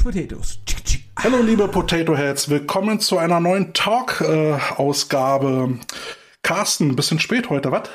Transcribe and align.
Couch 0.00 0.14
Potatoes. 0.14 0.58
Hallo 1.18 1.42
liebe 1.42 1.68
Potato 1.68 2.16
Heads, 2.16 2.48
willkommen 2.48 3.00
zu 3.00 3.18
einer 3.18 3.40
neuen 3.40 3.74
Talk-Ausgabe. 3.74 5.78
Carsten, 6.42 6.88
ein 6.88 6.96
bisschen 6.96 7.18
spät 7.18 7.50
heute, 7.50 7.70
was? 7.70 7.90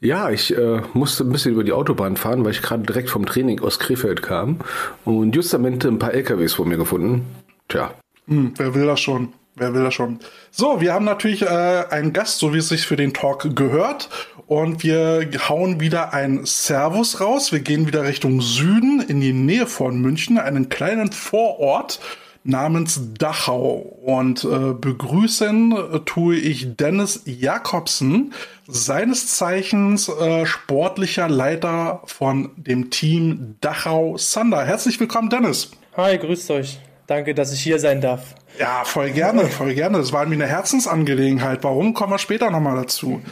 Ja, 0.00 0.30
ich 0.30 0.56
äh, 0.56 0.82
musste 0.94 1.24
ein 1.24 1.32
bisschen 1.32 1.52
über 1.52 1.64
die 1.64 1.72
Autobahn 1.72 2.16
fahren, 2.16 2.44
weil 2.44 2.52
ich 2.52 2.62
gerade 2.62 2.84
direkt 2.84 3.10
vom 3.10 3.26
Training 3.26 3.60
aus 3.60 3.80
Krefeld 3.80 4.22
kam 4.22 4.60
und 5.04 5.34
justamente 5.34 5.88
ein 5.88 5.98
paar 5.98 6.14
LKWs 6.14 6.54
vor 6.54 6.66
mir 6.66 6.76
gefunden. 6.76 7.26
Tja. 7.68 7.94
Hm, 8.28 8.54
wer 8.56 8.74
will 8.74 8.86
das 8.86 9.00
schon? 9.00 9.32
Wer 9.56 9.74
will 9.74 9.82
das 9.82 9.94
schon? 9.94 10.20
So, 10.50 10.80
wir 10.80 10.94
haben 10.94 11.04
natürlich 11.04 11.42
äh, 11.42 11.84
einen 11.90 12.12
Gast, 12.12 12.38
so 12.38 12.54
wie 12.54 12.58
es 12.58 12.68
sich 12.68 12.86
für 12.86 12.96
den 12.96 13.12
Talk 13.12 13.54
gehört. 13.54 14.08
Und 14.52 14.82
wir 14.82 15.30
hauen 15.48 15.80
wieder 15.80 16.12
ein 16.12 16.44
Servus 16.44 17.22
raus. 17.22 17.52
Wir 17.52 17.60
gehen 17.60 17.86
wieder 17.86 18.04
Richtung 18.04 18.42
Süden, 18.42 19.00
in 19.00 19.22
die 19.22 19.32
Nähe 19.32 19.66
von 19.66 19.98
München, 19.98 20.36
einen 20.36 20.68
kleinen 20.68 21.10
Vorort 21.10 22.00
namens 22.44 23.00
Dachau. 23.18 23.76
Und 24.04 24.44
äh, 24.44 24.74
begrüßen 24.74 25.72
äh, 25.72 25.98
tue 26.00 26.36
ich 26.36 26.76
Dennis 26.76 27.22
Jakobsen, 27.24 28.34
seines 28.68 29.28
Zeichens 29.38 30.10
äh, 30.10 30.44
sportlicher 30.44 31.30
Leiter 31.30 32.02
von 32.04 32.50
dem 32.56 32.90
Team 32.90 33.56
Dachau 33.62 34.18
Sander. 34.18 34.66
Herzlich 34.66 35.00
willkommen, 35.00 35.30
Dennis. 35.30 35.70
Hi, 35.96 36.18
grüßt 36.18 36.50
euch. 36.50 36.78
Danke, 37.06 37.34
dass 37.34 37.54
ich 37.54 37.62
hier 37.62 37.78
sein 37.78 38.02
darf. 38.02 38.34
Ja, 38.58 38.84
voll 38.84 39.12
gerne, 39.12 39.46
voll 39.46 39.72
gerne. 39.72 39.96
Das 39.96 40.12
war 40.12 40.26
mir 40.26 40.34
eine 40.34 40.46
Herzensangelegenheit. 40.46 41.64
Warum 41.64 41.94
kommen 41.94 42.12
wir 42.12 42.18
später 42.18 42.50
nochmal 42.50 42.76
dazu? 42.76 43.22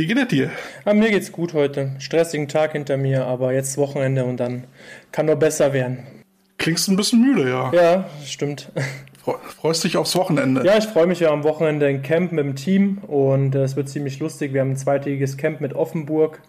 Wie 0.00 0.06
geht 0.06 0.16
es 0.16 0.28
dir? 0.28 0.50
Ah, 0.86 0.94
mir 0.94 1.10
geht's 1.10 1.30
gut 1.30 1.52
heute. 1.52 1.90
Stressigen 1.98 2.48
Tag 2.48 2.72
hinter 2.72 2.96
mir, 2.96 3.26
aber 3.26 3.52
jetzt 3.52 3.76
Wochenende 3.76 4.24
und 4.24 4.38
dann 4.38 4.64
kann 5.12 5.26
nur 5.26 5.36
besser 5.36 5.74
werden. 5.74 6.06
Klingst 6.56 6.88
ein 6.88 6.96
bisschen 6.96 7.20
müde, 7.20 7.50
ja. 7.50 7.70
Ja, 7.74 8.08
stimmt. 8.24 8.72
Freust 9.58 9.84
dich 9.84 9.98
aufs 9.98 10.16
Wochenende? 10.16 10.64
Ja, 10.64 10.78
ich 10.78 10.86
freue 10.86 11.06
mich 11.06 11.20
ja 11.20 11.28
am 11.28 11.44
Wochenende 11.44 11.86
ein 11.86 12.00
Camp 12.00 12.32
mit 12.32 12.42
dem 12.42 12.56
Team 12.56 12.96
und 13.08 13.54
es 13.54 13.76
wird 13.76 13.90
ziemlich 13.90 14.20
lustig. 14.20 14.54
Wir 14.54 14.62
haben 14.62 14.70
ein 14.70 14.78
zweitägiges 14.78 15.36
Camp 15.36 15.60
mit 15.60 15.74
Offenburg 15.74 16.40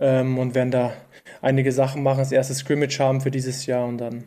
ähm, 0.00 0.36
und 0.36 0.56
werden 0.56 0.72
da 0.72 0.92
einige 1.40 1.70
Sachen 1.70 2.02
machen, 2.02 2.18
das 2.18 2.32
erste 2.32 2.54
Scrimmage 2.54 2.98
haben 2.98 3.20
für 3.20 3.30
dieses 3.30 3.64
Jahr 3.66 3.86
und 3.86 3.98
dann 3.98 4.24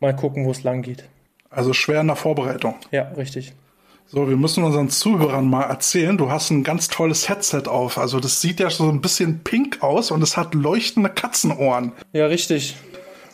mal 0.00 0.16
gucken, 0.16 0.46
wo 0.46 0.50
es 0.50 0.62
lang 0.62 0.80
geht. 0.80 1.04
Also 1.50 1.74
schwer 1.74 2.00
in 2.00 2.06
der 2.06 2.16
Vorbereitung. 2.16 2.76
Ja, 2.90 3.02
richtig. 3.18 3.52
So, 4.10 4.26
wir 4.26 4.38
müssen 4.38 4.64
unseren 4.64 4.88
Zuhörern 4.88 5.50
mal 5.50 5.64
erzählen, 5.64 6.16
du 6.16 6.30
hast 6.30 6.48
ein 6.48 6.64
ganz 6.64 6.88
tolles 6.88 7.28
Headset 7.28 7.64
auf. 7.66 7.98
Also 7.98 8.20
das 8.20 8.40
sieht 8.40 8.58
ja 8.58 8.70
so 8.70 8.88
ein 8.88 9.02
bisschen 9.02 9.40
pink 9.44 9.82
aus 9.82 10.10
und 10.10 10.22
es 10.22 10.38
hat 10.38 10.54
leuchtende 10.54 11.10
Katzenohren. 11.10 11.92
Ja, 12.14 12.24
richtig. 12.24 12.74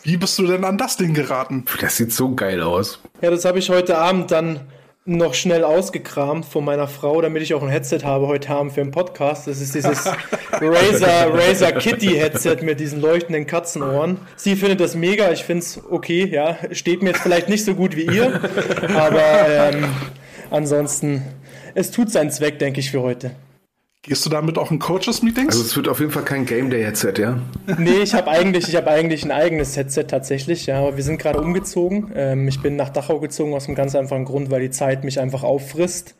Wie 0.03 0.17
bist 0.17 0.37
du 0.37 0.45
denn 0.45 0.65
an 0.65 0.77
das 0.77 0.97
Ding 0.97 1.13
geraten? 1.13 1.63
Das 1.79 1.95
sieht 1.95 2.11
so 2.11 2.35
geil 2.35 2.61
aus. 2.61 2.99
Ja, 3.21 3.31
das 3.31 3.45
habe 3.45 3.57
ich 3.59 3.69
heute 3.69 3.97
Abend 3.97 4.31
dann 4.31 4.59
noch 5.05 5.33
schnell 5.33 5.63
ausgekramt 5.63 6.43
von 6.43 6.65
meiner 6.65 6.89
Frau, 6.89 7.21
damit 7.21 7.41
ich 7.41 7.53
auch 7.53 7.63
ein 7.63 7.69
Headset 7.69 7.99
habe 8.03 8.27
heute 8.27 8.49
Abend 8.49 8.73
für 8.73 8.81
einen 8.81 8.91
Podcast. 8.91 9.47
Das 9.47 9.61
ist 9.61 9.75
dieses 9.75 10.05
Razer, 10.51 11.33
Razer 11.33 11.71
Kitty 11.71 12.17
Headset 12.17 12.57
mit 12.63 12.81
diesen 12.81 12.99
leuchtenden 12.99 13.47
Katzenohren. 13.47 14.17
Sie 14.35 14.57
findet 14.57 14.81
das 14.81 14.93
mega, 14.93 15.31
ich 15.31 15.45
finde 15.45 15.63
es 15.63 15.79
okay, 15.89 16.27
ja. 16.29 16.57
Steht 16.71 17.01
mir 17.01 17.11
jetzt 17.11 17.21
vielleicht 17.21 17.47
nicht 17.47 17.63
so 17.63 17.75
gut 17.75 17.95
wie 17.95 18.07
ihr, 18.07 18.41
aber 18.93 19.47
ähm, 19.47 19.85
ansonsten, 20.51 21.23
es 21.73 21.91
tut 21.91 22.11
seinen 22.11 22.31
Zweck, 22.31 22.59
denke 22.59 22.79
ich, 22.79 22.91
für 22.91 23.01
heute. 23.01 23.31
Gehst 24.07 24.23
du 24.23 24.29
damit 24.29 24.59
auch 24.59 24.69
in 24.69 24.77
Coaches-Meetings? 24.77 25.55
Also 25.55 25.65
es 25.65 25.75
wird 25.75 25.87
auf 25.87 25.99
jeden 25.99 26.11
Fall 26.11 26.23
kein 26.23 26.45
Game 26.45 26.69
Day-Headset, 26.69 27.13
ja? 27.17 27.39
Nee, 27.79 28.03
ich 28.03 28.13
habe 28.13 28.29
eigentlich, 28.29 28.67
ich 28.67 28.75
hab 28.75 28.85
eigentlich 28.85 29.25
ein 29.25 29.31
eigenes 29.31 29.75
Headset 29.75 30.03
tatsächlich, 30.03 30.67
ja, 30.67 30.77
aber 30.77 30.95
wir 30.95 31.03
sind 31.03 31.17
gerade 31.17 31.41
umgezogen. 31.41 32.11
Ähm, 32.15 32.47
ich 32.47 32.61
bin 32.61 32.75
nach 32.75 32.89
Dachau 32.89 33.19
gezogen 33.19 33.55
aus 33.55 33.65
einem 33.65 33.73
ganz 33.73 33.95
einfachen 33.95 34.25
Grund, 34.25 34.51
weil 34.51 34.61
die 34.61 34.69
Zeit 34.69 35.03
mich 35.03 35.19
einfach 35.19 35.41
auffrisst. 35.41 36.13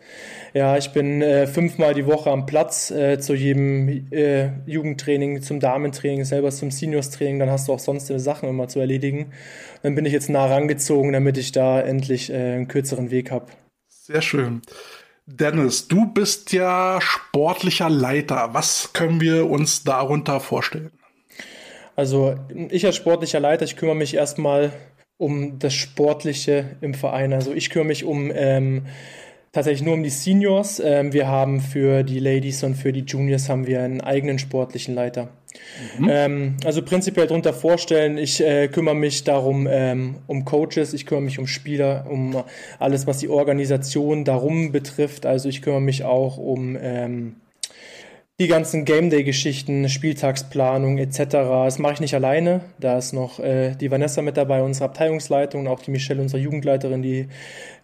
Ja, 0.56 0.78
ich 0.78 0.94
bin 0.94 1.22
äh, 1.22 1.46
fünfmal 1.46 1.94
die 1.94 2.07
Woche 2.07 2.31
am 2.31 2.47
Platz 2.47 2.90
äh, 2.90 3.19
zu 3.19 3.36
jedem 3.36 4.12
äh, 4.12 4.50
Jugendtraining, 4.66 5.44
zum 5.44 5.59
Damentraining, 5.59 6.25
selber 6.25 6.50
zum 6.50 6.72
Seniors-Training. 6.72 7.38
Dann 7.38 7.52
hast 7.52 7.68
du 7.68 7.74
auch 7.74 7.80
sonstige 7.80 8.19
Sachen 8.19 8.50
immer 8.50 8.68
zu 8.68 8.80
erledigen. 8.80 9.28
Dann 9.84 9.94
bin 9.94 10.06
ich 10.06 10.13
jetzt 10.13 10.30
nah 10.31 10.47
rangezogen, 10.47 11.13
damit 11.13 11.38
ich 11.38 11.52
da 11.52 11.80
endlich 11.81 12.31
äh, 12.31 12.53
einen 12.53 12.68
kürzeren 12.68 13.12
Weg 13.12 13.30
habe. 13.30 13.46
Sehr 14.06 14.22
schön. 14.22 14.62
Dennis, 15.26 15.88
du 15.88 16.06
bist 16.06 16.52
ja 16.52 17.00
sportlicher 17.02 17.90
Leiter. 17.90 18.50
Was 18.52 18.94
können 18.94 19.20
wir 19.20 19.50
uns 19.50 19.84
darunter 19.84 20.40
vorstellen? 20.40 20.92
Also 21.96 22.36
ich 22.70 22.86
als 22.86 22.98
sportlicher 22.98 23.40
Leiter, 23.40 23.66
ich 23.66 23.78
kümmere 23.78 23.96
mich 23.96 24.14
erstmal 24.14 24.74
um 25.18 25.58
das 25.58 25.74
Sportliche 25.74 26.78
im 26.82 26.94
Verein. 26.94 27.34
Also 27.34 27.52
ich 27.52 27.72
kümmere 27.72 27.88
mich 27.88 28.04
um 28.04 28.32
ähm, 28.32 28.86
tatsächlich 29.52 29.82
nur 29.82 29.96
um 29.96 30.04
die 30.04 30.12
Seniors. 30.12 30.80
Ähm, 30.80 31.12
wir 31.12 31.28
haben 31.28 31.60
für 31.60 32.04
die 32.04 32.20
Ladies 32.20 32.64
und 32.64 32.76
für 32.76 32.94
die 32.94 33.06
Juniors 33.06 33.50
haben 33.50 33.66
wir 33.66 33.82
einen 33.82 34.02
eigenen 34.02 34.38
sportlichen 34.38 34.94
Leiter. 34.94 35.30
Mhm. 36.00 36.08
Ähm, 36.10 36.58
also 36.64 36.82
prinzipiell 36.82 37.28
darunter 37.28 37.54
vorstellen, 37.54 38.18
ich 38.18 38.42
äh, 38.42 38.68
kümmere 38.68 38.96
mich 38.96 39.24
darum 39.24 39.68
ähm, 39.70 40.18
um 40.28 40.46
Coaches, 40.46 40.94
ich 40.94 41.06
kümmere 41.06 41.24
mich 41.24 41.40
um 41.40 41.48
Spieler, 41.48 42.06
um 42.10 42.44
alles, 42.80 43.08
was 43.08 43.20
die 43.20 43.30
Organisation 43.30 44.24
darum 44.26 44.72
betrifft. 44.72 45.26
Also 45.26 45.50
ich 45.50 45.62
kümmere 45.62 45.82
mich 45.82 46.04
auch 46.04 46.38
um 46.38 46.78
ähm, 46.80 47.36
die 48.38 48.47
ganzen 48.47 48.84
Game 48.84 49.09
Day-Geschichten, 49.09 49.88
Spieltagsplanung 49.88 50.97
etc. 50.97 51.19
Das 51.29 51.79
mache 51.79 51.94
ich 51.94 52.00
nicht 52.01 52.16
alleine. 52.16 52.62
Da 52.78 52.97
ist 52.97 53.13
noch 53.13 53.40
äh, 53.40 53.75
die 53.75 53.90
Vanessa 53.91 54.22
mit 54.22 54.35
dabei, 54.35 54.62
unsere 54.62 54.85
Abteilungsleitung, 54.85 55.62
und 55.62 55.68
auch 55.68 55.79
die 55.79 55.91
Michelle, 55.91 56.22
unsere 56.22 56.41
Jugendleiterin, 56.41 57.01
die 57.01 57.29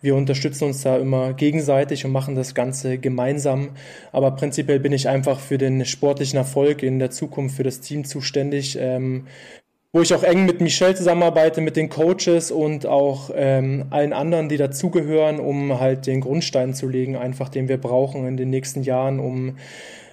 wir 0.01 0.13
unterstützen 0.16 0.66
uns 0.66 0.81
da 0.81 0.97
immer 0.97 1.31
gegenseitig 1.31 2.03
und 2.03 2.11
machen 2.11 2.35
das 2.35 2.53
Ganze 2.53 2.97
gemeinsam. 2.97 3.69
Aber 4.11 4.31
prinzipiell 4.31 4.81
bin 4.81 4.91
ich 4.91 5.07
einfach 5.07 5.40
für 5.40 5.57
den 5.57 5.85
sportlichen 5.85 6.38
Erfolg 6.38 6.84
in 6.84 7.00
der 7.00 7.11
Zukunft 7.11 7.56
für 7.56 7.63
das 7.63 7.79
Team 7.79 8.03
zuständig. 8.03 8.78
Ähm, 8.78 9.28
wo 9.94 10.01
ich 10.01 10.13
auch 10.13 10.23
eng 10.23 10.45
mit 10.45 10.61
Michelle 10.61 10.95
zusammenarbeite, 10.95 11.59
mit 11.59 11.75
den 11.75 11.90
Coaches 11.90 12.50
und 12.50 12.85
auch 12.85 13.29
ähm, 13.35 13.88
allen 13.90 14.13
anderen, 14.13 14.47
die 14.47 14.56
dazugehören, 14.56 15.40
um 15.40 15.81
halt 15.81 16.07
den 16.07 16.22
Grundstein 16.22 16.73
zu 16.73 16.88
legen, 16.88 17.17
einfach 17.17 17.50
den 17.50 17.67
wir 17.67 17.78
brauchen 17.78 18.25
in 18.25 18.38
den 18.38 18.50
nächsten 18.50 18.84
Jahren, 18.84 19.19
um 19.19 19.57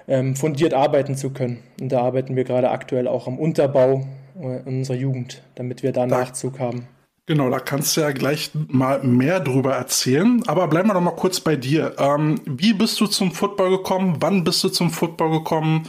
ähm, 0.08 0.34
fundiert 0.34 0.74
arbeiten 0.74 1.14
zu 1.14 1.30
können. 1.30 1.62
Und 1.80 1.92
da 1.92 2.00
arbeiten 2.00 2.34
wir 2.34 2.44
gerade 2.44 2.70
aktuell 2.70 3.06
auch 3.06 3.26
am 3.26 3.38
Unterbau 3.38 4.06
äh, 4.40 4.60
unserer 4.64 4.96
Jugend, 4.96 5.42
damit 5.54 5.82
wir 5.82 5.92
da, 5.92 6.06
da 6.06 6.18
Nachzug 6.18 6.58
haben. 6.58 6.88
Genau, 7.26 7.50
da 7.50 7.60
kannst 7.60 7.94
du 7.94 8.00
ja 8.00 8.10
gleich 8.10 8.50
mal 8.68 9.02
mehr 9.02 9.38
drüber 9.40 9.74
erzählen. 9.74 10.42
Aber 10.46 10.66
bleiben 10.66 10.88
wir 10.88 10.94
doch 10.94 11.02
mal 11.02 11.10
kurz 11.10 11.40
bei 11.40 11.56
dir. 11.56 11.94
Ähm, 11.98 12.40
wie 12.46 12.72
bist 12.72 12.98
du 13.00 13.06
zum 13.06 13.32
Football 13.32 13.68
gekommen? 13.70 14.16
Wann 14.20 14.44
bist 14.44 14.64
du 14.64 14.70
zum 14.70 14.90
Football 14.90 15.30
gekommen? 15.32 15.86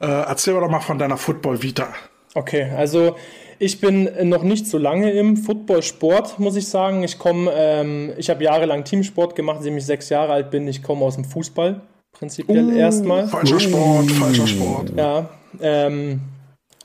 Äh, 0.00 0.06
erzähl 0.06 0.54
doch 0.54 0.68
mal 0.68 0.80
von 0.80 0.98
deiner 0.98 1.16
Football-Vita. 1.16 1.86
Okay, 2.34 2.72
also 2.76 3.14
ich 3.60 3.80
bin 3.80 4.10
noch 4.28 4.42
nicht 4.42 4.66
so 4.66 4.76
lange 4.76 5.12
im 5.12 5.36
Football-Sport, 5.36 6.40
muss 6.40 6.56
ich 6.56 6.66
sagen. 6.66 7.04
Ich 7.04 7.20
komme, 7.20 7.52
ähm, 7.54 8.12
ich 8.18 8.28
habe 8.28 8.42
jahrelang 8.42 8.82
Teamsport 8.82 9.36
gemacht, 9.36 9.58
seitdem 9.60 9.76
ich 9.76 9.86
sechs 9.86 10.08
Jahre 10.08 10.32
alt 10.32 10.50
bin. 10.50 10.66
Ich 10.66 10.82
komme 10.82 11.04
aus 11.04 11.14
dem 11.14 11.24
Fußball 11.24 11.82
prinzipiell 12.14 12.66
uh, 12.66 12.76
erstmal. 12.76 13.28
Falscher 13.28 13.60
Sport, 13.60 14.10
falscher 14.10 14.46
Sport. 14.46 14.92
Ja, 14.96 15.28
ähm, 15.60 16.20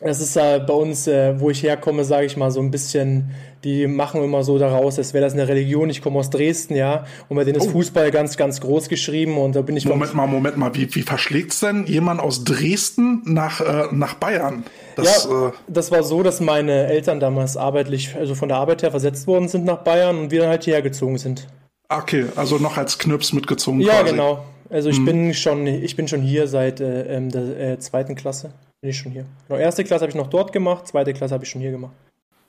das 0.02 0.22
ist 0.22 0.38
äh, 0.38 0.62
bei 0.66 0.74
uns, 0.74 1.08
äh, 1.08 1.38
wo 1.40 1.50
ich 1.50 1.62
herkomme, 1.62 2.06
sage 2.06 2.26
ich 2.26 2.38
mal, 2.38 2.52
so 2.52 2.62
ein 2.62 2.72
bisschen, 2.72 3.32
die 3.66 3.86
machen 3.86 4.24
immer 4.24 4.46
so 4.46 4.58
daraus, 4.58 4.98
als 4.98 5.14
wäre 5.14 5.26
das 5.26 5.34
eine 5.34 5.48
Religion. 5.50 5.90
Ich 5.90 6.02
komme 6.02 6.20
aus 6.20 6.30
Dresden, 6.30 6.76
ja, 6.76 7.06
und 7.28 7.36
bei 7.36 7.44
denen 7.44 7.58
ist 7.58 7.68
oh. 7.68 7.72
Fußball 7.72 8.10
ganz, 8.10 8.38
ganz 8.38 8.62
groß 8.62 8.88
geschrieben 8.88 9.38
und 9.38 9.58
da 9.58 9.62
bin 9.62 9.76
ich. 9.76 9.86
Moment 9.86 10.14
mal, 10.14 10.26
Moment 10.26 10.56
mal, 10.56 10.74
wie, 10.74 10.94
wie 10.96 11.02
verschlägt's 11.02 11.60
denn 11.60 11.86
jemand 11.86 12.22
aus 12.22 12.46
Dresden 12.46 13.24
nach, 13.26 13.60
äh, 13.60 13.88
nach 13.92 14.14
Bayern? 14.14 14.64
Das, 14.96 15.28
ja, 15.30 15.50
äh, 15.50 15.52
das 15.68 15.92
war 15.92 16.04
so, 16.04 16.24
dass 16.24 16.40
meine 16.40 16.88
Eltern 16.88 17.20
damals 17.20 17.58
arbeitlich, 17.58 18.16
also 18.16 18.36
von 18.36 18.48
der 18.48 18.58
Arbeit 18.58 18.84
her 18.84 18.92
versetzt 18.92 19.28
worden 19.28 19.50
sind 19.50 19.66
nach 19.66 19.80
Bayern 19.80 20.18
und 20.18 20.32
wir 20.32 20.40
dann 20.40 20.50
halt 20.50 20.64
hierher 20.64 20.82
gezogen 20.82 21.18
sind. 21.18 21.48
Okay, 21.90 22.28
also 22.38 22.58
noch 22.58 22.78
als 22.78 23.00
Knirps 23.00 23.34
mitgezogen. 23.34 23.82
Ja, 23.82 24.02
quasi. 24.02 24.12
genau. 24.12 24.46
Also 24.70 24.90
ich 24.90 24.98
hm. 24.98 25.06
bin 25.06 25.34
schon, 25.34 25.68
ich 25.68 25.96
bin 25.96 26.08
schon 26.08 26.22
hier 26.22 26.48
seit 26.48 26.80
äh, 26.80 27.16
ähm, 27.16 27.30
der 27.30 27.60
äh, 27.60 27.80
zweiten 27.80 28.16
Klasse. 28.16 28.52
Bin 28.82 28.92
ich 28.92 28.98
schon 28.98 29.12
hier. 29.12 29.26
Genau, 29.48 29.60
erste 29.60 29.84
Klasse 29.84 30.04
habe 30.04 30.10
ich 30.10 30.16
noch 30.16 30.28
dort 30.28 30.54
gemacht, 30.54 30.88
zweite 30.88 31.14
Klasse 31.14 31.34
habe 31.34 31.44
ich 31.44 31.50
schon 31.50 31.62
hier 31.62 31.72
gemacht. 31.72 31.94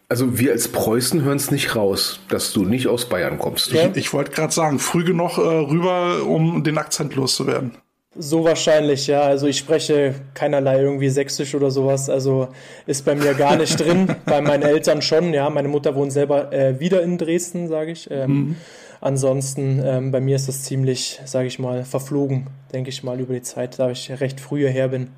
Also 0.08 0.38
wir 0.38 0.52
als 0.52 0.69
Preußen 0.69 1.22
hören 1.22 1.37
es 1.37 1.52
nicht 1.52 1.76
raus, 1.76 2.20
dass 2.28 2.52
du 2.52 2.64
nicht 2.64 2.88
aus 2.88 3.08
Bayern 3.08 3.38
kommst. 3.38 3.72
Ich, 3.72 3.96
ich 3.96 4.12
wollte 4.12 4.32
gerade 4.32 4.52
sagen, 4.52 4.81
früh 4.81 5.05
genug 5.05 5.38
äh, 5.38 5.40
rüber, 5.40 6.25
um 6.26 6.64
den 6.64 6.78
Akzent 6.78 7.14
loszuwerden. 7.14 7.72
So 8.17 8.43
wahrscheinlich, 8.43 9.06
ja. 9.06 9.23
Also 9.23 9.46
ich 9.46 9.58
spreche 9.58 10.16
keinerlei 10.34 10.81
irgendwie 10.81 11.08
Sächsisch 11.08 11.55
oder 11.55 11.70
sowas. 11.70 12.11
Also 12.11 12.49
ist 12.87 13.05
bei 13.05 13.14
mir 13.14 13.34
gar 13.34 13.55
nicht 13.56 13.78
drin. 13.78 14.12
Bei 14.25 14.40
meinen 14.40 14.64
Eltern 14.64 15.00
schon, 15.00 15.32
ja. 15.32 15.49
Meine 15.49 15.69
Mutter 15.69 15.94
wohnt 15.94 16.12
selber 16.12 16.52
äh, 16.52 16.81
wieder 16.81 17.02
in 17.02 17.16
Dresden, 17.16 17.69
sage 17.69 17.93
ich. 17.93 18.11
Ähm, 18.11 18.31
mhm. 18.31 18.56
Ansonsten, 19.00 19.81
ähm, 19.85 20.11
bei 20.11 20.20
mir 20.20 20.37
ist 20.37 20.49
das 20.49 20.62
ziemlich, 20.64 21.20
sage 21.25 21.49
ich 21.49 21.58
mal, 21.58 21.85
verflogen, 21.85 22.49
denke 22.73 22.91
ich 22.91 23.02
mal, 23.02 23.19
über 23.19 23.35
die 23.35 23.43
Zeit, 23.43 23.79
da 23.79 23.91
ich 23.91 24.11
recht 24.20 24.41
früh 24.41 24.61
hierher 24.61 24.88
bin. 24.88 25.11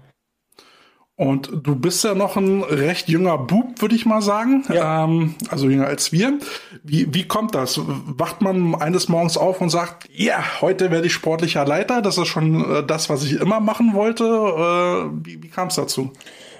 Und 1.14 1.50
du 1.62 1.76
bist 1.76 2.02
ja 2.04 2.14
noch 2.14 2.36
ein 2.36 2.62
recht 2.62 3.08
junger 3.08 3.36
Bub, 3.38 3.80
würde 3.80 3.94
ich 3.94 4.06
mal 4.06 4.22
sagen. 4.22 4.64
Ja. 4.72 5.04
Ähm, 5.04 5.34
also 5.50 5.68
jünger 5.68 5.86
als 5.86 6.10
wir. 6.10 6.38
Wie, 6.82 7.12
wie 7.12 7.28
kommt 7.28 7.54
das? 7.54 7.80
Wacht 7.84 8.40
man 8.40 8.74
eines 8.74 9.08
Morgens 9.08 9.36
auf 9.36 9.60
und 9.60 9.68
sagt, 9.68 10.08
ja, 10.10 10.38
yeah, 10.38 10.60
heute 10.62 10.90
werde 10.90 11.06
ich 11.06 11.12
sportlicher 11.12 11.66
Leiter. 11.66 12.00
Das 12.02 12.16
ist 12.16 12.28
schon 12.28 12.64
äh, 12.64 12.86
das, 12.86 13.10
was 13.10 13.24
ich 13.24 13.34
immer 13.40 13.60
machen 13.60 13.94
wollte. 13.94 14.24
Äh, 14.24 15.10
wie 15.24 15.42
wie 15.42 15.48
kam 15.48 15.68
es 15.68 15.74
dazu? 15.74 16.12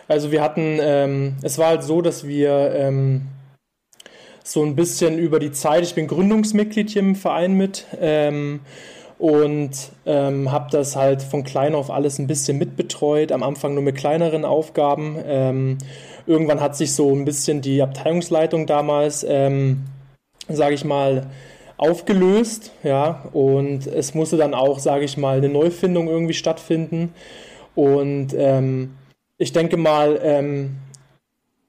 Also 0.06 0.30
wir 0.30 0.42
hatten, 0.42 0.78
ähm, 0.80 1.36
es 1.42 1.56
war 1.56 1.68
halt 1.68 1.82
so, 1.82 2.02
dass 2.02 2.26
wir 2.26 2.74
ähm, 2.74 3.22
so 4.44 4.62
ein 4.62 4.76
bisschen 4.76 5.18
über 5.18 5.38
die 5.38 5.52
Zeit, 5.52 5.84
ich 5.84 5.94
bin 5.94 6.06
Gründungsmitglied 6.06 6.90
hier 6.90 7.02
im 7.02 7.14
Verein 7.14 7.54
mit. 7.54 7.86
Ähm, 8.00 8.60
und 9.22 9.70
ähm, 10.04 10.50
habe 10.50 10.68
das 10.72 10.96
halt 10.96 11.22
von 11.22 11.44
klein 11.44 11.76
auf 11.76 11.92
alles 11.92 12.18
ein 12.18 12.26
bisschen 12.26 12.58
mitbetreut, 12.58 13.30
am 13.30 13.44
Anfang 13.44 13.74
nur 13.74 13.84
mit 13.84 13.94
kleineren 13.94 14.44
Aufgaben. 14.44 15.16
Ähm, 15.24 15.78
irgendwann 16.26 16.60
hat 16.60 16.76
sich 16.76 16.92
so 16.92 17.14
ein 17.14 17.24
bisschen 17.24 17.60
die 17.60 17.82
Abteilungsleitung 17.82 18.66
damals, 18.66 19.24
ähm, 19.28 19.84
sage 20.48 20.74
ich 20.74 20.84
mal, 20.84 21.28
aufgelöst, 21.76 22.72
ja, 22.82 23.22
und 23.32 23.86
es 23.86 24.12
musste 24.14 24.38
dann 24.38 24.54
auch, 24.54 24.80
sage 24.80 25.04
ich 25.04 25.16
mal, 25.16 25.36
eine 25.36 25.48
Neufindung 25.48 26.08
irgendwie 26.08 26.34
stattfinden. 26.34 27.14
Und 27.76 28.34
ähm, 28.36 28.94
ich 29.38 29.52
denke 29.52 29.76
mal, 29.76 30.18
ähm, 30.20 30.78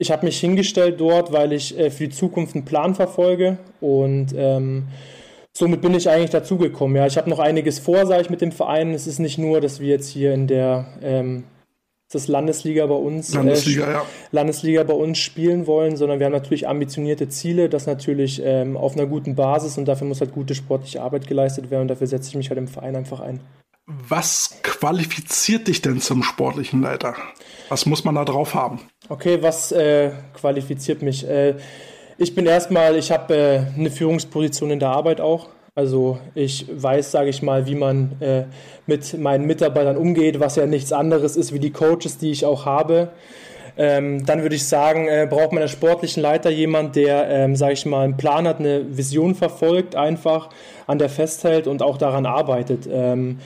ich 0.04 0.12
habe 0.12 0.26
mich 0.26 0.40
hingestellt 0.40 1.00
dort, 1.00 1.32
weil 1.32 1.54
ich 1.54 1.78
äh, 1.80 1.90
für 1.90 2.08
die 2.08 2.16
Zukunft 2.16 2.56
einen 2.56 2.66
Plan 2.66 2.94
verfolge 2.94 3.58
und 3.80 4.28
ähm, 4.36 4.84
somit 5.54 5.82
bin 5.82 5.96
ich 5.96 6.10
eigentlich 6.10 6.30
dazugekommen. 6.30 6.98
Ja, 6.98 7.08
ich 7.08 7.18
habe 7.18 7.30
noch 7.30 7.40
einiges 7.40 7.80
vor, 7.80 8.06
sage 8.06 8.22
ich, 8.22 8.30
mit 8.30 8.42
dem 8.42 8.52
Verein. 8.52 8.94
Es 8.94 9.08
ist 9.08 9.20
nicht 9.20 9.38
nur, 9.38 9.62
dass 9.62 9.80
wir 9.80 9.88
jetzt 9.88 10.10
hier 10.10 10.34
in 10.34 10.48
der 10.48 10.88
ähm, 11.02 11.46
das 12.12 12.28
Landesliga 12.28 12.86
bei 12.86 12.96
uns 12.96 13.34
Landesliga, 13.34 13.88
äh, 13.88 13.94
ja. 13.94 14.06
Landesliga 14.32 14.84
bei 14.84 14.94
uns 14.94 15.18
spielen 15.18 15.66
wollen, 15.66 15.96
sondern 15.96 16.20
wir 16.20 16.26
haben 16.26 16.34
natürlich 16.34 16.68
ambitionierte 16.68 17.30
Ziele, 17.30 17.70
das 17.70 17.88
natürlich 17.88 18.42
ähm, 18.44 18.78
auf 18.78 18.94
einer 18.96 19.08
guten 19.08 19.36
Basis 19.36 19.78
und 19.78 19.86
dafür 19.86 20.06
muss 20.06 20.20
halt 20.20 20.34
gute 20.34 20.54
sportliche 20.54 21.02
Arbeit 21.02 21.28
geleistet 21.28 21.72
werden 21.72 21.84
und 21.84 21.88
dafür 21.88 22.08
setze 22.08 22.30
ich 22.30 22.36
mich 22.36 22.50
halt 22.50 22.60
im 22.60 22.68
Verein 22.68 22.96
einfach 22.96 23.22
ein. 23.22 23.40
Was 23.86 24.62
qualifiziert 24.64 25.68
dich 25.68 25.82
denn 25.82 26.00
zum 26.00 26.24
sportlichen 26.24 26.82
Leiter? 26.82 27.16
Was 27.68 27.86
muss 27.86 28.06
man 28.06 28.16
da 28.16 28.24
drauf 28.24 28.56
haben? 28.56 28.80
Okay, 29.10 29.42
was 29.42 29.74
äh, 29.74 30.12
qualifiziert 30.34 31.02
mich? 31.02 31.28
Äh, 31.28 31.56
ich 32.18 32.34
bin 32.34 32.46
erstmal, 32.46 32.96
ich 32.96 33.12
habe 33.12 33.36
äh, 33.36 33.78
eine 33.78 33.92
Führungsposition 33.92 34.72
in 34.72 34.80
der 34.80 34.90
Arbeit 34.90 35.20
auch. 35.20 35.50
Also 35.76 36.20
ich 36.36 36.68
weiß, 36.72 37.12
sage 37.12 37.30
ich 37.30 37.42
mal, 37.42 37.66
wie 37.66 37.76
man 37.76 38.22
äh, 38.22 38.46
mit 38.86 39.18
meinen 39.18 39.46
Mitarbeitern 39.46 39.98
umgeht, 39.98 40.40
was 40.40 40.56
ja 40.56 40.66
nichts 40.66 40.94
anderes 40.94 41.36
ist 41.36 41.52
wie 41.52 41.60
die 41.60 41.72
Coaches, 41.72 42.18
die 42.18 42.32
ich 42.32 42.46
auch 42.46 42.66
habe. 42.66 43.12
Ähm, 43.76 44.24
dann 44.26 44.44
würde 44.44 44.56
ich 44.56 44.68
sagen, 44.68 45.08
äh, 45.08 45.28
braucht 45.28 45.52
man 45.52 45.64
als 45.64 45.72
sportlichen 45.72 46.22
Leiter 46.22 46.52
jemand, 46.52 46.96
der, 46.96 47.28
ähm, 47.28 47.56
sage 47.56 47.74
ich 47.74 47.86
mal, 47.88 48.06
einen 48.06 48.18
Plan 48.18 48.48
hat, 48.48 48.60
eine 48.60 48.96
Vision 48.96 49.34
verfolgt, 49.34 49.96
einfach 49.96 50.50
an 50.86 51.00
der 51.00 51.10
festhält 51.10 51.66
und 51.66 51.82
auch 51.82 51.98
daran 51.98 52.28
arbeitet. 52.28 52.88
Ähm, 52.90 53.40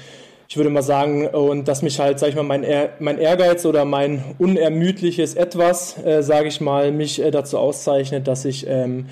ich 0.50 0.56
würde 0.56 0.70
mal 0.70 0.82
sagen, 0.82 1.28
und 1.28 1.68
dass 1.68 1.82
mich 1.82 2.00
halt, 2.00 2.20
sag 2.20 2.30
ich 2.30 2.36
mal, 2.36 2.44
mein, 2.44 2.66
mein 3.00 3.18
Ehrgeiz 3.18 3.66
oder 3.66 3.84
mein 3.84 4.24
unermüdliches 4.40 5.34
Etwas, 5.34 5.98
äh, 6.06 6.24
sage 6.24 6.48
ich 6.48 6.62
mal, 6.62 6.92
mich 6.92 7.22
äh, 7.22 7.32
dazu 7.32 7.58
auszeichnet, 7.58 8.28
dass 8.28 8.46
ich 8.46 8.66
ähm, 8.68 9.08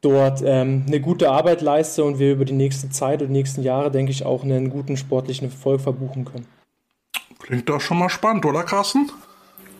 dort 0.00 0.42
ähm, 0.44 0.84
eine 0.86 1.00
gute 1.00 1.30
Arbeit 1.30 1.60
leiste 1.60 2.02
und 2.04 2.18
wir 2.18 2.32
über 2.32 2.44
die 2.44 2.52
nächste 2.52 2.90
Zeit 2.90 3.22
und 3.22 3.28
die 3.28 3.34
nächsten 3.34 3.62
Jahre, 3.62 3.90
denke 3.90 4.10
ich, 4.10 4.26
auch 4.26 4.42
einen 4.42 4.68
guten 4.68 4.96
sportlichen 4.96 5.48
Erfolg 5.48 5.80
verbuchen 5.80 6.24
können. 6.24 6.46
Klingt 7.38 7.68
doch 7.68 7.80
schon 7.80 7.98
mal 7.98 8.08
spannend, 8.08 8.44
oder 8.44 8.62
Carsten? 8.64 9.10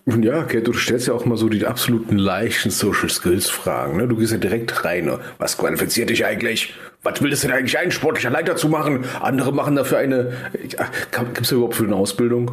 Ja, 0.06 0.40
okay, 0.40 0.60
du 0.60 0.74
stellst 0.74 1.06
ja 1.06 1.14
auch 1.14 1.24
mal 1.24 1.38
so 1.38 1.48
die 1.48 1.64
absoluten 1.64 2.18
leichten 2.18 2.70
Social 2.70 3.08
Skills 3.08 3.48
Fragen. 3.48 3.96
Ne? 3.96 4.06
Du 4.06 4.16
gehst 4.16 4.32
ja 4.32 4.38
direkt 4.38 4.84
rein. 4.84 5.06
Ne? 5.06 5.18
Was 5.38 5.56
qualifiziert 5.56 6.10
dich 6.10 6.26
eigentlich? 6.26 6.74
Was 7.02 7.22
will 7.22 7.30
das 7.30 7.40
denn 7.40 7.52
eigentlich 7.52 7.78
ein 7.78 7.90
sportlicher 7.90 8.28
Leiter 8.28 8.56
zu 8.56 8.68
machen? 8.68 9.06
Andere 9.20 9.52
machen 9.52 9.76
dafür 9.76 9.98
eine. 9.98 10.32
Gibt 10.52 11.40
es 11.40 11.52
überhaupt 11.52 11.76
für 11.76 11.84
eine 11.84 11.96
Ausbildung? 11.96 12.52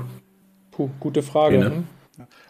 Puh, 0.72 0.90
gute 1.00 1.22
Frage. 1.22 1.56
Ja, 1.56 1.70
ne? 1.70 1.76
Hm? 1.76 1.84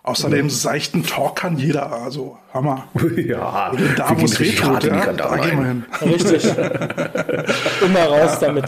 Außerdem 0.04 0.50
seichten 0.50 1.04
Talk 1.04 1.36
kann 1.36 1.58
jeder, 1.58 1.92
also 1.92 2.38
Hammer. 2.54 2.88
ja, 3.16 3.72
da 3.96 4.14
muss 4.14 4.36
die 4.36 4.56
ja? 4.56 4.80
da 5.14 5.38
gehen 5.38 5.60
wir 5.60 5.66
hin. 5.66 5.84
Richtig. 6.02 6.44
Immer 7.86 8.04
raus 8.06 8.40
damit. 8.40 8.66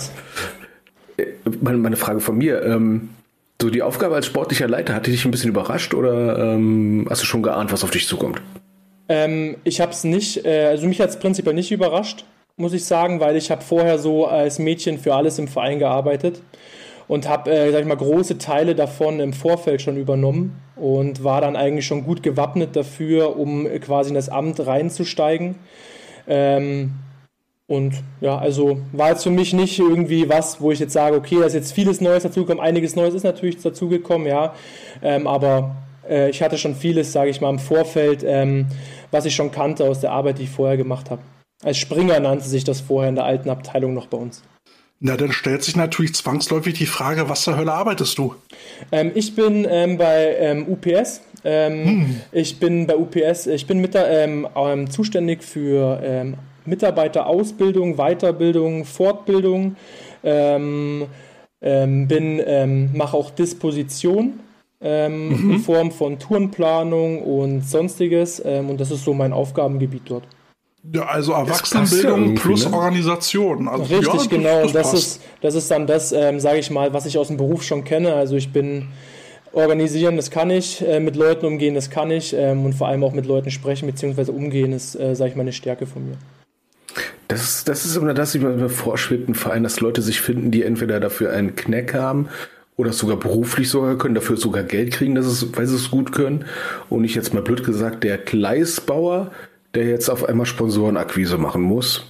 Äh, 1.17 1.25
meine, 1.61 1.77
meine 1.79 1.95
Frage 1.95 2.19
von 2.19 2.37
mir, 2.37 2.63
ähm, 2.63 3.09
so 3.61 3.69
die 3.69 3.81
Aufgabe 3.81 4.15
als 4.15 4.25
sportlicher 4.25 4.67
Leiter, 4.67 4.93
hat 4.93 5.07
die 5.07 5.11
dich 5.11 5.25
ein 5.25 5.31
bisschen 5.31 5.49
überrascht 5.49 5.93
oder 5.93 6.37
ähm, 6.37 7.07
hast 7.09 7.21
du 7.21 7.25
schon 7.25 7.43
geahnt, 7.43 7.71
was 7.71 7.83
auf 7.83 7.91
dich 7.91 8.07
zukommt? 8.07 8.41
Ähm, 9.09 9.57
ich 9.63 9.81
habe 9.81 9.91
es 9.91 10.03
nicht, 10.03 10.45
äh, 10.45 10.65
also 10.65 10.87
mich 10.87 10.99
hat 10.99 11.09
es 11.09 11.19
prinzipiell 11.19 11.55
nicht 11.55 11.71
überrascht, 11.71 12.25
muss 12.57 12.73
ich 12.73 12.85
sagen, 12.85 13.19
weil 13.19 13.35
ich 13.35 13.51
habe 13.51 13.61
vorher 13.61 13.99
so 13.99 14.27
als 14.27 14.59
Mädchen 14.59 14.97
für 14.97 15.15
alles 15.15 15.39
im 15.39 15.47
Verein 15.47 15.79
gearbeitet 15.79 16.41
und 17.07 17.27
habe, 17.27 17.51
äh, 17.51 17.71
sag 17.71 17.81
ich 17.81 17.87
mal, 17.87 17.95
große 17.95 18.37
Teile 18.37 18.75
davon 18.75 19.19
im 19.19 19.33
Vorfeld 19.33 19.81
schon 19.81 19.97
übernommen 19.97 20.61
und 20.75 21.23
war 21.23 21.41
dann 21.41 21.55
eigentlich 21.55 21.85
schon 21.85 22.03
gut 22.03 22.23
gewappnet 22.23 22.75
dafür, 22.75 23.37
um 23.37 23.67
quasi 23.81 24.09
in 24.09 24.15
das 24.15 24.29
Amt 24.29 24.65
reinzusteigen. 24.65 25.55
Ähm, 26.27 26.93
und 27.67 27.93
ja, 28.19 28.37
also 28.37 28.81
war 28.91 29.09
jetzt 29.09 29.23
für 29.23 29.29
mich 29.29 29.53
nicht 29.53 29.79
irgendwie 29.79 30.27
was, 30.27 30.59
wo 30.59 30.71
ich 30.71 30.79
jetzt 30.79 30.93
sage, 30.93 31.15
okay, 31.15 31.37
da 31.39 31.45
ist 31.45 31.53
jetzt 31.53 31.71
vieles 31.71 32.01
Neues 32.01 32.23
dazugekommen. 32.23 32.63
Einiges 32.63 32.95
Neues 32.95 33.13
ist 33.13 33.23
natürlich 33.23 33.61
dazugekommen, 33.61 34.27
ja. 34.27 34.53
Ähm, 35.01 35.27
aber 35.27 35.75
äh, 36.07 36.29
ich 36.29 36.41
hatte 36.41 36.57
schon 36.57 36.75
vieles, 36.75 37.13
sage 37.13 37.29
ich 37.29 37.39
mal, 37.39 37.49
im 37.49 37.59
Vorfeld, 37.59 38.23
ähm, 38.25 38.67
was 39.11 39.25
ich 39.25 39.33
schon 39.33 39.51
kannte 39.51 39.85
aus 39.85 40.01
der 40.01 40.11
Arbeit, 40.11 40.39
die 40.39 40.43
ich 40.43 40.49
vorher 40.49 40.75
gemacht 40.75 41.09
habe. 41.09 41.21
Als 41.63 41.77
Springer 41.77 42.19
nannte 42.19 42.45
sich 42.45 42.65
das 42.65 42.81
vorher 42.81 43.09
in 43.09 43.15
der 43.15 43.23
alten 43.23 43.49
Abteilung 43.49 43.93
noch 43.93 44.07
bei 44.07 44.17
uns. 44.17 44.43
Na, 44.99 45.15
dann 45.15 45.31
stellt 45.31 45.63
sich 45.63 45.75
natürlich 45.75 46.15
zwangsläufig 46.15 46.73
die 46.75 46.85
Frage, 46.85 47.29
was 47.29 47.43
zur 47.43 47.57
Hölle 47.57 47.73
arbeitest 47.73 48.17
du? 48.17 48.35
Ähm, 48.91 49.11
ich 49.15 49.35
bin 49.35 49.65
ähm, 49.69 49.97
bei 49.97 50.35
ähm, 50.37 50.67
UPS. 50.67 51.21
Ähm, 51.45 51.85
hm. 51.85 52.21
Ich 52.31 52.59
bin 52.59 52.87
bei 52.87 52.95
UPS, 52.95 53.47
ich 53.47 53.67
bin 53.67 53.79
mit 53.79 53.93
der, 53.93 54.09
ähm, 54.09 54.47
ähm, 54.55 54.89
zuständig 54.89 55.43
für 55.43 56.01
Mitarbeiterausbildung, 56.65 57.95
Weiterbildung, 57.95 58.85
Fortbildung. 58.85 59.75
Ähm, 60.23 61.07
ähm, 61.63 62.07
bin, 62.07 62.41
ähm, 62.45 62.89
mache 62.93 63.15
auch 63.15 63.31
Disposition 63.31 64.39
ähm, 64.81 65.29
mhm. 65.29 65.51
in 65.51 65.59
Form 65.59 65.91
von 65.91 66.19
Tourenplanung 66.19 67.21
und 67.21 67.61
sonstiges. 67.61 68.41
Ähm, 68.45 68.69
und 68.69 68.79
das 68.79 68.91
ist 68.91 69.05
so 69.05 69.13
mein 69.13 69.33
Aufgabengebiet 69.33 70.03
dort. 70.05 70.23
Ja, 70.93 71.05
also 71.05 71.31
Erwachsenenbildung 71.31 72.35
ja 72.35 72.41
plus 72.41 72.69
ne? 72.69 72.75
Organisation. 72.75 73.69
Also, 73.69 73.95
Richtig, 73.95 74.23
ja, 74.23 74.29
genau. 74.29 74.63
Das, 74.63 74.73
das, 74.73 74.93
ist, 74.93 75.21
das 75.39 75.55
ist 75.55 75.71
dann 75.71 75.87
das, 75.87 76.11
ähm, 76.11 76.41
sage 76.41 76.59
ich 76.59 76.69
mal, 76.69 76.93
was 76.93 77.05
ich 77.05 77.17
aus 77.17 77.29
dem 77.29 77.37
Beruf 77.37 77.63
schon 77.63 77.85
kenne. 77.85 78.13
Also 78.13 78.35
ich 78.35 78.51
bin 78.51 78.89
organisieren, 79.53 80.17
das 80.17 80.29
kann 80.29 80.49
ich, 80.49 80.85
äh, 80.85 80.99
mit 80.99 81.15
Leuten 81.15 81.45
umgehen, 81.45 81.75
das 81.75 81.89
kann 81.89 82.11
ich 82.11 82.33
ähm, 82.33 82.65
und 82.65 82.73
vor 82.73 82.87
allem 82.87 83.03
auch 83.05 83.13
mit 83.13 83.25
Leuten 83.25 83.51
sprechen 83.51 83.85
bzw. 83.85 84.31
umgehen, 84.31 84.73
ist, 84.73 84.95
äh, 84.95 85.15
sage 85.15 85.29
ich 85.29 85.35
mal, 85.37 85.43
eine 85.43 85.53
Stärke 85.53 85.85
von 85.85 86.05
mir. 86.05 86.17
Das, 87.33 87.63
das 87.63 87.83
ist 87.83 87.95
immer 87.95 88.13
das, 88.13 88.39
was 88.43 88.55
mir 88.55 88.69
vorschwebt, 88.69 89.27
ein 89.27 89.33
Verein, 89.33 89.63
dass 89.63 89.79
Leute 89.79 90.03
sich 90.03 90.21
finden, 90.21 90.51
die 90.51 90.61
entweder 90.61 90.99
dafür 90.99 91.33
einen 91.33 91.55
Knack 91.55 91.95
haben 91.95 92.29
oder 92.77 92.93
sogar 92.93 93.17
beruflich 93.17 93.69
sogar 93.69 93.97
können, 93.97 94.13
dafür 94.13 94.37
sogar 94.37 94.61
Geld 94.61 94.91
kriegen, 94.91 95.15
dass 95.15 95.25
es, 95.25 95.57
weil 95.57 95.65
sie 95.65 95.75
es 95.75 95.89
gut 95.89 96.11
können. 96.11 96.45
Und 96.89 97.03
ich 97.05 97.15
jetzt 97.15 97.33
mal 97.33 97.41
blöd 97.41 97.63
gesagt, 97.63 98.03
der 98.03 98.19
Gleisbauer, 98.19 99.31
der 99.73 99.85
jetzt 99.85 100.09
auf 100.09 100.23
einmal 100.29 100.45
Sponsorenakquise 100.45 101.39
machen 101.39 101.63
muss 101.63 102.05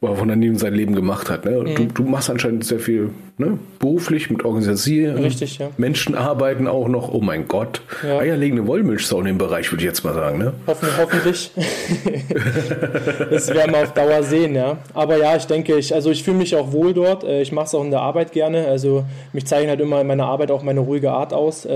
wovon 0.00 0.30
er 0.30 0.36
neben 0.36 0.56
sein 0.56 0.72
Leben 0.72 0.94
gemacht 0.94 1.28
hat. 1.28 1.44
Ne? 1.44 1.50
Mhm. 1.50 1.74
Du, 1.74 1.84
du, 1.84 2.02
machst 2.04 2.30
anscheinend 2.30 2.64
sehr 2.64 2.78
viel 2.78 3.10
ne? 3.36 3.58
beruflich 3.78 4.30
mit 4.30 4.44
Organisieren. 4.44 5.18
Richtig, 5.18 5.58
ja. 5.58 5.68
Menschen 5.76 6.14
arbeiten 6.14 6.66
auch 6.66 6.88
noch. 6.88 7.12
Oh 7.12 7.20
mein 7.20 7.48
Gott. 7.48 7.82
Ja. 8.02 8.18
Eierlegende 8.18 8.66
Wollmilchsau 8.66 9.20
in 9.20 9.26
dem 9.26 9.38
Bereich, 9.38 9.70
würde 9.70 9.82
ich 9.82 9.88
jetzt 9.88 10.02
mal 10.02 10.14
sagen. 10.14 10.38
Ne? 10.38 10.54
Hoffen, 10.66 10.88
hoffentlich. 10.98 11.50
das 13.30 13.48
werden 13.52 13.72
wir 13.72 13.82
auf 13.82 13.92
Dauer 13.92 14.22
sehen, 14.22 14.54
ja. 14.54 14.78
Aber 14.94 15.18
ja, 15.18 15.36
ich 15.36 15.46
denke, 15.46 15.76
ich, 15.76 15.94
also 15.94 16.10
ich 16.10 16.24
fühle 16.24 16.38
mich 16.38 16.56
auch 16.56 16.72
wohl 16.72 16.94
dort. 16.94 17.24
Äh, 17.24 17.42
ich 17.42 17.52
mache 17.52 17.66
es 17.66 17.74
auch 17.74 17.84
in 17.84 17.90
der 17.90 18.00
Arbeit 18.00 18.32
gerne. 18.32 18.68
Also 18.68 19.04
mich 19.34 19.46
zeichnet 19.46 19.70
halt 19.70 19.80
immer 19.80 20.00
in 20.00 20.06
meiner 20.06 20.26
Arbeit 20.26 20.50
auch 20.50 20.62
meine 20.62 20.80
ruhige 20.80 21.10
Art 21.10 21.34
aus. 21.34 21.66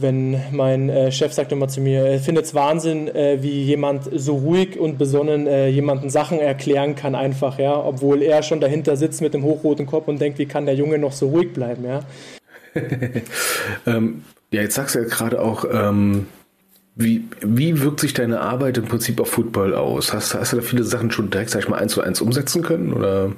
Äh, 0.00 0.02
wenn 0.02 0.42
mein 0.52 0.88
äh, 0.88 1.12
Chef 1.12 1.32
sagt 1.32 1.52
immer 1.52 1.68
zu 1.68 1.80
mir, 1.80 2.04
er 2.04 2.20
findet 2.20 2.46
es 2.46 2.54
Wahnsinn, 2.54 3.08
äh, 3.08 3.38
wie 3.40 3.62
jemand 3.62 4.08
so 4.14 4.36
ruhig 4.36 4.78
und 4.78 4.98
besonnen 4.98 5.46
äh, 5.46 5.68
jemanden 5.68 6.10
Sachen 6.10 6.38
erklären 6.38 6.94
kann 6.94 7.14
einfach, 7.14 7.58
ja, 7.58 7.74
obwohl 7.76 8.22
er 8.22 8.42
schon 8.42 8.60
dahinter 8.60 8.96
sitzt 8.96 9.20
mit 9.20 9.34
dem 9.34 9.42
hochroten 9.42 9.86
Kopf 9.86 10.08
und 10.08 10.20
denkt, 10.20 10.38
wie 10.38 10.46
kann 10.46 10.66
der 10.66 10.74
Junge 10.74 10.98
noch 10.98 11.12
so 11.12 11.28
ruhig 11.28 11.52
bleiben, 11.52 11.84
ja. 11.84 12.00
ähm, 13.86 14.24
ja, 14.52 14.62
jetzt 14.62 14.74
sagst 14.74 14.94
du 14.94 15.00
ja 15.00 15.04
gerade 15.04 15.40
auch, 15.40 15.64
ähm, 15.70 16.26
wie, 16.96 17.24
wie 17.40 17.80
wirkt 17.80 18.00
sich 18.00 18.14
deine 18.14 18.40
Arbeit 18.40 18.78
im 18.78 18.84
Prinzip 18.84 19.20
auf 19.20 19.28
Football 19.28 19.74
aus? 19.74 20.12
Hast, 20.12 20.34
hast 20.34 20.52
du 20.52 20.56
da 20.56 20.62
viele 20.62 20.84
Sachen 20.84 21.10
schon 21.10 21.30
direkt, 21.30 21.50
sag 21.50 21.62
ich 21.62 21.68
mal, 21.68 21.78
eins 21.78 21.92
zu 21.92 22.02
eins 22.02 22.20
umsetzen 22.20 22.62
können, 22.62 22.92
oder? 22.92 23.32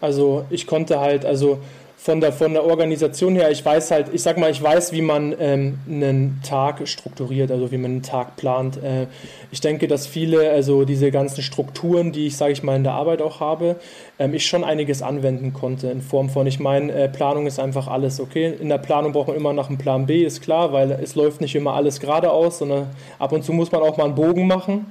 Also 0.00 0.46
ich 0.50 0.66
konnte 0.66 1.00
halt, 1.00 1.24
also 1.24 1.60
von 2.02 2.22
der, 2.22 2.32
von 2.32 2.54
der 2.54 2.64
Organisation 2.64 3.34
her, 3.34 3.50
ich 3.50 3.62
weiß 3.62 3.90
halt, 3.90 4.06
ich 4.14 4.22
sag 4.22 4.38
mal, 4.38 4.50
ich 4.50 4.62
weiß, 4.62 4.92
wie 4.92 5.02
man 5.02 5.34
ähm, 5.38 5.78
einen 5.86 6.40
Tag 6.42 6.88
strukturiert, 6.88 7.50
also 7.50 7.70
wie 7.72 7.76
man 7.76 7.90
einen 7.90 8.02
Tag 8.02 8.36
plant. 8.36 8.82
Äh, 8.82 9.06
ich 9.50 9.60
denke, 9.60 9.86
dass 9.86 10.06
viele, 10.06 10.50
also 10.50 10.86
diese 10.86 11.10
ganzen 11.10 11.42
Strukturen, 11.42 12.10
die 12.10 12.28
ich, 12.28 12.38
sage 12.38 12.52
ich 12.52 12.62
mal, 12.62 12.74
in 12.74 12.84
der 12.84 12.94
Arbeit 12.94 13.20
auch 13.20 13.40
habe, 13.40 13.76
ähm, 14.18 14.32
ich 14.32 14.46
schon 14.46 14.64
einiges 14.64 15.02
anwenden 15.02 15.52
konnte 15.52 15.88
in 15.88 16.00
Form 16.00 16.30
von, 16.30 16.46
ich 16.46 16.58
meine, 16.58 16.90
äh, 16.90 17.08
Planung 17.10 17.46
ist 17.46 17.60
einfach 17.60 17.86
alles, 17.86 18.18
okay? 18.18 18.54
In 18.58 18.70
der 18.70 18.78
Planung 18.78 19.12
braucht 19.12 19.28
man 19.28 19.36
immer 19.36 19.52
nach 19.52 19.68
einem 19.68 19.76
Plan 19.76 20.06
B, 20.06 20.24
ist 20.24 20.40
klar, 20.40 20.72
weil 20.72 20.92
es 20.92 21.16
läuft 21.16 21.42
nicht 21.42 21.54
immer 21.54 21.74
alles 21.74 22.00
geradeaus, 22.00 22.60
sondern 22.60 22.86
ab 23.18 23.32
und 23.32 23.44
zu 23.44 23.52
muss 23.52 23.72
man 23.72 23.82
auch 23.82 23.98
mal 23.98 24.04
einen 24.04 24.14
Bogen 24.14 24.46
machen. 24.46 24.90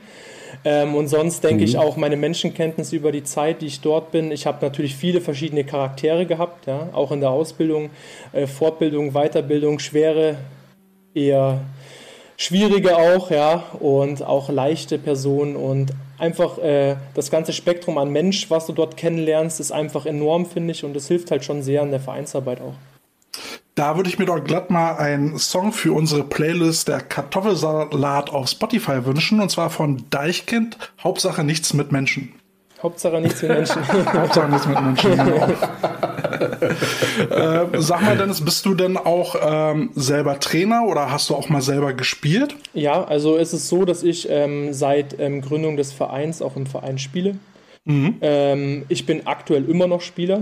Ähm, 0.65 0.95
und 0.95 1.07
sonst 1.07 1.43
denke 1.43 1.61
mhm. 1.61 1.69
ich 1.69 1.77
auch 1.77 1.95
meine 1.95 2.17
Menschenkenntnis 2.17 2.91
über 2.91 3.11
die 3.11 3.23
Zeit, 3.23 3.61
die 3.61 3.67
ich 3.67 3.81
dort 3.81 4.11
bin. 4.11 4.31
Ich 4.31 4.45
habe 4.45 4.65
natürlich 4.65 4.95
viele 4.95 5.21
verschiedene 5.21 5.63
Charaktere 5.63 6.25
gehabt, 6.25 6.67
ja, 6.67 6.89
auch 6.93 7.11
in 7.11 7.21
der 7.21 7.29
Ausbildung, 7.29 7.89
äh, 8.33 8.45
Fortbildung, 8.45 9.13
Weiterbildung, 9.13 9.79
schwere, 9.79 10.37
eher 11.13 11.61
schwierige 12.37 12.97
auch, 12.97 13.31
ja, 13.31 13.63
und 13.79 14.23
auch 14.23 14.49
leichte 14.49 14.97
Personen 14.97 15.55
und 15.55 15.91
einfach 16.17 16.57
äh, 16.57 16.95
das 17.13 17.31
ganze 17.31 17.53
Spektrum 17.53 17.97
an 17.97 18.09
Mensch, 18.11 18.49
was 18.49 18.65
du 18.65 18.73
dort 18.73 18.97
kennenlernst, 18.97 19.59
ist 19.59 19.71
einfach 19.71 20.05
enorm, 20.05 20.45
finde 20.45 20.71
ich, 20.71 20.83
und 20.83 20.93
das 20.93 21.07
hilft 21.07 21.31
halt 21.31 21.43
schon 21.43 21.61
sehr 21.61 21.81
in 21.81 21.91
der 21.91 21.99
Vereinsarbeit 21.99 22.61
auch. 22.61 22.73
Da 23.79 23.95
würde 23.95 24.09
ich 24.09 24.19
mir 24.19 24.25
doch 24.25 24.43
glatt 24.43 24.69
mal 24.71 24.97
einen 24.97 25.39
Song 25.39 25.71
für 25.71 25.93
unsere 25.93 26.25
Playlist 26.25 26.89
der 26.89 26.99
Kartoffelsalat 26.99 28.29
auf 28.29 28.49
Spotify 28.49 29.05
wünschen, 29.05 29.39
und 29.39 29.49
zwar 29.49 29.69
von 29.69 30.03
Deichkind, 30.09 30.77
Hauptsache 31.01 31.45
nichts 31.45 31.73
mit 31.73 31.93
Menschen. 31.93 32.33
Hauptsache 32.83 33.21
nichts 33.21 33.41
mit 33.41 33.51
Menschen. 33.51 33.81
Hauptsache 34.13 34.49
nichts 34.49 34.67
mit 34.67 34.81
Menschen, 34.81 35.11
genau. 35.11 35.47
äh, 37.29 37.79
sag 37.79 38.01
mal, 38.01 38.17
Dennis, 38.17 38.43
bist 38.43 38.65
du 38.65 38.73
denn 38.73 38.97
auch 38.97 39.37
ähm, 39.41 39.91
selber 39.95 40.41
Trainer 40.41 40.83
oder 40.83 41.09
hast 41.09 41.29
du 41.29 41.35
auch 41.35 41.47
mal 41.47 41.61
selber 41.61 41.93
gespielt? 41.93 42.57
Ja, 42.73 43.05
also 43.05 43.37
es 43.37 43.53
ist 43.53 43.69
so, 43.69 43.85
dass 43.85 44.03
ich 44.03 44.27
ähm, 44.29 44.73
seit 44.73 45.17
ähm, 45.21 45.39
Gründung 45.39 45.77
des 45.77 45.93
Vereins 45.93 46.41
auch 46.41 46.57
im 46.57 46.65
Verein 46.65 46.97
spiele. 46.97 47.35
Mhm. 47.85 48.17
Ähm, 48.19 48.83
ich 48.89 49.05
bin 49.05 49.25
aktuell 49.25 49.69
immer 49.69 49.87
noch 49.87 50.01
Spieler. 50.01 50.41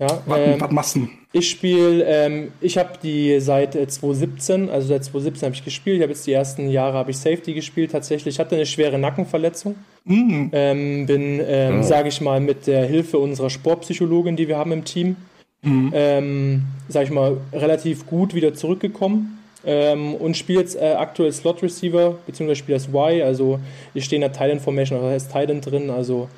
Ja, 0.00 0.22
was, 0.26 0.38
ähm, 0.38 0.60
was 0.60 0.70
machst 0.70 0.96
du? 0.96 1.08
Ich 1.32 1.50
spiele, 1.50 2.04
ähm, 2.04 2.52
ich 2.60 2.78
habe 2.78 2.90
die 3.02 3.40
seit 3.40 3.72
2017, 3.72 4.68
äh, 4.68 4.70
also 4.70 4.88
seit 4.88 5.04
2017 5.04 5.46
habe 5.46 5.54
ich 5.56 5.64
gespielt. 5.64 5.96
Ich 5.96 6.02
habe 6.02 6.12
jetzt 6.12 6.24
die 6.24 6.32
ersten 6.32 6.68
Jahre 6.68 6.96
habe 6.96 7.10
ich 7.10 7.18
Safety 7.18 7.52
gespielt. 7.52 7.90
Tatsächlich 7.90 8.36
ich 8.36 8.38
hatte 8.38 8.54
eine 8.54 8.64
schwere 8.64 8.96
Nackenverletzung. 8.96 9.74
Mhm. 10.04 10.50
Ähm, 10.52 11.06
bin, 11.06 11.40
ähm, 11.44 11.80
oh. 11.80 11.82
sage 11.82 12.08
ich 12.08 12.20
mal, 12.20 12.40
mit 12.40 12.68
der 12.68 12.86
Hilfe 12.86 13.18
unserer 13.18 13.50
Sportpsychologin, 13.50 14.36
die 14.36 14.46
wir 14.46 14.56
haben 14.56 14.70
im 14.70 14.84
Team, 14.84 15.16
mhm. 15.62 15.92
ähm, 15.92 16.62
sage 16.88 17.06
ich 17.06 17.10
mal, 17.10 17.38
relativ 17.52 18.06
gut 18.06 18.34
wieder 18.34 18.54
zurückgekommen. 18.54 19.34
Ähm, 19.66 20.14
und 20.14 20.36
spiele 20.36 20.60
jetzt 20.60 20.76
äh, 20.76 20.94
aktuell 20.96 21.32
Slot 21.32 21.60
Receiver, 21.60 22.16
beziehungsweise 22.24 22.60
spiele 22.60 22.78
das 22.78 22.86
Y, 22.86 23.22
also 23.22 23.58
ich 23.92 24.04
stehe 24.04 24.16
in 24.18 24.20
der 24.20 24.32
Titan 24.32 24.60
Formation, 24.60 24.98
also 24.98 25.10
da 25.10 25.16
ist 25.16 25.32
Titan 25.32 25.60
drin, 25.60 25.90
also 25.90 26.28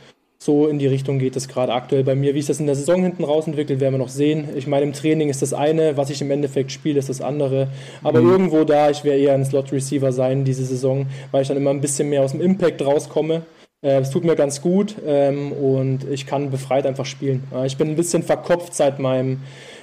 so 0.43 0.69
in 0.69 0.79
die 0.79 0.87
Richtung 0.87 1.19
geht 1.19 1.37
es 1.37 1.49
gerade 1.49 1.75
aktuell 1.75 2.03
bei 2.03 2.15
mir. 2.15 2.35
Wie 2.35 2.41
sich 2.41 2.49
das 2.49 2.61
in 2.61 2.67
der 2.67 2.75
Saison 2.75 3.03
hinten 3.03 3.25
raus 3.25 3.47
entwickelt, 3.47 3.79
werden 3.79 3.95
wir 3.95 3.99
noch 3.99 4.09
sehen. 4.09 4.49
Ich 4.57 4.67
meine, 4.67 4.85
im 4.85 4.95
Training 4.95 5.29
ist 5.29 5.43
das 5.43 5.53
eine, 5.53 5.99
was 5.99 6.09
ich 6.09 6.23
im 6.23 6.31
Endeffekt 6.31 6.73
spiele, 6.73 6.99
ist 6.99 7.11
das 7.11 7.21
andere. 7.21 7.69
Aber 8.03 8.23
mhm. 8.23 8.31
irgendwo 8.31 8.65
da, 8.65 8.89
ich 8.89 9.05
werde 9.05 9.21
eher 9.21 9.35
ein 9.35 9.45
Slot-Receiver 9.45 10.13
sein 10.13 10.45
diese 10.45 10.65
Saison, 10.65 11.07
weil 11.31 11.43
ich 11.43 11.49
dann 11.49 11.59
immer 11.59 11.71
ein 11.71 11.83
bisschen 11.83 12.09
mehr 12.09 12.23
aus 12.23 12.33
dem 12.33 12.41
Impact 12.41 12.81
rauskomme. 12.81 13.43
Äh, 13.83 14.01
es 14.01 14.11
tut 14.11 14.25
mir 14.25 14.35
ganz 14.35 14.63
gut 14.63 14.97
ähm, 15.07 15.53
und 15.53 16.11
ich 16.11 16.27
kann 16.27 16.51
befreit 16.51 16.87
einfach 16.87 17.07
spielen. 17.07 17.45
ich 17.67 17.77
bin 17.77 17.89
ein 17.89 17.97
bisschen 17.97 18.23
verkopft 18.23 18.75
seit 18.75 18.99
meinem 18.99 19.41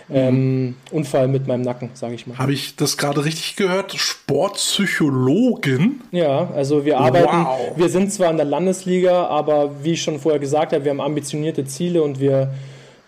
ähm, 0.09 0.75
Unfall 0.91 1.27
mit 1.27 1.47
meinem 1.47 1.63
Nacken, 1.63 1.89
sage 1.93 2.15
ich 2.15 2.25
mal. 2.27 2.37
Habe 2.37 2.53
ich 2.53 2.77
das 2.77 2.95
gerade 2.97 3.25
richtig 3.25 3.57
gehört? 3.57 3.93
Sportpsychologin? 3.93 6.01
Ja, 6.11 6.49
also 6.55 6.85
wir 6.85 6.99
arbeiten, 6.99 7.27
wow. 7.27 7.71
wir 7.75 7.89
sind 7.89 8.13
zwar 8.13 8.31
in 8.31 8.37
der 8.37 8.45
Landesliga, 8.45 9.27
aber 9.27 9.83
wie 9.83 9.91
ich 9.93 10.01
schon 10.01 10.19
vorher 10.19 10.39
gesagt 10.39 10.73
habe, 10.73 10.85
wir 10.85 10.91
haben 10.91 11.01
ambitionierte 11.01 11.65
Ziele 11.65 12.03
und 12.03 12.21
wir, 12.21 12.53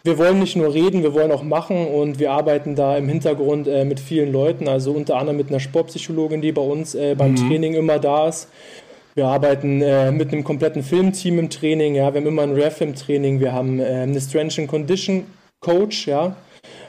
wir 0.04 0.18
wollen 0.18 0.40
nicht 0.40 0.58
nur 0.58 0.74
reden, 0.74 1.04
wir 1.04 1.14
wollen 1.14 1.32
auch 1.32 1.44
machen 1.44 1.88
und 1.88 2.20
wir 2.20 2.32
arbeiten 2.32 2.76
da 2.76 2.98
im 2.98 3.08
Hintergrund 3.08 3.68
äh, 3.68 3.86
mit 3.86 4.02
vielen 4.02 4.34
Leuten, 4.34 4.68
also 4.68 4.92
unter 4.92 5.16
anderem 5.16 5.38
mit 5.38 5.48
einer 5.50 5.62
Sportpsychologin, 5.62 6.42
die 6.42 6.52
bei 6.52 6.62
uns 6.62 6.96
äh, 6.96 7.16
beim 7.16 7.32
mhm. 7.32 7.48
Training 7.48 7.76
immer 7.76 8.00
da 8.00 8.28
ist. 8.28 8.50
Wir 9.16 9.26
arbeiten 9.26 9.82
äh, 9.82 10.12
mit 10.12 10.32
einem 10.32 10.44
kompletten 10.44 10.84
Filmteam 10.84 11.40
im 11.40 11.50
Training, 11.50 11.96
ja, 11.96 12.14
wir 12.14 12.22
haben 12.22 12.28
immer 12.28 12.44
ein 12.44 12.54
Ref 12.54 12.80
im 12.82 12.94
Training, 12.96 13.40
wir 13.40 13.54
haben 13.54 13.80
äh, 13.80 13.86
eine 13.86 14.20
Strength 14.20 14.60
and 14.60 14.68
Condition 14.68 15.24
Coach, 15.62 16.08
ja, 16.08 16.36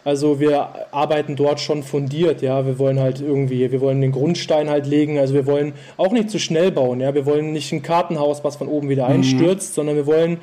also 0.04 0.40
wir 0.40 0.86
arbeiten 0.92 1.36
dort 1.36 1.60
schon 1.60 1.82
fundiert, 1.82 2.42
ja. 2.42 2.64
Wir 2.66 2.78
wollen 2.78 2.98
halt 2.98 3.20
irgendwie, 3.20 3.70
wir 3.70 3.80
wollen 3.80 4.00
den 4.00 4.12
Grundstein 4.12 4.70
halt 4.70 4.86
legen. 4.86 5.18
Also 5.18 5.34
wir 5.34 5.46
wollen 5.46 5.74
auch 5.96 6.12
nicht 6.12 6.30
zu 6.30 6.38
schnell 6.38 6.70
bauen, 6.70 7.00
ja. 7.00 7.14
Wir 7.14 7.26
wollen 7.26 7.52
nicht 7.52 7.72
ein 7.72 7.82
Kartenhaus, 7.82 8.42
was 8.42 8.56
von 8.56 8.68
oben 8.68 8.88
wieder 8.88 9.08
mhm. 9.08 9.16
einstürzt, 9.16 9.74
sondern 9.74 9.96
wir 9.96 10.06
wollen 10.06 10.38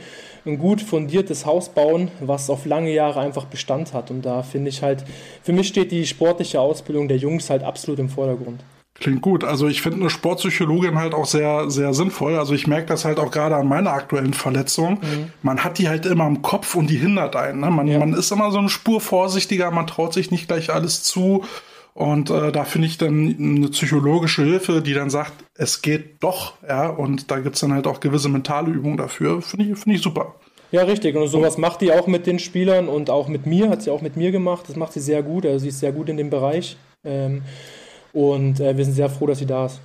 ein 0.46 0.60
gut 0.60 0.82
fundiertes 0.82 1.46
Haus 1.46 1.70
bauen, 1.70 2.10
was 2.20 2.50
auf 2.50 2.66
lange 2.66 2.94
Jahre 2.94 3.20
einfach 3.20 3.46
Bestand 3.46 3.94
hat. 3.94 4.12
Und 4.12 4.26
da 4.26 4.44
finde 4.44 4.70
ich 4.70 4.82
halt, 4.82 5.04
für 5.44 5.54
mich 5.54 5.68
steht 5.68 5.92
die 5.92 6.06
sportliche 6.06 6.62
Ausbildung 6.62 7.08
der 7.08 7.18
Jungs 7.18 7.50
halt 7.50 7.64
absolut 7.64 8.00
im 8.00 8.10
Vordergrund. 8.10 8.64
Klingt 9.00 9.22
gut. 9.22 9.44
Also 9.44 9.68
ich 9.68 9.82
finde 9.82 10.00
eine 10.02 10.10
Sportpsychologin 10.10 10.98
halt 10.98 11.14
auch 11.14 11.26
sehr, 11.26 11.70
sehr 11.70 11.94
sinnvoll. 11.94 12.36
Also 12.36 12.54
ich 12.54 12.66
merke 12.66 12.88
das 12.88 13.06
halt 13.06 13.20
auch 13.20 13.30
gerade 13.30 13.56
an 13.56 13.68
meiner 13.68 13.92
aktuellen 13.92 14.34
Verletzung. 14.34 14.94
Mhm. 14.94 15.32
Man 15.44 15.64
hat 15.64 15.78
die 15.78 15.88
halt 15.88 16.06
immer 16.06 16.26
im 16.26 16.42
Kopf 16.42 16.74
und 16.76 16.90
die 16.90 16.98
hindert 16.98 17.36
einen. 17.36 17.60
Ne? 17.60 17.70
Man, 17.70 17.88
ja. 17.88 18.00
man 18.00 18.14
ist 18.14 18.32
immer 18.32 18.52
so 18.52 18.58
eine 18.58 18.70
Spur 18.70 19.00
vorsichtiger, 19.00 19.70
man 19.70 19.86
traut 19.86 20.14
sich 20.14 20.32
nicht 20.32 20.48
gleich 20.48 20.74
alles 20.74 21.04
zu. 21.04 21.44
Und 21.94 22.30
äh, 22.30 22.52
da 22.52 22.64
finde 22.64 22.88
ich 22.88 22.98
dann 22.98 23.36
eine 23.40 23.70
psychologische 23.70 24.44
Hilfe, 24.44 24.82
die 24.82 24.94
dann 24.94 25.10
sagt, 25.10 25.34
es 25.56 25.82
geht 25.82 26.22
doch, 26.22 26.54
ja, 26.68 26.90
und 26.90 27.32
da 27.32 27.40
gibt's 27.40 27.60
dann 27.60 27.74
halt 27.74 27.88
auch 27.88 28.00
gewisse 28.00 28.30
mentale 28.30 28.70
Übungen 28.70 28.98
dafür. 28.98 29.42
Finde 29.42 29.66
ich, 29.66 29.78
finde 29.80 29.96
ich 29.96 30.04
super. 30.04 30.36
Ja, 30.72 30.84
richtig. 30.84 31.16
Und 31.16 31.28
sowas 31.28 31.58
macht 31.58 31.82
die 31.82 31.92
auch 31.92 32.08
mit 32.08 32.28
den 32.28 32.40
Spielern 32.40 32.88
und 32.88 33.10
auch 33.10 33.28
mit 33.28 33.46
mir, 33.46 33.70
hat 33.70 33.82
sie 33.82 33.92
auch 33.92 34.02
mit 34.02 34.18
mir 34.18 34.32
gemacht. 34.32 34.66
Das 34.68 34.76
macht 34.76 34.94
sie 34.94 35.00
sehr 35.00 35.24
gut. 35.24 35.46
Also 35.46 35.60
sie 35.60 35.70
ist 35.70 35.80
sehr 35.80 35.92
gut 35.92 36.10
in 36.10 36.18
dem 36.18 36.30
Bereich. 36.30 36.78
Ähm, 37.04 37.42
und 38.18 38.60
äh, 38.60 38.76
wir 38.76 38.84
sind 38.84 38.96
sehr 38.96 39.10
froh, 39.10 39.28
dass 39.28 39.38
sie 39.38 39.46
da 39.46 39.68
ist. 39.68 39.80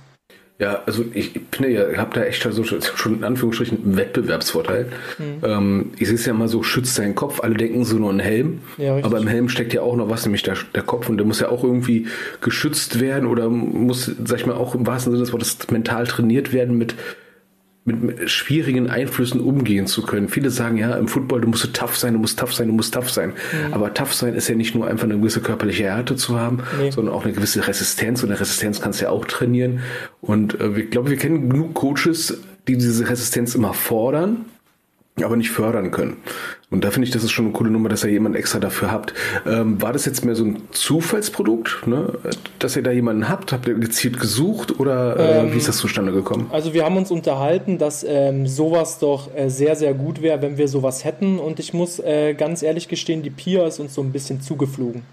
Ja, 0.59 0.81
also 0.85 1.03
ich 1.13 1.39
finde 1.51 1.71
ja, 1.71 1.89
ihr 1.89 1.97
habt 1.97 2.15
da 2.15 2.23
echt 2.23 2.41
so, 2.41 2.63
schon 2.63 3.17
in 3.17 3.23
Anführungsstrichen 3.23 3.83
einen 3.83 3.97
Wettbewerbsvorteil. 3.97 4.87
Mhm. 5.17 5.25
Ähm, 5.43 5.91
ich 5.97 6.07
sehe 6.07 6.15
es 6.15 6.25
ja 6.25 6.33
mal 6.33 6.47
so, 6.47 6.63
schützt 6.63 6.95
seinen 6.95 7.15
Kopf, 7.15 7.41
alle 7.41 7.55
denken 7.55 7.83
so 7.85 7.97
nur 7.97 8.09
einen 8.09 8.19
Helm, 8.19 8.59
ja, 8.77 8.97
aber 9.03 9.17
im 9.17 9.27
Helm 9.27 9.49
steckt 9.49 9.73
ja 9.73 9.81
auch 9.81 9.95
noch 9.95 10.09
was, 10.09 10.25
nämlich 10.25 10.43
der, 10.43 10.55
der 10.73 10.83
Kopf 10.83 11.09
und 11.09 11.17
der 11.17 11.25
muss 11.25 11.39
ja 11.39 11.49
auch 11.49 11.63
irgendwie 11.63 12.07
geschützt 12.41 12.99
werden 12.99 13.27
oder 13.27 13.49
muss, 13.49 14.11
sag 14.23 14.39
ich 14.39 14.45
mal, 14.45 14.55
auch 14.55 14.73
im 14.73 14.87
wahrsten 14.87 15.11
Sinne 15.11 15.23
des 15.23 15.33
Wortes 15.33 15.57
mental 15.69 16.07
trainiert 16.07 16.53
werden 16.53 16.77
mit 16.77 16.95
mit 17.85 18.29
schwierigen 18.29 18.89
Einflüssen 18.89 19.41
umgehen 19.41 19.87
zu 19.87 20.03
können. 20.03 20.29
Viele 20.29 20.49
sagen 20.49 20.77
ja, 20.77 20.95
im 20.95 21.07
Football, 21.07 21.41
du 21.41 21.49
musst 21.49 21.73
tough 21.73 21.97
sein, 21.97 22.13
du 22.13 22.19
musst 22.19 22.39
tough 22.39 22.53
sein, 22.53 22.67
du 22.67 22.73
musst 22.73 22.93
tough 22.93 23.09
sein. 23.09 23.29
Mhm. 23.29 23.73
Aber 23.73 23.93
tough 23.93 24.13
sein 24.13 24.35
ist 24.35 24.47
ja 24.47 24.55
nicht 24.55 24.73
nur 24.73 24.87
einfach 24.87 25.03
eine 25.03 25.17
gewisse 25.17 25.41
körperliche 25.41 25.83
Härte 25.83 26.15
zu 26.15 26.39
haben, 26.39 26.59
nee. 26.79 26.91
sondern 26.91 27.13
auch 27.13 27.25
eine 27.25 27.33
gewisse 27.33 27.67
Resistenz. 27.67 28.23
Und 28.23 28.29
eine 28.29 28.39
Resistenz 28.39 28.79
kannst 28.79 29.01
du 29.01 29.05
ja 29.05 29.11
auch 29.11 29.25
trainieren. 29.25 29.81
Und 30.21 30.59
äh, 30.61 30.79
ich 30.79 30.91
glaube, 30.91 31.09
wir 31.09 31.17
kennen 31.17 31.49
genug 31.49 31.73
Coaches, 31.73 32.41
die 32.67 32.77
diese 32.77 33.09
Resistenz 33.09 33.53
immer 33.55 33.73
fordern 33.73 34.45
aber 35.21 35.35
nicht 35.35 35.51
fördern 35.51 35.91
können. 35.91 36.17
Und 36.71 36.83
da 36.83 36.89
finde 36.89 37.07
ich, 37.07 37.13
das 37.13 37.23
ist 37.23 37.31
schon 37.31 37.45
eine 37.45 37.53
coole 37.53 37.69
Nummer, 37.69 37.87
dass 37.87 38.03
ihr 38.03 38.09
jemanden 38.09 38.35
extra 38.37 38.59
dafür 38.59 38.91
habt. 38.91 39.13
Ähm, 39.45 39.79
war 39.79 39.93
das 39.93 40.05
jetzt 40.05 40.25
mehr 40.25 40.33
so 40.33 40.43
ein 40.43 40.63
Zufallsprodukt, 40.71 41.85
ne? 41.85 42.13
dass 42.57 42.75
ihr 42.75 42.81
da 42.81 42.89
jemanden 42.89 43.29
habt? 43.29 43.51
Habt 43.51 43.67
ihr 43.67 43.75
gezielt 43.75 44.19
gesucht 44.19 44.79
oder 44.79 45.17
äh, 45.17 45.39
ähm, 45.41 45.53
wie 45.53 45.57
ist 45.57 45.67
das 45.67 45.77
zustande 45.77 46.11
gekommen? 46.11 46.47
Also 46.51 46.73
wir 46.73 46.83
haben 46.83 46.97
uns 46.97 47.11
unterhalten, 47.11 47.77
dass 47.77 48.03
ähm, 48.07 48.47
sowas 48.47 48.97
doch 48.97 49.29
äh, 49.35 49.49
sehr, 49.49 49.75
sehr 49.75 49.93
gut 49.93 50.23
wäre, 50.23 50.41
wenn 50.41 50.57
wir 50.57 50.67
sowas 50.67 51.03
hätten. 51.03 51.37
Und 51.37 51.59
ich 51.59 51.73
muss 51.73 51.99
äh, 51.99 52.33
ganz 52.33 52.63
ehrlich 52.63 52.87
gestehen, 52.87 53.21
die 53.21 53.29
Pia 53.29 53.67
ist 53.67 53.79
uns 53.79 53.93
so 53.93 54.01
ein 54.01 54.11
bisschen 54.11 54.41
zugeflogen. 54.41 55.03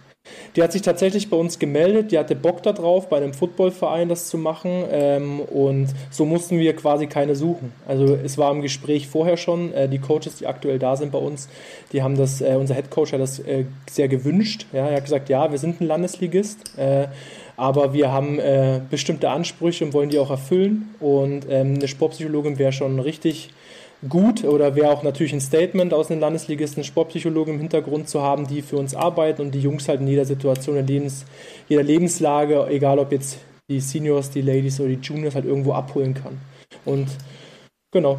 Die 0.57 0.63
hat 0.63 0.73
sich 0.73 0.83
tatsächlich 0.83 1.31
bei 1.31 1.37
uns 1.37 1.59
gemeldet, 1.59 2.11
die 2.11 2.19
hatte 2.19 2.35
Bock 2.35 2.63
darauf, 2.63 3.09
bei 3.09 3.19
einem 3.19 3.33
Footballverein 3.33 4.09
das 4.09 4.29
zu 4.29 4.37
machen 4.37 4.85
ähm, 4.91 5.41
und 5.41 5.89
so 6.11 6.25
mussten 6.25 6.59
wir 6.59 6.75
quasi 6.75 7.07
keine 7.07 7.37
suchen. 7.37 7.73
Also 7.87 8.17
es 8.17 8.37
war 8.37 8.51
im 8.51 8.61
Gespräch 8.61 9.07
vorher 9.09 9.37
schon, 9.37 9.73
äh, 9.73 9.89
die 9.89 9.99
Coaches, 9.99 10.37
die 10.37 10.47
aktuell 10.47 10.79
da 10.79 10.97
sind 10.97 11.13
bei 11.13 11.19
uns, 11.19 11.49
die 11.93 12.03
haben 12.03 12.17
das, 12.17 12.41
äh, 12.41 12.57
unser 12.59 12.75
Head 12.75 12.91
Coach 12.91 13.13
hat 13.13 13.21
das 13.21 13.39
äh, 13.39 13.65
sehr 13.89 14.09
gewünscht. 14.09 14.67
Ja, 14.73 14.89
er 14.89 14.97
hat 14.97 15.05
gesagt, 15.05 15.29
ja, 15.29 15.51
wir 15.51 15.59
sind 15.59 15.81
ein 15.81 15.87
Landesligist, 15.87 16.77
äh, 16.77 17.07
aber 17.57 17.93
wir 17.93 18.11
haben 18.11 18.39
äh, 18.39 18.81
bestimmte 18.91 19.31
Ansprüche 19.31 19.85
und 19.85 19.93
wollen 19.93 20.11
die 20.11 20.19
auch 20.19 20.31
erfüllen 20.31 20.95
und 20.99 21.47
ähm, 21.49 21.75
eine 21.77 21.89
Sportpsychologin 21.89 22.59
wäre 22.59 22.73
schon 22.73 22.99
richtig 22.99 23.51
gut 24.09 24.45
oder 24.45 24.75
wäre 24.75 24.91
auch 24.91 25.03
natürlich 25.03 25.33
ein 25.33 25.41
Statement 25.41 25.93
aus 25.93 26.09
den 26.09 26.21
Landesligisten, 26.21 26.85
Sportpsychologen 26.85 27.55
im 27.55 27.61
Hintergrund 27.61 28.09
zu 28.09 28.23
haben, 28.23 28.47
die 28.47 28.63
für 28.63 28.77
uns 28.77 28.95
arbeiten 28.95 29.43
und 29.43 29.53
die 29.53 29.61
Jungs 29.61 29.89
halt 29.89 30.01
in 30.01 30.09
jeder 30.09 30.25
Situation, 30.25 30.77
in 30.77 30.87
Lebens, 30.87 31.27
jeder 31.69 31.83
Lebenslage, 31.83 32.67
egal 32.69 32.99
ob 32.99 33.13
jetzt 33.13 33.39
die 33.69 33.81
Seniors, 33.81 34.31
die 34.31 34.43
Ladies 34.43 34.81
oder 34.81 34.89
die 34.89 35.01
Juniors 35.01 35.35
halt 35.35 35.45
irgendwo 35.45 35.73
abholen 35.73 36.15
kann. 36.15 36.39
Und 36.85 37.09
genau. 37.93 38.19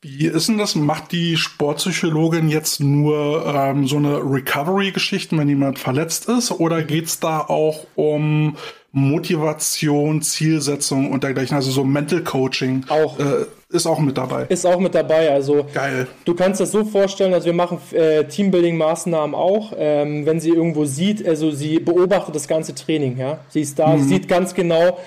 Wie 0.00 0.26
ist 0.26 0.48
denn 0.48 0.58
das? 0.58 0.74
Macht 0.74 1.12
die 1.12 1.36
Sportpsychologin 1.36 2.48
jetzt 2.48 2.80
nur 2.80 3.46
ähm, 3.46 3.86
so 3.86 3.98
eine 3.98 4.16
Recovery-Geschichte, 4.16 5.38
wenn 5.38 5.48
jemand 5.48 5.78
verletzt 5.78 6.28
ist? 6.28 6.50
Oder 6.50 6.82
geht's 6.82 7.20
da 7.20 7.38
auch 7.38 7.86
um 7.94 8.56
Motivation, 8.92 10.20
Zielsetzung 10.20 11.10
und 11.10 11.24
dergleichen? 11.24 11.56
Also 11.56 11.70
so 11.70 11.82
Mental 11.82 12.22
Coaching 12.22 12.84
auch. 12.88 13.18
Äh, 13.18 13.46
ist 13.70 13.86
auch 13.86 13.98
mit 13.98 14.18
dabei. 14.18 14.44
Ist 14.50 14.66
auch 14.66 14.78
mit 14.78 14.94
dabei. 14.94 15.30
Also 15.32 15.66
Geil. 15.72 16.06
du 16.26 16.34
kannst 16.34 16.60
das 16.60 16.72
so 16.72 16.84
vorstellen, 16.84 17.32
also 17.32 17.46
wir 17.46 17.54
machen 17.54 17.78
äh, 17.92 18.24
Teambuilding-Maßnahmen 18.24 19.34
auch. 19.34 19.72
Ähm, 19.76 20.26
wenn 20.26 20.40
sie 20.40 20.50
irgendwo 20.50 20.84
sieht, 20.84 21.26
also 21.26 21.50
sie 21.50 21.78
beobachtet 21.78 22.34
das 22.34 22.46
ganze 22.46 22.74
Training, 22.74 23.16
ja. 23.16 23.38
Sie 23.48 23.62
ist 23.62 23.78
da, 23.78 23.88
mhm. 23.88 24.02
sie 24.02 24.08
sieht 24.08 24.28
ganz 24.28 24.52
genau, 24.52 24.98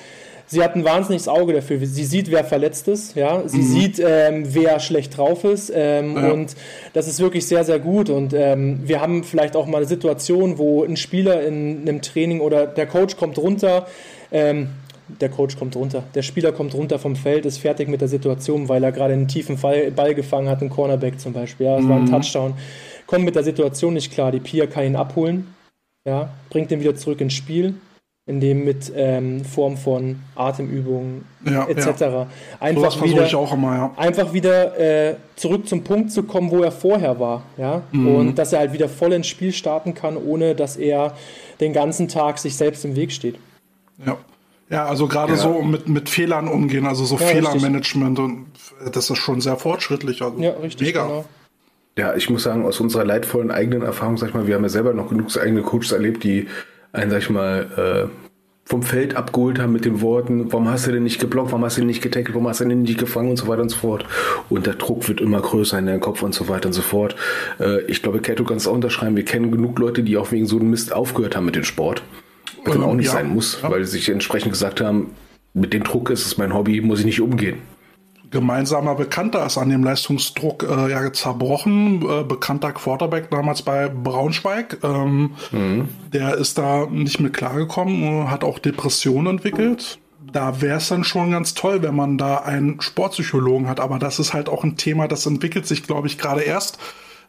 sie 0.48 0.64
hat 0.64 0.75
ein 0.75 0.84
wahnsinniges 0.84 1.28
Auge 1.28 1.54
dafür. 1.54 1.80
Sie 1.80 2.06
sieht, 2.06 2.32
wer 2.32 2.44
verletzt 2.44 2.88
ist, 2.88 3.16
ja. 3.16 3.48
Sie 3.48 3.58
mhm. 3.58 3.64
sieht, 3.64 4.00
ähm, 4.00 4.44
wer 4.54 4.80
schlecht 4.80 5.18
drauf 5.18 5.44
ist. 5.44 5.72
Ähm, 5.74 6.16
ja. 6.16 6.32
Und 6.32 6.56
das 6.94 7.08
ist 7.08 7.20
wirklich 7.20 7.48
sehr, 7.48 7.64
sehr 7.64 7.80
gut. 7.80 8.10
Und 8.10 8.34
ähm, 8.34 8.80
wir 8.84 9.02
haben 9.02 9.24
vielleicht 9.24 9.56
auch 9.56 9.66
mal 9.66 9.78
eine 9.78 9.88
Situation, 9.88 10.58
wo 10.58 10.84
ein 10.84 10.98
Spieler 10.98 11.42
in 11.44 11.82
einem 11.82 12.02
Training 12.02 12.42
oder 12.42 12.68
der 12.68 12.88
Coach 12.88 13.18
kommt 13.18 13.38
runter, 13.38 13.88
ähm, 14.32 14.70
der 15.08 15.30
Coach 15.30 15.56
kommt 15.58 15.75
runter, 15.75 16.04
der 16.16 16.24
Spieler 16.24 16.52
kommt 16.52 16.74
runter 16.74 16.98
vom 16.98 17.16
Feld, 17.16 17.46
ist 17.46 17.60
fertig 17.60 17.88
mit 17.88 18.02
der 18.02 18.08
Situation, 18.08 18.70
weil 18.70 18.84
er 18.84 18.92
gerade 18.92 19.14
einen 19.14 19.28
tiefen 19.28 19.60
Ball 19.60 20.16
gefangen 20.16 20.50
hat, 20.50 20.62
einen 20.62 20.72
Cornerback 20.72 21.20
zum 21.20 21.34
Beispiel. 21.34 21.68
Ja, 21.68 21.75
das 21.75 21.86
mhm. 21.86 21.90
war 21.90 21.98
ein 21.98 22.06
mhm. 22.06 22.12
Touchdown. 22.12 22.54
Kommt 23.06 23.24
mit 23.24 23.36
der 23.36 23.44
Situation 23.44 23.94
nicht 23.94 24.12
klar. 24.12 24.32
Die 24.32 24.40
Pia 24.40 24.66
kann 24.66 24.84
ihn 24.84 24.96
abholen, 24.96 25.54
ja, 26.08 26.30
bringt 26.50 26.72
ihn 26.72 26.80
wieder 26.80 26.96
zurück 26.96 27.22
ins 27.22 27.34
Spiel 27.34 27.75
in 28.27 28.39
dem 28.39 28.65
mit 28.65 28.91
ähm, 28.96 29.46
Form 29.46 29.77
von 29.77 30.20
Atemübungen 30.34 31.25
ja, 31.46 31.67
etc. 31.67 32.01
Ja. 32.01 32.27
Einfach 32.60 32.91
so 32.91 33.03
wieder, 33.03 33.25
ich 33.25 33.36
auch 33.36 33.53
immer, 33.53 33.75
ja. 33.75 33.91
einfach 33.98 34.34
wieder 34.34 34.79
äh, 34.79 35.15
zurück 35.36 35.67
zum 35.67 35.84
Punkt 35.84 36.12
zu 36.12 36.24
kommen, 36.24 36.50
wo 36.50 36.63
er 36.63 36.72
vorher 36.72 37.20
war, 37.20 37.44
ja, 37.58 37.84
mhm. 37.91 38.15
und 38.15 38.36
dass 38.39 38.51
er 38.51 38.60
halt 38.60 38.74
wieder 38.74 38.89
voll 38.89 39.13
ins 39.13 39.27
Spiel 39.27 39.53
starten 39.53 39.94
kann, 39.94 40.17
ohne 40.17 40.55
dass 40.55 40.75
er 40.75 41.13
den 41.60 41.72
ganzen 41.72 42.08
Tag 42.08 42.39
sich 42.39 42.55
selbst 42.55 42.84
im 42.84 42.96
Weg 42.96 43.12
steht. 43.12 43.38
Ja. 44.05 44.17
Ja, 44.67 44.88
also 44.88 45.08
gerade 45.08 45.34
ja. 45.34 45.38
so 45.38 45.62
mit, 45.62 45.88
mit 45.88 46.10
Fehlern 46.10 46.48
umgehen, 46.48 46.88
also 46.88 47.05
so 47.05 47.17
ja, 47.17 47.27
Fehlermanagement 47.27 48.17
und 48.17 48.48
das 48.91 49.12
ist 49.12 49.20
schon 49.20 49.39
sehr 49.39 49.58
fortschrittlich. 49.58 50.24
Also 50.24 50.41
ja, 50.41 50.53
richtig. 50.53 50.88
Mega. 50.88 51.03
Genau. 51.03 51.25
Ja, 51.96 52.15
ich 52.15 52.32
muss 52.32 52.41
sagen, 52.41 52.65
aus 52.65 52.79
unserer 52.79 53.05
leidvollen 53.05 53.51
eigenen 53.51 53.84
Erfahrung, 53.84 54.17
sag 54.17 54.29
ich 54.29 54.34
mal, 54.34 54.48
wir 54.48 54.55
haben 54.55 54.63
ja 54.63 54.70
selber 54.70 54.94
noch 54.94 55.10
genug 55.10 55.27
eigene 55.38 55.62
Coaches 55.62 55.91
erlebt, 55.91 56.24
die 56.24 56.48
einen, 56.96 57.12
sag 57.12 57.20
ich 57.20 57.30
mal, 57.30 58.10
äh, 58.10 58.25
vom 58.68 58.82
Feld 58.82 59.16
abgeholt 59.16 59.60
haben 59.60 59.74
mit 59.74 59.86
den 59.86 60.02
Worten, 60.02 60.52
warum 60.52 60.68
hast 60.68 60.88
du 60.88 60.92
denn 60.92 61.04
nicht 61.04 61.20
geblockt, 61.20 61.52
warum 61.52 61.64
hast 61.64 61.78
du 61.78 61.82
denn 61.82 61.88
nicht 61.88 62.02
getackelt, 62.02 62.34
warum 62.34 62.48
hast 62.48 62.62
du 62.62 62.66
denn 62.66 62.82
nicht 62.82 62.98
gefangen 62.98 63.30
und 63.30 63.38
so 63.38 63.48
weiter 63.48 63.62
und 63.62 63.70
so 63.70 63.78
fort. 63.78 64.06
Und 64.50 64.66
der 64.66 64.74
Druck 64.74 65.08
wird 65.08 65.22
immer 65.22 65.40
größer 65.40 65.78
in 65.78 65.86
deinem 65.86 66.00
Kopf 66.00 66.24
und 66.24 66.34
so 66.34 66.50
weiter 66.50 66.68
und 66.68 66.74
so 66.74 66.82
fort. 66.82 67.16
Äh, 67.60 67.82
ich 67.86 68.02
glaube, 68.02 68.20
Kat, 68.22 68.40
du 68.40 68.44
kannst 68.44 68.68
auch 68.68 68.74
unterschreiben, 68.74 69.16
wir 69.16 69.25
kennen 69.25 69.52
genug 69.52 69.78
Leute, 69.78 70.02
die 70.02 70.18
auch 70.18 70.32
wegen 70.32 70.48
so 70.48 70.58
einem 70.58 70.72
Mist 70.72 70.94
aufgehört 70.94 71.36
haben 71.36 71.46
mit 71.46 71.56
dem 71.56 71.64
Sport. 71.64 72.02
Was 72.64 72.74
dann 72.74 72.82
ähm, 72.82 72.90
auch 72.90 72.96
nicht 72.96 73.08
ja, 73.08 73.12
sein 73.14 73.30
muss, 73.30 73.60
ja. 73.62 73.70
weil 73.70 73.86
sie 73.86 73.98
sich 73.98 74.10
entsprechend 74.10 74.52
gesagt 74.52 74.82
haben, 74.82 75.12
mit 75.54 75.72
dem 75.72 75.84
Druck 75.84 76.10
ist 76.10 76.25
es 76.25 76.38
mein 76.38 76.54
Hobby, 76.54 76.82
muss 76.82 77.00
ich 77.00 77.06
nicht 77.06 77.22
umgehen 77.22 77.58
gemeinsamer 78.36 78.96
Bekannter 78.96 79.46
ist 79.46 79.58
an 79.58 79.70
dem 79.70 79.82
Leistungsdruck 79.82 80.63
äh, 80.63 80.92
ja 80.92 81.13
zerbrochen. 81.13 82.01
Äh, 82.01 82.24
bekannter 82.25 82.74
Quarterback 82.74 83.32
damals 83.32 83.62
bei 83.62 83.88
Braunschweig. 83.88 84.80
Ähm, 84.84 85.32
mhm. 85.54 85.88
Der 86.12 86.36
ist 86.36 86.58
da 86.58 86.86
nicht 86.86 87.22
mit 87.22 87.34
klargekommen, 87.34 88.30
hat 88.30 88.44
auch 88.44 88.60
Depressionen 88.60 89.38
entwickelt. 89.38 90.00
Da 90.20 90.60
wäre 90.60 90.80
es 90.80 90.89
dann 90.89 91.06
schon 91.06 91.32
ganz 91.32 91.54
toll, 91.54 91.82
wenn 91.82 91.96
man 91.96 92.18
da 92.18 92.39
einen 92.39 92.82
Sportpsychologen 92.82 93.70
hat. 93.70 93.80
Aber 93.80 94.00
das 94.00 94.20
ist 94.20 94.34
halt 94.34 94.50
auch 94.50 94.65
ein 94.65 94.75
Thema, 94.75 95.08
das 95.08 95.25
entwickelt 95.25 95.65
sich, 95.65 95.84
glaube 95.84 96.08
ich, 96.08 96.18
gerade 96.18 96.42
erst. 96.42 96.77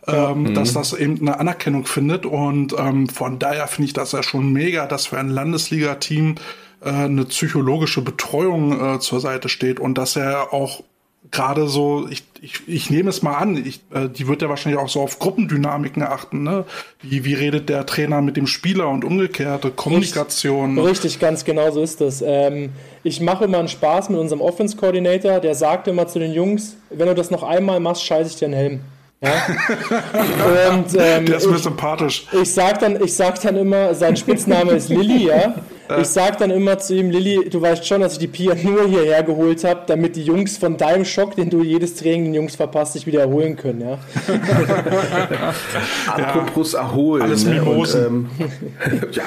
Ähm, 0.09 0.43
mhm. 0.43 0.55
dass 0.55 0.73
das 0.73 0.93
eben 0.93 1.19
eine 1.21 1.41
Anerkennung 1.41 1.85
findet 1.85 2.27
und 2.27 2.77
ähm, 2.79 3.09
von 3.09 3.41
daher 3.41 3.67
finde 3.67 3.87
ich 3.87 3.93
das 3.93 4.13
ja 4.13 4.23
schon 4.23 4.53
mega, 4.53 4.87
dass 4.87 5.07
für 5.07 5.19
ein 5.19 5.31
Landesliga-Team 5.31 6.37
äh, 6.81 6.91
eine 6.91 7.25
psychologische 7.25 8.03
Betreuung 8.03 8.95
äh, 8.95 9.01
zur 9.01 9.19
Seite 9.19 9.49
steht 9.49 9.81
und 9.81 9.99
dass 9.99 10.15
er 10.15 10.53
auch 10.53 10.85
gerade 11.31 11.69
so, 11.69 12.07
ich, 12.11 12.25
ich, 12.41 12.61
ich 12.67 12.91
nehme 12.91 13.11
es 13.11 13.23
mal 13.23 13.35
an, 13.35 13.57
ich, 13.57 13.81
äh, 13.93 14.09
die 14.09 14.29
wird 14.29 14.43
ja 14.43 14.49
wahrscheinlich 14.49 14.81
auch 14.81 14.89
so 14.89 15.01
auf 15.01 15.19
Gruppendynamiken 15.19 16.03
achten, 16.03 16.43
ne? 16.43 16.65
Wie, 17.03 17.25
wie 17.25 17.35
redet 17.35 17.69
der 17.69 17.87
Trainer 17.87 18.23
mit 18.23 18.37
dem 18.37 18.47
Spieler 18.47 18.89
und 18.89 19.05
umgekehrte 19.05 19.71
Kommunikation. 19.71 20.79
Richtig, 20.79 20.95
richtig 20.95 21.21
ganz 21.21 21.45
genau 21.45 21.71
so 21.71 21.83
ist 21.83 22.01
das. 22.01 22.23
Ähm, 22.25 22.71
ich 23.03 23.21
mache 23.21 23.45
immer 23.45 23.59
einen 23.59 23.69
Spaß 23.69 24.09
mit 24.11 24.19
unserem 24.19 24.41
Offense 24.41 24.77
Coordinator, 24.77 25.41
der 25.41 25.55
sagt 25.55 25.89
immer 25.89 26.07
zu 26.07 26.19
den 26.19 26.33
Jungs, 26.33 26.77
wenn 26.91 27.07
du 27.07 27.15
das 27.15 27.31
noch 27.31 27.43
einmal 27.43 27.81
machst, 27.81 28.05
scheiße 28.05 28.31
ich 28.31 28.37
dir 28.37 28.47
einen 28.47 28.55
Helm. 28.55 28.81
Ja? 29.21 29.31
und, 30.73 30.95
ähm, 30.99 31.27
der 31.27 31.37
ist 31.37 31.51
mir 31.51 31.59
sympathisch. 31.59 32.27
Ich 32.33 32.53
sag, 32.53 32.81
dann, 32.81 33.03
ich 33.03 33.15
sag 33.15 33.41
dann 33.41 33.57
immer, 33.57 33.95
sein 33.95 34.17
Spitzname 34.17 34.73
ist 34.73 34.89
Lilly, 34.89 35.29
ja. 35.29 35.55
Ich 36.01 36.09
sag 36.09 36.39
dann 36.39 36.51
immer 36.51 36.79
zu 36.79 36.95
ihm, 36.95 37.11
Lilly, 37.11 37.49
du 37.49 37.61
weißt 37.61 37.87
schon, 37.87 38.01
dass 38.01 38.15
ich 38.15 38.19
die 38.19 38.27
Pia 38.27 38.55
nur 38.55 38.87
hierher 38.87 39.23
geholt 39.23 39.63
habe, 39.65 39.83
damit 39.87 40.17
die 40.17 40.23
Jungs 40.23 40.57
von 40.57 40.77
deinem 40.77 41.05
Schock, 41.05 41.37
den 41.37 41.51
du 41.51 41.63
jedes 41.63 41.95
Training 41.97 42.25
den 42.25 42.35
Jungs 42.35 42.57
verpasst, 42.57 42.95
sich 42.95 43.07
wieder 43.07 43.21
erholen 43.21 43.57
können, 43.57 43.81
ja. 43.81 43.99
Apropos 46.07 46.73
ja. 46.73 46.81
erholen. 46.81 47.23
Alles 47.23 47.45
ne? 47.45 47.55
Mimosen. 47.55 48.07
Und, 48.07 48.07
ähm, 48.07 49.09
ja, 49.13 49.23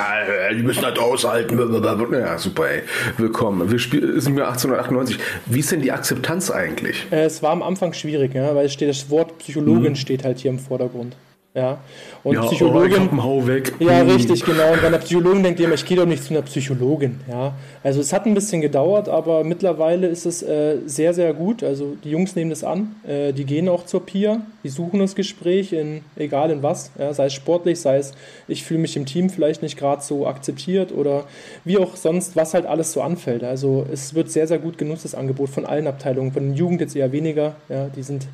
die 0.53 0.63
müssen 0.63 0.83
halt 0.83 0.99
aushalten. 0.99 1.59
Ja, 2.13 2.37
super, 2.37 2.69
ey. 2.69 2.81
Willkommen. 3.17 3.71
Wir 3.71 3.79
spielen, 3.79 4.19
sind 4.19 4.35
wir 4.35 4.47
1898. 4.47 5.17
Wie 5.45 5.59
ist 5.59 5.71
denn 5.71 5.81
die 5.81 5.91
Akzeptanz 5.91 6.51
eigentlich? 6.51 7.07
Äh, 7.11 7.25
es 7.25 7.41
war 7.41 7.51
am 7.51 7.63
Anfang 7.63 7.93
schwierig, 7.93 8.33
ja, 8.33 8.55
weil 8.55 8.65
es 8.65 8.73
steht, 8.73 8.89
das 8.89 9.09
Wort 9.09 9.37
Psychologin 9.39 9.91
mhm. 9.91 9.95
steht 9.95 10.23
halt 10.23 10.39
hier 10.39 10.51
im 10.51 10.59
Vordergrund. 10.59 11.15
Ja, 11.55 11.79
und 12.23 12.35
ja, 12.35 12.43
Psychologin. 12.43 13.09
Oh, 13.17 13.47
weg. 13.47 13.73
Ja, 13.79 14.01
hm. 14.01 14.09
richtig, 14.09 14.45
genau. 14.45 14.71
Und 14.71 14.81
bei 14.81 14.87
einer 14.87 14.99
Psychologin 14.99 15.41
denkt 15.41 15.59
ihr 15.59 15.65
immer, 15.65 15.73
ich 15.73 15.85
gehe 15.85 15.97
doch 15.97 16.05
nicht 16.05 16.23
zu 16.23 16.31
einer 16.31 16.43
Psychologin. 16.43 17.21
Ja, 17.27 17.53
also 17.81 18.01
es 18.01 18.13
hat 18.13 18.27
ein 18.27 18.35
bisschen 18.35 18.61
gedauert, 18.61 19.09
aber 19.09 19.43
mittlerweile 19.43 20.05
ist 20.05 20.27
es 20.27 20.43
äh, 20.43 20.77
sehr, 20.85 21.15
sehr 21.15 21.33
gut. 21.33 21.63
Also 21.63 21.97
die 22.03 22.11
Jungs 22.11 22.35
nehmen 22.35 22.51
das 22.51 22.63
an, 22.63 22.95
äh, 23.07 23.33
die 23.33 23.45
gehen 23.45 23.67
auch 23.67 23.87
zur 23.87 24.05
PIA, 24.05 24.41
die 24.63 24.69
suchen 24.69 24.99
das 24.99 25.15
Gespräch 25.15 25.73
in 25.73 26.01
egal 26.15 26.51
in 26.51 26.61
was, 26.61 26.91
ja, 26.99 27.15
sei 27.15 27.25
es 27.25 27.33
sportlich, 27.33 27.79
sei 27.79 27.97
es 27.97 28.13
ich 28.47 28.63
fühle 28.63 28.81
mich 28.81 28.95
im 28.95 29.07
Team 29.07 29.31
vielleicht 29.31 29.63
nicht 29.63 29.77
gerade 29.77 30.03
so 30.03 30.27
akzeptiert 30.27 30.91
oder 30.91 31.23
wie 31.65 31.79
auch 31.79 31.95
sonst, 31.95 32.35
was 32.35 32.53
halt 32.53 32.67
alles 32.67 32.93
so 32.93 33.01
anfällt. 33.01 33.43
Also 33.43 33.87
es 33.91 34.13
wird 34.13 34.29
sehr, 34.29 34.45
sehr 34.45 34.59
gut 34.59 34.77
genutzt, 34.77 35.03
das 35.03 35.15
Angebot 35.15 35.49
von 35.49 35.65
allen 35.65 35.87
Abteilungen, 35.87 36.31
von 36.31 36.43
den 36.43 36.53
Jugend 36.53 36.79
jetzt 36.79 36.95
eher 36.95 37.11
weniger. 37.11 37.55
Ja, 37.69 37.87
die 37.87 38.03
sind 38.03 38.27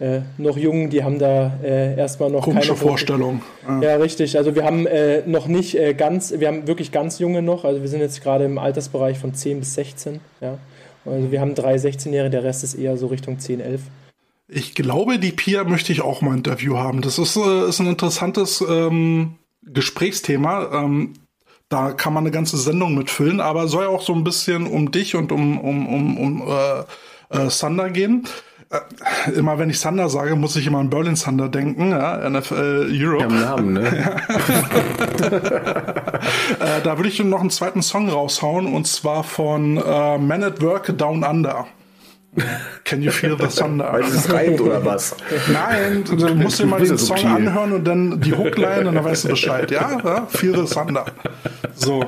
äh, 0.00 0.20
noch 0.38 0.56
jung, 0.56 0.90
die 0.90 1.04
haben 1.04 1.18
da 1.18 1.58
äh, 1.62 1.96
erstmal 1.96 2.30
noch 2.30 2.42
Komische 2.42 2.68
keine 2.68 2.78
Vorstellung. 2.78 3.42
Ja. 3.66 3.80
ja. 3.80 3.96
richtig. 3.96 4.36
Also 4.36 4.54
wir 4.54 4.64
haben 4.64 4.86
äh, 4.86 5.22
noch 5.26 5.46
nicht 5.46 5.76
äh, 5.76 5.94
ganz, 5.94 6.34
wir 6.36 6.48
haben 6.48 6.66
wirklich 6.66 6.90
ganz 6.90 7.20
junge 7.20 7.42
noch. 7.42 7.64
Also 7.64 7.80
wir 7.80 7.88
sind 7.88 8.00
jetzt 8.00 8.22
gerade 8.22 8.44
im 8.44 8.58
Altersbereich 8.58 9.18
von 9.18 9.34
10 9.34 9.60
bis 9.60 9.74
16. 9.74 10.20
Ja. 10.40 10.58
Also 11.04 11.30
wir 11.30 11.40
haben 11.40 11.54
drei 11.54 11.76
16-Jährige, 11.76 12.30
der 12.30 12.44
Rest 12.44 12.64
ist 12.64 12.74
eher 12.74 12.96
so 12.96 13.06
Richtung 13.06 13.38
10, 13.38 13.60
11. 13.60 13.82
Ich 14.48 14.74
glaube, 14.74 15.18
die 15.18 15.32
Pia 15.32 15.64
möchte 15.64 15.92
ich 15.92 16.02
auch 16.02 16.20
mal 16.22 16.32
ein 16.32 16.38
Interview 16.38 16.76
haben. 16.76 17.00
Das 17.00 17.18
ist, 17.18 17.36
äh, 17.36 17.68
ist 17.68 17.80
ein 17.80 17.86
interessantes 17.86 18.64
ähm, 18.68 19.34
Gesprächsthema. 19.62 20.70
Ähm, 20.72 21.14
da 21.68 21.92
kann 21.92 22.12
man 22.12 22.24
eine 22.24 22.30
ganze 22.30 22.56
Sendung 22.56 22.94
mitfüllen, 22.94 23.40
aber 23.40 23.68
soll 23.68 23.84
ja 23.84 23.88
auch 23.88 24.02
so 24.02 24.12
ein 24.12 24.24
bisschen 24.24 24.66
um 24.66 24.90
dich 24.90 25.14
und 25.14 25.32
um, 25.32 25.58
um, 25.58 25.86
um, 25.86 26.18
um 26.18 26.42
äh, 27.30 27.50
Sander 27.50 27.90
gehen. 27.90 28.26
Äh, 28.74 29.32
immer 29.32 29.58
wenn 29.58 29.70
ich 29.70 29.80
Thunder 29.80 30.08
sage, 30.08 30.36
muss 30.36 30.56
ich 30.56 30.66
immer 30.66 30.78
an 30.78 30.90
Berlin 30.90 31.14
Thunder 31.14 31.48
denken, 31.48 31.90
ja, 31.90 32.28
NFL 32.28 32.90
Europe. 32.92 33.32
Ja, 33.34 33.40
Namen, 33.40 33.74
ne? 33.74 33.86
äh, 36.60 36.80
da 36.82 36.96
würde 36.96 37.08
ich 37.08 37.22
noch 37.22 37.40
einen 37.40 37.50
zweiten 37.50 37.82
Song 37.82 38.08
raushauen 38.08 38.72
und 38.72 38.86
zwar 38.86 39.24
von 39.24 39.76
äh, 39.76 40.18
Man 40.18 40.42
at 40.42 40.60
Work 40.62 40.96
Down 40.98 41.24
Under. 41.24 41.66
Can 42.84 43.02
you 43.02 43.10
feel 43.10 43.36
the 43.38 43.46
thunder? 43.46 43.92
Weil 43.92 44.02
es 44.02 44.32
reimt 44.32 44.60
oder 44.60 44.84
was? 44.84 45.16
Nein, 45.52 46.04
du 46.04 46.34
musst 46.34 46.58
dir 46.58 46.66
mal 46.66 46.80
den 46.80 46.98
Song 46.98 47.18
okay. 47.18 47.26
anhören 47.26 47.72
und 47.72 47.84
dann 47.84 48.20
die 48.20 48.32
Hookline 48.32 48.88
und 48.88 48.94
dann 48.94 49.04
weißt 49.04 49.24
du 49.24 49.28
Bescheid, 49.28 49.70
ja? 49.70 49.98
ja? 50.04 50.26
Feel 50.26 50.66
the 50.66 50.74
thunder. 50.74 51.06
So. 51.74 52.04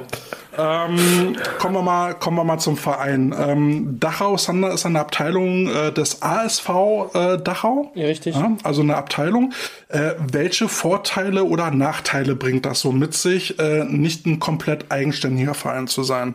Ähm, 0.59 1.37
kommen, 1.59 1.75
wir 1.75 1.83
mal, 1.83 2.15
kommen 2.15 2.39
wir 2.39 2.45
mal 2.45 2.59
zum 2.59 2.77
Verein. 2.77 3.35
Ähm, 3.39 4.01
Dachau 4.01 4.37
Sander 4.37 4.73
ist 4.73 4.87
eine 4.87 5.01
Abteilung 5.01 5.69
äh, 5.69 5.93
des 5.93 6.23
ASV 6.23 6.71
äh, 7.15 7.39
Dachau. 7.39 7.93
Ja, 7.95 8.07
richtig. 8.07 8.37
Ja, 8.37 8.57
also 8.63 8.83
eine 8.83 8.97
Abteilung. 8.97 9.53
Äh, 9.89 10.13
welche 10.19 10.69
Vorteile 10.69 11.45
oder 11.45 11.71
Nachteile 11.71 12.35
bringt 12.37 12.65
das 12.65 12.81
so 12.81 12.93
mit 12.93 13.15
sich, 13.15 13.59
äh, 13.59 13.85
nicht 13.85 14.27
ein 14.27 14.39
komplett 14.39 14.91
eigenständiger 14.91 15.55
Verein 15.55 15.89
zu 15.89 16.03
sein? 16.03 16.35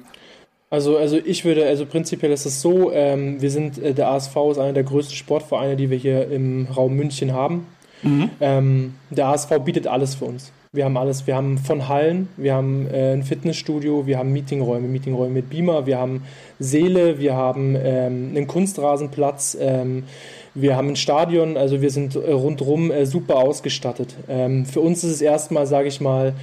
Also, 0.71 0.97
also 0.97 1.17
ich 1.17 1.43
würde, 1.43 1.65
also 1.67 1.85
prinzipiell 1.85 2.31
ist 2.31 2.45
es 2.45 2.61
so, 2.61 2.91
ähm, 2.93 3.41
wir 3.41 3.51
sind, 3.51 3.77
äh, 3.77 3.93
der 3.93 4.09
ASV 4.09 4.35
ist 4.51 4.57
einer 4.57 4.71
der 4.71 4.83
größten 4.83 5.15
Sportvereine, 5.15 5.75
die 5.75 5.89
wir 5.89 5.97
hier 5.97 6.31
im 6.31 6.65
Raum 6.75 6.95
München 6.95 7.33
haben. 7.33 7.67
Mhm. 8.03 8.29
Ähm, 8.39 8.95
der 9.09 9.27
ASV 9.27 9.49
bietet 9.65 9.85
alles 9.85 10.15
für 10.15 10.25
uns. 10.25 10.53
Wir 10.71 10.85
haben 10.85 10.95
alles. 10.95 11.27
Wir 11.27 11.35
haben 11.35 11.57
von 11.57 11.89
Hallen, 11.89 12.29
wir 12.37 12.53
haben 12.53 12.87
äh, 12.87 13.11
ein 13.11 13.23
Fitnessstudio, 13.23 14.07
wir 14.07 14.17
haben 14.17 14.31
Meetingräume, 14.31 14.87
Meetingräume 14.87 15.33
mit 15.33 15.49
Beamer, 15.49 15.85
wir 15.85 15.99
haben 15.99 16.23
Seele, 16.57 17.19
wir 17.19 17.35
haben 17.35 17.75
ähm, 17.75 18.29
einen 18.33 18.47
Kunstrasenplatz, 18.47 19.57
ähm, 19.59 20.05
Wir 20.53 20.77
haben 20.77 20.89
ein 20.89 20.95
Stadion, 20.95 21.57
also 21.57 21.81
wir 21.81 21.89
sind 21.89 22.15
äh, 22.15 22.31
rundherum 22.31 22.91
äh, 22.91 23.05
super 23.05 23.35
ausgestattet. 23.35 24.15
Ähm, 24.29 24.65
für 24.65 24.79
uns 24.79 25.03
ist 25.03 25.11
es 25.11 25.21
erstmal, 25.21 25.67
sage 25.67 25.89
ich 25.89 25.99
mal, 25.99 26.33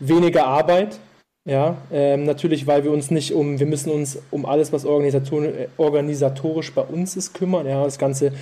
weniger 0.00 0.46
Arbeit. 0.46 0.98
Ja, 1.46 1.76
ähm, 1.92 2.24
natürlich, 2.24 2.66
weil 2.66 2.82
wir 2.82 2.90
uns 2.90 3.12
nicht 3.12 3.32
um, 3.32 3.60
wir 3.60 3.66
müssen 3.66 3.92
uns 3.92 4.18
um 4.32 4.44
alles, 4.44 4.72
was 4.72 4.84
organisatorisch 4.84 6.74
bei 6.74 6.82
uns 6.82 7.16
ist, 7.16 7.34
kümmern. 7.34 7.68
Ja, 7.68 7.84
das 7.84 7.98
ganze 7.98 8.32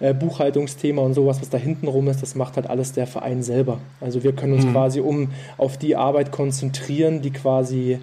äh, 0.00 0.14
Buchhaltungsthema 0.14 1.02
und 1.02 1.12
sowas, 1.12 1.42
was 1.42 1.50
da 1.50 1.58
hinten 1.58 1.88
rum 1.88 2.08
ist, 2.08 2.22
das 2.22 2.34
macht 2.34 2.56
halt 2.56 2.70
alles 2.70 2.92
der 2.92 3.06
Verein 3.06 3.42
selber. 3.42 3.80
Also 4.00 4.24
wir 4.24 4.32
können 4.32 4.54
uns 4.54 4.64
mhm. 4.64 4.72
quasi 4.72 5.00
um 5.00 5.28
auf 5.58 5.76
die 5.76 5.94
Arbeit 5.94 6.32
konzentrieren, 6.32 7.20
die 7.20 7.32
quasi 7.32 7.98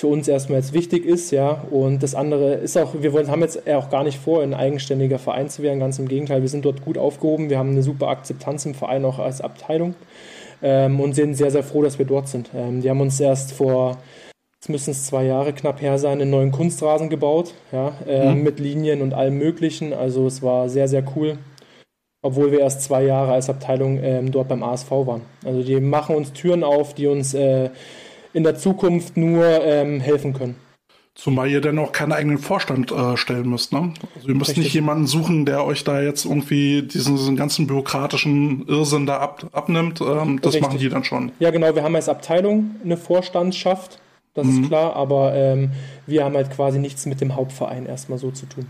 für 0.00 0.06
uns 0.06 0.26
erstmal 0.26 0.60
jetzt 0.60 0.72
wichtig 0.72 1.04
ist, 1.04 1.30
ja. 1.30 1.62
Und 1.70 2.02
das 2.02 2.14
andere 2.14 2.54
ist 2.54 2.78
auch, 2.78 2.94
wir 2.98 3.12
wollen, 3.12 3.30
haben 3.30 3.42
jetzt 3.42 3.68
auch 3.68 3.90
gar 3.90 4.04
nicht 4.04 4.18
vor, 4.18 4.42
ein 4.42 4.54
eigenständiger 4.54 5.18
Verein 5.18 5.50
zu 5.50 5.62
werden, 5.62 5.80
ganz 5.80 5.98
im 5.98 6.08
Gegenteil, 6.08 6.40
wir 6.40 6.48
sind 6.48 6.64
dort 6.64 6.82
gut 6.82 6.96
aufgehoben, 6.96 7.50
wir 7.50 7.58
haben 7.58 7.72
eine 7.72 7.82
super 7.82 8.08
Akzeptanz 8.08 8.64
im 8.64 8.74
Verein 8.74 9.04
auch 9.04 9.18
als 9.18 9.42
Abteilung 9.42 9.94
ähm, 10.62 11.00
und 11.00 11.14
sind 11.14 11.34
sehr, 11.34 11.50
sehr 11.50 11.62
froh, 11.62 11.82
dass 11.82 11.98
wir 11.98 12.06
dort 12.06 12.28
sind. 12.28 12.50
Ähm, 12.54 12.80
die 12.80 12.90
haben 12.90 13.00
uns 13.00 13.20
erst 13.20 13.52
vor, 13.52 13.98
jetzt 14.54 14.68
müssen 14.68 14.90
es 14.92 15.06
zwei 15.06 15.24
Jahre 15.24 15.52
knapp 15.52 15.80
her 15.82 15.98
sein, 15.98 16.20
einen 16.20 16.30
neuen 16.30 16.52
Kunstrasen 16.52 17.10
gebaut, 17.10 17.54
ja, 17.72 17.92
äh, 18.06 18.32
mhm. 18.32 18.42
mit 18.42 18.58
Linien 18.60 19.02
und 19.02 19.14
allem 19.14 19.38
Möglichen. 19.38 19.92
Also 19.92 20.26
es 20.26 20.42
war 20.42 20.68
sehr, 20.68 20.88
sehr 20.88 21.04
cool 21.16 21.38
obwohl 22.22 22.52
wir 22.52 22.60
erst 22.60 22.82
zwei 22.82 23.02
Jahre 23.02 23.32
als 23.32 23.50
Abteilung 23.50 23.98
ähm, 24.02 24.30
dort 24.30 24.48
beim 24.48 24.62
ASV 24.62 24.90
waren. 24.90 25.22
Also 25.44 25.62
die 25.62 25.80
machen 25.80 26.16
uns 26.16 26.32
Türen 26.32 26.62
auf, 26.62 26.94
die 26.94 27.08
uns 27.08 27.34
äh, 27.34 27.70
in 28.32 28.44
der 28.44 28.56
Zukunft 28.56 29.16
nur 29.16 29.44
ähm, 29.44 30.00
helfen 30.00 30.32
können. 30.32 30.56
Zumal 31.14 31.50
ihr 31.50 31.60
dann 31.60 31.78
auch 31.78 31.92
keinen 31.92 32.12
eigenen 32.12 32.38
Vorstand 32.38 32.90
äh, 32.90 33.18
stellen 33.18 33.48
müsst, 33.50 33.72
ne? 33.72 33.92
Also 34.16 34.28
ihr 34.28 34.34
müsst 34.34 34.50
Richtig. 34.50 34.64
nicht 34.64 34.74
jemanden 34.74 35.06
suchen, 35.06 35.44
der 35.44 35.64
euch 35.64 35.84
da 35.84 36.00
jetzt 36.00 36.24
irgendwie 36.24 36.82
diesen, 36.82 37.16
diesen 37.16 37.36
ganzen 37.36 37.66
bürokratischen 37.66 38.66
Irrsinn 38.66 39.04
da 39.04 39.18
ab, 39.18 39.46
abnimmt. 39.52 40.00
Ähm, 40.00 40.40
das 40.40 40.54
Richtig. 40.54 40.62
machen 40.62 40.78
die 40.78 40.88
dann 40.88 41.04
schon. 41.04 41.32
Ja, 41.38 41.50
genau, 41.50 41.74
wir 41.74 41.82
haben 41.82 41.94
als 41.94 42.08
Abteilung 42.08 42.76
eine 42.82 42.96
Vorstandschaft, 42.96 44.00
das 44.32 44.46
mhm. 44.46 44.62
ist 44.62 44.68
klar, 44.68 44.96
aber 44.96 45.34
ähm, 45.34 45.72
wir 46.06 46.24
haben 46.24 46.34
halt 46.34 46.50
quasi 46.50 46.78
nichts 46.78 47.04
mit 47.04 47.20
dem 47.20 47.36
Hauptverein 47.36 47.84
erstmal 47.84 48.18
so 48.18 48.30
zu 48.30 48.46
tun. 48.46 48.66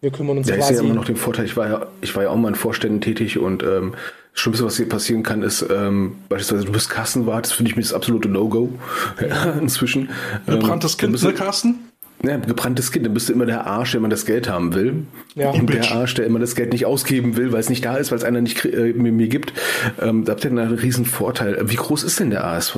Wir 0.00 0.10
kümmern 0.10 0.38
uns 0.38 0.48
ja, 0.48 0.56
quasi. 0.56 0.72
Ich 0.72 0.78
sehe 0.78 0.86
immer 0.86 0.94
noch 0.94 1.04
den 1.04 1.16
Vorteil, 1.16 1.46
ich 1.46 1.56
war 1.56 1.68
ja, 1.68 1.86
ich 2.00 2.14
war 2.14 2.24
ja 2.24 2.30
auch 2.30 2.36
mal 2.36 2.48
in 2.48 2.54
Vorständen 2.54 3.00
tätig 3.00 3.38
und 3.38 3.62
ähm, 3.62 3.94
das 4.32 4.42
Schlimmste, 4.42 4.64
was 4.66 4.76
hier 4.76 4.88
passieren 4.88 5.22
kann, 5.22 5.42
ist 5.42 5.64
ähm, 5.70 6.16
beispielsweise, 6.28 6.66
du 6.66 6.72
bist 6.72 6.90
Kassenwart, 6.90 7.46
das 7.46 7.52
finde 7.52 7.70
ich 7.70 7.76
mir 7.76 7.82
das 7.82 7.94
absolute 7.94 8.28
No-Go 8.28 8.70
ja, 9.26 9.52
inzwischen. 9.52 10.10
Gebranntes 10.46 10.92
ähm, 10.94 11.12
Kind, 11.12 11.22
ne, 11.22 11.32
Carsten? 11.32 11.76
Ja, 12.22 12.36
gebranntes 12.38 12.92
Kind, 12.92 13.06
dann 13.06 13.14
bist 13.14 13.28
du 13.28 13.32
immer 13.32 13.46
der 13.46 13.66
Arsch, 13.66 13.92
der 13.92 13.98
immer 13.98 14.08
das 14.08 14.26
Geld 14.26 14.48
haben 14.48 14.74
will. 14.74 15.04
Ja. 15.34 15.50
Und 15.50 15.72
der 15.72 15.92
Arsch, 15.92 16.14
der 16.14 16.26
immer 16.26 16.38
das 16.38 16.54
Geld 16.54 16.72
nicht 16.72 16.86
ausgeben 16.86 17.36
will, 17.36 17.52
weil 17.52 17.60
es 17.60 17.68
nicht 17.68 17.84
da 17.84 17.96
ist, 17.96 18.10
weil 18.10 18.18
es 18.18 18.24
einer 18.24 18.40
nicht 18.40 18.64
äh, 18.64 18.92
mir, 18.94 19.12
mir, 19.12 19.28
gibt. 19.28 19.52
Ähm, 20.00 20.24
da 20.24 20.32
habt 20.32 20.44
ihr 20.44 20.50
einen 20.50 20.74
riesen 20.74 21.04
Vorteil. 21.04 21.58
Wie 21.70 21.76
groß 21.76 22.04
ist 22.04 22.20
denn 22.20 22.30
der 22.30 22.44
ASV? 22.44 22.76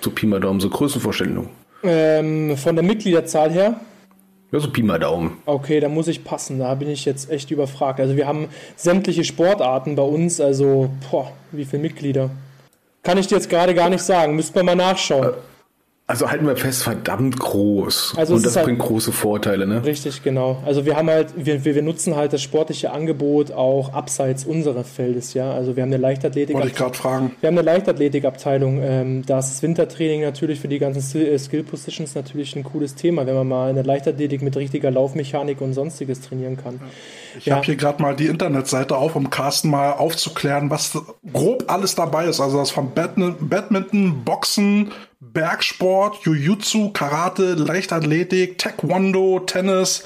So 0.00 0.10
Pi 0.10 0.26
mal 0.26 0.40
Daumen, 0.40 0.60
so 0.60 0.68
Größenvorstellung. 0.68 1.48
Ähm, 1.82 2.56
von 2.56 2.76
der 2.76 2.84
Mitgliederzahl 2.84 3.50
her 3.50 3.80
ja, 4.54 4.60
so 4.60 4.70
Pi 4.70 4.84
mal 4.84 5.00
Daumen. 5.00 5.38
Okay, 5.46 5.80
da 5.80 5.88
muss 5.88 6.06
ich 6.06 6.22
passen. 6.22 6.60
Da 6.60 6.74
bin 6.76 6.88
ich 6.88 7.04
jetzt 7.04 7.28
echt 7.28 7.50
überfragt. 7.50 7.98
Also 7.98 8.16
wir 8.16 8.28
haben 8.28 8.48
sämtliche 8.76 9.24
Sportarten 9.24 9.96
bei 9.96 10.02
uns. 10.02 10.40
Also, 10.40 10.90
boah, 11.10 11.32
wie 11.50 11.64
viele 11.64 11.82
Mitglieder? 11.82 12.30
Kann 13.02 13.18
ich 13.18 13.26
dir 13.26 13.34
jetzt 13.34 13.50
gerade 13.50 13.74
gar 13.74 13.90
nicht 13.90 14.02
sagen. 14.02 14.36
Müsste 14.36 14.62
man 14.62 14.66
mal 14.66 14.76
nachschauen. 14.76 15.30
Äh, 15.30 15.32
also 16.06 16.30
halten 16.30 16.46
wir 16.46 16.56
fest, 16.56 16.82
verdammt 16.82 17.40
groß. 17.40 18.12
Also 18.18 18.34
und 18.34 18.44
das 18.44 18.56
halt 18.56 18.66
bringt 18.66 18.78
große 18.78 19.10
Vorteile, 19.10 19.66
ne? 19.66 19.82
Richtig, 19.86 20.22
genau. 20.22 20.62
Also 20.66 20.84
wir 20.84 20.96
haben 20.96 21.08
halt, 21.08 21.28
wir, 21.34 21.64
wir 21.64 21.80
nutzen 21.80 22.14
halt 22.14 22.34
das 22.34 22.42
sportliche 22.42 22.92
Angebot 22.92 23.52
auch 23.52 23.94
abseits 23.94 24.44
unseres 24.44 24.86
Feldes, 24.90 25.32
ja. 25.32 25.50
Also 25.52 25.76
wir 25.76 25.82
haben 25.82 25.88
eine 25.88 25.96
Leichtathletik. 25.96 26.56
Wollte 26.56 26.68
ich 26.68 26.74
gerade 26.74 26.94
fragen. 26.94 27.30
Wir 27.40 27.46
haben 27.46 27.56
eine 27.56 27.64
Leichtathletikabteilung. 27.64 28.82
Ähm, 28.82 29.22
das 29.24 29.62
Wintertraining 29.62 30.20
natürlich 30.20 30.60
für 30.60 30.68
die 30.68 30.78
ganzen 30.78 31.22
äh, 31.22 31.38
Skill 31.38 31.62
Positions 31.62 32.14
natürlich 32.14 32.54
ein 32.54 32.64
cooles 32.64 32.96
Thema, 32.96 33.26
wenn 33.26 33.34
man 33.34 33.48
mal 33.48 33.70
in 33.70 33.76
der 33.76 33.84
Leichtathletik 33.84 34.42
mit 34.42 34.58
richtiger 34.58 34.90
Laufmechanik 34.90 35.62
und 35.62 35.72
sonstiges 35.72 36.20
trainieren 36.20 36.58
kann. 36.58 36.80
Ich 37.38 37.46
ja. 37.46 37.56
habe 37.56 37.64
hier 37.64 37.76
gerade 37.76 38.02
mal 38.02 38.14
die 38.14 38.26
Internetseite 38.26 38.94
auf, 38.98 39.16
um 39.16 39.30
Carsten 39.30 39.70
mal 39.70 39.92
aufzuklären, 39.92 40.68
was 40.68 40.98
grob 41.32 41.64
alles 41.68 41.94
dabei 41.94 42.26
ist. 42.26 42.40
Also 42.40 42.58
das 42.58 42.70
von 42.70 42.92
Badminton, 42.92 44.22
Boxen, 44.22 44.92
Bergsport, 45.32 46.24
Jiu-Jitsu, 46.24 46.90
Karate, 46.92 47.54
Leichtathletik, 47.54 48.58
Taekwondo, 48.58 49.40
Tennis, 49.40 50.04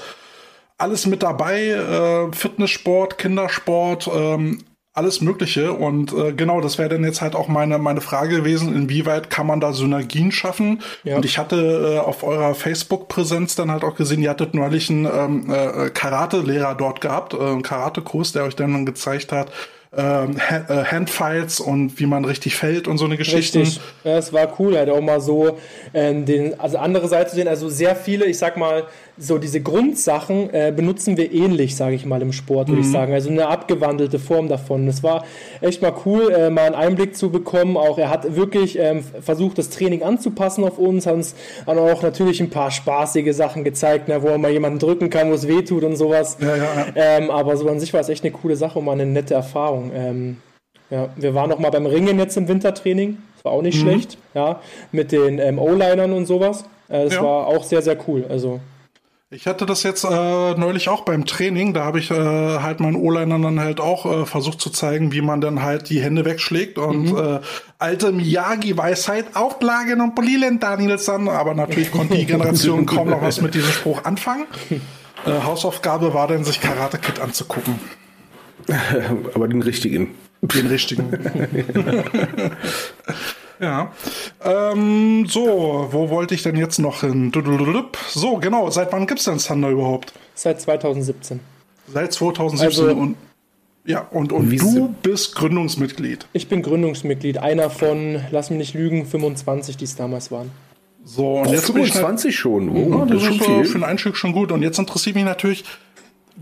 alles 0.77 1.05
mit 1.05 1.23
dabei, 1.23 1.69
äh, 1.69 2.31
Fitnesssport, 2.33 3.17
Kindersport, 3.17 4.09
ähm, 4.13 4.63
alles 4.93 5.21
Mögliche. 5.21 5.73
Und 5.73 6.13
äh, 6.13 6.33
genau, 6.33 6.61
das 6.61 6.77
wäre 6.77 6.89
dann 6.89 7.03
jetzt 7.03 7.21
halt 7.21 7.35
auch 7.35 7.47
meine, 7.47 7.77
meine 7.77 8.01
Frage 8.01 8.37
gewesen, 8.37 8.75
inwieweit 8.75 9.29
kann 9.29 9.47
man 9.47 9.59
da 9.59 9.73
Synergien 9.73 10.31
schaffen? 10.31 10.81
Ja. 11.03 11.15
Und 11.15 11.25
ich 11.25 11.37
hatte 11.37 11.95
äh, 11.95 11.99
auf 11.99 12.23
eurer 12.23 12.55
Facebook-Präsenz 12.55 13.55
dann 13.55 13.71
halt 13.71 13.83
auch 13.83 13.95
gesehen, 13.95 14.21
ihr 14.21 14.29
hattet 14.29 14.53
neulich 14.53 14.89
einen 14.89 15.05
ähm, 15.05 15.51
äh, 15.51 15.89
Karate-Lehrer 15.89 16.75
dort 16.75 17.01
gehabt, 17.01 17.33
äh, 17.33 17.37
einen 17.37 17.61
Karate-Kurs, 17.61 18.33
der 18.33 18.43
euch 18.43 18.55
dann 18.55 18.85
gezeigt 18.85 19.31
hat, 19.31 19.51
ähm, 19.95 20.37
äh, 20.37 20.83
Handfiles 20.83 21.59
und 21.59 21.99
wie 21.99 22.05
man 22.05 22.23
richtig 22.23 22.55
fällt 22.55 22.87
und 22.87 22.99
so 22.99 23.05
eine 23.05 23.17
Geschichte. 23.17 23.61
Richtig, 23.61 23.81
ja, 24.03 24.17
es 24.17 24.31
war 24.31 24.59
cool, 24.59 24.77
halt 24.77 24.89
auch 24.89 25.01
mal 25.01 25.19
so 25.19 25.57
ähm, 25.93 26.25
den, 26.25 26.59
also 26.59 26.77
andere 26.77 27.07
Seite 27.07 27.31
zu 27.31 27.35
sehen, 27.37 27.47
also 27.47 27.69
sehr 27.69 27.95
viele, 27.95 28.25
ich 28.25 28.37
sag 28.37 28.55
mal, 28.55 28.85
so 29.19 29.37
diese 29.37 29.61
Grundsachen 29.61 30.49
äh, 30.53 30.73
benutzen 30.75 31.17
wir 31.17 31.31
ähnlich, 31.31 31.75
sage 31.75 31.95
ich 31.95 32.05
mal, 32.05 32.21
im 32.21 32.31
Sport, 32.31 32.69
würde 32.69 32.81
mhm. 32.81 32.87
ich 32.87 32.91
sagen. 32.91 33.13
Also 33.13 33.29
eine 33.29 33.47
abgewandelte 33.47 34.17
Form 34.17 34.47
davon. 34.47 34.87
Es 34.87 35.03
war 35.03 35.25
echt 35.61 35.81
mal 35.81 35.93
cool, 36.05 36.31
äh, 36.31 36.49
mal 36.49 36.65
einen 36.65 36.75
Einblick 36.75 37.15
zu 37.17 37.29
bekommen. 37.29 37.75
Auch 37.75 37.97
er 37.97 38.09
hat 38.09 38.35
wirklich 38.35 38.79
ähm, 38.79 39.03
versucht, 39.21 39.57
das 39.57 39.69
Training 39.69 40.03
anzupassen 40.03 40.63
auf 40.63 40.79
uns, 40.79 41.05
hat 41.05 41.15
uns 41.15 41.35
auch 41.65 42.01
natürlich 42.01 42.39
ein 42.39 42.49
paar 42.49 42.71
spaßige 42.71 43.35
Sachen 43.35 43.63
gezeigt, 43.63 44.07
ne, 44.07 44.21
wo 44.21 44.29
man 44.29 44.41
mal 44.41 44.51
jemanden 44.51 44.79
drücken 44.79 45.09
kann, 45.09 45.29
wo 45.29 45.33
es 45.33 45.47
weh 45.47 45.61
tut 45.63 45.83
und 45.83 45.97
sowas. 45.97 46.37
Ja, 46.39 46.55
ja, 46.55 46.63
ja. 46.63 46.85
Ähm, 46.95 47.29
aber 47.29 47.57
so 47.57 47.67
an 47.67 47.79
sich 47.79 47.93
war 47.93 47.99
es 47.99 48.09
echt 48.09 48.23
eine 48.23 48.31
coole 48.31 48.55
Sache 48.55 48.79
und 48.79 48.85
mal 48.85 48.93
eine 48.93 49.05
nette 49.05 49.33
Erfahrung. 49.33 49.91
Ähm, 49.93 50.37
ja, 50.89 51.09
wir 51.17 51.35
waren 51.35 51.49
noch 51.49 51.59
mal 51.59 51.69
beim 51.69 51.85
Ringen 51.85 52.17
jetzt 52.19 52.37
im 52.37 52.47
Wintertraining. 52.47 53.17
Das 53.35 53.45
war 53.45 53.51
auch 53.51 53.61
nicht 53.61 53.77
mhm. 53.77 53.89
schlecht, 53.89 54.17
ja, 54.33 54.61
mit 54.91 55.11
den 55.11 55.39
ähm, 55.39 55.59
O-Linern 55.59 56.13
und 56.13 56.25
sowas. 56.25 56.63
Äh, 56.87 57.05
das 57.05 57.21
war 57.21 57.47
auch 57.47 57.63
sehr, 57.63 57.81
sehr 57.81 57.97
cool. 58.07 58.25
Also 58.27 58.59
ich 59.31 59.45
hatte 59.45 59.67
das 59.67 59.83
jetzt 59.83 60.05
äh, 60.05 60.53
neulich 60.55 60.89
auch 60.89 61.01
beim 61.01 61.25
Training. 61.25 61.75
Da 61.75 61.85
habe 61.85 61.99
ich 61.99 62.09
äh, 62.09 62.15
halt 62.15 62.79
meinen 62.79 62.95
O-Liner 62.95 63.37
dann 63.37 63.59
halt 63.59 63.79
auch 63.79 64.05
äh, 64.05 64.25
versucht 64.25 64.59
zu 64.59 64.71
zeigen, 64.71 65.11
wie 65.11 65.21
man 65.21 65.39
dann 65.39 65.61
halt 65.61 65.89
die 65.89 66.01
Hände 66.01 66.25
wegschlägt. 66.25 66.79
Und 66.79 67.11
mhm. 67.11 67.17
äh, 67.17 67.39
alte 67.77 68.11
Miyagi-Weisheit, 68.11 69.35
Auflagen 69.35 70.01
und 70.01 70.15
Polilen 70.15 70.59
Danielson. 70.59 71.29
Aber 71.29 71.53
natürlich 71.53 71.91
konnte 71.91 72.15
die 72.15 72.25
Generation 72.25 72.85
kaum 72.87 73.09
noch 73.09 73.21
was 73.21 73.39
mit 73.39 73.53
diesem 73.53 73.71
Spruch 73.71 74.03
anfangen. 74.03 74.45
Äh, 75.25 75.43
Hausaufgabe 75.43 76.15
war 76.15 76.27
dann, 76.27 76.43
sich 76.43 76.59
Karate 76.59 76.97
Kid 76.97 77.19
anzugucken. 77.19 77.79
Aber 79.35 79.47
den 79.47 79.61
richtigen. 79.61 80.15
Den 80.41 80.67
richtigen. 80.67 81.11
Ja. 83.59 83.91
Ähm, 84.43 85.25
so, 85.27 85.87
wo 85.91 86.09
wollte 86.09 86.33
ich 86.33 86.43
denn 86.43 86.55
jetzt 86.55 86.79
noch 86.79 87.01
hin? 87.01 87.31
So, 88.09 88.37
genau. 88.37 88.69
Seit 88.69 88.91
wann 88.93 89.05
gibt 89.05 89.19
es 89.19 89.25
denn 89.25 89.37
Thunder 89.37 89.69
überhaupt? 89.69 90.13
Seit 90.33 90.61
2017. 90.61 91.39
Seit 91.87 92.13
2017 92.13 92.85
also, 92.85 92.99
und 92.99 93.15
ja, 93.85 94.01
und, 94.11 94.31
und 94.31 94.51
du 94.51 94.95
bist 95.01 95.35
Gründungsmitglied. 95.35 96.27
Ich 96.33 96.47
bin 96.47 96.61
Gründungsmitglied, 96.61 97.39
einer 97.39 97.69
von, 97.69 98.21
lass 98.29 98.49
mich 98.51 98.59
nicht 98.59 98.73
lügen, 98.75 99.05
25, 99.05 99.77
die 99.77 99.85
es 99.85 99.95
damals 99.95 100.31
waren. 100.31 100.51
So, 101.03 101.39
und 101.39 101.47
oh, 101.47 101.51
jetzt 101.51 101.65
25 101.65 102.25
halt, 102.25 102.33
schon. 102.35 102.69
Oh, 102.69 102.99
ja, 102.99 103.05
das, 103.05 103.23
das 103.23 103.31
ist 103.31 103.37
schon 103.37 103.63
viel. 103.63 103.65
für 103.65 103.77
ein 103.79 103.83
Einstieg 103.83 104.15
schon 104.15 104.33
gut. 104.33 104.51
Und 104.51 104.61
jetzt 104.61 104.77
interessiert 104.77 105.15
mich 105.15 105.25
natürlich, 105.25 105.63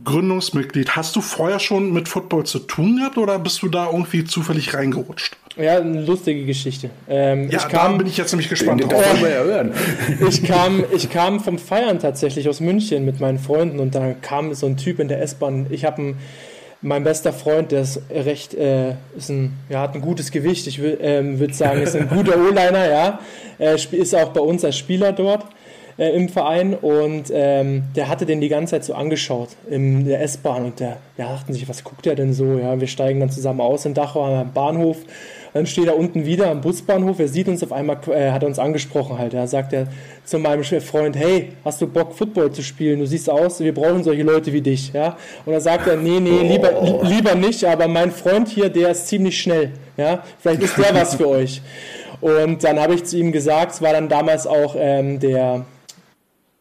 Gründungsmitglied. 0.04 0.96
Hast 0.96 1.16
du 1.16 1.22
vorher 1.22 1.60
schon 1.60 1.94
mit 1.94 2.10
Football 2.10 2.46
zu 2.46 2.60
tun 2.60 2.98
gehabt 2.98 3.18
oder 3.18 3.40
bist 3.40 3.62
du 3.62 3.70
da 3.70 3.88
irgendwie 3.88 4.26
zufällig 4.26 4.74
reingerutscht? 4.74 5.38
Ja, 5.58 5.78
eine 5.78 6.02
lustige 6.02 6.46
Geschichte. 6.46 6.90
Ähm, 7.10 7.50
ja, 7.50 7.58
ich 7.58 7.68
kam, 7.68 7.98
bin 7.98 8.08
ich 8.08 8.18
jetzt 8.18 8.32
nämlich 8.32 8.50
gespannt 8.50 8.84
drauf. 8.84 9.04
ich, 10.30 10.44
kam, 10.44 10.84
ich 10.94 11.10
kam 11.10 11.40
vom 11.40 11.58
Feiern 11.58 12.00
tatsächlich 12.00 12.48
aus 12.48 12.60
München 12.60 13.06
mit 13.06 13.20
meinen 13.20 13.40
Freunden 13.40 13.80
und 13.80 13.96
da 13.96 14.14
kam 14.22 14.54
so 14.54 14.68
ein 14.68 14.78
Typ 14.78 15.00
in 15.00 15.08
der 15.08 15.22
S-Bahn. 15.22 15.68
Ich 15.70 15.84
habe 15.84 16.16
mein 16.82 17.04
bester 17.04 17.34
Freund, 17.34 17.72
der 17.72 17.82
ist 17.82 18.02
recht, 18.12 18.54
äh, 18.54 18.92
ist 19.18 19.30
ein, 19.30 19.54
ja, 19.70 19.82
hat 19.82 19.96
ein 19.96 20.02
gutes 20.02 20.32
Gewicht. 20.32 20.68
Ich 20.68 20.80
ähm, 20.80 21.40
würde 21.40 21.54
sagen, 21.54 21.82
ist 21.82 21.96
ein 21.96 22.08
guter 22.14 22.38
O-Liner, 22.38 22.90
ja. 22.90 23.20
Er 23.58 23.74
ist 23.74 24.16
auch 24.16 24.30
bei 24.30 24.42
uns 24.42 24.64
als 24.64 24.78
Spieler 24.78 25.12
dort 25.12 25.46
äh, 25.98 26.10
im 26.10 26.30
Verein 26.30 26.76
und 26.76 27.32
ähm, 27.34 27.84
der 27.96 28.08
hatte 28.08 28.26
den 28.26 28.42
die 28.42 28.50
ganze 28.50 28.72
Zeit 28.72 28.84
so 28.84 28.94
angeschaut 28.94 29.50
in 29.70 30.06
der 30.06 30.22
S-Bahn 30.22 30.66
und 30.66 30.80
der, 30.80 30.98
ja, 31.18 31.30
dachten 31.30 31.54
sich, 31.54 31.68
was 31.68 31.84
guckt 31.84 32.06
der 32.06 32.16
denn 32.16 32.34
so? 32.34 32.60
Ja, 32.60 32.80
wir 32.80 32.88
steigen 32.88 33.20
dann 33.20 33.32
zusammen 33.32 33.62
aus 33.62 33.86
in 33.86 33.94
Dachau 33.94 34.24
am 34.26 34.54
Bahnhof 34.54 34.98
Dann 35.58 35.66
steht 35.66 35.88
er 35.88 35.98
unten 35.98 36.24
wieder 36.24 36.52
am 36.52 36.62
Busbahnhof, 36.62 37.18
er 37.18 37.28
sieht 37.28 37.48
uns 37.48 37.64
auf 37.64 37.72
einmal, 37.72 37.98
äh, 38.12 38.30
hat 38.30 38.44
uns 38.44 38.60
angesprochen 38.60 39.18
halt. 39.18 39.34
Da 39.34 39.48
sagt 39.48 39.74
er 39.74 39.88
zu 40.24 40.38
meinem 40.38 40.64
Freund, 40.64 41.16
hey, 41.16 41.54
hast 41.66 41.82
du 41.82 41.88
Bock 41.88 42.14
Football 42.14 42.52
zu 42.52 42.62
spielen? 42.62 43.00
Du 43.00 43.08
siehst 43.08 43.28
aus, 43.28 43.60
wir 43.60 43.74
brauchen 43.74 44.04
solche 44.04 44.22
Leute 44.22 44.54
wie 44.54 44.62
dich, 44.62 44.94
ja. 44.94 45.18
Und 45.48 45.54
dann 45.54 45.62
sagt 45.62 45.88
er, 45.88 45.98
nee, 45.98 46.20
nee, 46.20 46.48
lieber, 46.48 46.80
oh. 46.80 47.02
lieber 47.04 47.34
nicht, 47.34 47.66
aber 47.66 47.88
mein 47.88 48.12
Freund 48.12 48.50
hier, 48.50 48.70
der 48.70 48.92
ist 48.92 49.08
ziemlich 49.08 49.42
schnell, 49.42 49.72
ja. 49.98 50.24
Vielleicht 50.40 50.62
ist 50.62 50.78
der 50.78 50.94
was 50.94 51.16
für 51.16 51.28
euch. 51.28 51.60
Und 52.22 52.64
dann 52.64 52.80
habe 52.80 52.94
ich 52.94 53.06
zu 53.06 53.18
ihm 53.18 53.32
gesagt, 53.32 53.72
es 53.72 53.82
war 53.82 53.94
dann 53.94 54.10
damals 54.10 54.46
auch 54.46 54.76
ähm, 54.78 55.20
der 55.20 55.66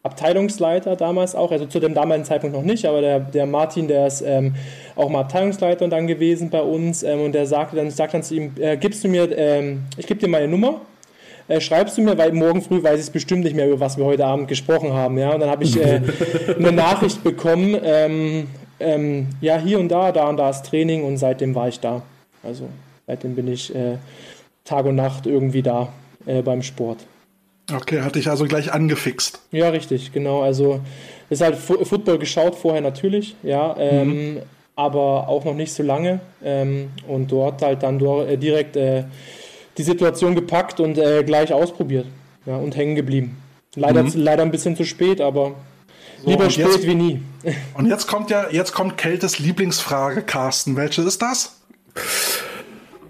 Abteilungsleiter 0.07 0.95
damals 0.95 1.35
auch, 1.35 1.51
also 1.51 1.65
zu 1.65 1.79
dem 1.79 1.93
damaligen 1.93 2.25
Zeitpunkt 2.25 2.55
noch 2.55 2.63
nicht, 2.63 2.85
aber 2.85 3.01
der, 3.01 3.19
der 3.19 3.45
Martin, 3.45 3.87
der 3.87 4.07
ist 4.07 4.21
ähm, 4.21 4.55
auch 4.95 5.09
mal 5.09 5.21
Abteilungsleiter 5.21 5.87
dann 5.87 6.07
gewesen 6.07 6.49
bei 6.49 6.61
uns 6.61 7.03
ähm, 7.03 7.21
und 7.21 7.33
der 7.33 7.45
sagte 7.45 7.75
dann, 7.75 7.91
sagt 7.91 8.13
dann 8.13 8.23
zu 8.23 8.35
ihm, 8.35 8.51
äh, 8.59 8.77
gibst 8.77 9.03
du 9.03 9.07
mir, 9.07 9.37
ähm, 9.37 9.83
ich 9.97 10.07
gebe 10.07 10.19
dir 10.19 10.27
meine 10.27 10.47
Nummer, 10.47 10.81
äh, 11.47 11.61
schreibst 11.61 11.97
du 11.97 12.01
mir, 12.01 12.17
weil 12.17 12.31
morgen 12.31 12.61
früh 12.61 12.81
weiß 12.81 12.95
ich 12.95 13.07
es 13.07 13.09
bestimmt 13.09 13.43
nicht 13.43 13.55
mehr, 13.55 13.67
über 13.67 13.79
was 13.79 13.97
wir 13.97 14.05
heute 14.05 14.25
Abend 14.25 14.47
gesprochen 14.47 14.93
haben, 14.93 15.17
ja, 15.17 15.31
und 15.33 15.39
dann 15.39 15.49
habe 15.49 15.63
ich 15.63 15.79
äh, 15.79 16.01
eine 16.57 16.71
Nachricht 16.71 17.23
bekommen, 17.23 17.77
ähm, 17.83 18.47
ähm, 18.79 19.27
ja, 19.41 19.57
hier 19.57 19.79
und 19.79 19.89
da, 19.89 20.11
da 20.11 20.29
und 20.29 20.37
da 20.37 20.49
ist 20.49 20.65
Training 20.65 21.03
und 21.03 21.17
seitdem 21.17 21.53
war 21.55 21.67
ich 21.67 21.79
da, 21.79 22.01
also 22.43 22.69
seitdem 23.05 23.35
bin 23.35 23.47
ich 23.47 23.73
äh, 23.75 23.97
Tag 24.63 24.85
und 24.85 24.95
Nacht 24.95 25.25
irgendwie 25.25 25.61
da 25.61 25.89
äh, 26.25 26.41
beim 26.41 26.61
Sport. 26.61 26.99
Okay, 27.71 28.01
hatte 28.01 28.19
ich 28.19 28.29
also 28.29 28.45
gleich 28.45 28.71
angefixt. 28.71 29.41
Ja, 29.51 29.69
richtig, 29.69 30.13
genau. 30.13 30.41
Also 30.41 30.79
ist 31.29 31.41
halt 31.41 31.57
Fu 31.57 31.83
Football 31.83 32.17
geschaut 32.17 32.55
vorher 32.55 32.81
natürlich, 32.81 33.35
ja, 33.43 33.75
ähm, 33.77 34.33
mhm. 34.35 34.41
aber 34.75 35.27
auch 35.27 35.43
noch 35.43 35.53
nicht 35.53 35.73
so 35.73 35.83
lange 35.83 36.21
ähm, 36.43 36.89
und 37.07 37.31
dort 37.31 37.61
halt 37.61 37.83
dann 37.83 37.99
dort, 37.99 38.29
äh, 38.29 38.37
direkt 38.37 38.77
äh, 38.77 39.03
die 39.77 39.83
Situation 39.83 40.33
gepackt 40.33 40.79
und 40.79 40.97
äh, 40.97 41.23
gleich 41.23 41.51
ausprobiert, 41.51 42.05
ja, 42.45 42.55
und 42.55 42.75
hängen 42.77 42.95
geblieben. 42.95 43.37
Leider, 43.75 44.03
mhm. 44.03 44.11
leider 44.15 44.43
ein 44.43 44.51
bisschen 44.51 44.75
zu 44.75 44.85
spät, 44.85 45.19
aber 45.19 45.55
so, 46.23 46.29
lieber 46.29 46.49
spät 46.49 46.67
jetzt, 46.67 46.87
wie 46.87 46.95
nie. 46.95 47.21
Und 47.73 47.87
jetzt 47.87 48.07
kommt 48.07 48.29
ja, 48.29 48.49
jetzt 48.49 48.71
kommt 48.71 48.97
Keltes 48.97 49.39
Lieblingsfrage, 49.39 50.21
Carsten. 50.21 50.77
Welche 50.77 51.01
ist 51.01 51.21
das? 51.21 51.59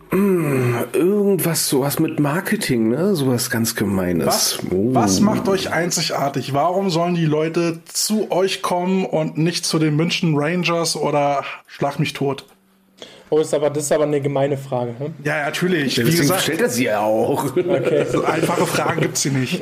Hm, 0.09 0.85
irgendwas, 0.93 1.67
sowas 1.67 1.99
mit 1.99 2.19
Marketing, 2.19 2.89
ne? 2.89 3.15
Sowas 3.15 3.49
ganz 3.49 3.75
Gemeines. 3.75 4.27
Was, 4.27 4.59
oh. 4.71 4.93
was 4.93 5.19
macht 5.19 5.47
euch 5.49 5.71
einzigartig? 5.71 6.53
Warum 6.53 6.89
sollen 6.89 7.15
die 7.15 7.25
Leute 7.25 7.81
zu 7.85 8.31
euch 8.31 8.61
kommen 8.61 9.05
und 9.05 9.37
nicht 9.37 9.65
zu 9.65 9.79
den 9.79 9.95
München 9.95 10.37
Rangers 10.37 10.95
oder 10.95 11.43
Schlag 11.67 11.99
mich 11.99 12.13
tot? 12.13 12.45
Oh, 13.29 13.39
ist 13.39 13.53
aber, 13.53 13.69
das 13.69 13.83
ist 13.83 13.91
aber 13.91 14.05
eine 14.05 14.21
gemeine 14.21 14.57
Frage. 14.57 14.95
Ne? 14.97 15.13
Ja, 15.25 15.43
natürlich. 15.43 15.97
Wie 15.97 16.15
gesagt, 16.15 16.43
stellt 16.43 16.61
er 16.61 16.69
sie 16.69 16.85
ja 16.85 17.01
auch. 17.01 17.57
Okay. 17.57 18.05
So 18.09 18.23
einfache 18.25 18.65
Fragen 18.65 19.01
gibt 19.01 19.15
es 19.15 19.23
sie 19.23 19.31
nicht. 19.31 19.61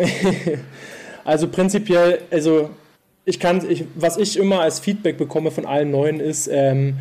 also 1.25 1.47
prinzipiell, 1.47 2.19
also 2.29 2.69
ich 3.25 3.39
kann, 3.39 3.67
ich, 3.67 3.85
was 3.95 4.17
ich 4.17 4.37
immer 4.37 4.59
als 4.61 4.79
Feedback 4.79 5.17
bekomme 5.17 5.49
von 5.49 5.65
allen 5.65 5.89
Neuen 5.89 6.19
ist, 6.19 6.47
ähm, 6.51 6.97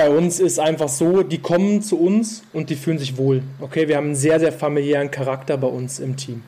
bei 0.00 0.08
uns 0.08 0.40
ist 0.40 0.58
einfach 0.58 0.88
so, 0.88 1.22
die 1.22 1.42
kommen 1.42 1.82
zu 1.82 2.00
uns 2.00 2.42
und 2.54 2.70
die 2.70 2.74
fühlen 2.74 2.98
sich 2.98 3.18
wohl. 3.18 3.42
Okay, 3.60 3.86
wir 3.86 3.98
haben 3.98 4.06
einen 4.06 4.14
sehr, 4.14 4.40
sehr 4.40 4.50
familiären 4.50 5.10
Charakter 5.10 5.58
bei 5.58 5.66
uns 5.66 5.98
im 5.98 6.16
Team. 6.16 6.42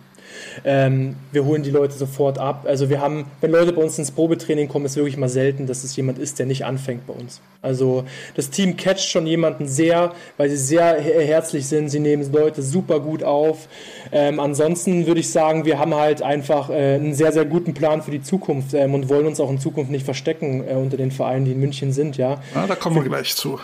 Ähm, 0.64 1.16
wir 1.32 1.44
holen 1.44 1.62
die 1.62 1.70
Leute 1.70 1.94
sofort 1.94 2.38
ab. 2.38 2.64
Also 2.66 2.90
wir 2.90 3.00
haben, 3.00 3.26
wenn 3.40 3.50
Leute 3.50 3.72
bei 3.72 3.82
uns 3.82 3.98
ins 3.98 4.10
Probetraining 4.10 4.68
kommen, 4.68 4.84
ist 4.84 4.96
wirklich 4.96 5.16
mal 5.16 5.28
selten, 5.28 5.66
dass 5.66 5.84
es 5.84 5.96
jemand 5.96 6.18
ist, 6.18 6.38
der 6.38 6.46
nicht 6.46 6.64
anfängt 6.64 7.06
bei 7.06 7.14
uns. 7.14 7.40
Also 7.60 8.04
das 8.34 8.50
Team 8.50 8.76
catcht 8.76 9.08
schon 9.08 9.26
jemanden 9.26 9.68
sehr, 9.68 10.12
weil 10.36 10.50
sie 10.50 10.56
sehr 10.56 11.00
herzlich 11.00 11.66
sind. 11.66 11.88
Sie 11.88 12.00
nehmen 12.00 12.30
Leute 12.32 12.62
super 12.62 13.00
gut 13.00 13.22
auf. 13.22 13.68
Ähm, 14.10 14.40
ansonsten 14.40 15.06
würde 15.06 15.20
ich 15.20 15.30
sagen, 15.30 15.64
wir 15.64 15.78
haben 15.78 15.94
halt 15.94 16.22
einfach 16.22 16.70
äh, 16.70 16.94
einen 16.94 17.14
sehr, 17.14 17.32
sehr 17.32 17.44
guten 17.44 17.74
Plan 17.74 18.02
für 18.02 18.10
die 18.10 18.22
Zukunft 18.22 18.74
ähm, 18.74 18.94
und 18.94 19.08
wollen 19.08 19.26
uns 19.26 19.40
auch 19.40 19.50
in 19.50 19.58
Zukunft 19.58 19.90
nicht 19.90 20.04
verstecken 20.04 20.66
äh, 20.66 20.74
unter 20.74 20.96
den 20.96 21.10
Vereinen, 21.10 21.44
die 21.44 21.52
in 21.52 21.60
München 21.60 21.92
sind. 21.92 22.16
Ja, 22.16 22.40
ja 22.54 22.66
da 22.66 22.74
kommen 22.74 22.96
wir 22.96 23.04
gleich 23.04 23.34
zu. 23.36 23.60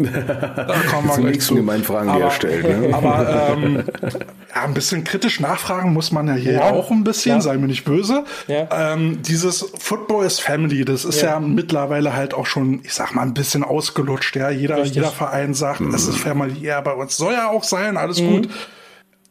Da 0.00 0.80
kommen 0.90 1.08
wir 1.08 1.16
gleich 1.18 1.40
zu. 1.40 1.54
Gemeinfragen 1.54 2.08
aber, 2.08 2.20
herstellen. 2.20 2.90
Ne? 2.90 2.94
Aber 2.94 3.52
ähm, 3.52 3.84
ja, 4.02 4.62
ein 4.62 4.74
bisschen 4.74 5.04
kritisch 5.04 5.40
nachfragen 5.40 5.92
muss 5.92 6.10
man 6.10 6.26
ja 6.26 6.34
hier 6.34 6.52
ja, 6.54 6.70
auch 6.70 6.90
ein 6.90 7.04
bisschen, 7.04 7.36
ja. 7.36 7.40
sei 7.40 7.56
mir 7.58 7.66
nicht 7.66 7.84
böse. 7.84 8.24
Ja. 8.46 8.68
Ähm, 8.94 9.20
dieses 9.22 9.72
Football 9.78 10.24
is 10.24 10.40
Family, 10.40 10.84
das 10.84 11.04
ist 11.04 11.20
ja. 11.20 11.38
mittlerweile 11.38 12.14
halt 12.14 12.34
auch 12.34 12.46
schon, 12.46 12.80
ich 12.82 12.94
sag 12.94 13.14
mal, 13.14 13.22
ein 13.22 13.34
bisschen 13.34 13.62
ausgelutscht. 13.62 14.36
Ja, 14.36 14.50
jeder, 14.50 14.82
jeder 14.84 15.10
Verein 15.10 15.54
sagt, 15.54 15.80
mhm. 15.80 15.94
es 15.94 16.08
ist 16.08 16.18
familiär 16.18 16.80
bei 16.82 16.92
uns. 16.92 17.16
Soll 17.16 17.34
ja 17.34 17.48
auch 17.48 17.64
sein, 17.64 17.96
alles 17.96 18.20
mhm. 18.20 18.30
gut. 18.30 18.48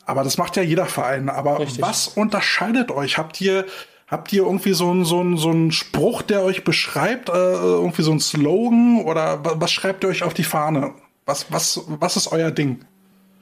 Aber 0.05 0.23
das 0.23 0.37
macht 0.37 0.55
ja 0.55 0.63
jeder 0.63 0.85
Verein. 0.85 1.29
Aber 1.29 1.59
Richtig. 1.59 1.81
was 1.81 2.07
unterscheidet 2.07 2.91
euch? 2.91 3.17
Habt 3.17 3.39
ihr 3.41 3.65
Habt 4.09 4.33
ihr 4.33 4.43
irgendwie 4.43 4.73
so 4.73 4.89
einen 4.89 5.05
so 5.05 5.37
so 5.37 5.49
einen 5.49 5.71
Spruch, 5.71 6.23
der 6.23 6.43
euch 6.43 6.63
beschreibt, 6.63 7.29
äh, 7.29 7.33
irgendwie 7.33 8.01
so 8.01 8.11
ein 8.11 8.19
Slogan 8.19 9.03
oder 9.05 9.41
was 9.43 9.71
schreibt 9.71 10.03
ihr 10.03 10.09
euch 10.09 10.23
auf 10.23 10.33
die 10.33 10.43
Fahne? 10.43 10.93
Was, 11.25 11.51
was, 11.51 11.81
was 11.87 12.17
ist 12.17 12.31
euer 12.31 12.49
Ding? 12.49 12.79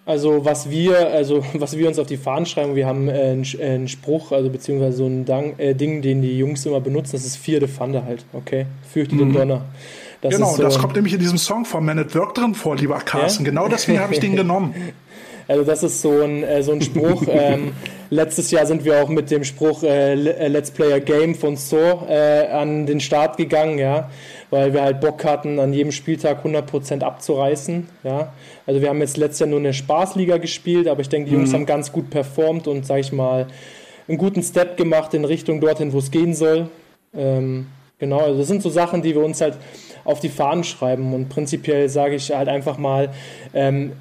Also 0.06 0.44
was 0.46 0.70
wir, 0.70 1.08
also 1.10 1.44
was 1.54 1.78
wir 1.78 1.88
uns 1.88 2.00
auf 2.00 2.08
die 2.08 2.18
Fahnen 2.18 2.46
schreiben, 2.46 2.76
wir 2.76 2.86
haben 2.86 3.08
äh, 3.08 3.12
einen, 3.12 3.44
äh, 3.44 3.64
einen, 3.64 3.88
Spruch, 3.88 4.32
also 4.32 4.50
beziehungsweise 4.50 4.98
so 4.98 5.06
ein 5.06 5.26
Dang, 5.26 5.58
äh, 5.58 5.74
Ding, 5.74 6.02
den 6.02 6.22
die 6.22 6.38
Jungs 6.38 6.66
immer 6.66 6.82
benutzen, 6.82 7.12
das 7.14 7.26
ist 7.26 7.38
vierte 7.38 7.68
Fande 7.68 8.04
halt, 8.04 8.26
okay? 8.34 8.66
Fürchte 8.92 9.16
mhm. 9.16 9.20
den 9.20 9.34
Donner. 9.34 9.66
Das 10.22 10.34
genau, 10.34 10.54
so 10.54 10.64
das 10.64 10.80
kommt 10.80 10.96
nämlich 10.96 11.14
in 11.14 11.20
diesem 11.20 11.38
Song 11.38 11.64
von 11.66 11.86
Man 11.86 12.00
at 12.00 12.16
Work 12.16 12.36
drin 12.36 12.56
vor, 12.56 12.76
lieber 12.76 12.98
Carsten. 13.00 13.44
Genau 13.44 13.68
deswegen 13.68 14.00
habe 14.00 14.14
ich 14.14 14.20
den 14.20 14.36
genommen. 14.38 14.74
Also 15.48 15.64
das 15.64 15.84
ist 15.84 16.02
so 16.02 16.22
ein, 16.22 16.44
äh, 16.44 16.62
so 16.62 16.74
ein 16.74 16.82
Spruch. 16.82 17.24
ähm, 17.30 17.74
letztes 18.10 18.52
Jahr 18.52 18.66
sind 18.66 18.84
wir 18.86 19.02
auch 19.02 19.10
mit 19.10 19.32
dem 19.32 19.44
Spruch 19.44 19.84
äh, 19.84 20.14
äh 20.14 20.48
Let's 20.48 20.72
Play 20.72 20.94
a 20.94 21.00
Game 21.00 21.36
von 21.36 21.56
So 21.56 22.06
äh, 22.08 22.48
an 22.48 22.86
den 22.86 23.00
Start 23.00 23.38
gegangen, 23.38 23.80
ja, 23.80 24.10
weil 24.50 24.74
wir 24.74 24.82
halt 24.82 25.00
Bock 25.02 25.24
hatten, 25.24 25.60
an 25.60 25.74
jedem 25.74 25.92
Spieltag 25.92 26.46
100% 26.46 27.02
abzureißen, 27.02 27.88
ja. 28.04 28.34
Also 28.66 28.82
wir 28.82 28.90
haben 28.90 29.00
jetzt 29.00 29.18
letztes 29.18 29.40
Jahr 29.40 29.50
nur 29.50 29.60
eine 29.60 29.74
Spaßliga 29.74 30.38
gespielt, 30.38 30.88
aber 30.88 31.02
ich 31.02 31.10
denke, 31.10 31.30
die 31.30 31.36
Jungs 31.36 31.52
mhm. 31.52 31.56
haben 31.56 31.66
ganz 31.66 31.92
gut 31.92 32.10
performt 32.10 32.68
und, 32.68 32.86
sag 32.86 33.00
ich 33.00 33.14
mal, 33.14 33.48
einen 34.08 34.18
guten 34.18 34.44
Step 34.44 34.78
gemacht 34.78 35.14
in 35.14 35.26
Richtung 35.26 35.62
dorthin, 35.62 35.94
wo 35.94 36.00
es 36.00 36.12
gehen 36.12 36.34
soll. 36.34 36.70
Ähm, 37.16 37.68
genau, 38.00 38.20
also 38.20 38.40
das 38.40 38.48
sind 38.48 38.62
so 38.62 38.70
Sachen, 38.70 39.02
die 39.02 39.16
wir 39.16 39.24
uns 39.24 39.42
halt 39.42 39.58
auf 40.04 40.20
die 40.20 40.30
Fahnen 40.30 40.64
schreiben 40.64 41.14
und 41.14 41.30
prinzipiell 41.30 41.90
sage 41.90 42.16
ich 42.16 42.34
halt 42.34 42.48
einfach 42.48 42.78
mal, 42.78 43.10
ähm, 43.54 43.94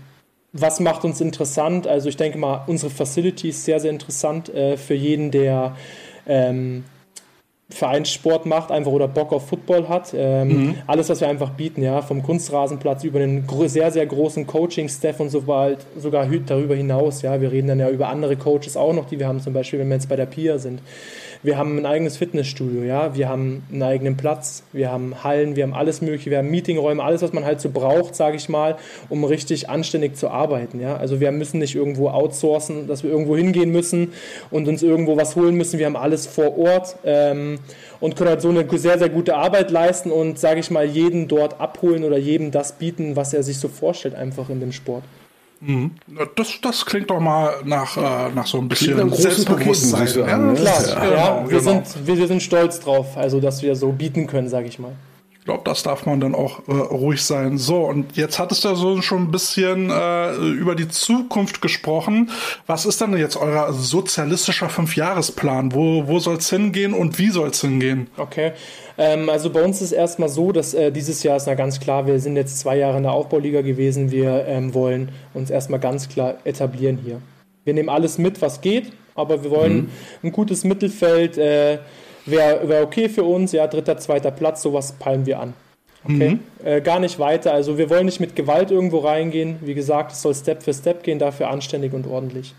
was 0.61 0.81
macht 0.81 1.05
uns 1.05 1.21
interessant? 1.21 1.87
Also 1.87 2.09
ich 2.09 2.17
denke 2.17 2.39
mal, 2.39 2.65
unsere 2.67 2.91
Facility 2.91 3.51
ist 3.51 3.65
sehr, 3.65 3.81
sehr 3.81 3.91
interessant 3.91 4.49
äh, 4.49 4.77
für 4.77 4.95
jeden, 4.95 5.31
der 5.31 5.77
ähm, 6.27 6.85
Vereinssport 7.69 8.47
macht, 8.47 8.71
einfach 8.71 8.93
oder 8.93 9.09
Bock 9.09 9.33
auf 9.33 9.49
Football 9.49 9.89
hat. 9.89 10.15
Ähm, 10.17 10.49
mhm. 10.49 10.75
Alles, 10.87 11.09
was 11.09 11.21
wir 11.21 11.29
einfach 11.29 11.51
bieten, 11.51 11.83
ja, 11.83 12.01
vom 12.01 12.23
Kunstrasenplatz 12.23 13.03
über 13.03 13.19
den 13.19 13.45
sehr, 13.67 13.91
sehr 13.91 14.07
großen 14.07 14.47
Coaching-Staff 14.47 15.19
und 15.19 15.31
so 15.31 15.43
bald 15.43 15.85
sogar 15.99 16.27
darüber 16.27 16.77
hinaus, 16.77 17.23
ja. 17.23 17.41
Wir 17.41 17.51
reden 17.51 17.67
dann 17.67 17.81
ja 17.81 17.91
über 17.91 18.09
andere 18.09 18.37
Coaches 18.37 18.77
auch 18.77 18.93
noch, 18.93 19.07
die 19.07 19.19
wir 19.19 19.27
haben, 19.27 19.41
zum 19.41 19.53
Beispiel, 19.53 19.81
wenn 19.81 19.89
wir 19.89 19.97
jetzt 19.97 20.09
bei 20.09 20.17
der 20.17 20.27
PIA 20.27 20.59
sind. 20.59 20.81
Wir 21.43 21.59
haben 21.59 21.79
ein 21.79 21.87
eigenes 21.87 22.17
Fitnessstudio, 22.17 22.83
ja, 22.83 23.15
wir 23.15 23.29
haben 23.29 23.63
einen 23.71 23.83
eigenen 23.83 24.17
Platz, 24.17 24.63
wir 24.73 24.91
haben 24.91 25.23
Hallen, 25.23 25.57
wir 25.57 25.65
haben 25.65 25.75
alles 25.75 26.01
mögliche, 26.01 26.31
wir 26.31 26.39
haben 26.39 26.51
Meetingräume, 26.51 27.03
alles, 27.03 27.23
was 27.23 27.33
man 27.33 27.45
halt 27.45 27.61
so 27.61 27.71
braucht, 27.71 28.15
sage 28.15 28.37
ich 28.37 28.49
mal, 28.49 28.77
um 29.09 29.25
richtig 29.25 29.69
anständig 29.69 30.17
zu 30.17 30.29
arbeiten, 30.29 30.81
ja. 30.81 30.97
Also 30.97 31.21
wir 31.21 31.31
müssen 31.33 31.59
nicht 31.59 31.75
irgendwo 31.75 32.09
outsourcen, 32.09 32.87
dass 32.87 33.03
wir 33.03 33.11
irgendwo 33.11 33.37
hingehen 33.37 33.71
müssen 33.71 34.13
und 34.51 34.69
uns 34.69 34.83
irgendwo 34.83 35.17
was 35.17 35.37
holen 35.37 35.55
müssen. 35.55 35.79
Wir 35.79 35.87
haben 35.87 35.97
alles 35.97 36.27
vor 36.27 36.59
Ort 36.59 36.97
ähm, 37.05 37.59
und 38.01 38.17
können 38.17 38.31
halt 38.31 38.43
so 38.43 38.49
eine 38.49 38.67
sehr, 38.79 38.99
sehr 38.99 39.09
gute 39.09 39.37
Arbeit 39.37 39.71
leisten 39.71 40.11
und, 40.11 40.39
sage 40.39 40.61
ich 40.61 40.71
mal, 40.71 40.87
jeden 40.87 41.29
dort 41.29 41.61
abholen 41.61 42.05
oder 42.05 42.19
jedem 42.19 42.51
das 42.51 42.73
bieten, 42.73 43.17
was 43.17 43.35
er 43.35 43.43
sich 43.43 43.59
so 43.59 43.69
vorstellt, 43.69 44.15
einfach 44.15 44.51
in 44.51 44.61
dem 44.61 44.73
Sport. 44.73 45.05
Mhm. 45.61 45.93
Das, 46.35 46.61
das 46.61 46.85
klingt 46.85 47.11
doch 47.11 47.21
mal 47.21 47.55
nach, 47.65 47.97
äh, 47.97 48.35
nach 48.35 48.47
so 48.47 48.59
ein 48.59 48.69
bisschen 48.69 49.11
Selbstbewusstsein. 49.11 50.07
Ja, 50.07 50.55
klar. 50.55 50.83
Ja, 50.89 51.15
ja, 51.15 51.49
wir, 51.49 51.59
genau. 51.59 51.83
sind, 51.83 52.07
wir, 52.07 52.19
wir, 52.19 52.27
sind 52.27 52.43
stolz 52.43 52.81
drauf, 52.81 53.17
also 53.17 53.41
dass 53.41 53.63
wir 53.63 53.75
so 53.75 53.91
bieten 53.93 54.27
können, 54.27 54.49
sage 54.49 54.69
ich 54.69 54.79
mal 54.79 54.93
glaube, 55.47 55.63
das 55.65 55.83
darf 55.83 56.05
man 56.05 56.21
dann 56.21 56.35
auch 56.35 56.69
äh, 56.69 56.73
ruhig 56.73 57.23
sein. 57.23 57.57
So, 57.57 57.85
und 57.87 58.17
jetzt 58.17 58.39
hattest 58.39 58.65
du 58.65 58.75
so 58.75 59.01
schon 59.01 59.23
ein 59.23 59.31
bisschen 59.31 59.89
äh, 59.91 60.35
über 60.35 60.75
die 60.75 60.89
Zukunft 60.89 61.63
gesprochen. 61.63 62.31
Was 62.67 62.85
ist 62.85 63.01
denn 63.01 63.17
jetzt 63.17 63.37
euer 63.37 63.73
sozialistischer 63.73 64.69
Fünfjahresplan? 64.69 65.73
Wo, 65.73 66.07
wo 66.09 66.19
soll 66.19 66.37
es 66.37 66.51
hingehen 66.51 66.93
und 66.93 67.19
wie 67.19 67.31
soll 67.31 67.49
es 67.49 67.61
hingehen? 67.61 68.09
Okay. 68.19 68.53
Ähm, 68.99 69.31
also 69.31 69.49
bei 69.51 69.63
uns 69.65 69.81
ist 69.81 69.93
erstmal 69.93 70.29
so, 70.29 70.53
dass 70.53 70.75
äh, 70.75 70.91
dieses 70.91 71.23
Jahr 71.23 71.37
ist 71.37 71.47
ja 71.47 71.55
ganz 71.55 71.81
klar, 71.81 72.07
wir 72.07 72.19
sind 72.19 72.37
jetzt 72.37 72.59
zwei 72.59 72.77
Jahre 72.77 72.97
in 72.97 73.05
der 73.05 73.13
Aufbauliga 73.13 73.63
gewesen. 73.63 74.11
Wir 74.11 74.47
ähm, 74.47 74.75
wollen 74.75 75.13
uns 75.33 75.51
erstmal 75.51 75.81
ganz 75.81 76.09
klar 76.09 76.35
etablieren 76.45 76.99
hier. 77.03 77.21
Wir 77.65 77.73
nehmen 77.73 77.89
alles 77.89 78.19
mit, 78.19 78.43
was 78.43 78.61
geht, 78.61 78.93
aber 79.15 79.45
wir 79.45 79.51
wollen 79.51 79.77
mhm. 79.77 79.89
ein 80.25 80.33
gutes 80.33 80.65
Mittelfeld. 80.65 81.39
Wäre 82.27 82.69
wär 82.69 82.83
okay 82.83 83.09
für 83.09 83.25
uns, 83.25 83.53
ja, 83.53 83.67
dritter, 83.67 83.97
zweiter 83.99 84.31
Platz, 84.31 84.63
sowas 84.63 84.93
peilen 84.99 85.27
wir 85.27 85.41
an. 85.41 85.55
Okay? 86.05 86.31
Mhm. 86.31 86.41
Äh, 86.65 86.81
gar 86.81 87.01
nicht 87.01 87.19
weiter. 87.19 87.53
Also 87.53 87.79
wir 87.79 87.91
wollen 87.91 88.07
nicht 88.07 88.21
mit 88.21 88.37
Gewalt 88.37 88.71
irgendwo 88.71 88.99
reingehen. 88.99 89.57
Wie 89.63 89.75
gesagt, 89.75 90.13
es 90.13 90.23
soll 90.23 90.35
Step 90.35 90.63
für 90.63 90.75
Step 90.75 91.03
gehen, 91.03 91.19
dafür 91.19 91.49
anständig 91.49 91.93
und 91.93 92.07
ordentlich. 92.07 92.55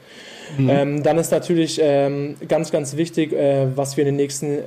Mhm. 0.58 0.70
Ähm, 0.70 1.04
dann 1.04 1.18
ist 1.18 1.32
natürlich 1.32 1.80
ähm, 1.82 2.36
ganz, 2.48 2.72
ganz 2.72 2.96
wichtig, 2.98 3.34
äh, 3.34 3.68
was 3.76 3.98
wir 3.98 4.04
in 4.04 4.10
den 4.10 4.16
nächsten 4.16 4.60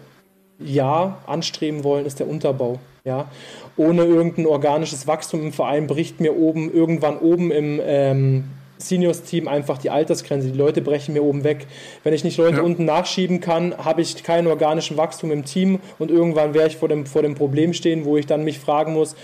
Jahr 0.58 1.22
anstreben 1.26 1.84
wollen, 1.84 2.06
ist 2.06 2.20
der 2.20 2.28
Unterbau. 2.28 2.78
Ja? 3.04 3.30
Ohne 3.76 4.04
irgendein 4.04 4.46
organisches 4.46 5.06
Wachstum 5.06 5.42
im 5.42 5.52
Verein 5.52 5.86
bricht 5.86 6.20
mir 6.20 6.36
oben 6.36 6.72
irgendwann 6.72 7.18
oben 7.18 7.50
im 7.50 7.80
ähm, 7.82 8.44
Seniors-Team 8.80 9.48
einfach 9.48 9.78
die 9.78 9.90
Altersgrenze. 9.90 10.48
Die 10.48 10.58
Leute 10.58 10.82
brechen 10.82 11.14
mir 11.14 11.22
oben 11.22 11.44
weg. 11.44 11.66
Wenn 12.02 12.14
ich 12.14 12.24
nicht 12.24 12.38
Leute 12.38 12.58
ja. 12.58 12.62
unten 12.62 12.84
nachschieben 12.84 13.40
kann, 13.40 13.76
habe 13.78 14.02
ich 14.02 14.22
kein 14.22 14.46
organischen 14.46 14.96
Wachstum 14.96 15.30
im 15.30 15.44
Team 15.44 15.78
und 15.98 16.10
irgendwann 16.10 16.54
werde 16.54 16.68
ich 16.68 16.76
vor 16.76 16.88
dem, 16.88 17.06
vor 17.06 17.22
dem 17.22 17.34
Problem 17.34 17.72
stehen, 17.72 18.04
wo 18.04 18.16
ich 18.16 18.26
dann 18.26 18.44
mich 18.44 18.58
fragen 18.58 18.92
muss, 18.92 19.16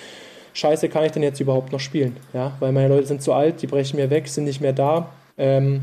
scheiße, 0.53 0.88
kann 0.88 1.05
ich 1.05 1.12
denn 1.12 1.23
jetzt 1.23 1.40
überhaupt 1.40 1.73
noch 1.73 1.81
spielen? 1.81 2.16
Ja, 2.33 2.53
weil 2.61 2.73
meine 2.73 2.88
Leute 2.88 3.07
sind 3.07 3.23
zu 3.23 3.33
alt, 3.33 3.62
die 3.62 3.66
brechen 3.66 3.97
mir 3.97 4.11
weg, 4.11 4.29
sind 4.29 4.45
nicht 4.45 4.61
mehr 4.61 4.73
da. 4.73 5.11
Ähm, 5.38 5.83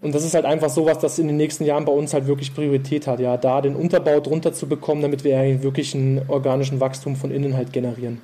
und 0.00 0.14
das 0.14 0.24
ist 0.24 0.34
halt 0.34 0.44
einfach 0.44 0.70
sowas, 0.70 0.98
das 0.98 1.18
in 1.18 1.26
den 1.26 1.36
nächsten 1.36 1.64
Jahren 1.64 1.84
bei 1.84 1.92
uns 1.92 2.14
halt 2.14 2.26
wirklich 2.28 2.54
Priorität 2.54 3.06
hat, 3.06 3.18
ja, 3.18 3.36
da 3.36 3.60
den 3.60 3.74
Unterbau 3.74 4.20
drunter 4.20 4.52
zu 4.52 4.68
bekommen, 4.68 5.02
damit 5.02 5.24
wir 5.24 5.38
eigentlich 5.38 5.62
wirklich 5.62 5.94
einen 5.94 6.22
organischen 6.28 6.78
Wachstum 6.80 7.16
von 7.16 7.32
innen 7.32 7.56
halt 7.56 7.72
generieren. 7.72 8.20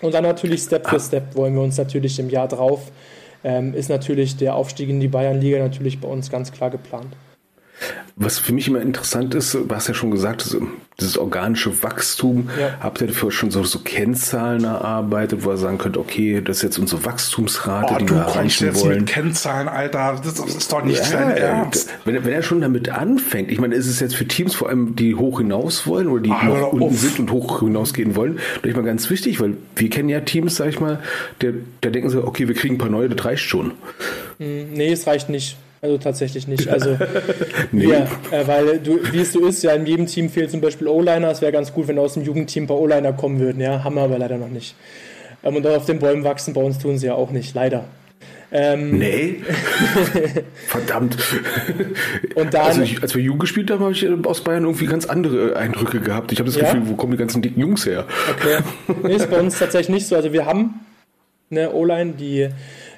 Und 0.00 0.12
dann 0.12 0.24
natürlich 0.24 0.62
Step 0.62 0.88
für 0.88 0.98
Step 0.98 1.36
wollen 1.36 1.54
wir 1.54 1.62
uns 1.62 1.78
natürlich 1.78 2.18
im 2.18 2.30
Jahr 2.30 2.48
drauf, 2.48 2.90
ähm, 3.44 3.74
ist 3.74 3.88
natürlich 3.88 4.36
der 4.36 4.56
Aufstieg 4.56 4.88
in 4.88 5.00
die 5.00 5.08
Bayernliga 5.08 5.58
natürlich 5.58 6.00
bei 6.00 6.08
uns 6.08 6.30
ganz 6.30 6.50
klar 6.50 6.70
geplant. 6.70 7.14
Was 8.16 8.38
für 8.38 8.52
mich 8.52 8.68
immer 8.68 8.80
interessant 8.80 9.34
ist, 9.34 9.54
du 9.54 9.68
hast 9.70 9.88
ja 9.88 9.94
schon 9.94 10.12
gesagt, 10.12 10.46
dieses 11.00 11.18
organische 11.18 11.82
Wachstum, 11.82 12.48
ja. 12.58 12.78
habt 12.80 13.00
ihr 13.00 13.08
dafür 13.08 13.32
schon 13.32 13.50
so, 13.50 13.64
so 13.64 13.80
Kennzahlen 13.80 14.62
erarbeitet, 14.62 15.44
wo 15.44 15.50
ihr 15.50 15.56
sagen 15.56 15.78
könnt, 15.78 15.96
okay, 15.96 16.40
das 16.40 16.58
ist 16.58 16.62
jetzt 16.62 16.78
unsere 16.78 17.04
Wachstumsrate, 17.04 17.94
oh, 17.94 17.98
die 17.98 18.08
wir 18.08 18.18
erreichen 18.18 18.66
jetzt 18.66 18.84
wollen. 18.84 18.98
Mit 18.98 19.06
Kennzahlen, 19.08 19.66
Alter, 19.66 20.20
das 20.22 20.38
ist 20.38 20.72
doch 20.72 20.84
nicht 20.84 21.10
ja, 21.10 21.18
dein 21.18 21.36
Ernst. 21.36 21.90
Wenn, 22.04 22.24
wenn, 22.24 22.32
er 22.32 22.42
schon 22.44 22.60
damit 22.60 22.88
anfängt, 22.88 23.50
ich 23.50 23.60
meine, 23.60 23.74
ist 23.74 23.88
es 23.88 23.98
jetzt 23.98 24.14
für 24.14 24.28
Teams 24.28 24.54
vor 24.54 24.68
allem, 24.68 24.94
die 24.94 25.16
hoch 25.16 25.40
hinaus 25.40 25.88
wollen 25.88 26.06
oder 26.06 26.22
die 26.22 26.30
ah, 26.30 26.44
noch 26.44 26.72
unten 26.72 26.94
sind 26.94 27.18
und 27.18 27.32
hoch 27.32 27.58
hinausgehen 27.60 28.14
wollen, 28.14 28.38
durch 28.62 28.76
mal 28.76 28.84
ganz 28.84 29.10
wichtig, 29.10 29.40
weil 29.40 29.56
wir 29.74 29.90
kennen 29.90 30.08
ja 30.08 30.20
Teams, 30.20 30.54
sag 30.54 30.68
ich 30.68 30.78
mal, 30.78 31.00
der, 31.40 31.54
der 31.82 31.90
denken 31.90 32.08
so, 32.10 32.24
okay, 32.24 32.46
wir 32.46 32.54
kriegen 32.54 32.76
ein 32.76 32.78
paar 32.78 32.88
neue, 32.88 33.08
das 33.08 33.24
reicht 33.24 33.42
schon. 33.42 33.72
Hm, 34.38 34.72
nee, 34.72 34.92
es 34.92 35.08
reicht 35.08 35.28
nicht. 35.28 35.56
Also 35.84 35.98
tatsächlich 35.98 36.48
nicht. 36.48 36.66
Also 36.66 36.96
nee. 37.72 37.88
wir, 37.88 38.08
äh, 38.30 38.46
weil 38.46 38.78
du, 38.78 39.00
wie 39.12 39.20
es 39.20 39.34
so 39.34 39.46
ist, 39.46 39.62
ja, 39.62 39.72
in 39.72 39.84
jedem 39.84 40.06
Team 40.06 40.30
fehlt 40.30 40.50
zum 40.50 40.62
Beispiel 40.62 40.88
O-Liner. 40.88 41.30
Es 41.30 41.42
wäre 41.42 41.52
ganz 41.52 41.74
gut, 41.74 41.88
wenn 41.88 41.98
aus 41.98 42.14
dem 42.14 42.22
Jugendteam 42.22 42.64
ein 42.64 42.66
paar 42.68 42.78
O-Liner 42.78 43.12
kommen 43.12 43.38
würden. 43.38 43.60
Ja, 43.60 43.84
haben 43.84 43.96
wir 43.96 44.00
aber 44.00 44.16
leider 44.16 44.38
noch 44.38 44.48
nicht. 44.48 44.74
Ähm, 45.42 45.56
und 45.56 45.66
auf 45.66 45.84
den 45.84 45.98
Bäumen 45.98 46.24
wachsen 46.24 46.54
bei 46.54 46.62
uns 46.62 46.78
tun 46.78 46.96
sie 46.96 47.08
ja 47.08 47.14
auch 47.16 47.32
nicht, 47.32 47.54
leider. 47.54 47.84
Ähm, 48.50 48.96
nee. 48.96 49.42
Verdammt. 50.68 51.18
Und 52.34 52.54
dann, 52.54 52.62
also 52.62 52.80
ich, 52.80 53.02
als 53.02 53.14
wir 53.14 53.22
jung 53.22 53.38
gespielt 53.38 53.70
haben, 53.70 53.80
habe 53.80 53.92
ich 53.92 54.08
aus 54.24 54.42
Bayern 54.42 54.64
irgendwie 54.64 54.86
ganz 54.86 55.04
andere 55.04 55.54
Eindrücke 55.54 56.00
gehabt. 56.00 56.32
Ich 56.32 56.38
habe 56.38 56.48
das 56.48 56.58
ja? 56.58 56.72
Gefühl, 56.72 56.88
wo 56.88 56.94
kommen 56.94 57.12
die 57.12 57.18
ganzen 57.18 57.42
dicken 57.42 57.60
Jungs 57.60 57.84
her? 57.84 58.06
Okay. 58.30 58.60
Nee, 59.02 59.16
ist 59.16 59.28
bei 59.30 59.38
uns 59.38 59.58
tatsächlich 59.58 59.94
nicht 59.94 60.06
so. 60.06 60.16
Also 60.16 60.32
wir 60.32 60.46
haben 60.46 60.80
eine 61.50 61.72
O-Line, 61.72 62.12
die 62.12 62.48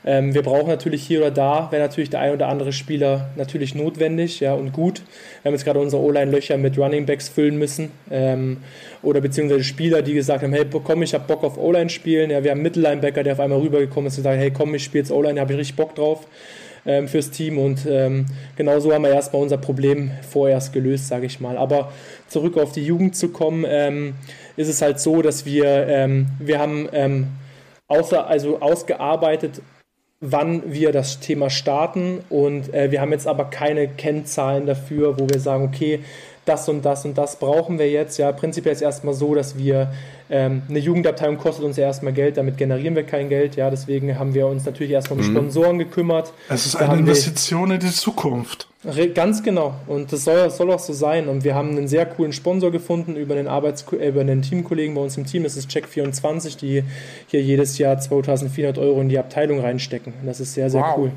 ähm, 0.07 0.35
wir 0.35 0.43
brauchen 0.43 0.69
natürlich 0.69 1.05
hier 1.05 1.19
oder 1.19 1.33
da, 1.33 1.69
wäre 1.73 1.83
natürlich 1.83 2.11
der 2.11 2.21
ein 2.21 2.33
oder 2.33 2.47
andere 2.47 2.73
Spieler 2.73 3.31
natürlich 3.35 3.75
notwendig 3.75 4.39
ja, 4.39 4.55
und 4.55 4.73
gut. 4.73 5.03
Wir 5.43 5.49
haben 5.49 5.55
jetzt 5.55 5.65
gerade 5.65 5.81
unsere 5.81 6.01
O-Line-Löcher 6.01 6.57
mit 6.59 6.79
Running 6.79 7.07
Backs 7.07 7.29
füllen 7.29 7.59
müssen 7.59 7.91
ähm, 8.09 8.59
oder 9.03 9.21
beziehungsweise 9.21 9.65
Spieler, 9.65 10.03
die 10.03 10.15
gesagt 10.15 10.45
haben, 10.45 10.53
hey 10.53 10.65
komm, 10.85 11.03
ich 11.03 11.13
habe 11.13 11.25
Bock 11.27 11.43
auf 11.43 11.59
O-Line 11.59 11.91
spielen. 11.91 12.31
Ja, 12.31 12.45
wir 12.45 12.53
haben 12.53 12.63
Mittellinebacker, 12.63 13.25
der 13.25 13.33
auf 13.33 13.41
einmal 13.41 13.59
rübergekommen 13.59 14.07
ist 14.07 14.17
und 14.17 14.23
gesagt, 14.23 14.39
hey 14.39 14.53
komm, 14.53 14.77
ich 14.77 14.85
spiele 14.85 15.03
jetzt 15.03 15.11
O-Line, 15.11 15.35
da 15.35 15.41
habe 15.41 15.53
ich 15.55 15.59
richtig 15.59 15.77
Bock 15.77 15.97
drauf 15.97 16.27
ähm, 16.87 17.09
fürs 17.09 17.31
Team 17.31 17.59
und 17.59 17.85
ähm, 17.87 18.27
genau 18.55 18.79
so 18.79 18.93
haben 18.93 19.03
wir 19.03 19.11
erstmal 19.11 19.43
unser 19.43 19.59
Problem 19.59 20.13
vorerst 20.31 20.73
gelöst, 20.73 21.09
sage 21.09 21.27
ich 21.27 21.41
mal. 21.41 21.57
Aber 21.57 21.93
zurück 22.29 22.57
auf 22.59 22.71
die 22.71 22.85
Jugend 22.85 23.17
zu 23.17 23.31
kommen, 23.31 23.65
ähm, 23.69 24.15
ist 24.57 24.69
es 24.69 24.81
halt 24.83 25.01
so, 25.01 25.21
dass 25.21 25.45
wir, 25.45 25.89
ähm, 25.89 26.29
wir 26.39 26.61
haben 26.61 26.89
ähm, 26.93 27.27
außer, 27.89 28.27
also 28.29 28.61
ausgearbeitet, 28.61 29.61
wann 30.21 30.63
wir 30.73 30.93
das 30.93 31.21
Thema 31.21 31.51
starten. 31.51 32.21
Und 32.29 32.73
äh, 32.73 32.91
wir 32.91 33.01
haben 33.01 33.13
jetzt 33.13 33.27
aber 33.27 33.47
keine 33.47 33.89
Kennzahlen 33.89 34.67
dafür, 34.67 35.19
wo 35.19 35.29
wir 35.29 35.41
sagen, 35.41 35.65
okay, 35.65 36.01
das 36.45 36.69
und 36.69 36.85
das 36.85 37.05
und 37.05 37.19
das 37.19 37.37
brauchen 37.37 37.79
wir 37.79 37.91
jetzt. 37.91 38.19
Ja, 38.19 38.33
prinzipiell 38.33 38.73
ist 38.73 38.83
erstmal 38.83 39.15
so, 39.15 39.35
dass 39.35 39.59
wir 39.59 39.93
ähm, 40.29 40.63
eine 40.69 40.79
Jugendabteilung 40.79 41.39
kostet 41.39 41.65
uns 41.65 41.77
ja 41.77 41.85
erstmal 41.85 42.13
Geld, 42.13 42.37
damit 42.37 42.57
generieren 42.57 42.97
wir 42.97 43.05
kein 43.05 43.29
Geld. 43.29 43.57
Ja, 43.57 43.71
deswegen 43.71 44.19
haben 44.19 44.35
wir 44.35 44.47
uns 44.47 44.65
natürlich 44.65 44.93
erstmal 44.93 45.21
um 45.21 45.27
mhm. 45.27 45.31
Sponsoren 45.31 45.79
gekümmert. 45.79 46.33
Es 46.49 46.67
ist 46.67 46.75
da 46.75 46.89
eine 46.89 47.01
Investition 47.01 47.71
in 47.71 47.81
die 47.81 47.93
Zukunft. 47.93 48.69
Ganz 49.15 49.43
genau. 49.43 49.75
Und 49.87 50.13
das 50.13 50.25
soll, 50.25 50.49
soll 50.51 50.71
auch 50.71 50.79
so 50.79 50.93
sein. 50.93 51.29
Und 51.29 51.45
wir 51.45 51.55
haben 51.55 51.71
einen 51.71 51.89
sehr 51.89 52.07
coolen 52.07 52.33
Sponsor 52.33 52.71
gefunden 52.71 53.17
über 53.17 53.35
den 53.35 53.49
Arbeits 53.49 53.85
äh, 53.93 54.09
über 54.09 54.25
den 54.25 54.43
Teamkollegen 54.43 54.95
bei 54.95 55.01
uns 55.01 55.17
im 55.17 55.27
Team. 55.27 55.43
Das 55.43 55.57
ist 55.57 55.71
Check24, 55.71 56.59
die 56.59 56.83
hier 57.27 57.43
jedes 57.43 57.79
Jahr 57.79 57.99
2400 57.99 58.79
Euro 58.79 59.01
in 59.01 59.09
die 59.09 59.19
Abteilung 59.19 59.61
reinstecken. 59.61 60.13
Und 60.21 60.27
das 60.27 60.41
ist 60.41 60.55
sehr, 60.55 60.71
sehr 60.71 60.83
wow. 60.83 60.95
cool. 60.99 61.13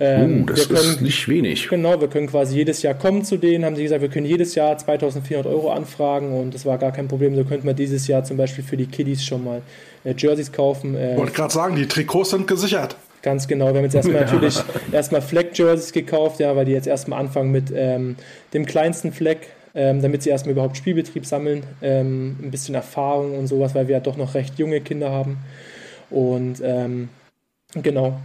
Ähm, 0.00 0.42
uh, 0.42 0.46
das 0.46 0.68
können, 0.68 0.80
ist 0.80 1.00
nicht 1.00 1.28
wenig. 1.28 1.68
Genau, 1.68 2.00
wir 2.00 2.08
können 2.08 2.28
quasi 2.28 2.56
jedes 2.56 2.82
Jahr 2.82 2.94
kommen 2.94 3.24
zu 3.24 3.36
denen, 3.36 3.64
haben 3.64 3.74
sie 3.74 3.82
gesagt, 3.82 4.00
wir 4.00 4.08
können 4.08 4.26
jedes 4.26 4.54
Jahr 4.54 4.78
2400 4.78 5.46
Euro 5.46 5.72
anfragen 5.72 6.32
und 6.32 6.54
das 6.54 6.64
war 6.64 6.78
gar 6.78 6.92
kein 6.92 7.08
Problem. 7.08 7.34
So 7.34 7.44
könnten 7.44 7.66
wir 7.66 7.74
dieses 7.74 8.06
Jahr 8.06 8.22
zum 8.22 8.36
Beispiel 8.36 8.62
für 8.62 8.76
die 8.76 8.86
Kiddies 8.86 9.24
schon 9.24 9.42
mal 9.42 9.62
äh, 10.04 10.14
Jerseys 10.16 10.52
kaufen. 10.52 10.96
Äh, 10.96 11.16
Wollte 11.16 11.32
gerade 11.32 11.52
sagen, 11.52 11.76
die 11.76 11.86
Trikots 11.86 12.30
sind 12.30 12.46
gesichert. 12.46 12.96
Ganz 13.22 13.48
genau. 13.48 13.66
Wir 13.68 13.78
haben 13.78 13.84
jetzt 13.84 13.96
erstmal 13.96 14.20
natürlich 14.22 14.56
erstmal 14.92 15.22
Fleck-Jerseys 15.22 15.92
gekauft, 15.92 16.38
ja, 16.38 16.54
weil 16.54 16.64
die 16.64 16.72
jetzt 16.72 16.86
erstmal 16.86 17.18
anfangen 17.18 17.50
mit 17.50 17.72
ähm, 17.74 18.14
dem 18.54 18.64
kleinsten 18.64 19.12
Fleck, 19.12 19.48
ähm, 19.74 20.00
damit 20.00 20.22
sie 20.22 20.30
erstmal 20.30 20.52
überhaupt 20.52 20.76
Spielbetrieb 20.76 21.26
sammeln, 21.26 21.64
ähm, 21.82 22.36
ein 22.40 22.50
bisschen 22.52 22.76
Erfahrung 22.76 23.36
und 23.36 23.48
sowas, 23.48 23.74
weil 23.74 23.88
wir 23.88 23.96
ja 23.96 24.00
doch 24.00 24.16
noch 24.16 24.34
recht 24.34 24.58
junge 24.58 24.80
Kinder 24.80 25.10
haben. 25.10 25.38
Und 26.10 26.62
ähm, 26.62 27.08
genau, 27.74 28.20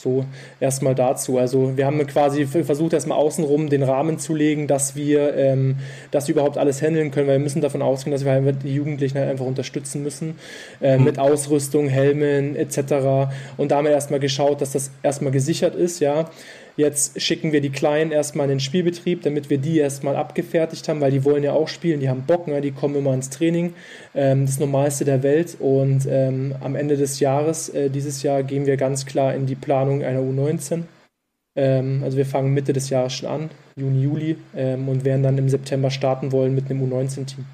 so, 0.00 0.24
erstmal 0.60 0.94
dazu. 0.94 1.38
Also 1.38 1.76
wir 1.76 1.86
haben 1.86 2.04
quasi 2.06 2.46
versucht, 2.46 2.92
erstmal 2.92 3.18
außenrum 3.18 3.68
den 3.68 3.82
Rahmen 3.82 4.18
zu 4.18 4.34
legen, 4.34 4.66
dass 4.66 4.96
wir 4.96 5.34
ähm, 5.36 5.76
das 6.10 6.28
überhaupt 6.28 6.56
alles 6.58 6.80
handeln 6.80 7.10
können, 7.10 7.26
weil 7.26 7.38
wir 7.38 7.44
müssen 7.44 7.60
davon 7.60 7.82
ausgehen, 7.82 8.12
dass 8.12 8.24
wir 8.24 8.52
die 8.52 8.74
Jugendlichen 8.74 9.18
halt 9.18 9.28
einfach 9.28 9.44
unterstützen 9.44 10.02
müssen 10.02 10.38
äh, 10.80 10.96
mhm. 10.96 11.04
mit 11.04 11.18
Ausrüstung, 11.18 11.88
Helmen 11.88 12.56
etc. 12.56 13.30
Und 13.56 13.70
da 13.70 13.76
haben 13.76 13.84
wir 13.84 13.92
erstmal 13.92 14.20
geschaut, 14.20 14.60
dass 14.60 14.72
das 14.72 14.90
erstmal 15.02 15.32
gesichert 15.32 15.74
ist, 15.74 16.00
ja. 16.00 16.30
Jetzt 16.80 17.20
schicken 17.20 17.52
wir 17.52 17.60
die 17.60 17.68
Kleinen 17.68 18.10
erstmal 18.10 18.46
in 18.46 18.52
den 18.52 18.60
Spielbetrieb, 18.60 19.20
damit 19.20 19.50
wir 19.50 19.58
die 19.58 19.76
erstmal 19.76 20.16
abgefertigt 20.16 20.88
haben, 20.88 21.02
weil 21.02 21.10
die 21.10 21.26
wollen 21.26 21.42
ja 21.42 21.52
auch 21.52 21.68
spielen, 21.68 22.00
die 22.00 22.08
haben 22.08 22.22
Bock, 22.22 22.48
ne? 22.48 22.62
die 22.62 22.70
kommen 22.70 22.94
immer 22.94 23.12
ins 23.12 23.28
Training. 23.28 23.74
Ähm, 24.14 24.46
das 24.46 24.58
Normalste 24.58 25.04
der 25.04 25.22
Welt. 25.22 25.58
Und 25.60 26.06
ähm, 26.08 26.54
am 26.62 26.76
Ende 26.76 26.96
des 26.96 27.20
Jahres, 27.20 27.68
äh, 27.68 27.90
dieses 27.90 28.22
Jahr, 28.22 28.42
gehen 28.42 28.64
wir 28.64 28.78
ganz 28.78 29.04
klar 29.04 29.34
in 29.34 29.44
die 29.44 29.56
Planung 29.56 30.02
einer 30.02 30.20
U19. 30.20 30.84
Ähm, 31.54 32.00
also 32.02 32.16
wir 32.16 32.24
fangen 32.24 32.54
Mitte 32.54 32.72
des 32.72 32.88
Jahres 32.88 33.12
schon 33.12 33.28
an, 33.28 33.50
Juni, 33.76 34.02
Juli, 34.02 34.36
ähm, 34.56 34.88
und 34.88 35.04
werden 35.04 35.22
dann 35.22 35.36
im 35.36 35.50
September 35.50 35.90
starten 35.90 36.32
wollen 36.32 36.54
mit 36.54 36.70
einem 36.70 36.82
U19-Team. 36.82 37.44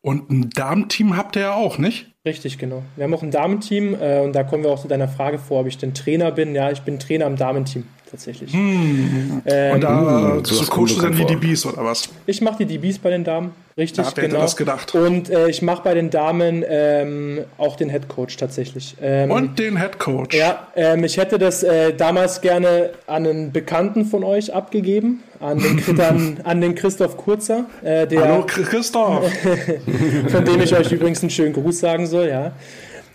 Und 0.00 0.30
ein 0.30 0.48
Damenteam 0.48 1.14
habt 1.14 1.36
ihr 1.36 1.42
ja 1.42 1.54
auch, 1.54 1.76
nicht? 1.76 2.06
Richtig, 2.26 2.56
genau. 2.56 2.84
Wir 2.96 3.04
haben 3.04 3.12
auch 3.12 3.22
ein 3.22 3.30
Damenteam 3.30 3.94
äh, 4.00 4.20
und 4.20 4.32
da 4.32 4.44
kommen 4.44 4.64
wir 4.64 4.70
auch 4.70 4.80
zu 4.80 4.88
deiner 4.88 5.08
Frage 5.08 5.38
vor, 5.38 5.60
ob 5.60 5.66
ich 5.66 5.76
denn 5.76 5.92
Trainer 5.92 6.32
bin. 6.32 6.54
Ja, 6.54 6.70
ich 6.70 6.80
bin 6.80 6.98
Trainer 6.98 7.26
im 7.26 7.36
Damenteam 7.36 7.84
tatsächlich. 8.14 8.52
Hm. 8.52 9.42
Ähm, 9.44 9.74
und 9.74 9.80
da 9.82 10.38
äh, 10.38 10.40
so 10.44 10.64
coachst 10.66 10.96
du 10.96 11.02
dann 11.02 11.14
die 11.14 11.24
DBs 11.24 11.66
oder 11.66 11.84
was? 11.84 12.08
Ich 12.26 12.40
mache 12.40 12.64
die 12.64 12.78
DBs 12.78 12.98
bei 13.00 13.10
den 13.10 13.24
Damen, 13.24 13.52
richtig, 13.76 14.04
ja, 14.04 14.10
genau. 14.14 14.40
das 14.40 14.56
gedacht. 14.56 14.94
Und 14.94 15.30
äh, 15.30 15.48
ich 15.48 15.62
mache 15.62 15.82
bei 15.82 15.94
den 15.94 16.10
Damen 16.10 16.64
ähm, 16.66 17.40
auch 17.58 17.76
den 17.76 17.90
Head 17.90 18.08
Coach 18.08 18.36
tatsächlich. 18.36 18.96
Ähm, 19.02 19.30
und 19.30 19.58
den 19.58 19.78
Head 19.78 19.98
Coach. 19.98 20.36
Ja, 20.36 20.68
ähm, 20.76 21.02
ich 21.04 21.16
hätte 21.16 21.38
das 21.38 21.62
äh, 21.62 21.92
damals 21.92 22.40
gerne 22.40 22.90
an 23.06 23.26
einen 23.26 23.52
Bekannten 23.52 24.04
von 24.04 24.22
euch 24.22 24.54
abgegeben, 24.54 25.22
an 25.40 25.58
den, 25.58 26.00
an, 26.00 26.38
an 26.44 26.60
den 26.60 26.74
Christoph 26.76 27.16
Kurzer. 27.16 27.66
Äh, 27.82 28.06
der, 28.06 28.22
Hallo 28.22 28.46
Christoph! 28.46 29.28
von 30.28 30.44
dem 30.44 30.60
ich 30.62 30.74
euch 30.74 30.92
übrigens 30.92 31.22
einen 31.22 31.30
schönen 31.30 31.52
Gruß 31.52 31.80
sagen 31.80 32.06
soll, 32.06 32.28
ja. 32.28 32.52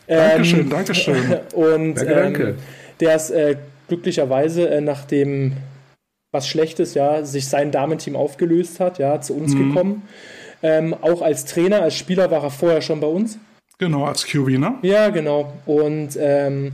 Dankeschön, 0.08 0.60
ähm, 0.62 0.70
Dankeschön. 0.70 1.38
Und 1.54 1.96
danke, 1.96 2.16
danke. 2.16 2.44
Ähm, 2.44 2.56
der 3.00 3.16
ist 3.16 3.30
äh, 3.30 3.56
glücklicherweise, 3.90 4.70
äh, 4.70 4.82
nachdem 4.82 5.54
was 6.32 6.48
Schlechtes, 6.48 6.94
ja, 6.94 7.24
sich 7.24 7.48
sein 7.48 7.72
Damenteam 7.72 8.16
aufgelöst 8.16 8.80
hat, 8.80 9.00
ja, 9.00 9.20
zu 9.20 9.36
uns 9.36 9.54
mhm. 9.54 9.70
gekommen. 9.70 10.02
Ähm, 10.62 10.94
auch 10.94 11.22
als 11.22 11.46
Trainer, 11.46 11.82
als 11.82 11.96
Spieler 11.96 12.32
war 12.32 12.44
er 12.44 12.52
vorher 12.52 12.82
schon 12.82 13.00
bei 13.00 13.08
uns. 13.08 13.38
Genau, 13.80 14.06
als 14.06 14.26
QB, 14.26 14.60
ne? 14.60 14.76
Ja, 14.82 15.10
genau. 15.10 15.54
Und 15.66 16.18
ähm, 16.20 16.74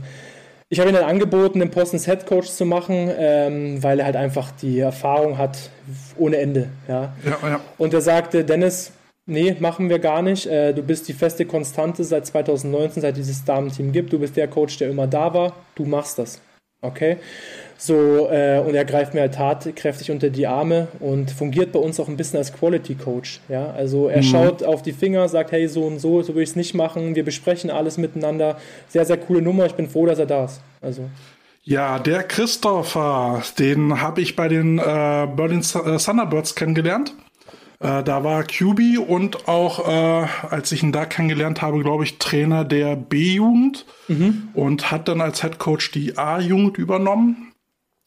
ich 0.68 0.80
habe 0.80 0.90
ihm 0.90 0.94
dann 0.94 1.04
angeboten, 1.04 1.60
den 1.60 1.70
Posten 1.70 1.98
Head 1.98 2.26
Coach 2.26 2.48
zu 2.48 2.66
machen, 2.66 3.10
ähm, 3.16 3.82
weil 3.82 4.00
er 4.00 4.06
halt 4.06 4.16
einfach 4.16 4.50
die 4.50 4.80
Erfahrung 4.80 5.38
hat 5.38 5.70
ohne 6.16 6.38
Ende. 6.38 6.68
Ja? 6.88 7.14
Ja, 7.24 7.48
ja. 7.48 7.60
Und 7.78 7.94
er 7.94 8.00
sagte, 8.00 8.44
Dennis, 8.44 8.92
Nee, 9.28 9.56
machen 9.58 9.88
wir 9.88 9.98
gar 9.98 10.22
nicht. 10.22 10.46
Äh, 10.46 10.72
du 10.72 10.82
bist 10.82 11.08
die 11.08 11.12
feste 11.12 11.46
Konstante 11.46 12.04
seit 12.04 12.26
2019, 12.26 13.02
seit 13.02 13.16
dieses 13.16 13.44
Damenteam 13.44 13.90
gibt. 13.90 14.12
Du 14.12 14.20
bist 14.20 14.36
der 14.36 14.46
Coach, 14.46 14.78
der 14.78 14.88
immer 14.88 15.08
da 15.08 15.34
war. 15.34 15.56
Du 15.74 15.84
machst 15.84 16.20
das. 16.20 16.40
Okay? 16.82 17.16
So, 17.78 18.28
äh, 18.30 18.62
und 18.66 18.74
er 18.74 18.84
greift 18.84 19.12
mir 19.12 19.20
halt 19.20 19.34
tatkräftig 19.34 20.10
unter 20.10 20.30
die 20.30 20.46
Arme 20.46 20.88
und 21.00 21.30
fungiert 21.30 21.72
bei 21.72 21.78
uns 21.78 22.00
auch 22.00 22.08
ein 22.08 22.16
bisschen 22.16 22.38
als 22.38 22.52
Quality 22.52 22.94
Coach. 22.94 23.40
Ja, 23.48 23.70
also 23.70 24.08
er 24.08 24.18
mhm. 24.18 24.22
schaut 24.22 24.62
auf 24.62 24.82
die 24.82 24.92
Finger, 24.92 25.28
sagt, 25.28 25.52
hey, 25.52 25.68
so 25.68 25.84
und 25.84 25.98
so, 25.98 26.22
so 26.22 26.34
will 26.34 26.42
ich 26.42 26.50
es 26.50 26.56
nicht 26.56 26.74
machen. 26.74 27.14
Wir 27.14 27.24
besprechen 27.24 27.70
alles 27.70 27.98
miteinander. 27.98 28.58
Sehr, 28.88 29.04
sehr 29.04 29.18
coole 29.18 29.42
Nummer. 29.42 29.66
Ich 29.66 29.74
bin 29.74 29.90
froh, 29.90 30.06
dass 30.06 30.18
er 30.18 30.26
da 30.26 30.46
ist. 30.46 30.60
Also. 30.80 31.02
Ja, 31.64 31.98
der 31.98 32.22
Christopher, 32.22 33.42
den 33.58 34.00
habe 34.00 34.20
ich 34.20 34.36
bei 34.36 34.48
den 34.48 34.78
äh, 34.78 34.82
Berlin 34.82 35.60
äh, 35.60 35.98
Thunderbirds 35.98 36.54
kennengelernt. 36.54 37.12
Äh, 37.80 38.02
da 38.02 38.24
war 38.24 38.42
QB 38.44 38.98
und 39.06 39.48
auch, 39.48 39.86
äh, 39.86 40.26
als 40.48 40.72
ich 40.72 40.82
ihn 40.82 40.92
da 40.92 41.04
kennengelernt 41.04 41.62
habe, 41.62 41.80
glaube 41.80 42.04
ich, 42.04 42.18
Trainer 42.18 42.64
der 42.64 42.96
B-Jugend 42.96 43.86
mhm. 44.08 44.48
und 44.54 44.90
hat 44.90 45.08
dann 45.08 45.20
als 45.20 45.42
Head 45.42 45.58
Coach 45.58 45.90
die 45.90 46.16
A-Jugend 46.16 46.78
übernommen 46.78 47.52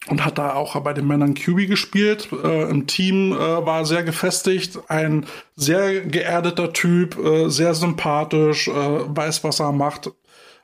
und 0.08 0.26
hat 0.26 0.38
da 0.38 0.54
auch 0.54 0.80
bei 0.82 0.94
den 0.94 1.08
Männern 1.08 1.34
QB 1.34 1.68
gespielt. 1.68 2.30
Äh, 2.44 2.70
Im 2.70 2.88
Team 2.88 3.34
äh, 3.34 3.38
war 3.38 3.86
sehr 3.86 4.04
gefestigt, 4.04 4.80
ein 4.88 5.26
sehr 5.56 6.02
geerdeter 6.02 6.74
Typ, 6.74 7.18
äh, 7.18 7.50
sehr 7.50 7.74
sympathisch, 7.74 8.68
äh, 8.68 8.72
weiß, 8.72 9.44
was 9.44 9.60
er 9.60 9.72
macht. 9.72 10.12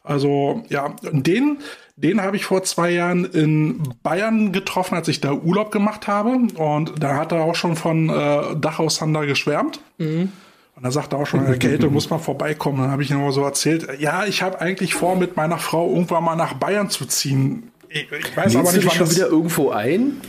Also 0.05 0.63
ja, 0.69 0.95
den 1.11 1.57
den 1.97 2.21
habe 2.21 2.35
ich 2.35 2.45
vor 2.45 2.61
zwei 2.63 2.91
Jahren 2.91 3.23
in 3.23 3.81
Bayern 4.03 4.51
getroffen, 4.51 4.95
als 4.95 5.07
ich 5.07 5.21
da 5.21 5.31
Urlaub 5.31 5.71
gemacht 5.71 6.07
habe. 6.07 6.37
Und 6.55 7.01
da 7.01 7.15
hat 7.15 7.31
er 7.31 7.41
auch 7.43 7.55
schon 7.55 7.77
von 7.77 8.09
äh, 8.09 8.55
Dachau 8.57 8.89
Sander 8.89 9.25
geschwärmt. 9.25 9.79
Mhm. 9.97 10.31
Und 10.75 10.83
da 10.83 10.91
sagte 10.91 11.15
er 11.15 11.21
auch 11.21 11.25
schon, 11.25 11.57
Kälte 11.57 11.89
muss 11.89 12.09
mal 12.09 12.17
vorbeikommen. 12.17 12.79
Dann 12.79 12.91
habe 12.91 13.01
ich 13.01 13.11
ihm 13.11 13.19
nur 13.19 13.31
so 13.31 13.43
erzählt, 13.43 13.87
ja, 13.99 14.25
ich 14.25 14.41
habe 14.41 14.59
eigentlich 14.59 14.93
vor, 14.93 15.15
mit 15.15 15.37
meiner 15.37 15.57
Frau 15.57 15.89
irgendwann 15.89 16.25
mal 16.25 16.35
nach 16.35 16.55
Bayern 16.55 16.89
zu 16.89 17.05
ziehen. 17.05 17.71
Ich, 17.87 18.11
ich 18.11 18.35
weiß 18.35 18.53
Lädst 18.53 18.57
aber 18.57 18.71
nicht, 18.73 18.75
du 18.75 18.89
dich 18.89 18.93
schon 18.93 19.11
wieder 19.11 19.27
irgendwo 19.27 19.69
ein? 19.69 20.19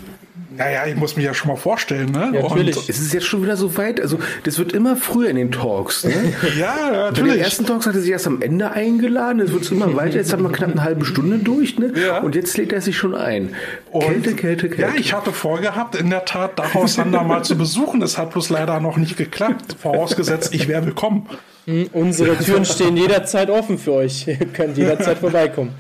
Naja, 0.56 0.86
ich 0.86 0.96
muss 0.96 1.16
mich 1.16 1.24
ja 1.24 1.34
schon 1.34 1.48
mal 1.48 1.56
vorstellen, 1.56 2.10
ne? 2.12 2.30
Ja, 2.32 2.42
natürlich. 2.42 2.76
Und 2.76 2.88
es 2.88 2.98
ist 2.98 3.12
jetzt 3.12 3.26
schon 3.26 3.42
wieder 3.42 3.56
so 3.56 3.76
weit. 3.76 4.00
Also, 4.00 4.18
das 4.44 4.58
wird 4.58 4.72
immer 4.72 4.96
früher 4.96 5.28
in 5.28 5.36
den 5.36 5.50
Talks, 5.50 6.04
ne? 6.04 6.12
ja, 6.58 6.90
natürlich. 6.90 7.30
Bei 7.30 7.36
den 7.36 7.44
ersten 7.44 7.66
Talks 7.66 7.86
hat 7.86 7.94
er 7.94 8.00
sich 8.00 8.10
erst 8.10 8.26
am 8.26 8.40
Ende 8.42 8.70
eingeladen. 8.70 9.40
Es 9.40 9.52
wird 9.52 9.70
immer 9.70 9.94
weiter. 9.96 10.16
Jetzt 10.16 10.32
haben 10.32 10.42
wir 10.42 10.52
knapp 10.52 10.70
eine 10.70 10.82
halbe 10.82 11.04
Stunde 11.04 11.38
durch, 11.38 11.78
ne? 11.78 11.92
Ja. 11.94 12.20
Und 12.20 12.34
jetzt 12.34 12.56
lädt 12.56 12.72
er 12.72 12.80
sich 12.80 12.96
schon 12.96 13.14
ein. 13.14 13.54
Und 13.90 14.04
Kälte, 14.04 14.34
Kälte, 14.34 14.68
Kälte. 14.68 14.82
Ja, 14.82 15.00
ich 15.00 15.12
hatte 15.12 15.32
vorgehabt, 15.32 15.96
in 15.96 16.10
der 16.10 16.24
Tat 16.24 16.58
Dachau 16.58 16.86
Sander 16.86 17.22
mal 17.22 17.42
zu 17.42 17.56
besuchen. 17.56 18.00
Es 18.02 18.16
hat 18.16 18.30
bloß 18.30 18.50
leider 18.50 18.80
noch 18.80 18.96
nicht 18.96 19.16
geklappt. 19.16 19.76
Vorausgesetzt, 19.80 20.54
ich 20.54 20.68
wäre 20.68 20.84
willkommen. 20.86 21.28
Mhm, 21.66 21.88
unsere 21.92 22.36
Türen 22.38 22.64
stehen 22.64 22.96
jederzeit 22.96 23.50
offen 23.50 23.78
für 23.78 23.92
euch. 23.92 24.26
Ihr 24.26 24.36
könnt 24.36 24.78
jederzeit 24.78 25.18
vorbeikommen. 25.18 25.74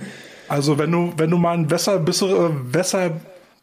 Also, 0.48 0.78
wenn 0.78 0.92
du, 0.92 1.12
wenn 1.16 1.30
du 1.30 1.38
mal 1.38 1.54
ein 1.54 1.66
besser, 1.66 1.98
besser, 1.98 2.50
besser 2.70 3.12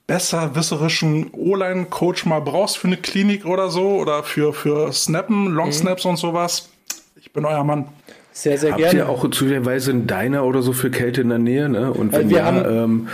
besserwisserischen 0.07 1.31
O-Line-Coach 1.31 2.25
mal 2.25 2.41
brauchst 2.41 2.77
für 2.77 2.87
eine 2.87 2.97
Klinik 2.97 3.45
oder 3.45 3.69
so 3.69 3.95
oder 3.95 4.23
für, 4.23 4.53
für 4.53 4.91
Snappen, 4.91 5.47
Long 5.47 5.67
mhm. 5.67 5.73
Snaps 5.73 6.05
und 6.05 6.17
sowas, 6.17 6.69
ich 7.15 7.31
bin 7.31 7.45
euer 7.45 7.63
Mann. 7.63 7.87
Sehr, 8.33 8.57
sehr 8.57 8.71
Habt 8.71 8.81
gerne. 8.81 8.99
Habt 8.99 9.09
ihr 9.09 9.09
auch 9.09 9.29
zufälligerweise 9.29 9.91
einen 9.91 10.07
Diner 10.07 10.43
oder 10.43 10.61
so 10.61 10.73
für 10.73 10.89
Kälte 10.89 11.21
in 11.21 11.29
der 11.29 11.37
Nähe? 11.37 11.69
Ne? 11.69 11.93
Und 11.93 12.13
wenn 12.13 12.29
wir 12.29 12.37
ja, 12.37 12.45
haben, 12.45 12.65
ähm, 12.65 13.07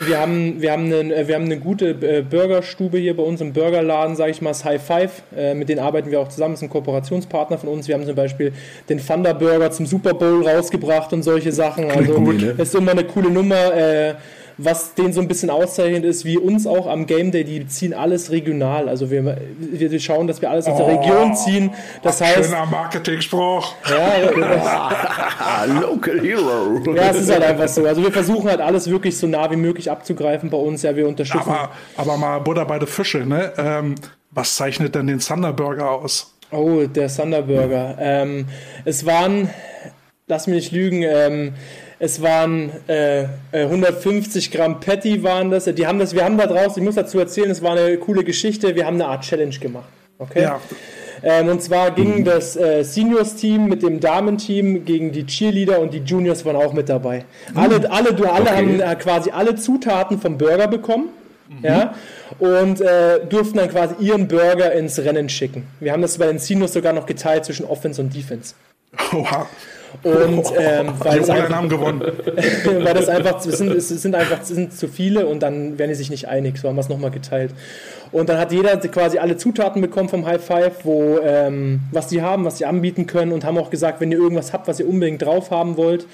wir 0.00 0.20
haben, 0.20 0.60
wir, 0.60 0.72
haben 0.72 0.84
eine, 0.84 1.14
äh, 1.14 1.26
wir 1.26 1.34
haben 1.34 1.46
eine 1.46 1.58
gute 1.58 1.90
äh, 1.90 2.22
Burgerstube 2.22 2.98
hier 2.98 3.16
bei 3.16 3.22
uns 3.22 3.40
im 3.40 3.54
Burgerladen, 3.54 4.14
sage 4.14 4.30
ich 4.30 4.42
mal, 4.42 4.50
das 4.50 4.64
High 4.64 4.82
Five. 4.82 5.22
Äh, 5.34 5.54
mit 5.54 5.70
denen 5.70 5.80
arbeiten 5.80 6.10
wir 6.10 6.20
auch 6.20 6.28
zusammen, 6.28 6.52
das 6.52 6.60
ist 6.60 6.64
ein 6.64 6.70
Kooperationspartner 6.70 7.56
von 7.56 7.70
uns. 7.70 7.88
Wir 7.88 7.94
haben 7.94 8.04
zum 8.04 8.14
Beispiel 8.14 8.52
den 8.88 9.04
Thunder 9.04 9.32
Burger 9.32 9.70
zum 9.70 9.86
Super 9.86 10.12
Bowl 10.12 10.46
rausgebracht 10.46 11.12
und 11.14 11.22
solche 11.22 11.52
Sachen. 11.52 11.90
Also, 11.90 12.14
gut, 12.14 12.42
ne? 12.42 12.54
ist 12.58 12.74
immer 12.74 12.90
eine 12.92 13.04
coole 13.04 13.30
Nummer. 13.30 14.16
Was 14.58 14.94
den 14.94 15.12
so 15.12 15.20
ein 15.20 15.28
bisschen 15.28 15.50
auszeichnet 15.50 16.04
ist, 16.04 16.24
wie 16.24 16.38
uns 16.38 16.66
auch 16.66 16.86
am 16.86 17.06
Game 17.06 17.30
Day, 17.30 17.44
die 17.44 17.66
ziehen 17.66 17.92
alles 17.92 18.30
regional. 18.30 18.88
Also 18.88 19.10
wir, 19.10 19.36
wir 19.58 20.00
schauen, 20.00 20.26
dass 20.26 20.40
wir 20.40 20.50
alles 20.50 20.66
aus 20.66 20.78
der 20.78 20.86
Region 20.86 21.32
oh, 21.32 21.34
ziehen. 21.34 21.70
Das 22.02 22.22
heißt. 22.22 22.44
Schöner 22.44 22.64
Marketing-Spruch. 22.64 23.74
Ja, 23.90 25.64
Local 25.80 26.20
Hero. 26.20 26.94
Ja, 26.94 27.10
es 27.10 27.20
ist 27.20 27.30
halt 27.30 27.42
einfach 27.42 27.68
so. 27.68 27.84
Also 27.84 28.02
wir 28.02 28.12
versuchen 28.12 28.48
halt 28.48 28.60
alles 28.60 28.88
wirklich 28.88 29.18
so 29.18 29.26
nah 29.26 29.50
wie 29.50 29.56
möglich 29.56 29.90
abzugreifen 29.90 30.48
bei 30.48 30.58
uns. 30.58 30.82
Ja, 30.82 30.96
wir 30.96 31.06
unterstützen. 31.06 31.50
Aber, 31.50 31.70
aber 31.96 32.16
mal 32.16 32.38
Butter 32.38 32.64
bei 32.64 32.78
der 32.78 32.88
Fische, 32.88 33.26
ne? 33.26 33.52
Ähm, 33.58 33.94
was 34.30 34.54
zeichnet 34.56 34.94
denn 34.94 35.06
den 35.06 35.18
Thunderburger 35.18 35.90
aus? 35.90 36.34
Oh, 36.50 36.84
der 36.86 37.08
Thunderburger. 37.08 37.96
Ähm, 37.98 38.46
es 38.84 39.04
waren, 39.04 39.50
lass 40.26 40.46
mich 40.46 40.56
nicht 40.56 40.72
lügen, 40.72 41.02
ähm, 41.02 41.54
es 41.98 42.20
waren 42.20 42.70
äh, 42.88 43.26
150 43.52 44.48
äh, 44.52 44.56
Gramm 44.56 44.80
Patty 44.80 45.22
waren 45.22 45.50
das. 45.50 45.64
Die 45.64 45.86
haben 45.86 45.98
das, 45.98 46.14
wir 46.14 46.24
haben 46.24 46.36
da 46.36 46.46
draußen, 46.46 46.82
ich 46.82 46.84
muss 46.84 46.94
dazu 46.94 47.18
erzählen, 47.18 47.50
es 47.50 47.62
war 47.62 47.72
eine 47.72 47.96
coole 47.96 48.24
Geschichte. 48.24 48.74
Wir 48.74 48.86
haben 48.86 48.94
eine 48.94 49.06
Art 49.06 49.24
Challenge 49.24 49.56
gemacht. 49.58 49.88
Okay. 50.18 50.42
Ja. 50.42 50.60
Ähm, 51.22 51.48
und 51.48 51.62
zwar 51.62 51.90
ging 51.92 52.24
das 52.24 52.56
äh, 52.56 52.82
Seniors-Team 52.82 53.66
mit 53.66 53.82
dem 53.82 54.00
Damenteam 54.00 54.84
gegen 54.84 55.12
die 55.12 55.24
Cheerleader 55.26 55.80
und 55.80 55.94
die 55.94 55.98
Juniors 55.98 56.44
waren 56.44 56.56
auch 56.56 56.72
mit 56.72 56.88
dabei. 56.88 57.24
Mhm. 57.52 57.58
Alle, 57.58 57.90
alle, 57.90 58.08
alle 58.10 58.42
okay. 58.42 58.50
haben 58.50 58.80
äh, 58.80 58.96
quasi 58.96 59.30
alle 59.30 59.54
Zutaten 59.54 60.20
vom 60.20 60.36
Burger 60.36 60.68
bekommen. 60.68 61.08
Mhm. 61.48 61.64
Ja, 61.64 61.94
und 62.40 62.80
äh, 62.80 63.20
durften 63.28 63.58
dann 63.58 63.70
quasi 63.70 63.94
ihren 64.00 64.26
Burger 64.26 64.72
ins 64.72 64.98
Rennen 64.98 65.28
schicken. 65.28 65.66
Wir 65.78 65.92
haben 65.92 66.02
das 66.02 66.18
bei 66.18 66.26
den 66.26 66.40
Seniors 66.40 66.72
sogar 66.72 66.92
noch 66.92 67.06
geteilt 67.06 67.44
zwischen 67.44 67.64
Offense 67.64 68.00
und 68.00 68.14
Defense. 68.14 68.54
Oha. 69.12 69.46
Und 70.02 70.44
ähm, 70.58 70.92
weil, 70.98 71.20
es 71.20 71.30
einfach, 71.30 71.54
haben 71.54 71.68
gewonnen. 71.68 72.00
weil 72.64 72.94
das 72.94 73.08
einfach, 73.08 73.44
es 73.44 73.58
sind, 73.58 73.72
es 73.72 73.88
sind 73.88 74.14
einfach 74.14 74.42
es 74.42 74.48
sind 74.48 74.76
zu 74.76 74.88
viele 74.88 75.26
und 75.26 75.40
dann 75.42 75.78
werden 75.78 75.90
die 75.90 75.96
sich 75.96 76.10
nicht 76.10 76.28
einig. 76.28 76.58
So 76.58 76.68
haben 76.68 76.76
wir 76.76 76.80
es 76.80 76.88
nochmal 76.88 77.10
geteilt. 77.10 77.52
Und 78.12 78.28
dann 78.28 78.38
hat 78.38 78.52
jeder 78.52 78.76
quasi 78.76 79.18
alle 79.18 79.36
Zutaten 79.36 79.82
bekommen 79.82 80.08
vom 80.08 80.26
High 80.26 80.42
Five, 80.42 80.84
wo, 80.84 81.18
ähm, 81.22 81.80
was 81.90 82.06
die 82.08 82.22
haben, 82.22 82.44
was 82.44 82.58
sie 82.58 82.64
anbieten 82.64 83.06
können 83.06 83.32
und 83.32 83.44
haben 83.44 83.58
auch 83.58 83.70
gesagt, 83.70 84.00
wenn 84.00 84.12
ihr 84.12 84.18
irgendwas 84.18 84.52
habt, 84.52 84.68
was 84.68 84.80
ihr 84.80 84.88
unbedingt 84.88 85.22
drauf 85.22 85.50
haben 85.50 85.76
wollt, 85.76 86.06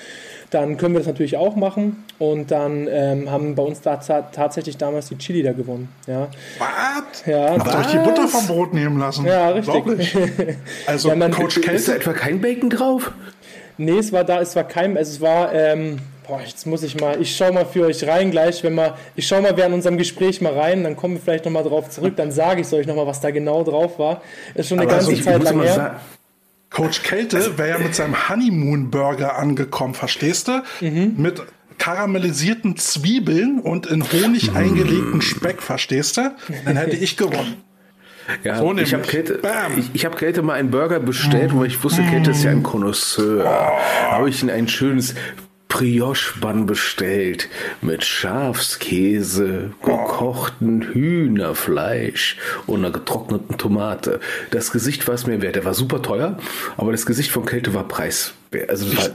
dann 0.53 0.77
können 0.77 0.95
wir 0.95 1.01
das 1.01 1.07
natürlich 1.07 1.37
auch 1.37 1.57
machen. 1.57 2.05
Und 2.19 2.51
dann 2.51 2.87
ähm, 2.91 3.31
haben 3.31 3.55
bei 3.55 3.63
uns 3.63 3.81
da 3.81 3.97
tatsächlich 3.97 4.77
damals 4.77 5.09
die 5.09 5.19
Chili 5.19 5.43
da 5.43 5.53
gewonnen. 5.53 5.89
Ja. 6.07 6.29
Was? 6.59 7.27
Ja, 7.27 7.59
Habt 7.59 7.67
ihr 7.67 7.79
euch 7.79 7.87
die 7.87 8.11
Butter 8.11 8.29
vom 8.29 8.47
Brot 8.47 8.75
nehmen 8.75 8.99
lassen? 8.99 9.25
Ja, 9.27 9.51
richtig. 9.51 10.17
Also 10.87 11.11
ja, 11.11 11.29
Coach 11.29 11.61
Kelly. 11.61 11.77
Ist 11.77 11.89
da 11.89 11.95
etwa 11.95 12.13
kein 12.13 12.41
Bacon 12.41 12.71
drauf? 12.71 13.13
Nee, 13.85 13.99
es 13.99 14.13
war 14.13 14.25
da, 14.25 14.41
es 14.41 14.55
war 14.57 14.65
kein, 14.65 14.97
also 14.97 15.13
es 15.13 15.21
war, 15.21 15.53
ähm, 15.53 15.99
boah, 16.27 16.41
jetzt 16.41 16.67
muss 16.67 16.83
ich 16.83 16.99
mal, 17.01 17.21
ich 17.21 17.37
schau 17.37 17.53
mal 17.53 17.67
für 17.67 17.87
euch 17.87 18.07
rein 18.07 18.31
gleich, 18.31 18.63
wenn 18.63 18.75
wir, 18.75 18.97
ich 19.17 19.27
schau 19.27 19.41
mal 19.41 19.57
während 19.57 19.75
unserem 19.75 19.99
Gespräch 19.99 20.41
mal 20.41 20.53
rein, 20.53 20.85
dann 20.85 20.97
kommen 20.97 21.15
wir 21.15 21.21
vielleicht 21.21 21.45
nochmal 21.45 21.65
drauf 21.65 21.91
zurück, 21.91 22.15
dann 22.17 22.31
sage 22.31 22.61
ich 22.61 22.73
euch 22.73 22.87
nochmal, 22.87 23.07
was 23.07 23.21
da 23.21 23.31
genau 23.31 23.65
drauf 23.65 23.99
war. 23.99 24.23
Ist 24.55 24.69
schon 24.69 24.79
eine 24.79 24.89
Aber 24.89 24.99
ganze 24.99 25.11
also, 25.13 25.23
Zeit 25.23 25.43
lang 25.43 25.63
her. 25.63 26.01
Coach 26.71 27.03
Kälte 27.03 27.59
wäre 27.59 27.69
ja 27.71 27.79
mit 27.79 27.95
seinem 27.95 28.29
Honeymoon 28.29 28.91
Burger 28.91 29.37
angekommen, 29.37 29.95
verstehst 29.95 30.49
du? 30.49 30.63
Mhm. 30.81 31.15
Mit 31.19 31.43
karamellisierten 31.79 32.77
Zwiebeln 32.77 33.59
und 33.59 33.87
in 33.87 34.05
Honig 34.05 34.55
eingelegten 34.55 35.21
Speck, 35.21 35.61
verstehst 35.61 36.17
du? 36.17 36.35
Dann 36.65 36.77
hätte 36.77 36.97
ich 36.97 37.17
gewonnen. 37.17 37.63
Ja, 38.45 38.59
so 38.59 38.77
ich 38.77 38.95
habe 38.95 39.05
Käthe, 39.05 39.41
ich, 39.77 39.91
ich 39.93 40.05
hab 40.05 40.17
Käthe 40.17 40.43
mal 40.43 40.55
einen 40.55 40.71
Burger 40.71 41.01
bestellt, 41.01 41.51
weil 41.55 41.67
ich 41.67 41.83
wusste, 41.83 42.03
Käthe 42.03 42.31
ist 42.31 42.45
ja 42.45 42.51
ein 42.51 42.63
Connoisseur. 42.63 43.45
Oh. 43.45 44.13
Habe 44.13 44.29
ich 44.29 44.43
ihn 44.43 44.51
ein 44.51 44.69
schönes 44.69 45.15
Brioche-Bann 45.73 46.67
bestellt 46.67 47.49
mit 47.81 48.05
Schafskäse, 48.05 49.73
gekochten 49.83 50.83
Hühnerfleisch 50.83 52.37
und 52.67 52.81
einer 52.81 52.91
getrockneten 52.91 53.57
Tomate. 53.57 54.21
Das 54.51 54.71
Gesicht 54.71 55.09
war 55.09 55.15
es 55.15 55.27
mir 55.27 55.41
wert. 55.41 55.57
Der 55.57 55.65
war 55.65 55.73
super 55.73 56.03
teuer, 56.03 56.39
aber 56.77 56.93
das 56.93 57.07
Gesicht 57.07 57.31
von 57.31 57.47
Kälte 57.47 57.73
war 57.73 57.89
preis. 57.89 58.35
Also 58.69 58.95
war 58.99 59.11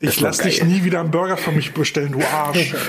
ich 0.00 0.20
lass 0.20 0.38
dich 0.38 0.62
nie 0.62 0.84
wieder 0.84 1.00
einen 1.00 1.10
Burger 1.10 1.36
für 1.36 1.50
mich 1.50 1.74
bestellen, 1.74 2.12
du 2.12 2.20
Arsch. 2.20 2.74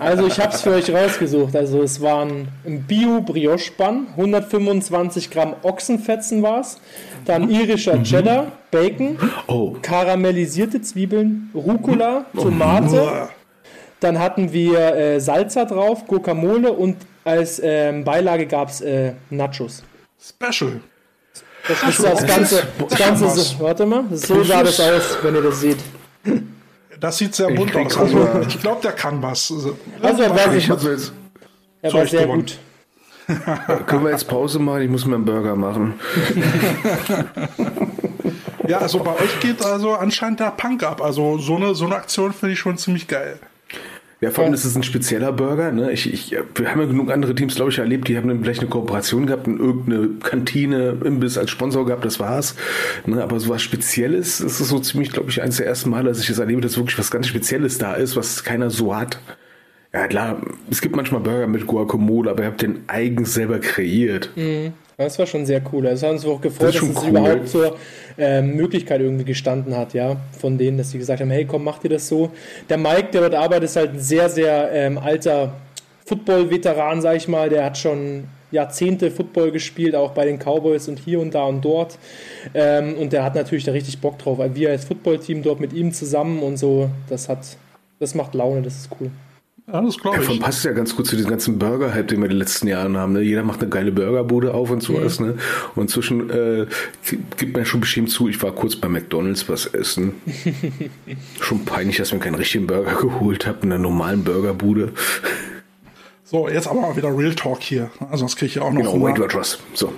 Also 0.00 0.26
ich 0.26 0.40
habe 0.40 0.54
es 0.54 0.62
für 0.62 0.70
euch 0.70 0.90
rausgesucht. 0.90 1.54
Also 1.54 1.82
es 1.82 2.00
waren 2.00 2.48
ein 2.64 2.82
Bio-Brioche-Bun, 2.84 4.06
125 4.16 5.30
Gramm 5.30 5.54
Ochsenfetzen 5.62 6.42
war 6.42 6.60
es, 6.60 6.78
dann 7.26 7.44
mhm. 7.44 7.50
irischer 7.50 7.96
mhm. 7.96 8.04
Cheddar, 8.04 8.52
Bacon, 8.70 9.18
oh. 9.48 9.76
karamellisierte 9.82 10.80
Zwiebeln, 10.80 11.50
Rucola, 11.54 12.24
oh. 12.34 12.42
Tomate. 12.42 13.02
Oh. 13.02 13.28
Dann 14.00 14.18
hatten 14.18 14.52
wir 14.52 14.94
äh, 14.94 15.20
Salsa 15.20 15.64
drauf, 15.64 16.06
Guacamole 16.06 16.72
und 16.72 16.96
als 17.24 17.60
ähm, 17.62 18.04
Beilage 18.04 18.46
gab 18.46 18.70
es 18.70 18.80
äh, 18.80 19.12
Nachos. 19.28 19.82
Special. 20.20 20.80
Das 21.66 21.82
ist 21.82 22.02
das 22.02 22.26
Ganze. 22.26 22.62
Das 22.88 22.98
Ganze 22.98 23.60
warte 23.60 23.84
mal, 23.84 24.04
so 24.12 24.42
sah 24.42 24.62
das 24.62 24.80
aus, 24.80 25.18
wenn 25.22 25.34
ihr 25.34 25.42
das 25.42 25.60
seht. 25.60 25.78
Das 27.00 27.18
sieht 27.18 27.34
sehr 27.34 27.50
bunt 27.50 27.74
aus. 27.76 27.96
Also, 27.96 28.28
ich 28.46 28.60
glaube, 28.60 28.82
der 28.82 28.92
kann 28.92 29.22
was. 29.22 29.52
Also, 29.52 29.78
also 30.02 30.22
er 30.22 30.30
war, 30.30 30.52
sich, 30.52 30.68
er 30.68 31.92
war 31.92 32.06
sehr 32.06 32.22
gewonnen. 32.22 32.42
gut. 32.42 32.58
Können 33.86 34.04
wir 34.04 34.10
jetzt 34.10 34.26
Pause 34.26 34.58
machen? 34.58 34.82
Ich 34.82 34.90
muss 34.90 35.04
mir 35.04 35.16
einen 35.16 35.24
Burger 35.24 35.54
machen. 35.54 36.00
ja, 38.66 38.78
also 38.78 39.00
bei 39.00 39.12
euch 39.12 39.38
geht 39.40 39.62
also 39.62 39.94
anscheinend 39.94 40.40
der 40.40 40.50
Punk 40.50 40.82
ab. 40.82 41.02
Also 41.02 41.38
so 41.38 41.56
eine, 41.56 41.74
so 41.74 41.84
eine 41.84 41.96
Aktion 41.96 42.32
finde 42.32 42.54
ich 42.54 42.58
schon 42.58 42.78
ziemlich 42.78 43.06
geil. 43.06 43.38
Ja, 44.20 44.32
vor 44.32 44.44
allem 44.44 44.54
ist 44.54 44.64
es 44.64 44.74
ein 44.74 44.82
spezieller 44.82 45.32
Burger. 45.32 45.70
Ne? 45.70 45.92
Ich, 45.92 46.12
ich, 46.12 46.32
wir 46.32 46.70
haben 46.70 46.80
ja 46.80 46.86
genug 46.86 47.12
andere 47.12 47.36
Teams, 47.36 47.54
glaube 47.54 47.70
ich, 47.70 47.78
erlebt, 47.78 48.08
die 48.08 48.16
haben 48.16 48.42
vielleicht 48.42 48.60
eine 48.60 48.68
Kooperation 48.68 49.26
gehabt 49.26 49.46
und 49.46 49.60
irgendeine 49.60 50.08
Kantine, 50.20 50.96
Imbiss 51.04 51.38
als 51.38 51.50
Sponsor 51.50 51.86
gehabt, 51.86 52.04
das 52.04 52.18
war's. 52.18 52.56
Ne? 53.06 53.22
Aber 53.22 53.38
so 53.38 53.48
was 53.48 53.62
Spezielles, 53.62 54.38
das 54.38 54.60
ist 54.60 54.68
so 54.68 54.80
ziemlich, 54.80 55.12
glaube 55.12 55.30
ich, 55.30 55.40
eines 55.40 55.58
der 55.58 55.66
ersten 55.66 55.90
Mal, 55.90 56.02
dass 56.02 56.18
ich 56.20 56.26
das 56.26 56.40
erlebe, 56.40 56.60
dass 56.60 56.76
wirklich 56.76 56.98
was 56.98 57.12
ganz 57.12 57.28
Spezielles 57.28 57.78
da 57.78 57.94
ist, 57.94 58.16
was 58.16 58.42
keiner 58.42 58.70
so 58.70 58.96
hat. 58.96 59.20
Ja, 59.92 60.08
klar, 60.08 60.42
es 60.68 60.80
gibt 60.80 60.96
manchmal 60.96 61.20
Burger 61.20 61.46
mit 61.46 61.66
Guacamole, 61.66 62.30
aber 62.30 62.42
ihr 62.42 62.48
habt 62.48 62.60
den 62.60 62.80
eigens 62.88 63.34
selber 63.34 63.60
kreiert. 63.60 64.30
Mhm. 64.34 64.72
Das 65.00 65.16
war 65.16 65.26
schon 65.26 65.46
sehr 65.46 65.62
cool. 65.72 65.86
Also, 65.86 66.06
es 66.06 66.08
hat 66.08 66.10
uns 66.16 66.26
auch 66.26 66.40
gefreut, 66.40 66.74
das 66.74 66.80
dass 66.80 66.90
es 66.90 67.02
cool. 67.04 67.10
überhaupt 67.10 67.48
zur 67.48 67.76
äh, 68.18 68.42
Möglichkeit 68.42 69.00
irgendwie 69.00 69.24
gestanden 69.24 69.76
hat, 69.76 69.94
ja, 69.94 70.16
von 70.40 70.58
denen, 70.58 70.76
dass 70.76 70.90
sie 70.90 70.98
gesagt 70.98 71.20
haben, 71.20 71.30
hey, 71.30 71.44
komm, 71.44 71.62
mach 71.62 71.78
dir 71.78 71.90
das 71.90 72.08
so. 72.08 72.32
Der 72.68 72.78
Mike, 72.78 73.10
der 73.12 73.20
dort 73.20 73.34
arbeitet, 73.34 73.64
ist 73.66 73.76
halt 73.76 73.92
ein 73.92 74.00
sehr, 74.00 74.28
sehr 74.28 74.72
ähm, 74.72 74.98
alter 74.98 75.52
Football-Veteran, 76.04 77.00
sag 77.00 77.16
ich 77.16 77.28
mal. 77.28 77.48
Der 77.48 77.64
hat 77.64 77.78
schon 77.78 78.24
Jahrzehnte 78.50 79.12
Football 79.12 79.52
gespielt, 79.52 79.94
auch 79.94 80.10
bei 80.10 80.24
den 80.24 80.40
Cowboys 80.40 80.88
und 80.88 80.98
hier 80.98 81.20
und 81.20 81.32
da 81.32 81.44
und 81.44 81.64
dort. 81.64 81.96
Ähm, 82.52 82.96
und 82.96 83.12
der 83.12 83.22
hat 83.22 83.36
natürlich 83.36 83.62
da 83.62 83.70
richtig 83.70 84.00
Bock 84.00 84.18
drauf. 84.18 84.40
Wir 84.54 84.70
als 84.70 84.84
Football-Team 84.84 85.44
dort 85.44 85.60
mit 85.60 85.72
ihm 85.74 85.92
zusammen 85.92 86.42
und 86.42 86.56
so, 86.56 86.90
das 87.08 87.28
hat, 87.28 87.56
das 88.00 88.16
macht 88.16 88.34
Laune, 88.34 88.62
das 88.62 88.74
ist 88.74 88.90
cool. 89.00 89.12
Ja, 89.70 89.82
das 89.82 89.98
glaube 89.98 90.16
ich. 90.16 90.22
Davon 90.22 90.38
passt 90.40 90.64
ja 90.64 90.72
ganz 90.72 90.96
gut 90.96 91.06
zu 91.06 91.14
diesem 91.14 91.30
ganzen 91.30 91.58
Burger-Hype, 91.58 92.08
den 92.08 92.20
wir 92.20 92.24
in 92.24 92.30
den 92.30 92.38
letzten 92.38 92.68
Jahren 92.68 92.96
haben. 92.96 93.12
Ne? 93.12 93.20
Jeder 93.20 93.42
macht 93.42 93.60
eine 93.60 93.68
geile 93.68 93.92
Burgerbude 93.92 94.54
auf 94.54 94.70
und 94.70 94.82
sowas. 94.82 95.20
Mhm. 95.20 95.26
Ne? 95.26 95.34
Und 95.74 95.82
inzwischen 95.82 96.30
äh, 96.30 96.66
gibt 97.36 97.54
mir 97.54 97.66
schon 97.66 97.80
bestimmt 97.80 98.10
zu, 98.10 98.28
ich 98.28 98.42
war 98.42 98.52
kurz 98.52 98.76
bei 98.76 98.88
McDonalds 98.88 99.46
was 99.48 99.66
essen. 99.66 100.14
schon 101.40 101.66
peinlich, 101.66 101.98
dass 101.98 102.08
ich 102.08 102.14
mir 102.14 102.20
keinen 102.20 102.36
richtigen 102.36 102.66
Burger 102.66 102.94
geholt 102.94 103.46
habe 103.46 103.58
in 103.62 103.72
einer 103.72 103.82
normalen 103.82 104.24
Burgerbude. 104.24 104.92
So, 106.24 106.48
jetzt 106.48 106.66
aber 106.66 106.80
mal 106.80 106.96
wieder 106.96 107.16
Real 107.16 107.34
Talk 107.34 107.62
hier. 107.62 107.90
Also 108.00 108.18
sonst 108.18 108.36
kriege 108.36 108.48
ich 108.48 108.54
ja 108.56 108.62
auch 108.62 108.72
noch. 108.72 108.92
Genau, 108.92 109.02
Weight 109.02 109.18
Watchers. 109.18 109.58
So. 109.74 109.92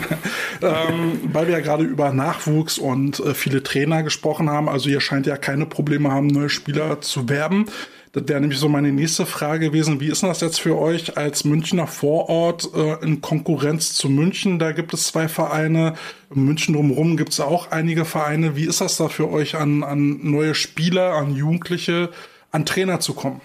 ähm, 0.62 1.20
weil 1.32 1.46
wir 1.46 1.54
ja 1.54 1.60
gerade 1.60 1.84
über 1.84 2.12
Nachwuchs 2.12 2.78
und 2.78 3.20
äh, 3.20 3.34
viele 3.34 3.62
Trainer 3.62 4.02
gesprochen 4.02 4.50
haben. 4.50 4.68
Also 4.68 4.88
ihr 4.88 5.00
scheint 5.00 5.26
ja 5.26 5.36
keine 5.36 5.66
Probleme 5.66 6.10
haben, 6.10 6.26
neue 6.26 6.50
Spieler 6.50 7.00
zu 7.00 7.28
werben. 7.28 7.66
Das 8.12 8.28
wäre 8.28 8.40
nämlich 8.42 8.58
so 8.58 8.68
meine 8.68 8.92
nächste 8.92 9.24
Frage 9.24 9.68
gewesen. 9.68 9.98
Wie 10.00 10.08
ist 10.08 10.22
das 10.22 10.42
jetzt 10.42 10.60
für 10.60 10.78
euch 10.78 11.16
als 11.16 11.44
Münchner 11.44 11.86
Vorort 11.86 12.68
äh, 12.74 13.02
in 13.02 13.22
Konkurrenz 13.22 13.94
zu 13.94 14.10
München? 14.10 14.58
Da 14.58 14.72
gibt 14.72 14.92
es 14.92 15.04
zwei 15.04 15.28
Vereine. 15.28 15.94
In 16.34 16.44
München 16.44 16.74
drumherum 16.74 17.16
gibt 17.16 17.32
es 17.32 17.40
auch 17.40 17.70
einige 17.70 18.04
Vereine. 18.04 18.54
Wie 18.54 18.66
ist 18.66 18.82
das 18.82 18.98
da 18.98 19.08
für 19.08 19.30
euch, 19.30 19.54
an, 19.54 19.82
an 19.82 20.18
neue 20.22 20.54
Spieler, 20.54 21.12
an 21.14 21.34
Jugendliche, 21.34 22.10
an 22.50 22.66
Trainer 22.66 23.00
zu 23.00 23.14
kommen? 23.14 23.40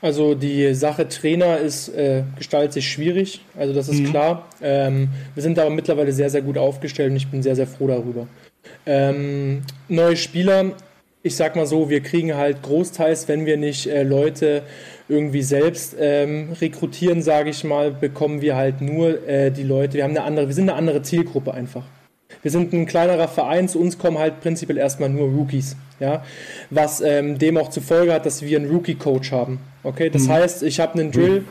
Also 0.00 0.36
die 0.36 0.74
Sache 0.74 1.08
Trainer 1.08 1.58
ist 1.58 1.88
äh, 1.88 2.22
gestaltet 2.36 2.74
sich 2.74 2.88
schwierig, 2.88 3.40
also 3.56 3.74
das 3.74 3.88
ist 3.88 4.00
mhm. 4.00 4.10
klar. 4.10 4.46
Ähm, 4.62 5.08
wir 5.34 5.42
sind 5.42 5.58
aber 5.58 5.70
mittlerweile 5.70 6.12
sehr, 6.12 6.30
sehr 6.30 6.42
gut 6.42 6.56
aufgestellt 6.56 7.10
und 7.10 7.16
ich 7.16 7.26
bin 7.26 7.42
sehr, 7.42 7.56
sehr 7.56 7.66
froh 7.66 7.88
darüber. 7.88 8.28
Ähm, 8.86 9.62
neue 9.88 10.16
Spieler 10.16 10.72
ich 11.28 11.36
sag 11.36 11.56
mal 11.56 11.66
so, 11.66 11.88
wir 11.88 12.00
kriegen 12.00 12.34
halt 12.34 12.62
großteils, 12.62 13.28
wenn 13.28 13.46
wir 13.46 13.56
nicht 13.56 13.86
äh, 13.86 14.02
Leute 14.02 14.62
irgendwie 15.08 15.42
selbst 15.42 15.96
ähm, 15.98 16.52
rekrutieren, 16.60 17.22
sage 17.22 17.50
ich 17.50 17.64
mal, 17.64 17.90
bekommen 17.92 18.40
wir 18.40 18.56
halt 18.56 18.80
nur 18.80 19.26
äh, 19.28 19.50
die 19.50 19.62
Leute. 19.62 19.94
Wir 19.94 20.04
haben 20.04 20.10
eine 20.10 20.24
andere, 20.24 20.48
wir 20.48 20.54
sind 20.54 20.68
eine 20.68 20.78
andere 20.78 21.02
Zielgruppe 21.02 21.54
einfach. 21.54 21.84
Wir 22.42 22.50
sind 22.50 22.72
ein 22.72 22.86
kleinerer 22.86 23.28
Verein, 23.28 23.68
zu 23.68 23.80
uns 23.80 23.98
kommen 23.98 24.18
halt 24.18 24.40
prinzipiell 24.40 24.78
erstmal 24.78 25.08
nur 25.08 25.28
Rookies, 25.28 25.76
ja, 25.98 26.24
was 26.70 27.00
ähm, 27.00 27.38
dem 27.38 27.56
auch 27.56 27.70
zur 27.70 27.82
Folge 27.82 28.12
hat, 28.12 28.26
dass 28.26 28.42
wir 28.42 28.58
einen 28.58 28.70
Rookie-Coach 28.70 29.32
haben. 29.32 29.60
Okay, 29.82 30.10
das 30.10 30.24
mhm. 30.24 30.32
heißt, 30.32 30.62
ich 30.62 30.80
habe 30.80 30.98
einen 30.98 31.10
Drill, 31.10 31.44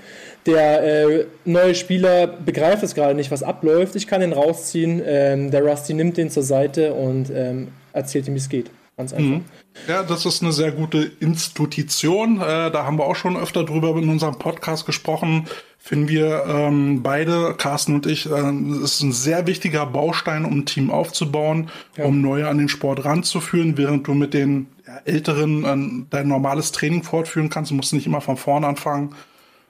der 0.45 0.83
äh, 0.83 1.25
neue 1.45 1.75
Spieler 1.75 2.27
begreift 2.27 2.83
es 2.83 2.95
gerade 2.95 3.15
nicht, 3.15 3.31
was 3.31 3.43
abläuft. 3.43 3.95
Ich 3.95 4.07
kann 4.07 4.21
ihn 4.21 4.33
rausziehen, 4.33 5.01
ähm, 5.05 5.51
der 5.51 5.63
Rusty 5.63 5.93
nimmt 5.93 6.17
den 6.17 6.29
zur 6.29 6.43
Seite 6.43 6.93
und 6.93 7.29
ähm, 7.35 7.69
erzählt 7.93 8.27
ihm, 8.27 8.35
wie 8.35 8.39
es 8.39 8.49
geht. 8.49 8.71
Ganz 8.97 9.13
einfach. 9.13 9.37
Mhm. 9.37 9.45
Ja, 9.87 10.01
das 10.01 10.25
ist 10.25 10.41
eine 10.41 10.51
sehr 10.51 10.71
gute 10.71 11.03
Institution. 11.19 12.41
Äh, 12.41 12.71
da 12.71 12.83
haben 12.83 12.97
wir 12.97 13.05
auch 13.05 13.15
schon 13.15 13.37
öfter 13.37 13.63
drüber 13.63 13.95
in 13.95 14.09
unserem 14.09 14.39
Podcast 14.39 14.87
gesprochen. 14.87 15.45
Finden 15.77 16.09
wir 16.09 16.45
ähm, 16.47 17.03
beide, 17.03 17.53
Carsten 17.53 17.93
und 17.93 18.07
ich, 18.07 18.25
äh, 18.25 18.51
ist 18.83 19.03
ein 19.03 19.11
sehr 19.11 19.45
wichtiger 19.45 19.85
Baustein, 19.85 20.45
um 20.45 20.59
ein 20.59 20.65
Team 20.65 20.89
aufzubauen, 20.89 21.69
ja. 21.95 22.05
um 22.05 22.21
neue 22.21 22.47
an 22.47 22.57
den 22.57 22.69
Sport 22.69 23.05
ranzuführen, 23.05 23.77
während 23.77 24.07
du 24.07 24.15
mit 24.15 24.33
den 24.33 24.65
Älteren 25.05 25.63
äh, 25.63 26.05
dein 26.09 26.27
normales 26.27 26.71
Training 26.71 27.03
fortführen 27.03 27.49
kannst. 27.49 27.69
Du 27.69 27.75
musst 27.75 27.93
nicht 27.93 28.07
immer 28.07 28.21
von 28.21 28.35
vorne 28.35 28.65
anfangen. 28.65 29.13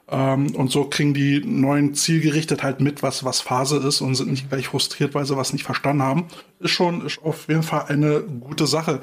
Ähm, 0.10 0.56
und 0.56 0.72
so 0.72 0.86
kriegen 0.86 1.14
die 1.14 1.42
neuen 1.44 1.94
zielgerichtet 1.94 2.64
halt 2.64 2.80
mit, 2.80 3.04
was, 3.04 3.24
was 3.26 3.42
Phase 3.42 3.78
ist 3.78 4.02
und 4.02 4.16
sind 4.16 4.32
nicht 4.32 4.50
gleich 4.50 4.68
frustriert, 4.68 5.14
weil 5.16 5.26
sie 5.26 5.36
was 5.36 5.54
nicht 5.54 5.66
verstanden 5.66 6.04
haben. 6.04 6.26
Ist 6.60 6.72
schon, 6.72 7.06
ist 7.06 7.20
auf 7.22 7.48
jeden 7.50 7.64
Fall 7.64 7.86
eine 7.88 8.22
gute 8.22 8.68
Sache. 8.68 9.02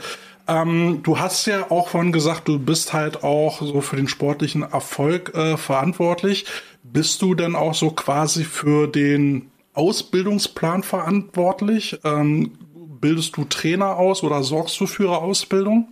Ähm, 0.49 1.01
du 1.03 1.19
hast 1.19 1.47
ja 1.47 1.71
auch 1.71 1.89
vorhin 1.89 2.13
gesagt, 2.13 2.49
du 2.49 2.59
bist 2.59 2.93
halt 2.93 3.23
auch 3.23 3.61
so 3.61 3.81
für 3.81 3.97
den 3.97 4.09
sportlichen 4.09 4.63
Erfolg 4.63 5.35
äh, 5.35 5.57
verantwortlich. 5.57 6.47
Bist 6.83 7.21
du 7.23 7.35
denn 7.35 7.55
auch 7.55 7.75
so 7.75 7.91
quasi 7.91 8.45
für 8.45 8.87
den 8.87 9.51
Ausbildungsplan 9.75 10.83
verantwortlich? 10.83 11.99
Ähm, 12.05 12.53
bildest 13.01 13.37
du 13.37 13.45
Trainer 13.45 13.97
aus 13.97 14.23
oder 14.23 14.43
sorgst 14.43 14.81
du 14.81 14.87
für 14.87 15.05
ihre 15.05 15.19
Ausbildung? 15.19 15.89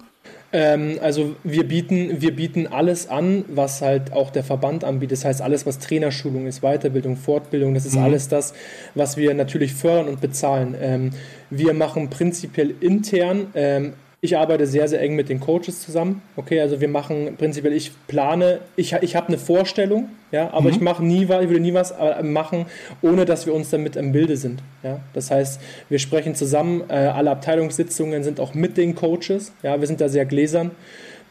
Ähm, 0.53 0.98
also 1.00 1.34
wir 1.44 1.66
bieten, 1.66 2.20
wir 2.20 2.36
bieten 2.36 2.66
alles 2.66 3.09
an, 3.09 3.44
was 3.48 3.80
halt 3.80 4.12
auch 4.12 4.30
der 4.30 4.44
Verband 4.44 4.84
anbietet. 4.84 5.18
Das 5.18 5.24
heißt, 5.24 5.42
alles, 5.42 5.66
was 5.66 5.78
Trainerschulung 5.78 6.46
ist, 6.46 6.61
Weiterbildung, 6.61 7.16
Fortbildung, 7.16 7.74
das 7.74 7.86
ist 7.86 7.96
mhm. 7.96 8.03
alles 8.03 8.28
das, 8.28 8.53
was 8.94 9.16
wir 9.16 9.32
natürlich 9.34 9.74
fördern 9.74 10.09
und 10.09 10.20
bezahlen. 10.20 10.74
Ähm, 10.80 11.11
wir 11.50 11.72
machen 11.72 12.11
prinzipiell 12.11 12.74
intern 12.80 13.46
ähm, 13.55 13.94
ich 14.25 14.37
arbeite 14.37 14.68
sehr, 14.68 14.87
sehr 14.87 15.01
eng 15.01 15.16
mit 15.16 15.29
den 15.29 15.41
Coaches 15.41 15.83
zusammen. 15.83 16.23
Okay, 16.37 16.61
also 16.61 16.81
wir 16.81 16.87
machen 16.87 17.35
prinzipiell, 17.37 17.73
ich 17.73 17.91
plane, 18.07 18.61
ich, 18.77 18.93
ich 19.01 19.16
habe 19.16 19.27
eine 19.27 19.37
Vorstellung, 19.37 20.11
ja, 20.31 20.51
aber 20.53 20.68
mhm. 20.68 20.77
ich 20.77 20.81
mache 20.81 21.05
nie 21.05 21.29
was, 21.29 21.43
ich 21.43 21.49
würde 21.49 21.61
nie 21.61 21.75
was 21.75 21.91
äh, 21.91 22.23
machen, 22.23 22.66
ohne 23.03 23.25
dass 23.25 23.47
wir 23.47 23.53
uns 23.53 23.70
damit 23.70 23.97
im 23.97 24.12
Bilde 24.12 24.37
sind. 24.37 24.62
Ja, 24.85 25.01
das 25.12 25.33
heißt, 25.33 25.61
wir 25.89 25.99
sprechen 25.99 26.37
zusammen, 26.37 26.85
äh, 26.89 26.93
alle 26.93 27.33
Abteilungssitzungen 27.33 28.23
sind 28.23 28.39
auch 28.39 28.55
mit 28.55 28.77
den 28.77 28.95
Coaches. 28.95 29.53
Ja, 29.64 29.81
wir 29.81 29.89
sind 29.89 30.01
da 30.01 30.09
sehr 30.09 30.25
gläsern. 30.25 30.70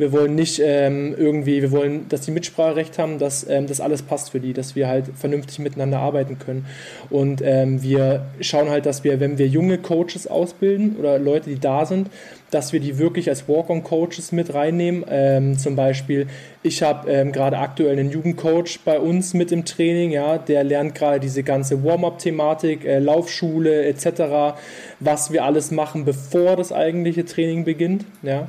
Wir 0.01 0.11
wollen 0.11 0.33
nicht 0.33 0.59
ähm, 0.63 1.13
irgendwie, 1.15 1.61
wir 1.61 1.71
wollen, 1.71 2.09
dass 2.09 2.21
die 2.21 2.31
Mitspracherecht 2.31 2.97
haben, 2.97 3.19
dass 3.19 3.47
ähm, 3.47 3.67
das 3.67 3.79
alles 3.79 4.01
passt 4.01 4.31
für 4.31 4.39
die, 4.39 4.51
dass 4.51 4.75
wir 4.75 4.87
halt 4.87 5.05
vernünftig 5.15 5.59
miteinander 5.59 5.99
arbeiten 5.99 6.39
können. 6.39 6.65
Und 7.11 7.43
ähm, 7.45 7.83
wir 7.83 8.25
schauen 8.39 8.69
halt, 8.69 8.87
dass 8.87 9.03
wir, 9.03 9.19
wenn 9.19 9.37
wir 9.37 9.47
junge 9.47 9.77
Coaches 9.77 10.25
ausbilden 10.25 10.95
oder 10.97 11.19
Leute, 11.19 11.51
die 11.51 11.59
da 11.59 11.85
sind, 11.85 12.09
dass 12.49 12.73
wir 12.73 12.79
die 12.79 12.97
wirklich 12.97 13.29
als 13.29 13.47
Walk-on-Coaches 13.47 14.31
mit 14.31 14.55
reinnehmen. 14.55 15.05
Ähm, 15.07 15.59
zum 15.59 15.75
Beispiel, 15.75 16.25
ich 16.63 16.81
habe 16.81 17.09
ähm, 17.11 17.31
gerade 17.31 17.59
aktuell 17.59 17.97
einen 17.97 18.09
Jugendcoach 18.09 18.79
bei 18.83 18.99
uns 18.99 19.35
mit 19.35 19.51
im 19.51 19.65
Training, 19.65 20.09
ja, 20.09 20.39
der 20.39 20.63
lernt 20.63 20.95
gerade 20.95 21.19
diese 21.19 21.43
ganze 21.43 21.83
Warm-up-Thematik, 21.83 22.85
äh, 22.85 22.97
Laufschule 22.97 23.85
etc., 23.85 24.55
was 24.99 25.31
wir 25.31 25.45
alles 25.45 25.69
machen, 25.69 26.05
bevor 26.05 26.55
das 26.55 26.71
eigentliche 26.71 27.23
Training 27.23 27.65
beginnt. 27.65 28.05
Ja. 28.23 28.47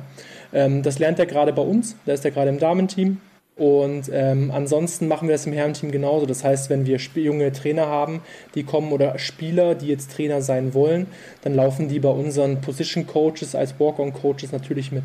Ähm, 0.53 0.83
das 0.83 0.99
lernt 0.99 1.19
er 1.19 1.25
gerade 1.25 1.53
bei 1.53 1.61
uns, 1.61 1.95
da 2.05 2.13
ist 2.13 2.23
er 2.25 2.31
gerade 2.31 2.49
im 2.49 2.59
Damenteam. 2.59 3.17
Und 3.55 4.09
ähm, 4.11 4.49
ansonsten 4.51 5.07
machen 5.07 5.27
wir 5.27 5.35
das 5.35 5.45
im 5.45 5.53
Herrenteam 5.53 5.91
genauso. 5.91 6.25
Das 6.25 6.43
heißt, 6.43 6.71
wenn 6.71 6.87
wir 6.87 6.97
junge 6.97 7.51
Trainer 7.51 7.85
haben, 7.85 8.21
die 8.55 8.63
kommen 8.63 8.91
oder 8.91 9.19
Spieler, 9.19 9.75
die 9.75 9.87
jetzt 9.87 10.11
Trainer 10.11 10.41
sein 10.41 10.73
wollen, 10.73 11.05
dann 11.43 11.53
laufen 11.53 11.87
die 11.87 11.99
bei 11.99 12.09
unseren 12.09 12.61
Position 12.61 13.05
Coaches 13.05 13.53
als 13.53 13.79
Walk-on-Coaches 13.79 14.51
natürlich 14.51 14.91
mit. 14.91 15.03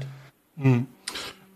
Mhm. 0.57 0.87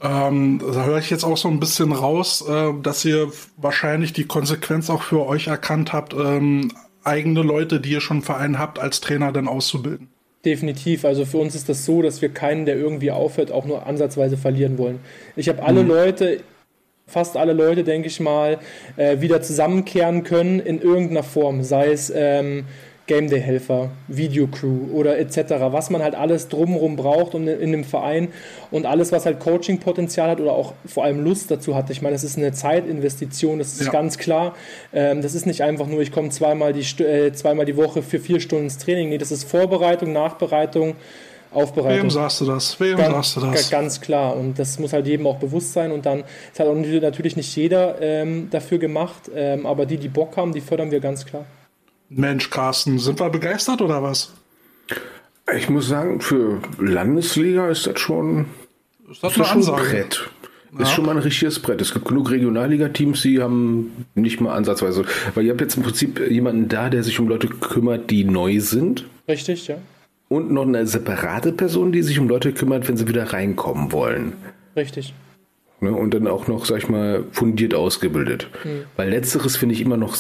Ähm, 0.02 0.58
da 0.58 0.84
höre 0.84 0.98
ich 0.98 1.10
jetzt 1.10 1.24
auch 1.24 1.36
so 1.36 1.48
ein 1.48 1.60
bisschen 1.60 1.92
raus, 1.92 2.44
äh, 2.46 2.72
dass 2.82 3.04
ihr 3.04 3.32
wahrscheinlich 3.56 4.12
die 4.12 4.24
Konsequenz 4.24 4.90
auch 4.90 5.02
für 5.02 5.26
euch 5.26 5.46
erkannt 5.46 5.92
habt, 5.92 6.12
ähm, 6.12 6.72
eigene 7.04 7.42
Leute, 7.42 7.80
die 7.80 7.92
ihr 7.92 8.00
schon 8.00 8.18
im 8.18 8.22
Verein 8.22 8.58
habt, 8.58 8.78
als 8.78 9.00
Trainer 9.00 9.32
dann 9.32 9.48
auszubilden. 9.48 10.11
Definitiv. 10.44 11.04
Also 11.04 11.24
für 11.24 11.38
uns 11.38 11.54
ist 11.54 11.68
das 11.68 11.84
so, 11.84 12.02
dass 12.02 12.20
wir 12.20 12.28
keinen, 12.28 12.66
der 12.66 12.76
irgendwie 12.76 13.12
aufhört, 13.12 13.52
auch 13.52 13.64
nur 13.64 13.86
ansatzweise 13.86 14.36
verlieren 14.36 14.76
wollen. 14.76 14.98
Ich 15.36 15.48
habe 15.48 15.62
alle 15.62 15.82
mhm. 15.82 15.88
Leute, 15.88 16.40
fast 17.06 17.36
alle 17.36 17.52
Leute, 17.52 17.84
denke 17.84 18.08
ich 18.08 18.18
mal, 18.18 18.58
äh, 18.96 19.20
wieder 19.20 19.40
zusammenkehren 19.42 20.24
können 20.24 20.58
in 20.58 20.80
irgendeiner 20.80 21.22
Form. 21.22 21.62
Sei 21.62 21.92
es 21.92 22.12
ähm, 22.14 22.64
Game 23.12 23.28
Day 23.28 23.42
Helfer, 23.42 23.90
Videocrew 24.08 24.90
oder 24.90 25.18
etc., 25.18 25.36
was 25.70 25.90
man 25.90 26.02
halt 26.02 26.14
alles 26.14 26.48
drumherum 26.48 26.96
braucht 26.96 27.34
in 27.34 27.46
einem 27.46 27.84
Verein 27.84 28.28
und 28.70 28.86
alles, 28.86 29.12
was 29.12 29.26
halt 29.26 29.38
Coaching-Potenzial 29.38 30.30
hat 30.30 30.40
oder 30.40 30.52
auch 30.52 30.72
vor 30.86 31.04
allem 31.04 31.22
Lust 31.22 31.50
dazu 31.50 31.74
hat. 31.74 31.90
Ich 31.90 32.00
meine, 32.00 32.14
das 32.14 32.24
ist 32.24 32.38
eine 32.38 32.52
Zeitinvestition, 32.52 33.58
das 33.58 33.74
ist 33.74 33.84
ja. 33.84 33.92
ganz 33.92 34.16
klar. 34.16 34.54
Ähm, 34.94 35.20
das 35.20 35.34
ist 35.34 35.44
nicht 35.44 35.62
einfach 35.62 35.88
nur, 35.88 36.00
ich 36.00 36.10
komme 36.10 36.30
zweimal 36.30 36.72
die, 36.72 36.80
äh, 37.04 37.34
zweimal 37.34 37.66
die 37.66 37.76
Woche 37.76 38.00
für 38.00 38.18
vier 38.18 38.40
Stunden 38.40 38.64
ins 38.64 38.78
Training. 38.78 39.10
Nee, 39.10 39.18
das 39.18 39.30
ist 39.30 39.44
Vorbereitung, 39.44 40.14
Nachbereitung. 40.14 40.96
Aufbereitung. 41.52 42.04
Wem 42.04 42.10
sagst 42.10 42.40
du 42.40 42.46
das? 42.46 42.80
Wem 42.80 42.96
ganz, 42.96 43.12
sagst 43.12 43.36
du 43.36 43.40
das? 43.40 43.70
Ganz 43.70 44.00
klar. 44.00 44.36
Und 44.36 44.58
das 44.58 44.78
muss 44.78 44.94
halt 44.94 45.06
jedem 45.06 45.26
auch 45.26 45.36
bewusst 45.36 45.74
sein. 45.74 45.92
Und 45.92 46.06
dann 46.06 46.20
ist 46.50 46.58
halt 46.58 46.70
auch 46.70 46.74
natürlich 46.74 47.36
nicht 47.36 47.54
jeder 47.54 48.00
ähm, 48.00 48.48
dafür 48.50 48.78
gemacht, 48.78 49.30
ähm, 49.36 49.66
aber 49.66 49.84
die, 49.84 49.98
die 49.98 50.08
Bock 50.08 50.34
haben, 50.38 50.54
die 50.54 50.62
fördern 50.62 50.90
wir 50.90 51.00
ganz 51.00 51.26
klar. 51.26 51.44
Mensch, 52.14 52.50
Carsten, 52.50 52.98
sind 52.98 53.20
wir 53.20 53.30
begeistert 53.30 53.80
oder 53.80 54.02
was? 54.02 54.32
Ich 55.56 55.68
muss 55.68 55.88
sagen, 55.88 56.20
für 56.20 56.60
Landesliga 56.78 57.68
ist 57.68 57.86
das 57.86 58.00
schon, 58.00 58.46
ist 59.10 59.22
das, 59.22 59.32
ist 59.32 59.40
das 59.40 59.48
schon 59.48 59.62
ein 59.62 59.82
Brett. 59.82 60.30
Ja. 60.72 60.82
Ist 60.82 60.92
schon 60.92 61.04
mal 61.04 61.12
ein 61.12 61.22
richtiges 61.22 61.58
Brett. 61.58 61.82
Es 61.82 61.92
gibt 61.92 62.06
genug 62.06 62.30
Regionalliga-Teams, 62.30 63.20
die 63.22 63.42
haben 63.42 64.06
nicht 64.14 64.40
mal 64.40 64.54
ansatzweise. 64.54 65.04
Weil 65.34 65.44
ihr 65.44 65.50
habt 65.50 65.60
jetzt 65.60 65.76
im 65.76 65.82
Prinzip 65.82 66.18
jemanden 66.30 66.68
da, 66.68 66.88
der 66.88 67.02
sich 67.02 67.20
um 67.20 67.28
Leute 67.28 67.48
kümmert, 67.48 68.10
die 68.10 68.24
neu 68.24 68.58
sind. 68.60 69.04
Richtig, 69.28 69.68
ja. 69.68 69.76
Und 70.28 70.50
noch 70.50 70.62
eine 70.62 70.86
separate 70.86 71.52
Person, 71.52 71.92
die 71.92 72.02
sich 72.02 72.18
um 72.18 72.26
Leute 72.26 72.52
kümmert, 72.52 72.88
wenn 72.88 72.96
sie 72.96 73.06
wieder 73.06 73.34
reinkommen 73.34 73.92
wollen. 73.92 74.32
Richtig. 74.74 75.12
Ne, 75.80 75.92
und 75.92 76.14
dann 76.14 76.26
auch 76.26 76.46
noch, 76.46 76.64
sag 76.64 76.78
ich 76.78 76.88
mal, 76.88 77.24
fundiert 77.32 77.74
ausgebildet. 77.74 78.48
Hm. 78.62 78.84
Weil 78.96 79.10
letzteres 79.10 79.56
finde 79.56 79.74
ich 79.74 79.82
immer 79.82 79.98
noch 79.98 80.16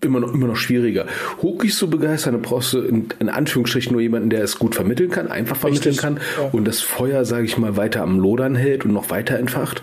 immer 0.00 0.20
noch, 0.20 0.32
immer 0.32 0.46
noch 0.46 0.56
schwieriger. 0.56 1.06
Hookies 1.42 1.76
zu 1.76 1.88
begeistern, 1.88 2.34
dann 2.34 2.42
brauchst 2.42 2.72
du 2.72 2.80
in, 2.80 3.08
in, 3.18 3.28
Anführungsstrichen 3.28 3.92
nur 3.92 4.00
jemanden, 4.00 4.30
der 4.30 4.42
es 4.42 4.58
gut 4.58 4.74
vermitteln 4.74 5.10
kann, 5.10 5.28
einfach 5.28 5.56
vermitteln 5.56 5.94
Richtig, 5.94 6.02
kann 6.02 6.20
ja. 6.40 6.50
und 6.52 6.66
das 6.66 6.80
Feuer, 6.80 7.24
sage 7.24 7.44
ich 7.44 7.56
mal, 7.58 7.76
weiter 7.76 8.02
am 8.02 8.18
Lodern 8.18 8.54
hält 8.54 8.84
und 8.84 8.92
noch 8.92 9.10
weiter 9.10 9.38
entfacht. 9.38 9.82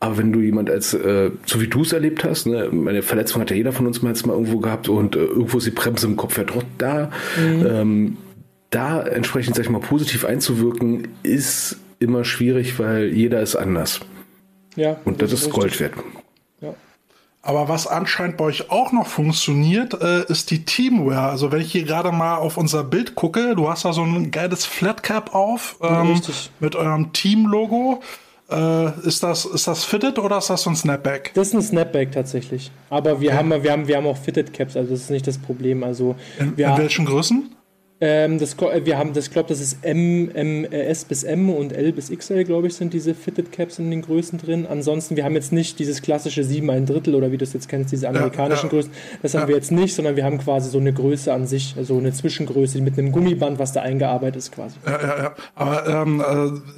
Aber 0.00 0.18
wenn 0.18 0.32
du 0.32 0.40
jemand 0.40 0.68
als, 0.68 0.94
äh, 0.94 1.30
so 1.46 1.60
wie 1.60 1.68
du 1.68 1.82
es 1.82 1.92
erlebt 1.92 2.24
hast, 2.24 2.46
ne, 2.46 2.68
meine 2.72 3.02
Verletzung 3.02 3.40
hat 3.40 3.50
ja 3.50 3.56
jeder 3.56 3.72
von 3.72 3.86
uns 3.86 4.02
mal 4.02 4.08
jetzt 4.08 4.26
mal 4.26 4.32
irgendwo 4.32 4.58
gehabt 4.58 4.88
und 4.88 5.14
äh, 5.14 5.20
irgendwo 5.20 5.58
ist 5.58 5.66
die 5.66 5.70
Bremse 5.70 6.08
im 6.08 6.16
Kopf 6.16 6.36
ja 6.38 6.44
trotz 6.44 6.64
da. 6.78 7.10
Mhm. 7.36 7.66
Ähm, 7.66 8.16
da 8.70 9.02
entsprechend, 9.02 9.54
sag 9.54 9.64
ich 9.64 9.70
mal, 9.70 9.80
positiv 9.80 10.24
einzuwirken, 10.24 11.08
ist 11.22 11.76
immer 12.00 12.24
schwierig, 12.24 12.78
weil 12.78 13.12
jeder 13.12 13.42
ist 13.42 13.54
anders. 13.54 14.00
Ja. 14.74 14.96
Und 15.04 15.22
das, 15.22 15.30
das 15.30 15.42
ist 15.42 15.50
Gold 15.50 15.78
wert. 15.78 15.92
Aber 17.44 17.68
was 17.68 17.88
anscheinend 17.88 18.36
bei 18.36 18.44
euch 18.44 18.70
auch 18.70 18.92
noch 18.92 19.08
funktioniert, 19.08 20.00
äh, 20.00 20.24
ist 20.30 20.52
die 20.52 20.64
Teamware. 20.64 21.28
Also 21.30 21.50
wenn 21.50 21.60
ich 21.60 21.72
hier 21.72 21.82
gerade 21.82 22.12
mal 22.12 22.36
auf 22.36 22.56
unser 22.56 22.84
Bild 22.84 23.16
gucke, 23.16 23.56
du 23.56 23.68
hast 23.68 23.84
da 23.84 23.92
so 23.92 24.04
ein 24.04 24.30
geiles 24.30 24.64
Flatcap 24.64 25.34
auf 25.34 25.76
ähm, 25.82 26.20
mit 26.60 26.76
eurem 26.76 27.12
Team-Logo. 27.12 28.00
Äh, 28.48 29.06
ist 29.06 29.24
das 29.24 29.44
ist 29.44 29.66
das 29.66 29.82
Fitted 29.82 30.20
oder 30.20 30.38
ist 30.38 30.50
das 30.50 30.62
so 30.62 30.70
ein 30.70 30.76
Snapback? 30.76 31.32
Das 31.34 31.48
ist 31.48 31.54
ein 31.54 31.62
Snapback 31.62 32.12
tatsächlich. 32.12 32.70
Aber 32.90 33.20
wir 33.20 33.30
okay. 33.30 33.38
haben 33.38 33.62
wir 33.62 33.72
haben 33.72 33.88
wir 33.88 33.96
haben 33.96 34.06
auch 34.06 34.18
Fitted 34.18 34.52
Caps, 34.52 34.76
also 34.76 34.90
das 34.90 35.00
ist 35.00 35.10
nicht 35.10 35.26
das 35.26 35.38
Problem. 35.38 35.82
Also 35.82 36.14
in, 36.38 36.54
in 36.54 36.76
welchen 36.76 37.06
Größen? 37.06 37.50
Ähm, 38.04 38.40
das, 38.40 38.56
wir 38.58 38.98
haben, 38.98 39.12
das 39.12 39.30
glaube, 39.30 39.48
das 39.48 39.60
ist 39.60 39.78
M, 39.82 40.28
M, 40.34 40.64
äh, 40.64 40.86
S 40.86 41.04
bis 41.04 41.22
M 41.22 41.48
und 41.48 41.72
L 41.72 41.92
bis 41.92 42.10
XL, 42.10 42.42
glaube 42.42 42.66
ich, 42.66 42.74
sind 42.74 42.92
diese 42.92 43.14
Fitted 43.14 43.52
Caps 43.52 43.78
in 43.78 43.92
den 43.92 44.02
Größen 44.02 44.40
drin. 44.40 44.66
Ansonsten, 44.68 45.14
wir 45.14 45.24
haben 45.24 45.36
jetzt 45.36 45.52
nicht 45.52 45.78
dieses 45.78 46.02
klassische 46.02 46.42
7 46.42 46.68
ein 46.68 46.84
Drittel 46.84 47.14
oder 47.14 47.30
wie 47.30 47.38
du 47.38 47.44
es 47.44 47.52
jetzt 47.52 47.68
kennst, 47.68 47.92
diese 47.92 48.08
amerikanischen 48.08 48.70
ja, 48.70 48.72
ja. 48.72 48.80
Größen. 48.80 48.92
Das 49.22 49.34
haben 49.34 49.46
wir 49.46 49.54
jetzt 49.54 49.70
nicht, 49.70 49.94
sondern 49.94 50.16
wir 50.16 50.24
haben 50.24 50.38
quasi 50.38 50.68
so 50.68 50.78
eine 50.78 50.92
Größe 50.92 51.32
an 51.32 51.46
sich, 51.46 51.76
also 51.76 51.96
eine 51.96 52.12
Zwischengröße 52.12 52.80
mit 52.80 52.98
einem 52.98 53.12
Gummiband, 53.12 53.60
was 53.60 53.72
da 53.72 53.82
eingearbeitet 53.82 54.36
ist 54.36 54.50
quasi. 54.50 54.74
Ja, 54.84 55.00
ja, 55.00 55.22
ja. 55.22 55.34
Aber 55.54 55.86
ähm, 55.86 56.24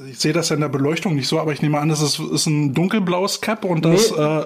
äh, 0.07 0.11
ich 0.11 0.19
sehe 0.19 0.35
das 0.35 0.51
ja 0.51 0.57
in 0.57 0.61
der 0.61 0.69
Beleuchtung 0.69 1.15
nicht 1.15 1.29
so, 1.29 1.39
aber 1.41 1.53
ich 1.53 1.63
nehme 1.63 1.79
an, 1.79 1.89
das 1.89 2.03
ist, 2.03 2.21
ist 2.21 2.45
ein 2.45 2.75
dunkelblaues 2.75 3.41
Cap 3.41 3.65
und 3.65 3.87
das 3.87 4.11
nee. 4.11 4.23
äh, 4.23 4.45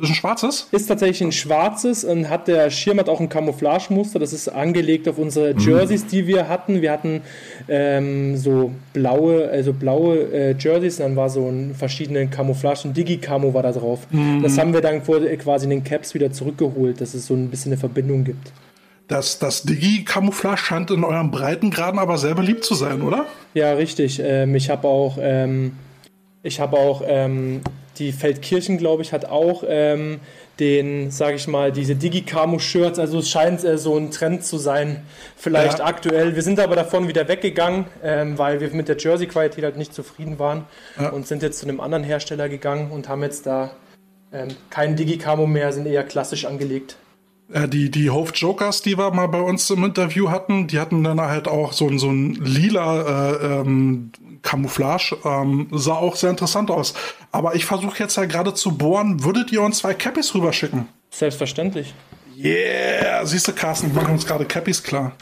das 0.00 0.08
ist 0.08 0.16
ein 0.16 0.18
schwarzes? 0.18 0.68
Ist 0.72 0.86
tatsächlich 0.86 1.20
ein 1.20 1.32
schwarzes 1.32 2.04
und 2.04 2.30
hat 2.30 2.48
der 2.48 2.70
Schirm 2.70 2.98
hat 2.98 3.08
auch 3.08 3.20
ein 3.20 3.28
Camouflagemuster. 3.28 4.18
Das 4.18 4.32
ist 4.32 4.48
angelegt 4.48 5.08
auf 5.08 5.18
unsere 5.18 5.52
mhm. 5.52 5.60
Jerseys, 5.60 6.06
die 6.06 6.26
wir 6.26 6.48
hatten. 6.48 6.80
Wir 6.80 6.90
hatten 6.90 7.20
ähm, 7.68 8.36
so 8.36 8.72
blaue, 8.94 9.48
also 9.50 9.74
blaue 9.74 10.32
äh, 10.32 10.54
Jerseys, 10.58 10.96
dann 10.96 11.16
war 11.16 11.28
so 11.28 11.46
ein 11.48 11.74
verschiedenen 11.74 12.30
Camouflage, 12.30 12.88
ein 12.88 12.94
Digi-Camo 12.94 13.52
war 13.52 13.62
da 13.62 13.72
drauf. 13.72 14.06
Mhm. 14.10 14.42
Das 14.42 14.56
haben 14.56 14.72
wir 14.72 14.80
dann 14.80 15.02
vor, 15.02 15.20
quasi 15.20 15.64
in 15.64 15.70
den 15.70 15.84
Caps 15.84 16.14
wieder 16.14 16.32
zurückgeholt, 16.32 17.00
dass 17.00 17.12
es 17.12 17.26
so 17.26 17.34
ein 17.34 17.50
bisschen 17.50 17.72
eine 17.72 17.78
Verbindung 17.78 18.24
gibt. 18.24 18.52
Das, 19.06 19.38
das 19.38 19.64
Digi-Camouflage 19.64 20.56
scheint 20.56 20.90
in 20.90 21.04
eurem 21.04 21.30
Breitengraden 21.30 21.98
aber 21.98 22.16
sehr 22.16 22.34
beliebt 22.34 22.64
zu 22.64 22.74
sein, 22.74 23.02
oder? 23.02 23.26
Ja, 23.54 23.72
richtig. 23.72 24.20
Ähm, 24.24 24.54
ich 24.54 24.70
habe 24.70 24.88
auch, 24.88 25.18
ähm, 25.20 25.72
ich 26.42 26.60
habe 26.60 26.78
auch 26.78 27.02
ähm, 27.04 27.60
die 28.00 28.12
Feldkirchen, 28.12 28.78
glaube 28.78 29.02
ich, 29.02 29.12
hat 29.12 29.26
auch 29.26 29.62
ähm, 29.66 30.20
den, 30.58 31.10
sage 31.10 31.36
ich 31.36 31.46
mal, 31.46 31.70
diese 31.70 31.94
Digicamo-Shirts. 31.94 32.98
Also 32.98 33.18
es 33.18 33.30
scheint 33.30 33.62
äh, 33.62 33.78
so 33.78 33.96
ein 33.96 34.10
Trend 34.10 34.44
zu 34.44 34.58
sein, 34.58 35.02
vielleicht 35.36 35.78
ja. 35.78 35.84
aktuell. 35.84 36.34
Wir 36.34 36.42
sind 36.42 36.58
aber 36.58 36.74
davon 36.74 37.06
wieder 37.08 37.28
weggegangen, 37.28 37.84
ähm, 38.02 38.38
weil 38.38 38.60
wir 38.60 38.70
mit 38.70 38.88
der 38.88 38.96
Jersey-Qualität 38.96 39.62
halt 39.62 39.76
nicht 39.76 39.94
zufrieden 39.94 40.38
waren 40.38 40.64
ja. 40.98 41.10
und 41.10 41.26
sind 41.26 41.42
jetzt 41.42 41.60
zu 41.60 41.66
einem 41.66 41.80
anderen 41.80 42.02
Hersteller 42.02 42.48
gegangen 42.48 42.90
und 42.90 43.08
haben 43.08 43.22
jetzt 43.22 43.46
da 43.46 43.70
ähm, 44.32 44.48
keinen 44.70 44.96
Digicamo 44.96 45.46
mehr, 45.46 45.72
sind 45.72 45.86
eher 45.86 46.04
klassisch 46.04 46.46
angelegt. 46.46 46.96
Äh, 47.52 47.68
die, 47.68 47.90
die 47.90 48.10
Hove 48.10 48.32
Jokers, 48.32 48.82
die 48.82 48.96
wir 48.96 49.10
mal 49.10 49.26
bei 49.26 49.40
uns 49.40 49.68
im 49.70 49.84
Interview 49.84 50.30
hatten, 50.30 50.66
die 50.66 50.78
hatten 50.78 51.02
dann 51.02 51.20
halt 51.20 51.48
auch 51.48 51.72
so, 51.72 51.96
so 51.98 52.10
ein 52.10 52.34
lila 52.34 53.30
äh, 53.30 53.60
ähm, 53.60 54.12
Camouflage. 54.42 55.16
Ähm, 55.24 55.68
sah 55.72 55.94
auch 55.94 56.16
sehr 56.16 56.30
interessant 56.30 56.70
aus. 56.70 56.94
Aber 57.32 57.54
ich 57.54 57.64
versuche 57.64 57.98
jetzt 57.98 58.16
ja 58.16 58.24
gerade 58.24 58.54
zu 58.54 58.76
bohren. 58.76 59.24
Würdet 59.24 59.52
ihr 59.52 59.62
uns 59.62 59.78
zwei 59.78 59.94
Cappies 59.94 60.34
rüberschicken? 60.34 60.88
Selbstverständlich. 61.10 61.94
Yeah! 62.36 63.26
Siehst 63.26 63.48
du, 63.48 63.52
Carsten, 63.52 63.94
wir 63.94 64.00
machen 64.00 64.14
uns 64.14 64.26
gerade 64.26 64.44
Cappies 64.44 64.82
klar. 64.82 65.12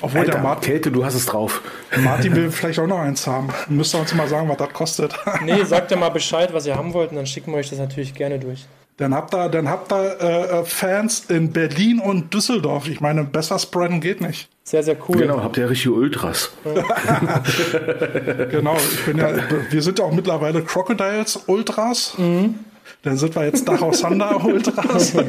Obwohl 0.00 0.20
Alter, 0.20 0.32
der 0.32 0.42
Martin. 0.42 0.70
Kälte, 0.70 0.92
du 0.92 1.04
hast 1.04 1.14
es 1.14 1.26
drauf. 1.26 1.62
Martin 1.96 2.36
will 2.36 2.50
vielleicht 2.50 2.78
auch 2.78 2.86
noch 2.86 2.98
eins 2.98 3.26
haben. 3.26 3.48
Müsst 3.68 3.94
ihr 3.94 4.00
uns 4.00 4.12
mal 4.14 4.28
sagen, 4.28 4.48
was 4.48 4.58
das 4.58 4.72
kostet. 4.72 5.14
nee, 5.42 5.64
sagt 5.64 5.90
ja 5.90 5.96
mal 5.96 6.10
Bescheid, 6.10 6.52
was 6.52 6.66
ihr 6.66 6.76
haben 6.76 6.92
wollt, 6.92 7.10
und 7.10 7.16
dann 7.16 7.26
schicken 7.26 7.52
wir 7.52 7.58
euch 7.58 7.70
das 7.70 7.78
natürlich 7.78 8.14
gerne 8.14 8.38
durch. 8.38 8.66
Dann 8.96 9.12
habt 9.12 9.34
ihr, 9.34 9.48
dann 9.48 9.68
habt 9.68 9.92
ihr 9.92 10.20
äh, 10.20 10.60
äh, 10.60 10.64
Fans 10.64 11.24
in 11.28 11.52
Berlin 11.52 11.98
und 11.98 12.32
Düsseldorf. 12.32 12.88
Ich 12.88 13.00
meine, 13.00 13.24
besser 13.24 13.58
spreaden 13.58 14.00
geht 14.00 14.20
nicht. 14.20 14.48
Sehr, 14.62 14.84
sehr 14.84 14.96
cool. 15.08 15.16
Genau, 15.16 15.42
habt 15.42 15.56
ihr 15.56 15.68
richtige 15.68 15.94
Ultras. 15.94 16.52
genau, 18.50 18.76
ich 18.76 19.04
bin 19.04 19.18
ja, 19.18 19.32
wir 19.68 19.82
sind 19.82 19.98
ja 19.98 20.04
auch 20.04 20.12
mittlerweile 20.12 20.62
Crocodiles 20.62 21.40
Ultras. 21.48 22.14
Mhm. 22.16 22.54
Dann 23.02 23.16
sind 23.16 23.34
wir 23.34 23.44
jetzt 23.46 23.66
Dachau 23.68 23.90
Thunder 23.90 24.42
Ultras. 24.44 25.14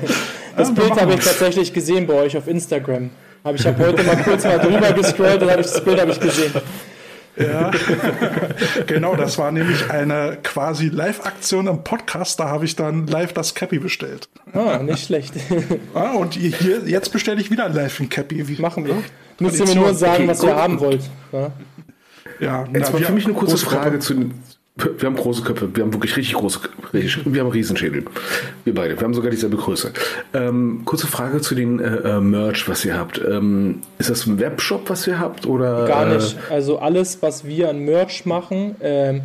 Das 0.58 0.70
ja, 0.70 0.74
Bild 0.74 1.02
habe 1.02 1.14
ich 1.16 1.20
tatsächlich 1.20 1.74
gesehen 1.74 2.08
bei 2.08 2.14
euch 2.14 2.38
auf 2.38 2.48
Instagram. 2.48 3.10
Hab 3.44 3.56
ich 3.56 3.68
habe 3.68 3.78
heute 3.86 4.04
mal 4.04 4.16
kurz 4.24 4.46
mal 4.46 4.58
drüber 4.58 4.94
gescrollt 4.94 5.44
und 5.44 5.52
habe 5.52 5.60
ich 5.60 5.68
das 5.68 5.84
Bild 5.84 6.00
habe 6.00 6.12
ich 6.12 6.20
gesehen. 6.22 6.54
Ja, 7.38 7.72
genau, 8.88 9.16
das 9.16 9.38
war 9.38 9.52
nämlich 9.52 9.90
eine 9.90 10.38
quasi 10.42 10.88
Live-Aktion 10.88 11.68
im 11.68 11.84
Podcast. 11.84 12.40
Da 12.40 12.48
habe 12.48 12.66
ich 12.66 12.76
dann 12.76 13.08
live 13.08 13.34
das 13.34 13.56
Cappy 13.56 13.80
bestellt. 13.80 14.30
Ah, 14.54 14.78
nicht 14.78 15.06
schlecht. 15.06 15.34
ah, 15.94 16.12
und 16.12 16.36
hier, 16.36 16.84
jetzt 16.86 17.12
bestelle 17.12 17.42
ich 17.42 17.52
wieder 17.52 17.68
live 17.68 18.00
ein 18.00 18.10
Cappy. 18.10 18.48
Wie, 18.48 18.62
Machen 18.62 18.86
wir. 18.86 18.96
Müsst 19.40 19.60
ihr 19.60 19.66
mir 19.66 19.76
nur 19.76 19.94
sagen, 19.94 20.24
okay, 20.24 20.28
was 20.30 20.44
ihr 20.44 20.56
haben 20.56 20.80
wollt. 20.80 21.02
Ja, 21.34 21.52
ja 22.40 22.66
jetzt 22.74 22.88
na, 22.88 22.94
war 22.94 23.02
für 23.02 23.14
mich 23.14 23.26
eine 23.26 23.34
kurze 23.34 23.58
Frage 23.58 24.00
zu, 24.00 24.32
wir 24.76 25.06
haben 25.06 25.16
große 25.16 25.42
Köpfe, 25.44 25.74
wir 25.74 25.84
haben 25.84 25.94
wirklich 25.94 26.18
richtig 26.18 26.36
große, 26.36 26.60
richtig, 26.94 27.34
wir 27.34 27.42
haben 27.42 27.50
Riesenschädel. 27.50 28.04
Wir 28.66 28.74
beide, 28.74 29.00
wir 29.00 29.04
haben 29.06 29.14
sogar 29.14 29.32
dieselbe 29.32 29.56
Größe. 29.56 29.94
Ähm, 30.34 30.82
kurze 30.84 31.08
Frage 31.08 31.40
zu 31.40 31.56
den 31.56 31.80
äh, 31.80 31.96
äh, 31.96 32.20
Merch, 32.20 32.68
was 32.68 32.84
ihr 32.84 32.98
habt. 32.98 33.22
Ähm, 33.26 33.80
ist 34.00 34.10
das 34.10 34.26
ein 34.26 34.38
Webshop, 34.38 34.90
was 34.90 35.08
ihr 35.08 35.18
habt? 35.18 35.46
Oder, 35.46 35.88
Gar 35.88 36.08
nicht. 36.08 36.36
Äh, 36.50 36.54
also 36.54 36.80
alles, 36.80 37.22
was 37.22 37.46
wir 37.46 37.70
an 37.70 37.80
Merch 37.80 38.26
machen, 38.26 38.76
ähm, 38.82 39.22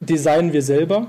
designen 0.00 0.52
wir 0.52 0.62
selber 0.62 1.06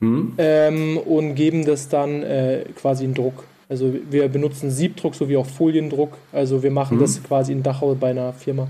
hm? 0.00 0.32
ähm, 0.38 0.98
und 0.98 1.36
geben 1.36 1.64
das 1.64 1.88
dann 1.88 2.24
äh, 2.24 2.64
quasi 2.74 3.04
in 3.04 3.14
Druck. 3.14 3.44
Also 3.68 3.94
wir 4.10 4.28
benutzen 4.28 4.72
Siebdruck 4.72 5.14
sowie 5.14 5.36
auch 5.36 5.46
Foliendruck. 5.46 6.14
Also 6.32 6.64
wir 6.64 6.72
machen 6.72 6.96
hm? 6.96 7.00
das 7.00 7.22
quasi 7.22 7.52
in 7.52 7.62
Dachau 7.62 7.94
bei 7.94 8.10
einer 8.10 8.32
Firma. 8.32 8.66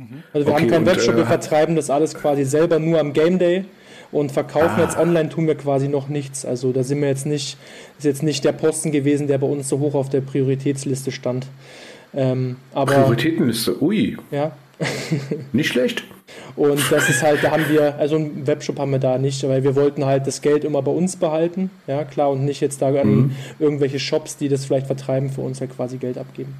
Mhm. 0.00 0.22
Also 0.32 0.46
wir 0.46 0.54
okay, 0.54 0.62
haben 0.62 0.70
keinen 0.70 0.86
Webshop, 0.86 1.16
wir 1.16 1.24
äh, 1.24 1.26
vertreiben 1.26 1.76
das 1.76 1.90
alles 1.90 2.14
quasi 2.14 2.44
selber 2.44 2.78
nur 2.78 2.98
am 2.98 3.12
Game 3.12 3.38
Day 3.38 3.66
und 4.10 4.32
verkaufen 4.32 4.76
ah. 4.78 4.82
jetzt 4.82 4.96
online 4.96 5.28
tun 5.28 5.46
wir 5.46 5.54
quasi 5.56 5.88
noch 5.88 6.08
nichts. 6.08 6.44
Also 6.46 6.72
da 6.72 6.82
sind 6.82 7.00
wir 7.02 7.08
jetzt 7.08 7.26
nicht, 7.26 7.58
ist 7.98 8.04
jetzt 8.04 8.22
nicht 8.22 8.44
der 8.44 8.52
Posten 8.52 8.92
gewesen, 8.92 9.26
der 9.26 9.38
bei 9.38 9.46
uns 9.46 9.68
so 9.68 9.78
hoch 9.78 9.94
auf 9.94 10.08
der 10.08 10.22
Prioritätsliste 10.22 11.12
stand. 11.12 11.46
Ähm, 12.14 12.56
aber, 12.72 12.94
Prioritätenliste, 12.94 13.80
ui. 13.82 14.16
Ja. 14.30 14.52
nicht 15.52 15.68
schlecht. 15.68 16.02
Und 16.56 16.80
das 16.90 17.10
ist 17.10 17.22
halt, 17.22 17.44
da 17.44 17.50
haben 17.50 17.66
wir, 17.68 17.96
also 17.96 18.16
einen 18.16 18.46
Webshop 18.46 18.78
haben 18.78 18.92
wir 18.92 18.98
da 18.98 19.18
nicht, 19.18 19.46
weil 19.46 19.62
wir 19.62 19.76
wollten 19.76 20.06
halt 20.06 20.26
das 20.26 20.40
Geld 20.40 20.64
immer 20.64 20.80
bei 20.80 20.90
uns 20.90 21.16
behalten, 21.16 21.70
ja 21.86 22.04
klar, 22.04 22.30
und 22.30 22.44
nicht 22.44 22.60
jetzt 22.60 22.80
da 22.80 22.88
an 22.88 23.08
mhm. 23.08 23.30
irgendwelche 23.58 23.98
Shops, 23.98 24.36
die 24.36 24.48
das 24.48 24.64
vielleicht 24.64 24.86
vertreiben, 24.86 25.28
für 25.28 25.42
uns 25.42 25.60
halt 25.60 25.76
quasi 25.76 25.98
Geld 25.98 26.16
abgeben. 26.16 26.54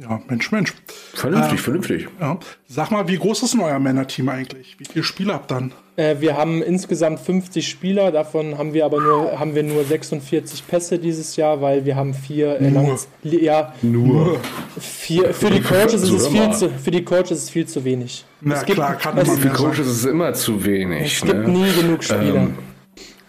Ja, 0.00 0.20
Mensch, 0.28 0.50
Mensch. 0.50 0.74
Vernünftig, 1.14 1.58
äh, 1.60 1.62
vernünftig. 1.62 2.08
Ja. 2.20 2.38
Sag 2.66 2.90
mal, 2.90 3.06
wie 3.06 3.16
groß 3.16 3.44
ist 3.44 3.54
denn 3.54 3.60
euer 3.60 3.78
Männerteam 3.78 4.28
eigentlich? 4.28 4.74
Wie 4.78 4.84
viele 4.84 5.04
Spieler 5.04 5.34
habt 5.34 5.52
ihr 5.52 5.54
dann? 5.54 5.72
Äh, 5.94 6.16
wir 6.18 6.36
haben 6.36 6.62
insgesamt 6.62 7.20
50 7.20 7.68
Spieler, 7.68 8.10
davon 8.10 8.58
haben 8.58 8.74
wir 8.74 8.84
aber 8.86 9.00
nur, 9.00 9.38
haben 9.38 9.54
wir 9.54 9.62
nur 9.62 9.84
46 9.84 10.66
Pässe 10.66 10.98
dieses 10.98 11.36
Jahr, 11.36 11.60
weil 11.60 11.84
wir 11.84 11.94
haben 11.94 12.12
vier 12.12 12.60
äh, 12.60 12.70
nur. 12.72 12.98
ja, 13.22 13.72
nur. 13.82 14.40
Vier, 14.80 15.32
für 15.32 15.50
die 15.50 15.60
Coaches 15.60 16.02
ist 16.02 16.10
es 16.10 16.26
viel 16.26 16.50
zu, 16.50 16.70
für 16.70 16.90
die 16.90 17.04
Coaches 17.04 17.30
ist 17.30 17.42
es 17.44 17.50
viel 17.50 17.66
zu 17.66 17.84
wenig. 17.84 18.24
Na 18.40 18.56
es 18.56 18.64
klar, 18.64 18.96
kann 18.96 19.14
man 19.14 19.24
Für 19.24 19.48
die 19.48 19.54
Coaches 19.54 19.86
ist 19.86 19.98
es 19.98 20.04
immer 20.06 20.34
zu 20.34 20.64
wenig. 20.64 21.14
Es 21.14 21.20
gibt 21.22 21.46
ne? 21.46 21.48
nie 21.48 21.72
genug 21.72 22.02
Spieler. 22.02 22.34
Ähm, 22.34 22.58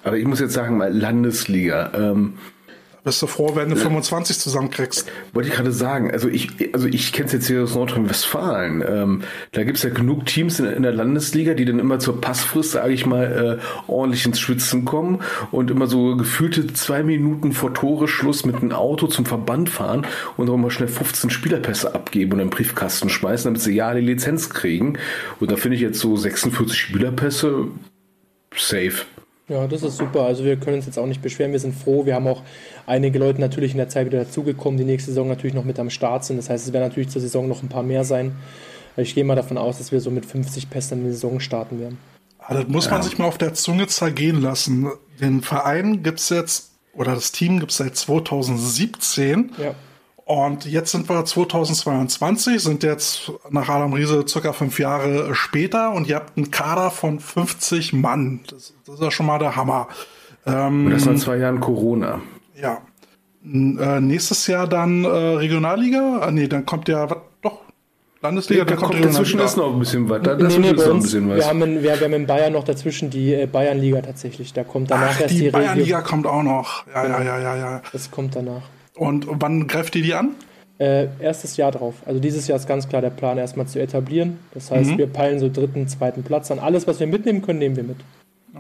aber 0.04 0.18
ich 0.18 0.26
muss 0.26 0.40
jetzt 0.40 0.54
sagen, 0.54 0.78
mal 0.78 0.92
Landesliga. 0.92 1.92
Ähm, 1.96 2.40
bist 3.06 3.22
du 3.22 3.28
froh, 3.28 3.56
wenn 3.56 3.70
du 3.70 3.76
25 3.76 4.40
zusammenkriegst? 4.40 5.10
Wollte 5.32 5.50
ich 5.50 5.56
gerade 5.56 5.72
sagen. 5.72 6.12
Also 6.12 6.28
ich, 6.28 6.74
also 6.74 6.88
ich 6.88 7.14
kenne 7.14 7.28
es 7.28 7.34
jetzt 7.34 7.48
hier 7.48 7.64
aus 7.64 7.76
Nordrhein-Westfalen. 7.76 8.84
Ähm, 8.86 9.22
da 9.52 9.64
gibt 9.64 9.78
es 9.78 9.84
ja 9.84 9.92
genug 9.92 10.26
Teams 10.26 10.60
in, 10.60 10.66
in, 10.66 10.82
der 10.82 10.92
Landesliga, 10.92 11.54
die 11.54 11.66
dann 11.66 11.78
immer 11.78 12.00
zur 12.00 12.20
Passfrist, 12.20 12.72
sage 12.72 12.94
ich 12.94 13.06
mal, 13.06 13.60
äh, 13.62 13.90
ordentlich 13.92 14.26
ins 14.26 14.40
Schwitzen 14.40 14.86
kommen 14.86 15.22
und 15.52 15.70
immer 15.70 15.86
so 15.86 16.18
gefühlte 16.18 16.74
zwei 16.74 17.04
Minuten 17.04 17.54
vor 17.54 17.76
Toreschluss 17.76 18.44
mit 18.44 18.56
einem 18.56 18.72
Auto 18.72 19.06
zum 19.06 19.26
Verband 19.26 19.70
fahren 19.70 20.08
und 20.36 20.50
auch 20.50 20.58
mal 20.58 20.72
schnell 20.72 20.90
15 20.90 21.30
Spielerpässe 21.30 21.94
abgeben 21.94 22.34
und 22.34 22.42
einen 22.42 22.50
Briefkasten 22.50 23.10
schmeißen, 23.10 23.50
damit 23.50 23.62
sie 23.62 23.76
ja 23.76 23.94
die 23.94 24.02
Lizenz 24.02 24.50
kriegen. 24.50 24.98
Und 25.40 25.52
da 25.52 25.58
finde 25.58 25.76
ich 25.76 25.82
jetzt 25.82 26.00
so 26.00 26.18
46 26.18 26.76
Spielerpässe 26.76 27.68
safe. 28.56 29.06
Ja, 29.48 29.68
das 29.68 29.84
ist 29.84 29.98
super. 29.98 30.24
Also 30.24 30.44
wir 30.44 30.58
können 30.58 30.78
uns 30.78 30.88
jetzt 30.88 30.98
auch 30.98 31.06
nicht 31.06 31.22
beschweren. 31.22 31.52
Wir 31.52 31.60
sind 31.60 31.76
froh. 31.76 32.06
Wir 32.06 32.16
haben 32.16 32.28
auch 32.28 32.42
einige 32.88 33.20
Leute 33.20 33.40
natürlich 33.40 33.72
in 33.72 33.78
der 33.78 33.90
Zeit 33.90 34.08
wieder 34.08 34.24
dazugekommen, 34.24 34.78
die 34.78 34.86
nächste 34.86 35.12
Saison 35.12 35.28
natürlich 35.28 35.54
noch 35.54 35.66
mit 35.66 35.78
am 35.78 35.92
Start 35.92 36.26
sind. 36.26 36.38
Das 36.38 36.50
heißt, 36.50 36.66
es 36.66 36.74
werden 36.74 36.88
natürlich 36.88 37.10
zur 37.10 37.22
Saison 37.22 37.48
noch 37.48 37.62
ein 37.62 37.70
paar 37.70 37.84
mehr 37.84 38.04
sein. 38.04 38.36
Ich 38.98 39.14
gehe 39.14 39.24
mal 39.24 39.36
davon 39.36 39.58
aus, 39.58 39.78
dass 39.78 39.92
wir 39.92 40.00
so 40.00 40.10
mit 40.10 40.26
50 40.26 40.70
Pässen 40.70 41.00
in 41.00 41.06
die 41.06 41.12
Saison 41.12 41.40
starten 41.40 41.80
werden. 41.80 41.98
Aber 42.40 42.60
ah, 42.60 42.62
das 42.62 42.68
muss 42.68 42.90
man 42.90 43.02
sich 43.02 43.18
mal 43.18 43.26
auf 43.26 43.38
der 43.38 43.54
Zunge 43.54 43.88
zergehen 43.88 44.42
lassen. 44.42 44.90
Den 45.20 45.42
Verein 45.42 46.02
gibt 46.02 46.20
es 46.20 46.30
jetzt, 46.30 46.72
oder 46.94 47.14
das 47.14 47.32
Team 47.32 47.60
gibt 47.60 47.72
es 47.72 47.78
seit 47.78 47.96
2017. 47.96 49.52
Ja. 49.62 49.76
Und 50.26 50.66
jetzt 50.66 50.92
sind 50.92 51.08
wir 51.08 51.24
2022, 51.24 52.62
sind 52.62 52.82
jetzt 52.82 53.32
nach 53.52 53.70
Adam 53.70 53.94
Riese 53.94 54.26
circa 54.28 54.54
fünf 54.54 54.80
Jahre 54.80 55.36
später 55.36 55.92
und 55.92 56.08
ihr 56.08 56.16
habt 56.16 56.36
einen 56.36 56.50
Kader 56.50 56.90
von 56.90 57.20
50 57.20 57.94
Mann. 57.94 58.40
Das, 58.50 58.74
das 58.88 58.96
ist 58.96 59.02
ja 59.02 59.12
schon 59.12 59.28
mal 59.28 59.38
der 59.38 59.56
Hammer. 59.56 59.88
Ähm, 60.48 60.88
und 60.88 60.94
das 60.94 61.06
nach 61.06 61.16
zwei 61.18 61.38
Jahren 61.38 61.60
Corona. 61.60 62.22
Ja. 62.60 62.80
Äh, 63.44 64.00
nächstes 64.00 64.48
Jahr 64.48 64.68
dann 64.68 65.04
äh, 65.04 65.08
Regionalliga? 65.08 66.22
Ah, 66.22 66.32
nee, 66.32 66.48
dann 66.48 66.66
kommt 66.66 66.90
ja, 66.90 67.08
was, 67.08 67.20
doch, 67.44 67.60
Landesliga, 68.24 68.64
ja, 68.64 68.66
dann 68.66 68.78
kommt, 68.78 68.94
kommt 68.94 69.06
dazwischen 69.06 69.40
ist 69.42 69.58
noch 69.58 69.74
ein 69.74 69.78
bisschen 69.78 70.10
was. 70.10 70.24
Da, 70.24 70.36
nee, 70.38 70.58
nee, 70.58 70.74
bei 70.74 70.90
uns, 70.90 71.14
wir, 71.14 71.46
haben 71.46 71.62
in, 71.62 71.84
wir, 71.84 72.00
wir, 72.00 72.02
haben 72.02 72.14
in 72.14 72.26
Bayern 72.26 72.54
noch 72.54 72.64
dazwischen 72.64 73.12
die 73.12 73.32
äh, 73.32 73.46
Bayernliga 73.46 74.02
tatsächlich. 74.02 74.54
Da 74.54 74.64
kommt 74.64 74.90
danach 74.90 75.12
Ach, 75.12 75.22
erst 75.22 75.36
die, 75.36 75.42
die 75.42 75.50
Bayernliga 75.52 76.02
kommt 76.02 76.26
auch 76.26 76.42
noch. 76.42 76.88
Ja, 76.88 77.06
ja, 77.06 77.22
ja, 77.22 77.40
ja, 77.40 77.56
ja. 77.56 77.82
Das 77.92 78.10
kommt 78.10 78.36
danach. 78.36 78.64
Und 78.96 79.28
wann 79.30 79.68
greift 79.68 79.96
ihr 79.96 80.04
die 80.04 80.14
an? 80.14 80.32
Äh, 80.78 81.08
erstes 81.20 81.56
Jahr 81.58 81.72
drauf. 81.72 81.96
Also 82.06 82.20
dieses 82.20 82.48
Jahr 82.48 82.58
ist 82.58 82.68
ganz 82.68 82.90
klar 82.90 83.02
der 83.02 83.10
Plan, 83.10 83.38
erstmal 83.38 83.66
zu 83.66 83.80
etablieren. 83.80 84.40
Das 84.54 84.72
heißt, 84.72 84.92
mhm. 84.92 84.98
wir 84.98 85.08
peilen 85.08 85.40
so 85.40 85.50
dritten, 85.50 85.88
zweiten 85.88 86.24
Platz 86.24 86.52
an. 86.52 86.60
Alles, 86.60 86.86
was 86.86 87.00
wir 87.00 87.08
mitnehmen 87.08 87.42
können, 87.42 87.60
nehmen 87.60 87.76
wir 87.78 87.84
mit. 87.84 87.98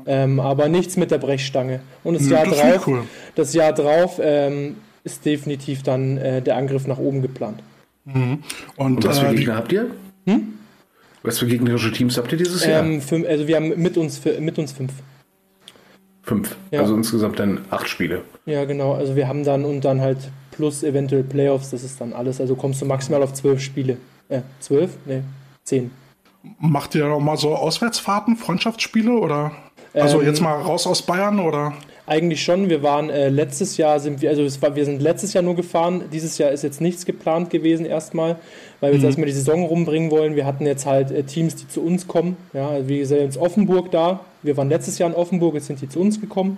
Ähm, 0.06 0.40
aber 0.40 0.70
nichts 0.70 0.98
mit 0.98 1.12
der 1.12 1.18
Brechstange. 1.18 1.80
Und 2.04 2.16
das 2.16 2.24
mhm, 2.24 2.32
Jahr 2.32 2.46
das 2.46 2.58
drauf, 2.58 2.88
cool. 2.88 3.04
das 3.36 3.54
Jahr 3.54 3.74
drauf 3.74 4.20
ähm, 4.22 4.78
ist 5.04 5.26
definitiv 5.26 5.84
dann 5.84 6.18
äh, 6.18 6.42
der 6.42 6.58
Angriff 6.58 6.88
nach 6.88 7.00
oben 7.00 7.22
geplant. 7.22 7.62
Mhm. 8.06 8.44
Und, 8.76 8.98
Und, 8.98 9.06
was 9.06 9.20
für 9.20 9.28
äh, 9.28 9.36
Gegner 9.36 9.56
habt 9.56 9.72
ihr? 9.72 9.88
Hm? 10.26 10.54
Was 11.24 11.40
für 11.40 11.48
gegnerische 11.48 11.92
Teams 11.92 12.18
habt 12.18 12.32
ihr 12.32 12.38
dieses 12.38 12.66
Jahr? 12.66 12.84
Ähm, 12.84 13.02
fünf, 13.02 13.28
also 13.28 13.48
wir 13.48 13.56
haben 13.56 13.70
mit 13.82 13.98
uns, 13.98 14.22
mit 14.40 14.60
uns 14.60 14.72
fünf. 14.74 14.92
Fünf. 16.26 16.56
Ja. 16.72 16.82
Also 16.82 16.96
insgesamt 16.96 17.40
dann 17.40 17.62
acht 17.70 17.88
Spiele. 17.88 18.24
Ja, 18.46 18.66
genau. 18.66 18.94
Also 18.94 19.16
wir 19.16 19.28
haben 19.28 19.44
dann 19.44 19.64
und 19.64 19.86
dann 19.86 20.02
halt 20.02 20.18
plus 20.52 20.84
eventuell 20.84 21.24
Playoffs, 21.24 21.70
das 21.70 21.84
ist 21.84 22.02
dann 22.02 22.14
alles. 22.14 22.42
Also 22.42 22.56
kommst 22.56 22.82
du 22.82 22.86
maximal 22.86 23.22
auf 23.22 23.34
zwölf 23.34 23.62
Spiele. 23.62 23.98
Äh, 24.30 24.42
zwölf? 24.60 24.92
Ne, 25.06 25.24
zehn. 25.64 25.92
Macht 26.60 26.96
ihr 26.96 27.08
noch 27.08 27.20
mal 27.20 27.38
so 27.38 27.56
Auswärtsfahrten, 27.56 28.38
Freundschaftsspiele 28.38 29.12
oder? 29.12 29.52
Also 29.94 30.20
ähm, 30.20 30.28
jetzt 30.28 30.42
mal 30.42 30.62
raus 30.62 30.88
aus 30.88 31.02
Bayern 31.02 31.40
oder? 31.40 31.74
Eigentlich 32.08 32.44
schon. 32.44 32.70
Wir 32.70 32.84
waren 32.84 33.10
äh, 33.10 33.30
letztes 33.30 33.78
Jahr 33.78 34.00
sind 34.00 34.22
wir, 34.22 34.30
also 34.30 34.44
es 34.44 34.62
war, 34.62 34.76
wir 34.76 34.86
sind 34.86 35.02
letztes 35.02 35.34
Jahr 35.34 35.44
nur 35.44 35.56
gefahren. 35.56 36.04
Dieses 36.12 36.38
Jahr 36.38 36.52
ist 36.52 36.64
jetzt 36.64 36.82
nichts 36.82 37.06
geplant 37.06 37.50
gewesen 37.50 37.86
erstmal, 37.86 38.38
weil 38.80 38.92
wir 38.92 38.98
mhm. 39.00 39.04
jetzt 39.04 39.04
erstmal 39.06 39.28
die 39.28 39.34
Saison 39.34 39.64
rumbringen 39.64 40.12
wollen. 40.12 40.36
Wir 40.36 40.46
hatten 40.46 40.66
jetzt 40.66 40.86
halt 40.86 41.12
äh, 41.12 41.24
Teams, 41.24 41.56
die 41.56 41.68
zu 41.68 41.82
uns 41.82 42.08
kommen. 42.08 42.38
Ja, 42.54 42.70
also 42.70 42.88
wie 42.88 43.00
gesagt, 43.00 43.22
jetzt 43.22 43.38
Offenburg 43.38 43.92
da. 43.92 44.22
Wir 44.46 44.58
waren 44.58 44.70
letztes 44.70 44.98
Jahr 45.00 45.10
in 45.10 45.16
Offenburg, 45.16 45.56
jetzt 45.56 45.68
sind 45.68 45.82
die 45.82 45.90
zu 45.90 46.00
uns 46.00 46.22
gekommen. 46.22 46.58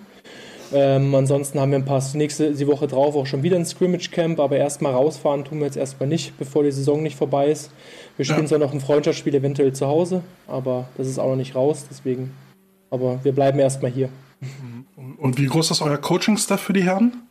Ähm, 0.73 1.15
ansonsten 1.15 1.59
haben 1.59 1.71
wir 1.71 1.79
ein 1.79 1.85
paar 1.85 2.03
nächste 2.13 2.51
die 2.53 2.67
Woche 2.67 2.88
drauf 2.88 3.15
auch 3.15 3.25
schon 3.25 3.41
wieder 3.41 3.55
ein 3.55 3.65
Scrimmage 3.65 4.11
Camp, 4.11 4.39
aber 4.39 4.57
erstmal 4.57 4.93
rausfahren 4.93 5.45
tun 5.45 5.59
wir 5.59 5.65
jetzt 5.65 5.77
erstmal 5.77 6.09
nicht, 6.09 6.38
bevor 6.38 6.63
die 6.63 6.71
Saison 6.71 7.01
nicht 7.01 7.15
vorbei 7.15 7.49
ist. 7.49 7.71
Wir 8.17 8.25
spielen 8.25 8.41
ja. 8.41 8.47
zwar 8.47 8.59
noch 8.59 8.73
ein 8.73 8.81
Freundschaftsspiel 8.81 9.33
eventuell 9.33 9.71
zu 9.71 9.88
Hause, 9.88 10.23
aber 10.45 10.89
das 10.97 11.07
ist 11.07 11.19
auch 11.19 11.29
noch 11.29 11.38
nicht 11.38 11.55
raus, 11.55 11.85
deswegen. 11.89 12.33
Aber 12.89 13.23
wir 13.23 13.31
bleiben 13.31 13.59
erstmal 13.59 13.91
hier. 13.91 14.09
Und 15.17 15.38
wie 15.38 15.45
groß 15.45 15.71
ist 15.71 15.81
euer 15.81 15.97
Coaching-Staff 15.97 16.59
für 16.59 16.73
die 16.73 16.83
Herren? 16.83 17.23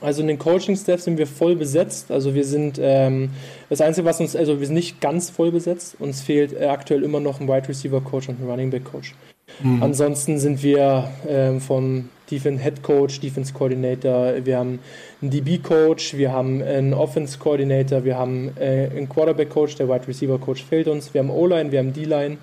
Also 0.00 0.22
in 0.22 0.28
den 0.28 0.38
Coaching-Staff 0.38 1.00
sind 1.00 1.18
wir 1.18 1.26
voll 1.26 1.56
besetzt. 1.56 2.10
Also 2.10 2.34
wir 2.34 2.44
sind 2.44 2.78
ähm, 2.80 3.30
das 3.70 3.80
Einzige, 3.80 4.04
was 4.04 4.20
uns, 4.20 4.34
also 4.34 4.58
wir 4.58 4.66
sind 4.66 4.74
nicht 4.74 5.00
ganz 5.00 5.30
voll 5.30 5.52
besetzt. 5.52 5.96
Uns 5.98 6.20
fehlt 6.20 6.52
äh, 6.52 6.66
aktuell 6.66 7.02
immer 7.02 7.20
noch 7.20 7.40
ein 7.40 7.48
Wide 7.48 7.68
Receiver 7.68 8.00
Coach 8.00 8.28
und 8.28 8.40
ein 8.40 8.48
Running 8.48 8.70
Back 8.70 8.84
Coach. 8.84 9.14
Mhm. 9.62 9.82
Ansonsten 9.82 10.38
sind 10.38 10.62
wir 10.62 11.10
ähm, 11.28 11.60
vom 11.60 12.08
Defense 12.30 12.62
Head 12.62 12.82
Coach, 12.82 13.20
Defense 13.20 13.52
Coordinator, 13.52 14.34
wir 14.44 14.58
haben 14.58 14.78
einen 15.20 15.30
DB 15.30 15.58
Coach, 15.58 16.14
wir 16.16 16.32
haben 16.32 16.62
einen 16.62 16.94
Offense 16.94 17.38
Coordinator, 17.38 18.04
wir 18.04 18.16
haben 18.16 18.50
äh, 18.58 18.88
einen 18.90 19.08
Quarterback 19.08 19.50
Coach, 19.50 19.76
der 19.76 19.88
Wide 19.88 20.08
Receiver 20.08 20.38
Coach 20.38 20.64
fehlt 20.64 20.88
uns, 20.88 21.12
wir 21.12 21.20
haben 21.20 21.30
O-Line, 21.30 21.70
wir 21.70 21.78
haben 21.78 21.92
D-Line. 21.92 22.38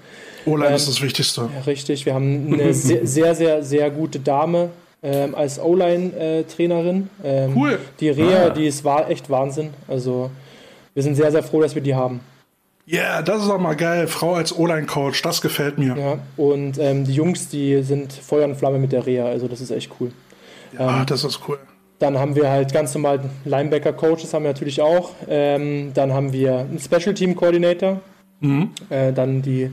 O-Line 0.46 0.70
ähm, 0.70 0.76
ist 0.76 0.88
das 0.88 1.02
Wichtigste. 1.02 1.42
Ja, 1.42 1.62
richtig, 1.62 2.06
wir 2.06 2.14
haben 2.14 2.54
eine 2.54 2.74
sehr, 2.74 3.06
sehr, 3.06 3.36
sehr, 3.36 3.64
sehr 3.64 3.90
gute 3.90 4.20
Dame 4.20 4.70
ähm, 5.04 5.34
als 5.34 5.60
O-Line-Trainerin. 5.60 7.10
Äh, 7.24 7.46
ähm, 7.46 7.58
cool. 7.58 7.80
Die 8.00 8.10
Rea, 8.10 8.48
ah. 8.48 8.50
die 8.50 8.68
ist 8.68 8.84
war 8.84 9.10
echt 9.10 9.30
Wahnsinn. 9.30 9.72
Also 9.88 10.30
wir 10.94 11.04
sind 11.04 11.16
sehr, 11.16 11.32
sehr 11.32 11.44
froh, 11.44 11.62
dass 11.62 11.74
wir 11.74 11.82
die 11.82 11.96
haben. 11.96 12.20
Ja, 12.92 13.00
yeah, 13.00 13.22
das 13.22 13.42
ist 13.42 13.50
auch 13.50 13.58
mal 13.58 13.78
geil. 13.78 14.06
Frau 14.08 14.34
als 14.34 14.54
O-Line-Coach, 14.54 15.22
das 15.22 15.40
gefällt 15.40 15.78
mir. 15.78 15.96
Ja, 15.98 16.20
und 16.36 16.78
ähm, 16.78 17.06
die 17.06 17.14
Jungs, 17.14 17.48
die 17.48 17.84
sind 17.84 18.12
Feuer 18.12 18.44
und 18.44 18.56
Flamme 18.58 18.80
mit 18.80 18.92
der 18.92 19.06
Reha, 19.06 19.28
also 19.28 19.48
das 19.48 19.62
ist 19.62 19.72
echt 19.72 19.90
cool. 20.02 20.12
Ja, 20.78 21.00
ähm, 21.00 21.06
das 21.06 21.24
ist 21.24 21.40
cool. 21.48 21.58
Dann 22.00 22.20
haben 22.20 22.36
wir 22.36 22.50
halt 22.50 22.74
ganz 22.74 22.94
normal 22.94 23.22
Linebacker-Coaches, 23.46 24.34
haben 24.34 24.44
wir 24.44 24.50
natürlich 24.50 24.82
auch. 24.82 25.12
Ähm, 25.30 25.92
dann 25.94 26.12
haben 26.12 26.34
wir 26.34 26.58
einen 26.58 26.80
Special-Team-Coordinator. 26.80 28.02
Mhm. 28.42 28.72
Äh, 28.90 29.14
dann 29.14 29.42
die 29.42 29.72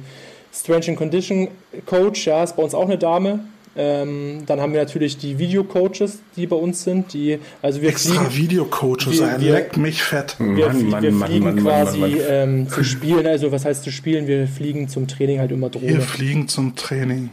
Strange 0.54 0.90
and 0.90 0.98
Condition 0.98 1.48
Coach, 1.86 2.24
ja, 2.24 2.44
ist 2.44 2.54
bei 2.54 2.62
uns 2.62 2.72
auch 2.72 2.84
eine 2.84 2.98
Dame. 2.98 3.40
Ähm, 3.80 4.42
dann 4.44 4.60
haben 4.60 4.72
wir 4.72 4.80
natürlich 4.80 5.18
die 5.18 5.38
Video-Coaches, 5.38 6.18
die 6.34 6.48
bei 6.48 6.56
uns 6.56 6.82
sind. 6.82 7.12
Die, 7.12 7.38
also 7.62 7.80
wir 7.80 7.90
Extra 7.90 8.34
Video-Coaches, 8.34 9.20
er 9.20 9.38
leckt 9.38 9.76
mich 9.76 10.02
fett. 10.02 10.34
Wir, 10.40 10.66
Mann, 10.66 10.88
Mann, 10.88 11.02
wir 11.02 11.12
Mann, 11.12 11.28
fliegen 11.28 11.56
quasi 11.58 12.02
ähm, 12.28 12.68
zu 12.68 12.82
spielen. 12.82 13.24
Also 13.24 13.52
was 13.52 13.64
heißt 13.64 13.84
zu 13.84 13.92
spielen? 13.92 14.26
Wir 14.26 14.48
fliegen 14.48 14.88
zum 14.88 15.06
Training 15.06 15.38
halt 15.38 15.52
immer 15.52 15.70
Drohne. 15.70 15.86
Wir 15.86 16.00
fliegen 16.00 16.48
zum 16.48 16.74
Training. 16.74 17.30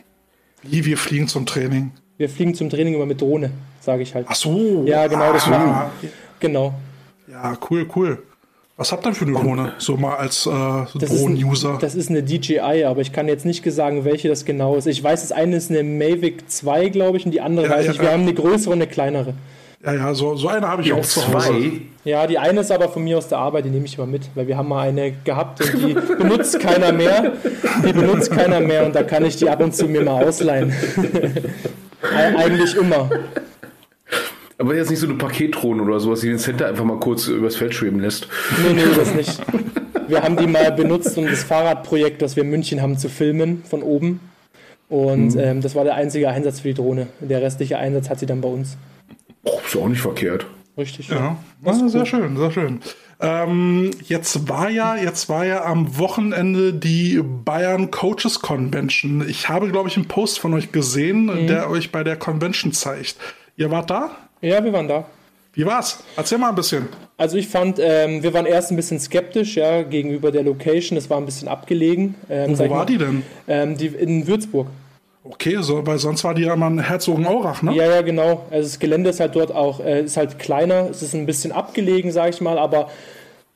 Wie 0.61 0.85
wir 0.85 0.99
fliegen 0.99 1.27
zum 1.27 1.47
Training? 1.47 1.93
Wir 2.17 2.29
fliegen 2.29 2.53
zum 2.53 2.69
Training 2.69 2.93
immer 2.93 3.07
mit 3.07 3.21
Drohne, 3.21 3.49
sage 3.81 4.03
ich 4.03 4.13
halt. 4.13 4.27
Ach 4.29 4.35
so. 4.35 4.83
Ja, 4.85 5.07
genau. 5.07 5.33
Das 5.33 5.47
ah, 5.47 5.89
Genau. 6.39 6.75
Ja, 7.27 7.57
cool, 7.71 7.87
cool. 7.95 8.21
Was 8.77 8.91
habt 8.91 9.05
ihr 9.05 9.13
für 9.13 9.23
eine 9.23 9.39
Drohne? 9.39 9.73
So 9.77 9.95
mal 9.95 10.15
als 10.15 10.45
äh, 10.45 10.49
Drohnen-User. 10.49 11.77
Das 11.79 11.95
ist 11.95 12.09
eine 12.09 12.23
DJI, 12.23 12.83
aber 12.83 12.99
ich 12.99 13.13
kann 13.13 13.29
jetzt 13.29 13.45
nicht 13.45 13.63
sagen, 13.71 14.03
welche 14.03 14.27
das 14.27 14.43
genau 14.43 14.75
ist. 14.75 14.85
Ich 14.85 15.01
weiß, 15.01 15.21
das 15.21 15.31
eine 15.31 15.55
ist 15.55 15.71
eine 15.71 15.81
Mavic 15.83 16.49
2, 16.49 16.89
glaube 16.89 17.17
ich, 17.17 17.25
und 17.25 17.31
die 17.31 17.39
andere 17.39 17.67
ja, 17.67 17.71
weiß 17.71 17.85
ja, 17.85 17.91
ich. 17.93 17.99
Wir 17.99 18.07
ja. 18.07 18.11
haben 18.11 18.23
eine 18.23 18.33
größere 18.33 18.73
und 18.73 18.81
eine 18.81 18.87
kleinere. 18.87 19.33
Ja, 19.81 19.93
ja, 19.93 20.13
so, 20.13 20.35
so 20.35 20.49
eine 20.49 20.67
habe 20.67 20.81
ich 20.81 20.91
auch 20.91 21.05
zu 21.05 21.25
Hause. 21.25 21.47
Zwei? 21.47 21.71
Ja, 22.03 22.27
die 22.27 22.37
eine 22.37 22.61
ist 22.61 22.71
aber 22.71 22.89
von 22.89 23.03
mir 23.03 23.17
aus 23.17 23.29
der 23.29 23.37
Arbeit, 23.37 23.63
die 23.63 23.69
nehme 23.69 23.85
ich 23.85 23.97
immer 23.97 24.07
mit, 24.07 24.23
weil 24.35 24.47
wir 24.47 24.57
haben 24.57 24.67
mal 24.67 24.89
eine 24.89 25.13
gehabt 25.23 25.61
und 25.61 25.81
die 25.81 25.93
benutzt 26.17 26.59
keiner 26.59 26.91
mehr. 26.91 27.31
Die 27.87 27.93
benutzt 27.93 28.29
keiner 28.31 28.59
mehr 28.59 28.85
und 28.85 28.93
da 28.93 29.03
kann 29.03 29.23
ich 29.23 29.37
die 29.37 29.49
ab 29.49 29.61
und 29.61 29.73
zu 29.73 29.87
mir 29.87 30.03
mal 30.03 30.25
ausleihen. 30.25 30.73
Eigentlich 32.35 32.75
immer. 32.75 33.09
Aber 34.57 34.75
jetzt 34.75 34.89
nicht 34.89 34.99
so 34.99 35.07
eine 35.07 35.15
Paketdrohne 35.15 35.83
oder 35.83 35.99
sowas, 35.99 36.21
die 36.21 36.29
den 36.29 36.39
Center 36.39 36.67
einfach 36.67 36.85
mal 36.85 36.99
kurz 36.99 37.27
übers 37.27 37.55
Feld 37.55 37.73
schweben 37.73 37.99
lässt. 37.99 38.27
Nee, 38.63 38.73
nee, 38.73 38.83
das 38.95 39.13
nicht. 39.15 39.41
Wir 40.07 40.21
haben 40.21 40.37
die 40.37 40.47
mal 40.47 40.71
benutzt, 40.71 41.17
um 41.17 41.25
das 41.25 41.43
Fahrradprojekt, 41.43 42.21
das 42.21 42.35
wir 42.35 42.43
in 42.43 42.49
München 42.49 42.81
haben, 42.81 42.97
zu 42.97 43.09
filmen 43.09 43.63
von 43.69 43.81
oben. 43.81 44.19
Und 44.87 45.35
mhm. 45.35 45.39
ähm, 45.39 45.61
das 45.61 45.75
war 45.75 45.83
der 45.83 45.95
einzige 45.95 46.29
Einsatz 46.29 46.61
für 46.61 46.69
die 46.69 46.73
Drohne. 46.75 47.07
Der 47.19 47.41
restliche 47.41 47.77
Einsatz 47.77 48.09
hat 48.09 48.19
sie 48.19 48.25
dann 48.25 48.41
bei 48.41 48.47
uns. 48.47 48.77
Oh, 49.43 49.59
ist 49.65 49.75
auch 49.75 49.87
nicht 49.87 50.01
verkehrt. 50.01 50.45
Richtig. 50.77 51.09
Ja, 51.09 51.37
ja. 51.63 51.73
sehr 51.73 52.01
cool. 52.01 52.05
schön, 52.05 52.37
sehr 52.37 52.51
schön. 52.51 52.79
Ähm, 53.21 53.91
jetzt 54.03 54.49
war 54.49 54.69
ja, 54.69 54.95
jetzt 54.97 55.29
war 55.29 55.45
ja 55.45 55.63
am 55.63 55.97
Wochenende 55.97 56.73
die 56.73 57.21
Bayern 57.23 57.89
Coaches 57.89 58.41
Convention. 58.41 59.27
Ich 59.27 59.47
habe, 59.47 59.69
glaube 59.69 59.87
ich, 59.87 59.95
einen 59.95 60.07
Post 60.07 60.39
von 60.39 60.53
euch 60.53 60.71
gesehen, 60.71 61.25
mhm. 61.25 61.47
der 61.47 61.69
euch 61.69 61.91
bei 61.91 62.03
der 62.03 62.17
Convention 62.17 62.73
zeigt. 62.73 63.15
Ihr 63.55 63.71
wart 63.71 63.89
da? 63.89 64.11
Ja, 64.41 64.63
wir 64.63 64.73
waren 64.73 64.87
da. 64.87 65.05
Wie 65.53 65.65
war's? 65.65 66.03
Erzähl 66.17 66.37
mal 66.37 66.49
ein 66.49 66.55
bisschen. 66.55 66.89
Also 67.17 67.37
ich 67.37 67.47
fand, 67.47 67.79
ähm, 67.79 68.21
wir 68.21 68.33
waren 68.33 68.45
erst 68.45 68.71
ein 68.71 68.75
bisschen 68.75 68.99
skeptisch, 68.99 69.55
ja, 69.55 69.83
gegenüber 69.83 70.31
der 70.31 70.43
Location. 70.43 70.97
Es 70.97 71.09
war 71.09 71.17
ein 71.17 71.25
bisschen 71.25 71.47
abgelegen. 71.47 72.15
Ähm, 72.29 72.59
Wo 72.59 72.63
war 72.63 72.79
mal, 72.79 72.85
die 72.85 72.97
denn? 72.97 73.23
Ähm, 73.47 73.77
die 73.77 73.87
in 73.87 74.27
Würzburg. 74.27 74.67
Okay, 75.23 75.57
so, 75.61 75.87
weil 75.87 75.97
sonst 75.97 76.23
war 76.23 76.35
die 76.35 76.43
ja 76.43 76.53
immer 76.53 76.67
in 76.67 76.79
Herzogenaurach, 76.79 77.63
ne? 77.63 77.73
Ja, 77.73 77.85
ja, 77.85 78.01
genau. 78.01 78.45
Also 78.51 78.67
das 78.67 78.79
Gelände 78.79 79.09
ist 79.09 79.19
halt 79.19 79.35
dort 79.35 79.55
auch, 79.55 79.79
äh, 79.79 80.03
ist 80.03 80.17
halt 80.17 80.37
kleiner, 80.37 80.89
es 80.89 81.01
ist 81.01 81.15
ein 81.15 81.25
bisschen 81.25 81.51
abgelegen, 81.51 82.11
sag 82.11 82.29
ich 82.29 82.41
mal, 82.41 82.59
aber 82.59 82.91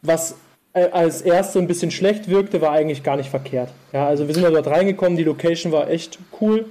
was 0.02 0.36
äh, 0.74 0.90
als 0.90 1.22
erste 1.22 1.60
ein 1.60 1.68
bisschen 1.68 1.92
schlecht 1.92 2.28
wirkte, 2.28 2.62
war 2.62 2.72
eigentlich 2.72 3.04
gar 3.04 3.18
nicht 3.18 3.30
verkehrt. 3.30 3.70
Ja, 3.92 4.08
also 4.08 4.26
wir 4.26 4.34
sind 4.34 4.44
ja 4.44 4.50
dort 4.50 4.68
reingekommen, 4.68 5.18
die 5.18 5.24
Location 5.24 5.72
war 5.72 5.90
echt 5.90 6.18
cool. 6.42 6.66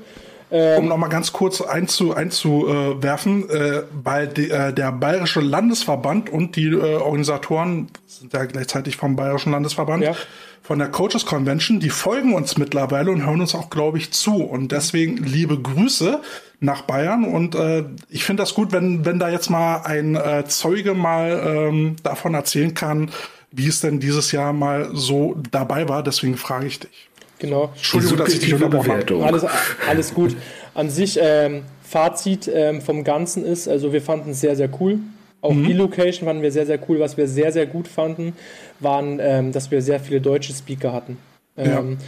Ähm, 0.50 0.78
um 0.80 0.88
nochmal 0.88 1.10
ganz 1.10 1.32
kurz 1.32 1.60
einzu, 1.60 2.14
einzuwerfen, 2.14 3.48
äh, 3.50 3.82
weil 4.02 4.28
die, 4.28 4.50
äh, 4.50 4.72
der 4.72 4.92
Bayerische 4.92 5.40
Landesverband 5.40 6.30
und 6.30 6.56
die 6.56 6.68
äh, 6.68 6.96
Organisatoren 6.96 7.88
sind 8.06 8.32
ja 8.32 8.44
gleichzeitig 8.44 8.96
vom 8.96 9.14
Bayerischen 9.14 9.52
Landesverband, 9.52 10.02
ja. 10.02 10.14
von 10.62 10.78
der 10.78 10.88
Coaches 10.88 11.26
Convention, 11.26 11.80
die 11.80 11.90
folgen 11.90 12.34
uns 12.34 12.56
mittlerweile 12.56 13.10
und 13.10 13.26
hören 13.26 13.40
uns 13.40 13.54
auch, 13.54 13.68
glaube 13.68 13.98
ich, 13.98 14.12
zu. 14.12 14.36
Und 14.36 14.72
deswegen 14.72 15.18
liebe 15.18 15.58
Grüße 15.60 16.20
nach 16.60 16.82
Bayern. 16.82 17.24
Und 17.24 17.54
äh, 17.54 17.84
ich 18.08 18.24
finde 18.24 18.42
das 18.42 18.54
gut, 18.54 18.72
wenn, 18.72 19.04
wenn 19.04 19.18
da 19.18 19.28
jetzt 19.28 19.50
mal 19.50 19.82
ein 19.84 20.16
äh, 20.16 20.44
Zeuge 20.46 20.94
mal 20.94 21.42
ähm, 21.44 21.96
davon 22.02 22.34
erzählen 22.34 22.74
kann, 22.74 23.10
wie 23.50 23.68
es 23.68 23.80
denn 23.80 24.00
dieses 24.00 24.32
Jahr 24.32 24.52
mal 24.52 24.90
so 24.92 25.36
dabei 25.50 25.88
war. 25.88 26.02
Deswegen 26.02 26.36
frage 26.36 26.66
ich 26.66 26.80
dich. 26.80 27.08
Genau. 27.38 27.70
Entschuldigung, 27.74 28.18
dass 28.18 28.32
ich 28.32 28.40
dich 28.40 28.54
unterbrochen 28.54 28.92
habe. 28.92 29.24
Alles, 29.24 29.46
alles 29.88 30.14
gut. 30.14 30.36
An 30.74 30.90
sich, 30.90 31.18
ähm, 31.20 31.62
Fazit 31.88 32.50
ähm, 32.52 32.82
vom 32.82 33.02
Ganzen 33.02 33.44
ist, 33.44 33.66
also 33.66 33.92
wir 33.92 34.02
fanden 34.02 34.30
es 34.30 34.40
sehr, 34.40 34.56
sehr 34.56 34.68
cool. 34.80 34.98
Auch 35.40 35.54
mhm. 35.54 35.66
die 35.66 35.72
Location 35.72 36.26
fanden 36.26 36.42
wir 36.42 36.52
sehr, 36.52 36.66
sehr 36.66 36.78
cool. 36.88 37.00
Was 37.00 37.16
wir 37.16 37.26
sehr, 37.28 37.52
sehr 37.52 37.66
gut 37.66 37.88
fanden, 37.88 38.34
waren, 38.80 39.18
ähm, 39.22 39.52
dass 39.52 39.70
wir 39.70 39.80
sehr 39.80 40.00
viele 40.00 40.20
deutsche 40.20 40.52
Speaker 40.52 40.92
hatten. 40.92 41.16
Ja. 41.56 41.78
Ähm, 41.78 41.98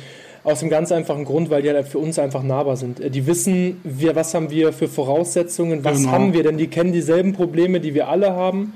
aus 0.43 0.61
dem 0.61 0.71
ganz 0.71 0.91
einfachen 0.91 1.25
Grund, 1.25 1.51
weil 1.51 1.63
die 1.63 1.71
halt 1.71 1.87
für 1.87 1.99
uns 1.99 2.19
einfach 2.19 2.43
nahbar 2.43 2.77
sind. 2.77 3.01
Äh, 3.01 3.11
die 3.11 3.27
wissen, 3.27 3.81
wir, 3.85 4.17
was 4.17 4.35
haben 4.35 4.51
wir 4.51 4.73
für 4.73 4.89
Voraussetzungen, 4.89 5.85
was 5.85 5.99
genau. 5.99 6.13
haben 6.13 6.33
wir, 6.33 6.43
denn 6.43 6.59
die 6.59 6.67
kennen 6.67 6.93
dieselben 6.93 7.33
Probleme, 7.33 7.81
die 7.81 7.95
wir 7.95 8.09
alle 8.09 8.33
haben. 8.33 8.75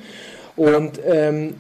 Und 0.56 1.00
ähm, 1.06 1.54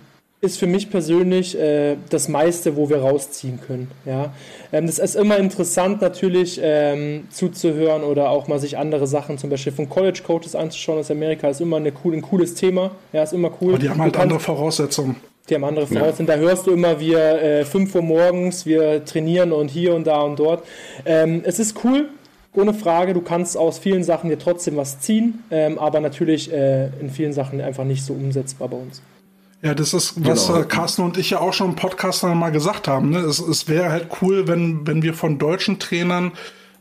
ist 0.44 0.58
für 0.58 0.66
mich 0.66 0.90
persönlich 0.90 1.58
äh, 1.58 1.96
das 2.10 2.28
meiste, 2.28 2.76
wo 2.76 2.88
wir 2.88 2.98
rausziehen 2.98 3.58
können. 3.60 3.90
Ja? 4.04 4.32
Ähm, 4.72 4.86
das 4.86 4.98
ist 4.98 5.16
immer 5.16 5.38
interessant 5.38 6.00
natürlich 6.00 6.60
ähm, 6.62 7.26
zuzuhören 7.30 8.02
oder 8.04 8.30
auch 8.30 8.46
mal 8.46 8.60
sich 8.60 8.78
andere 8.78 9.06
Sachen, 9.06 9.38
zum 9.38 9.50
Beispiel 9.50 9.72
von 9.72 9.88
College 9.88 10.20
Coaches 10.24 10.54
anzuschauen 10.54 10.98
aus 10.98 11.10
Amerika, 11.10 11.48
ist 11.48 11.60
immer 11.60 11.78
eine 11.78 11.92
cool, 12.04 12.14
ein 12.14 12.22
cooles 12.22 12.54
Thema. 12.54 12.92
Ja, 13.12 13.22
ist 13.22 13.32
immer 13.32 13.50
cool. 13.60 13.70
Aber 13.70 13.78
die 13.78 13.90
haben 13.90 14.00
halt 14.00 14.16
andere 14.16 14.38
Voraussetzungen. 14.38 15.16
Die 15.48 15.54
haben 15.54 15.64
andere 15.64 15.86
Voraussetzungen. 15.86 16.28
Ja. 16.28 16.36
Da 16.36 16.40
hörst 16.40 16.66
du 16.66 16.72
immer, 16.72 17.00
wir 17.00 17.42
äh, 17.42 17.64
5 17.64 17.94
Uhr 17.94 18.02
morgens, 18.02 18.66
wir 18.66 19.04
trainieren 19.04 19.52
und 19.52 19.70
hier 19.70 19.94
und 19.94 20.06
da 20.06 20.22
und 20.22 20.38
dort. 20.38 20.64
Ähm, 21.04 21.42
es 21.44 21.58
ist 21.58 21.84
cool, 21.84 22.08
ohne 22.54 22.72
Frage, 22.72 23.14
du 23.14 23.20
kannst 23.20 23.56
aus 23.56 23.78
vielen 23.78 24.04
Sachen 24.04 24.30
dir 24.30 24.38
trotzdem 24.38 24.76
was 24.76 25.00
ziehen, 25.00 25.42
ähm, 25.50 25.78
aber 25.78 26.00
natürlich 26.00 26.52
äh, 26.52 26.86
in 27.00 27.10
vielen 27.10 27.32
Sachen 27.32 27.60
einfach 27.60 27.84
nicht 27.84 28.04
so 28.04 28.12
umsetzbar 28.12 28.68
bei 28.68 28.76
uns. 28.76 29.02
Ja, 29.64 29.74
das 29.74 29.94
ist, 29.94 30.22
was 30.22 30.46
genau. 30.48 30.60
Äh, 30.60 30.64
Carsten 30.66 31.02
und 31.02 31.16
ich 31.16 31.30
ja 31.30 31.40
auch 31.40 31.54
schon 31.54 31.70
im 31.70 31.74
Podcast 31.74 32.22
mal 32.22 32.50
gesagt 32.50 32.86
haben. 32.86 33.10
Ne? 33.10 33.20
Es, 33.20 33.38
es 33.38 33.66
wäre 33.66 33.90
halt 33.90 34.08
cool, 34.20 34.46
wenn, 34.46 34.86
wenn 34.86 35.02
wir 35.02 35.14
von 35.14 35.38
deutschen 35.38 35.78
Trainern 35.78 36.32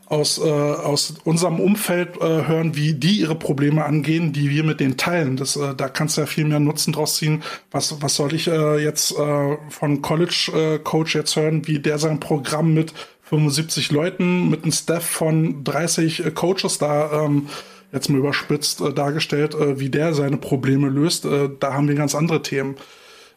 aus, 0.04 0.36
äh, 0.36 0.42
aus 0.42 1.14
unserem 1.24 1.60
Umfeld 1.60 2.18
äh, 2.18 2.46
hören, 2.46 2.76
wie 2.76 2.92
die 2.92 3.20
ihre 3.20 3.36
Probleme 3.36 3.86
angehen, 3.86 4.34
die 4.34 4.50
wir 4.50 4.64
mit 4.64 4.80
denen 4.80 4.98
teilen. 4.98 5.38
Das, 5.38 5.56
äh, 5.56 5.74
da 5.74 5.88
kannst 5.88 6.18
du 6.18 6.20
ja 6.20 6.26
viel 6.26 6.44
mehr 6.44 6.60
Nutzen 6.60 6.92
draus 6.92 7.16
ziehen. 7.16 7.42
Was, 7.70 8.02
was 8.02 8.16
soll 8.16 8.34
ich 8.34 8.48
äh, 8.48 8.76
jetzt 8.76 9.18
äh, 9.18 9.56
von 9.70 10.02
College 10.02 10.50
äh, 10.54 10.78
Coach 10.78 11.14
jetzt 11.14 11.36
hören, 11.36 11.66
wie 11.66 11.78
der 11.78 11.96
sein 11.96 12.20
Programm 12.20 12.74
mit 12.74 12.92
75 13.22 13.92
Leuten, 13.92 14.50
mit 14.50 14.64
einem 14.64 14.72
Staff 14.72 15.06
von 15.06 15.64
30 15.64 16.26
äh, 16.26 16.30
Coaches 16.32 16.76
da 16.76 17.24
ähm, 17.24 17.48
jetzt 17.94 18.10
mal 18.10 18.18
überspitzt 18.18 18.80
äh, 18.80 18.92
dargestellt, 18.92 19.54
äh, 19.54 19.78
wie 19.80 19.88
der 19.88 20.12
seine 20.12 20.36
Probleme 20.36 20.88
löst. 20.88 21.24
Äh, 21.24 21.48
da 21.58 21.72
haben 21.72 21.88
wir 21.88 21.94
ganz 21.94 22.14
andere 22.14 22.42
Themen. 22.42 22.76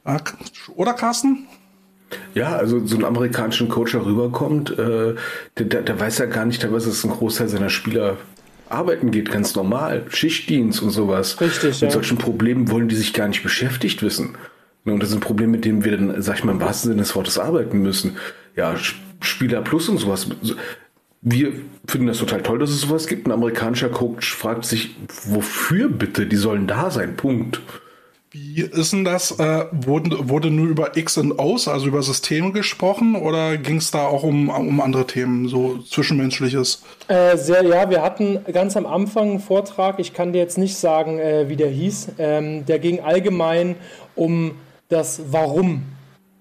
Äh, 0.03 0.17
oder 0.75 0.93
Carsten? 0.93 1.47
Ja, 2.33 2.55
also 2.55 2.85
so 2.85 2.97
ein 2.97 3.05
amerikanischen 3.05 3.69
Coach, 3.69 3.91
der 3.91 4.05
rüberkommt, 4.05 4.71
äh, 4.71 5.15
der, 5.57 5.65
der, 5.65 5.81
der, 5.81 5.99
weiß 5.99 6.19
ja 6.19 6.25
gar 6.25 6.45
nicht, 6.45 6.61
teilweise 6.61 6.89
ist 6.89 7.03
ein 7.03 7.11
Großteil 7.11 7.49
seiner 7.49 7.69
Spieler 7.69 8.17
arbeiten 8.69 9.11
geht, 9.11 9.31
ganz 9.31 9.55
normal, 9.55 10.05
Schichtdienst 10.09 10.81
und 10.81 10.89
sowas. 10.89 11.39
Richtig, 11.39 11.81
Mit 11.81 11.81
ja. 11.81 11.91
solchen 11.91 12.17
Problemen 12.17 12.69
wollen 12.69 12.89
die 12.89 12.95
sich 12.95 13.13
gar 13.13 13.27
nicht 13.27 13.43
beschäftigt 13.43 14.01
wissen. 14.01 14.35
Ne, 14.83 14.93
und 14.93 15.01
das 15.01 15.09
sind 15.09 15.21
Probleme, 15.21 15.53
mit 15.53 15.65
denen 15.65 15.83
wir 15.83 15.97
dann, 15.97 16.21
sag 16.21 16.39
ich 16.39 16.43
mal, 16.43 16.51
im 16.51 16.61
wahrsten 16.61 16.91
Sinne 16.91 17.01
des 17.01 17.15
Wortes 17.15 17.39
arbeiten 17.39 17.81
müssen. 17.81 18.17
Ja, 18.55 18.75
Spieler 19.21 19.61
Plus 19.61 19.89
und 19.89 19.97
sowas 19.97 20.29
wir 21.31 21.53
finden 21.87 22.07
das 22.07 22.17
total 22.17 22.41
toll, 22.41 22.59
dass 22.59 22.69
es 22.69 22.81
sowas 22.81 23.07
gibt. 23.07 23.27
Ein 23.27 23.31
amerikanischer 23.31 23.89
Coach 23.89 24.33
fragt 24.33 24.65
sich, 24.65 24.95
wofür 25.25 25.89
bitte? 25.89 26.25
Die 26.25 26.35
sollen 26.35 26.67
da 26.67 26.89
sein. 26.91 27.15
Punkt. 27.15 27.61
Wie 28.31 28.61
ist 28.61 28.91
denn 28.91 29.05
das? 29.05 29.31
Äh, 29.39 29.65
wurde, 29.71 30.29
wurde 30.29 30.51
nur 30.51 30.67
über 30.67 30.97
X 30.97 31.17
und 31.17 31.39
O's, 31.39 31.67
also 31.67 31.87
über 31.87 32.03
Systeme 32.03 32.51
gesprochen, 32.51 33.15
oder 33.15 33.57
ging 33.57 33.77
es 33.77 33.89
da 33.89 34.05
auch 34.05 34.23
um, 34.23 34.49
um 34.49 34.81
andere 34.81 35.07
Themen, 35.07 35.47
so 35.47 35.77
Zwischenmenschliches? 35.79 36.83
Äh, 37.07 37.37
sehr, 37.37 37.63
ja, 37.63 37.89
wir 37.89 38.01
hatten 38.01 38.39
ganz 38.51 38.75
am 38.75 38.85
Anfang 38.85 39.29
einen 39.29 39.39
Vortrag, 39.39 39.99
ich 39.99 40.13
kann 40.13 40.33
dir 40.33 40.39
jetzt 40.39 40.57
nicht 40.57 40.75
sagen, 40.75 41.19
äh, 41.19 41.47
wie 41.47 41.55
der 41.55 41.69
hieß. 41.69 42.09
Ähm, 42.19 42.65
der 42.65 42.79
ging 42.79 42.99
allgemein 42.99 43.75
um 44.15 44.51
das 44.89 45.21
Warum 45.31 45.83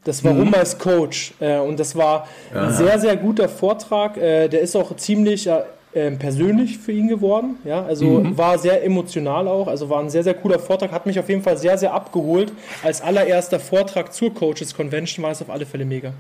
das 0.07 0.23
Warum 0.23 0.49
mhm. 0.49 0.55
als 0.55 0.79
Coach. 0.79 1.35
Äh, 1.41 1.59
und 1.59 1.79
das 1.81 1.97
war 1.97 2.29
Aha. 2.55 2.67
ein 2.67 2.73
sehr, 2.73 2.99
sehr 2.99 3.17
guter 3.17 3.49
Vortrag. 3.49 4.17
Äh, 4.17 4.49
der 4.49 4.61
ist 4.61 4.77
auch 4.77 4.95
ziemlich 4.97 5.47
äh, 5.47 5.63
ähm, 5.95 6.19
persönlich 6.19 6.79
für 6.79 6.93
ihn 6.93 7.09
geworden. 7.09 7.57
Ja? 7.65 7.85
Also 7.85 8.05
mhm. 8.05 8.39
war 8.39 8.59
sehr 8.59 8.85
emotional 8.85 9.49
auch. 9.49 9.67
Also 9.67 9.91
war 9.91 10.01
ein 10.01 10.11
sehr, 10.11 10.23
sehr 10.23 10.35
cooler 10.35 10.59
Vortrag. 10.59 10.93
Hat 10.93 11.07
mich 11.07 11.19
auf 11.19 11.29
jeden 11.29 11.43
Fall 11.43 11.57
sehr, 11.57 11.77
sehr 11.77 11.93
abgeholt. 11.93 12.53
Als 12.83 13.01
allererster 13.01 13.59
Vortrag 13.59 14.13
zur 14.13 14.33
Coaches 14.33 14.75
Convention 14.77 15.25
war 15.25 15.33
es 15.33 15.43
auf 15.43 15.51
alle 15.51 15.67
Fälle 15.67 15.85
mega. 15.85 16.13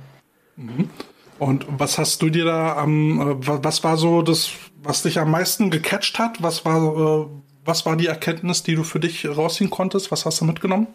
Mhm. 0.56 0.90
Und 1.38 1.66
was 1.68 1.98
hast 1.98 2.22
du 2.22 2.30
dir 2.30 2.46
da 2.46 2.76
am, 2.76 3.20
äh, 3.20 3.34
was 3.38 3.84
war 3.84 3.96
so 3.96 4.22
das, 4.22 4.50
was 4.82 5.02
dich 5.02 5.18
am 5.18 5.30
meisten 5.30 5.70
gecatcht 5.70 6.18
hat? 6.18 6.42
Was 6.42 6.64
war, 6.64 7.26
äh, 7.26 7.26
was 7.64 7.86
war 7.86 7.96
die 7.96 8.06
Erkenntnis, 8.06 8.62
die 8.62 8.74
du 8.74 8.82
für 8.82 8.98
dich 8.98 9.28
rausziehen 9.28 9.70
konntest? 9.70 10.10
Was 10.10 10.24
hast 10.24 10.40
du 10.40 10.44
mitgenommen? 10.44 10.88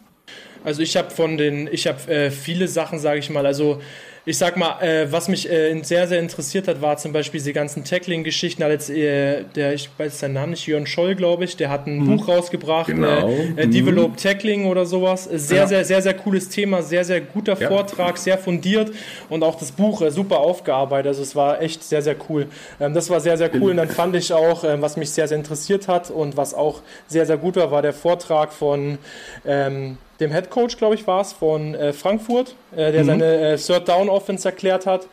Also 0.64 0.82
ich 0.82 0.95
habe 0.97 1.09
von 1.09 1.38
den, 1.38 1.68
ich 1.72 1.88
habe 1.88 2.12
äh, 2.12 2.32
viele 2.32 2.68
Sachen, 2.68 2.99
sage 2.99 3.20
ich 3.20 3.30
mal, 3.30 3.45
also 3.45 3.80
ich 4.24 4.38
sag 4.38 4.55
mal, 4.55 4.80
äh, 4.82 5.12
was 5.12 5.28
mich 5.28 5.49
äh, 5.49 5.82
sehr, 5.82 6.07
sehr 6.07 6.20
interessiert 6.20 6.68
hat, 6.68 6.80
war 6.80 6.97
zum 6.97 7.12
Beispiel 7.12 7.39
diese 7.39 7.53
ganzen 7.53 7.84
Tackling-Geschichten. 7.84 8.62
Jetzt, 8.62 8.91
äh, 8.91 9.43
der, 9.55 9.74
ich 9.74 9.89
weiß 9.97 10.20
seinen 10.20 10.34
Namen 10.34 10.51
nicht, 10.51 10.68
Jörn 10.68 10.86
Scholl, 10.86 11.16
glaube 11.16 11.43
ich, 11.43 11.57
der 11.57 11.72
hat 11.72 11.88
ein 11.88 11.99
mhm. 11.99 12.18
Buch 12.18 12.28
rausgebracht, 12.28 12.88
genau. 12.88 13.30
äh, 13.57 13.66
mhm. 13.66 13.72
Develop 13.72 14.18
Tackling 14.18 14.68
oder 14.68 14.86
sowas. 14.86 15.24
Sehr, 15.24 15.62
ja. 15.62 15.68
sehr, 15.68 15.86
sehr, 15.86 16.01
sehr 16.03 16.14
cooles 16.14 16.49
Thema, 16.49 16.84
sehr, 16.84 17.03
sehr 17.03 17.22
guter 17.22 17.57
ja. 17.59 17.68
Vortrag, 17.68 18.18
sehr 18.20 18.38
fundiert 18.38 18.91
und 19.30 19.43
auch 19.43 19.55
das 19.55 19.72
Buch 19.72 20.03
äh, 20.03 20.12
super 20.12 20.38
aufgearbeitet. 20.39 21.07
Also 21.07 21.24
es 21.24 21.36
war 21.36 21.59
echt 21.59 21.84
sehr, 21.84 22.03
sehr 22.03 22.16
cool. 22.30 22.45
Ähm, 22.80 22.93
das 22.93 23.09
war 23.09 23.20
sehr, 23.22 23.38
sehr 23.38 23.49
cool. 23.55 23.72
Und 23.72 23.78
dann 23.78 23.89
fand 23.89 24.16
ich 24.16 24.32
auch, 24.32 24.64
ähm, 24.64 24.84
was 24.84 24.97
mich 24.97 25.09
sehr, 25.09 25.28
sehr 25.28 25.38
interessiert 25.38 25.88
hat 25.88 26.12
und 26.12 26.38
was 26.38 26.53
auch 26.53 26.84
sehr, 27.07 27.26
sehr 27.26 27.38
gut 27.38 27.55
war, 27.55 27.72
war 27.72 27.82
der 27.82 27.93
Vortrag 27.93 28.53
von 28.53 28.99
ähm, 29.45 29.97
dem 30.22 30.32
Head 30.32 30.49
Coach, 30.49 30.78
glaube 30.78 30.95
ich, 30.95 31.05
war 31.07 31.22
es, 31.22 31.34
von 31.34 31.76
äh, 31.76 31.91
Frankfurt, 31.91 32.55
äh, 32.72 32.91
der 32.91 33.01
mhm. 33.01 33.07
seine 33.07 33.51
äh, 33.53 33.57
Third 33.57 33.89
Down 33.89 34.07
Offense 34.07 34.47
erklärt 34.47 34.86
hat. 34.86 35.07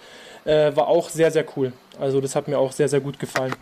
Äh, 0.44 0.76
war 0.76 0.86
auch 0.86 1.08
sehr, 1.08 1.30
sehr 1.30 1.44
cool. 1.56 1.72
Also 1.98 2.20
das 2.20 2.36
hat 2.36 2.46
mir 2.46 2.58
auch 2.58 2.72
sehr, 2.72 2.88
sehr 2.88 3.00
gut 3.00 3.18
gefallen. 3.18 3.52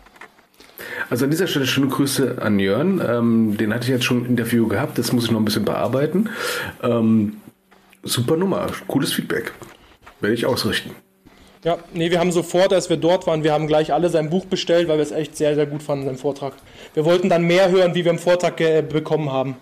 Also 1.09 1.25
an 1.25 1.31
dieser 1.31 1.47
Stelle 1.47 1.65
schöne 1.65 1.87
Grüße 1.87 2.37
an 2.41 2.59
Jörn. 2.59 3.01
Ähm, 3.05 3.57
den 3.57 3.73
hatte 3.73 3.85
ich 3.85 3.89
jetzt 3.89 4.05
schon 4.05 4.19
im 4.19 4.25
Interview 4.25 4.67
gehabt, 4.67 4.97
das 4.97 5.11
muss 5.11 5.25
ich 5.25 5.31
noch 5.31 5.39
ein 5.39 5.45
bisschen 5.45 5.65
bearbeiten. 5.65 6.29
Ähm, 6.83 7.37
super 8.03 8.37
Nummer, 8.37 8.67
cooles 8.87 9.13
Feedback. 9.13 9.53
Werde 10.19 10.35
ich 10.35 10.45
ausrichten. 10.45 10.91
Ja, 11.63 11.77
nee, 11.93 12.11
wir 12.11 12.19
haben 12.19 12.31
sofort, 12.31 12.71
als 12.71 12.89
wir 12.89 12.97
dort 12.97 13.27
waren, 13.27 13.43
wir 13.43 13.51
haben 13.51 13.67
gleich 13.67 13.91
alle 13.91 14.09
sein 14.09 14.29
Buch 14.29 14.45
bestellt, 14.45 14.87
weil 14.87 14.97
wir 14.97 15.03
es 15.03 15.11
echt 15.11 15.35
sehr, 15.35 15.55
sehr 15.55 15.65
gut 15.65 15.83
fanden, 15.83 16.05
seinen 16.05 16.17
Vortrag. 16.17 16.53
Wir 16.93 17.03
wollten 17.03 17.29
dann 17.29 17.43
mehr 17.43 17.69
hören, 17.71 17.95
wie 17.95 18.05
wir 18.05 18.11
im 18.11 18.19
Vortrag 18.19 18.57
bekommen 18.89 19.31
haben. 19.31 19.57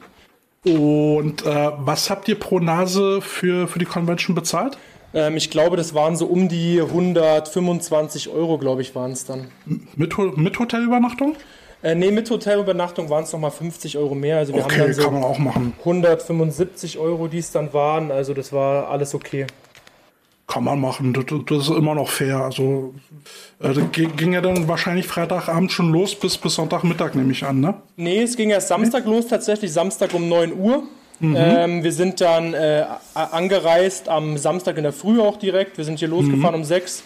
Und 0.65 1.45
äh, 1.45 1.71
was 1.77 2.09
habt 2.09 2.27
ihr 2.27 2.39
pro 2.39 2.59
Nase 2.59 3.21
für, 3.21 3.67
für 3.67 3.79
die 3.79 3.85
Convention 3.85 4.35
bezahlt? 4.35 4.77
Ähm, 5.13 5.37
ich 5.37 5.49
glaube, 5.49 5.77
das 5.77 5.93
waren 5.93 6.15
so 6.15 6.25
um 6.25 6.49
die 6.49 6.81
125 6.81 8.29
Euro, 8.29 8.57
glaube 8.57 8.81
ich, 8.81 8.95
waren 8.95 9.11
es 9.11 9.25
dann. 9.25 9.47
Mit, 9.95 10.17
mit 10.37 10.59
Hotelübernachtung? 10.59 11.35
Äh, 11.83 11.93
nee, 11.93 12.09
mit 12.09 12.29
Hotelübernachtung 12.29 13.09
waren 13.09 13.25
es 13.25 13.31
nochmal 13.31 13.51
50 13.51 13.97
Euro 13.97 14.15
mehr. 14.15 14.39
Also 14.39 14.53
wir 14.53 14.65
Okay, 14.65 14.79
haben 14.79 14.87
dann 14.87 14.93
so 14.93 15.03
kann 15.03 15.13
man 15.13 15.23
auch 15.23 15.37
machen. 15.37 15.73
175 15.79 16.97
Euro, 16.97 17.27
die 17.27 17.37
es 17.37 17.51
dann 17.51 17.73
waren. 17.73 18.11
Also 18.11 18.33
das 18.33 18.51
war 18.51 18.89
alles 18.89 19.13
okay. 19.13 19.45
Kann 20.47 20.63
man 20.63 20.79
machen. 20.79 21.13
Das, 21.13 21.25
das 21.25 21.69
ist 21.69 21.75
immer 21.75 21.95
noch 21.95 22.09
fair. 22.09 22.37
Also 22.37 22.93
äh, 23.59 23.73
das 23.73 23.83
ging 23.91 24.33
ja 24.33 24.41
dann 24.41 24.67
wahrscheinlich 24.67 25.07
Freitagabend 25.07 25.71
schon 25.71 25.91
los 25.91 26.13
bis, 26.13 26.37
bis 26.37 26.55
Sonntagmittag, 26.55 27.15
nehme 27.15 27.31
ich 27.31 27.43
an, 27.43 27.59
ne? 27.59 27.75
Nee, 27.97 28.21
es 28.21 28.35
ging 28.35 28.51
erst 28.51 28.67
Samstag 28.67 29.05
los, 29.05 29.27
tatsächlich 29.27 29.73
Samstag 29.73 30.13
um 30.13 30.29
9 30.29 30.53
Uhr. 30.53 30.83
Ähm, 31.21 31.83
wir 31.83 31.91
sind 31.91 32.19
dann 32.19 32.53
äh, 32.53 32.85
angereist 33.13 34.09
am 34.09 34.37
Samstag 34.37 34.77
in 34.77 34.83
der 34.83 34.93
Früh 34.93 35.19
auch 35.21 35.37
direkt. 35.37 35.77
Wir 35.77 35.85
sind 35.85 35.99
hier 35.99 36.09
losgefahren 36.09 36.55
um 36.55 36.63
6. 36.63 37.03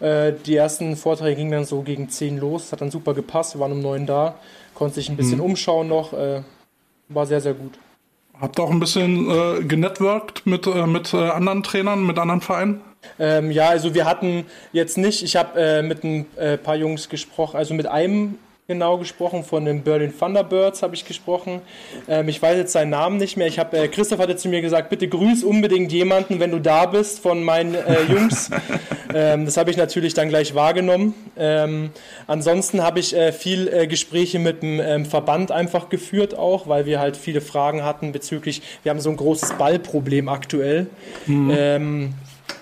Äh, 0.00 0.32
die 0.46 0.54
ersten 0.54 0.96
Vorträge 0.96 1.36
gingen 1.36 1.50
dann 1.50 1.64
so 1.64 1.82
gegen 1.82 2.08
10 2.08 2.38
los. 2.38 2.70
Hat 2.72 2.80
dann 2.80 2.90
super 2.90 3.14
gepasst. 3.14 3.56
Wir 3.56 3.60
waren 3.60 3.72
um 3.72 3.82
9 3.82 4.06
da. 4.06 4.36
Konnte 4.74 4.96
sich 4.96 5.08
ein 5.08 5.16
bisschen 5.16 5.40
umschauen 5.40 5.88
noch. 5.88 6.12
Äh, 6.12 6.42
war 7.08 7.26
sehr, 7.26 7.40
sehr 7.40 7.54
gut. 7.54 7.78
Habt 8.40 8.58
ihr 8.58 8.62
auch 8.62 8.70
ein 8.70 8.80
bisschen 8.80 9.28
äh, 9.30 9.64
genetworked 9.64 10.46
mit, 10.46 10.66
äh, 10.66 10.86
mit 10.86 11.12
äh, 11.12 11.16
anderen 11.16 11.62
Trainern, 11.62 12.06
mit 12.06 12.18
anderen 12.18 12.40
Vereinen? 12.40 12.80
Ähm, 13.18 13.50
ja, 13.50 13.68
also 13.68 13.94
wir 13.94 14.04
hatten 14.04 14.46
jetzt 14.72 14.98
nicht, 14.98 15.22
ich 15.22 15.36
habe 15.36 15.60
äh, 15.60 15.82
mit 15.82 16.04
ein 16.04 16.26
äh, 16.36 16.56
paar 16.56 16.76
Jungs 16.76 17.08
gesprochen, 17.08 17.56
also 17.56 17.74
mit 17.74 17.86
einem 17.86 18.38
genau 18.68 18.98
gesprochen, 18.98 19.44
von 19.44 19.64
den 19.64 19.82
Berlin 19.82 20.12
Thunderbirds 20.16 20.82
habe 20.82 20.94
ich 20.94 21.06
gesprochen. 21.06 21.62
Ähm, 22.06 22.28
ich 22.28 22.42
weiß 22.42 22.54
jetzt 22.58 22.74
seinen 22.74 22.90
Namen 22.90 23.16
nicht 23.16 23.38
mehr. 23.38 23.46
Ich 23.46 23.58
habe, 23.58 23.78
äh, 23.78 23.88
Christoph 23.88 24.18
hatte 24.18 24.36
zu 24.36 24.50
mir 24.50 24.60
gesagt, 24.60 24.90
bitte 24.90 25.08
grüß 25.08 25.42
unbedingt 25.42 25.90
jemanden, 25.90 26.38
wenn 26.38 26.50
du 26.50 26.60
da 26.60 26.84
bist, 26.84 27.20
von 27.20 27.42
meinen 27.42 27.74
äh, 27.74 28.02
Jungs. 28.10 28.50
ähm, 29.14 29.46
das 29.46 29.56
habe 29.56 29.70
ich 29.70 29.78
natürlich 29.78 30.12
dann 30.12 30.28
gleich 30.28 30.54
wahrgenommen. 30.54 31.14
Ähm, 31.38 31.92
ansonsten 32.26 32.82
habe 32.82 33.00
ich 33.00 33.16
äh, 33.16 33.32
viel 33.32 33.68
äh, 33.68 33.86
Gespräche 33.86 34.38
mit 34.38 34.62
dem 34.62 34.80
ähm, 34.80 35.06
Verband 35.06 35.50
einfach 35.50 35.88
geführt 35.88 36.36
auch, 36.36 36.68
weil 36.68 36.84
wir 36.84 37.00
halt 37.00 37.16
viele 37.16 37.40
Fragen 37.40 37.84
hatten 37.84 38.12
bezüglich, 38.12 38.60
wir 38.82 38.90
haben 38.90 39.00
so 39.00 39.08
ein 39.08 39.16
großes 39.16 39.54
Ballproblem 39.54 40.28
aktuell. 40.28 40.88
Ähm, 41.26 42.12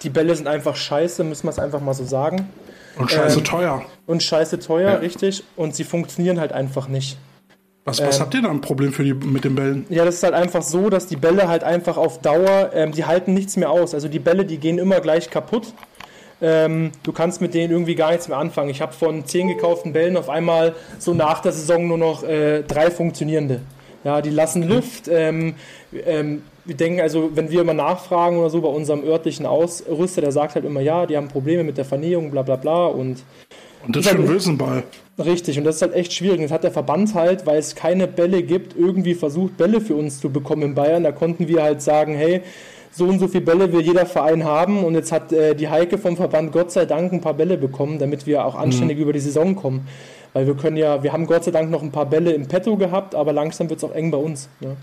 die 0.05 0.11
Bälle 0.11 0.37
sind 0.37 0.47
einfach 0.47 0.77
scheiße, 0.77 1.25
müssen 1.25 1.49
wir 1.49 1.51
es 1.51 1.59
einfach 1.59 1.81
mal 1.81 1.95
so 1.95 2.05
sagen. 2.05 2.49
Und 2.99 3.11
scheiße 3.11 3.39
Ähm, 3.39 3.45
teuer. 3.45 3.83
Und 4.07 4.23
scheiße 4.23 4.59
teuer, 4.59 4.93
Ja. 4.93 4.97
richtig. 4.97 5.45
Und 5.57 5.75
sie 5.75 5.85
funktionieren 5.85 6.41
halt 6.41 6.53
einfach 6.53 6.89
nicht. 6.89 7.19
Was, 7.85 8.01
was 8.03 8.17
ähm, 8.17 8.23
habt 8.23 8.35
ihr 8.35 8.43
da 8.43 8.51
ein 8.51 8.61
Problem 8.61 8.93
für 8.93 9.05
die, 9.05 9.15
mit 9.15 9.45
den 9.45 9.55
Bällen? 9.55 9.87
Ja, 9.91 10.05
das 10.05 10.17
ist 10.17 10.23
halt 10.25 10.35
einfach 10.35 10.63
so, 10.63 10.91
dass 10.91 11.07
die 11.07 11.17
Bälle 11.17 11.47
halt 11.49 11.63
einfach 11.63 11.97
auf 11.97 12.21
Dauer, 12.21 12.71
ähm, 12.75 12.93
die 12.93 13.05
halten 13.05 13.33
nichts 13.33 13.57
mehr 13.57 13.71
aus. 13.71 13.95
Also 13.95 14.09
die 14.09 14.19
Bälle, 14.19 14.45
die 14.45 14.59
gehen 14.59 14.79
immer 14.79 15.01
gleich 15.01 15.31
kaputt. 15.31 15.73
Ähm, 16.43 16.91
du 17.03 17.13
kannst 17.13 17.41
mit 17.41 17.55
denen 17.55 17.71
irgendwie 17.73 17.95
gar 17.95 18.11
nichts 18.11 18.29
mehr 18.29 18.39
anfangen. 18.39 18.71
Ich 18.71 18.83
habe 18.83 18.93
von 18.93 19.25
zehn 19.25 19.49
gekauften 19.49 19.93
Bällen 19.93 20.17
auf 20.17 20.29
einmal 20.29 20.75
so 20.99 21.15
nach 21.15 21.41
der 21.41 21.53
Saison 21.53 21.87
nur 21.87 21.97
noch 21.99 22.25
äh, 22.25 22.63
drei 22.63 22.91
funktionierende. 22.91 23.61
Ja, 24.05 24.21
die 24.21 24.31
lassen 24.31 24.69
Luft. 24.69 25.09
Ähm, 25.09 25.55
ähm, 26.05 26.43
wir 26.67 26.77
denken 26.77 27.01
also, 27.01 27.31
wenn 27.35 27.51
wir 27.51 27.61
immer 27.61 27.75
nachfragen 27.75 28.39
oder 28.39 28.51
so 28.51 28.61
bei 28.61 28.69
unserem 28.69 29.05
örtlichen 29.05 29.47
Ausrüster, 29.47 30.21
der 30.21 30.33
sagt 30.33 30.57
halt 30.57 30.65
immer, 30.65 30.81
ja, 30.81 31.07
die 31.07 31.17
haben 31.17 31.29
Probleme 31.29 31.65
mit 31.65 31.79
der 31.79 31.85
Vernähung, 31.85 32.31
bla 32.31 32.43
bla 32.43 32.57
bla 32.57 32.87
und 32.87 33.23
Und 33.85 33.95
das 33.95 34.05
ist 34.05 34.13
schon 34.13 34.23
ein 34.23 34.29
Wilsonball. 34.29 34.83
Richtig, 35.19 35.59
und 35.59 35.65
das 35.65 35.77
ist 35.77 35.83
halt 35.83 35.95
echt 35.95 36.13
schwierig. 36.13 36.43
Das 36.43 36.51
hat 36.51 36.65
der 36.65 36.73
Verband 36.73 37.15
halt, 37.15 37.47
weil 37.47 37.59
es 37.59 37.75
keine 37.75 38.07
Bälle 38.07 38.43
gibt, 38.43 38.77
irgendwie 38.77 39.15
versucht, 39.15 39.57
Bälle 39.57 39.81
für 39.81 39.95
uns 39.95 40.21
zu 40.21 40.29
bekommen 40.29 40.63
in 40.63 40.75
Bayern. 40.75 41.05
Da 41.05 41.13
konnten 41.13 41.49
wir 41.49 41.63
halt 41.63 41.81
sagen, 41.81 42.15
hey, 42.15 42.43
so 42.91 43.05
und 43.05 43.19
so 43.19 43.29
viele 43.29 43.45
Bälle 43.45 43.73
will 43.73 43.83
jeder 43.83 44.07
Verein 44.07 44.45
haben. 44.45 44.85
Und 44.85 44.95
jetzt 44.95 45.13
hat 45.13 45.33
äh, 45.33 45.55
die 45.55 45.69
Heike 45.69 45.99
vom 45.99 46.17
Verband 46.17 46.53
Gott 46.53 46.73
sei 46.73 46.85
Dank 46.85 47.13
ein 47.13 47.21
paar 47.21 47.35
Bälle 47.35 47.57
bekommen, 47.57 47.99
damit 47.99 48.27
wir 48.27 48.45
auch 48.45 48.57
anständig 48.57 48.99
über 48.99 49.13
die 49.13 49.21
Saison 49.21 49.55
kommen. 49.55 49.87
Weil 50.33 50.47
wir 50.47 50.55
können 50.55 50.77
ja, 50.77 51.03
wir 51.03 51.13
haben 51.13 51.27
Gott 51.27 51.45
sei 51.45 51.51
Dank 51.51 51.71
noch 51.71 51.83
ein 51.83 51.93
paar 51.93 52.07
Bälle 52.07 52.33
im 52.33 52.47
Petto 52.47 52.77
gehabt, 52.77 53.15
aber 53.15 53.33
langsam 53.33 53.71
wird 53.71 53.79
es 53.79 53.85
auch 53.85 53.95
eng 53.95 54.11
bei 54.11 54.19
uns. 54.19 54.49
Ne? 54.61 54.77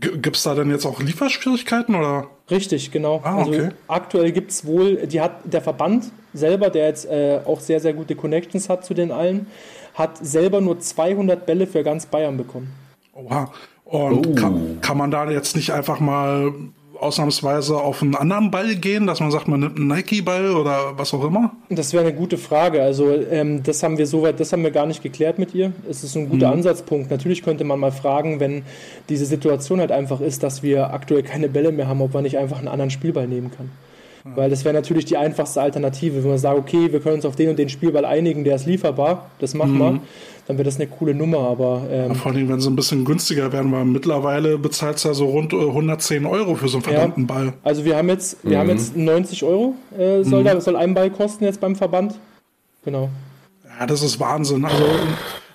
Gibt 0.00 0.36
es 0.36 0.42
da 0.44 0.54
denn 0.54 0.70
jetzt 0.70 0.86
auch 0.86 1.00
Lieferschwierigkeiten 1.00 1.94
oder? 1.94 2.28
Richtig, 2.50 2.90
genau. 2.90 3.20
Ah, 3.22 3.38
Also 3.38 3.50
okay. 3.52 3.68
aktuell 3.86 4.32
gibt 4.32 4.50
es 4.50 4.64
wohl, 4.66 5.06
die 5.06 5.20
hat 5.20 5.32
der 5.44 5.60
Verband 5.60 6.10
selber, 6.32 6.70
der 6.70 6.86
jetzt 6.86 7.06
äh, 7.06 7.40
auch 7.44 7.60
sehr, 7.60 7.80
sehr 7.80 7.92
gute 7.92 8.16
Connections 8.16 8.68
hat 8.68 8.84
zu 8.84 8.94
den 8.94 9.12
allen, 9.12 9.46
hat 9.94 10.16
selber 10.24 10.60
nur 10.60 10.80
200 10.80 11.44
Bälle 11.46 11.66
für 11.66 11.82
ganz 11.82 12.06
Bayern 12.06 12.36
bekommen. 12.36 12.72
Oha. 13.14 13.52
Und 13.84 14.26
Oh. 14.28 14.34
kann, 14.36 14.78
kann 14.80 14.96
man 14.96 15.10
da 15.10 15.28
jetzt 15.30 15.56
nicht 15.56 15.72
einfach 15.72 15.98
mal 16.00 16.52
ausnahmsweise 17.00 17.76
auf 17.76 18.02
einen 18.02 18.14
anderen 18.14 18.50
Ball 18.50 18.76
gehen, 18.76 19.06
dass 19.06 19.20
man 19.20 19.30
sagt, 19.30 19.48
man 19.48 19.60
nimmt 19.60 19.76
einen 19.76 19.88
Nike-Ball 19.88 20.54
oder 20.54 20.98
was 20.98 21.14
auch 21.14 21.24
immer? 21.24 21.52
Das 21.68 21.92
wäre 21.92 22.04
eine 22.04 22.14
gute 22.14 22.38
Frage. 22.38 22.82
Also 22.82 23.12
ähm, 23.12 23.62
das 23.62 23.82
haben 23.82 23.98
wir 23.98 24.06
soweit, 24.06 24.38
das 24.38 24.52
haben 24.52 24.62
wir 24.62 24.70
gar 24.70 24.86
nicht 24.86 25.02
geklärt 25.02 25.38
mit 25.38 25.54
ihr. 25.54 25.72
Es 25.88 26.04
ist 26.04 26.16
ein 26.16 26.28
guter 26.28 26.50
Ansatzpunkt. 26.50 27.10
Natürlich 27.10 27.42
könnte 27.42 27.64
man 27.64 27.80
mal 27.80 27.92
fragen, 27.92 28.40
wenn 28.40 28.62
diese 29.08 29.26
Situation 29.26 29.80
halt 29.80 29.92
einfach 29.92 30.20
ist, 30.20 30.42
dass 30.42 30.62
wir 30.62 30.92
aktuell 30.92 31.22
keine 31.22 31.48
Bälle 31.48 31.72
mehr 31.72 31.88
haben, 31.88 32.00
ob 32.00 32.14
man 32.14 32.22
nicht 32.22 32.38
einfach 32.38 32.58
einen 32.58 32.68
anderen 32.68 32.90
Spielball 32.90 33.26
nehmen 33.26 33.50
kann. 33.50 33.70
Weil 34.24 34.50
das 34.50 34.64
wäre 34.64 34.74
natürlich 34.74 35.06
die 35.06 35.16
einfachste 35.16 35.62
Alternative, 35.62 36.22
wenn 36.22 36.28
man 36.28 36.38
sagt, 36.38 36.58
okay, 36.58 36.92
wir 36.92 37.00
können 37.00 37.16
uns 37.16 37.24
auf 37.24 37.36
den 37.36 37.48
und 37.48 37.58
den 37.58 37.70
Spielball 37.70 38.04
einigen, 38.04 38.44
der 38.44 38.56
ist 38.56 38.66
lieferbar, 38.66 39.30
das 39.38 39.54
machen 39.54 39.78
wir, 39.78 40.00
dann 40.50 40.58
wäre 40.58 40.64
das 40.64 40.80
eine 40.80 40.88
coole 40.88 41.14
Nummer, 41.14 41.38
aber 41.38 41.86
ähm, 41.88 42.16
Vor 42.16 42.32
allem, 42.32 42.48
wenn 42.48 42.60
sie 42.60 42.68
ein 42.68 42.74
bisschen 42.74 43.04
günstiger 43.04 43.52
werden, 43.52 43.70
weil 43.70 43.84
mittlerweile 43.84 44.58
bezahlt 44.58 45.02
ja 45.04 45.14
so 45.14 45.26
rund 45.26 45.52
äh, 45.52 45.56
110 45.56 46.26
Euro 46.26 46.56
für 46.56 46.66
so 46.66 46.78
einen 46.78 46.82
verdammten 46.82 47.28
Ball. 47.28 47.52
also 47.62 47.84
wir 47.84 47.96
haben 47.96 48.08
jetzt, 48.08 48.38
wir 48.42 48.58
haben 48.58 48.68
jetzt 48.68 48.96
90 48.96 49.44
Euro, 49.44 49.76
äh, 49.96 50.24
soll, 50.24 50.42
da, 50.42 50.60
soll 50.60 50.74
ein 50.74 50.92
Ball 50.92 51.10
kosten 51.10 51.44
jetzt 51.44 51.60
beim 51.60 51.76
Verband. 51.76 52.18
Genau. 52.84 53.10
Ja, 53.78 53.86
das 53.86 54.02
ist 54.02 54.18
Wahnsinn. 54.18 54.64
Also, 54.64 54.84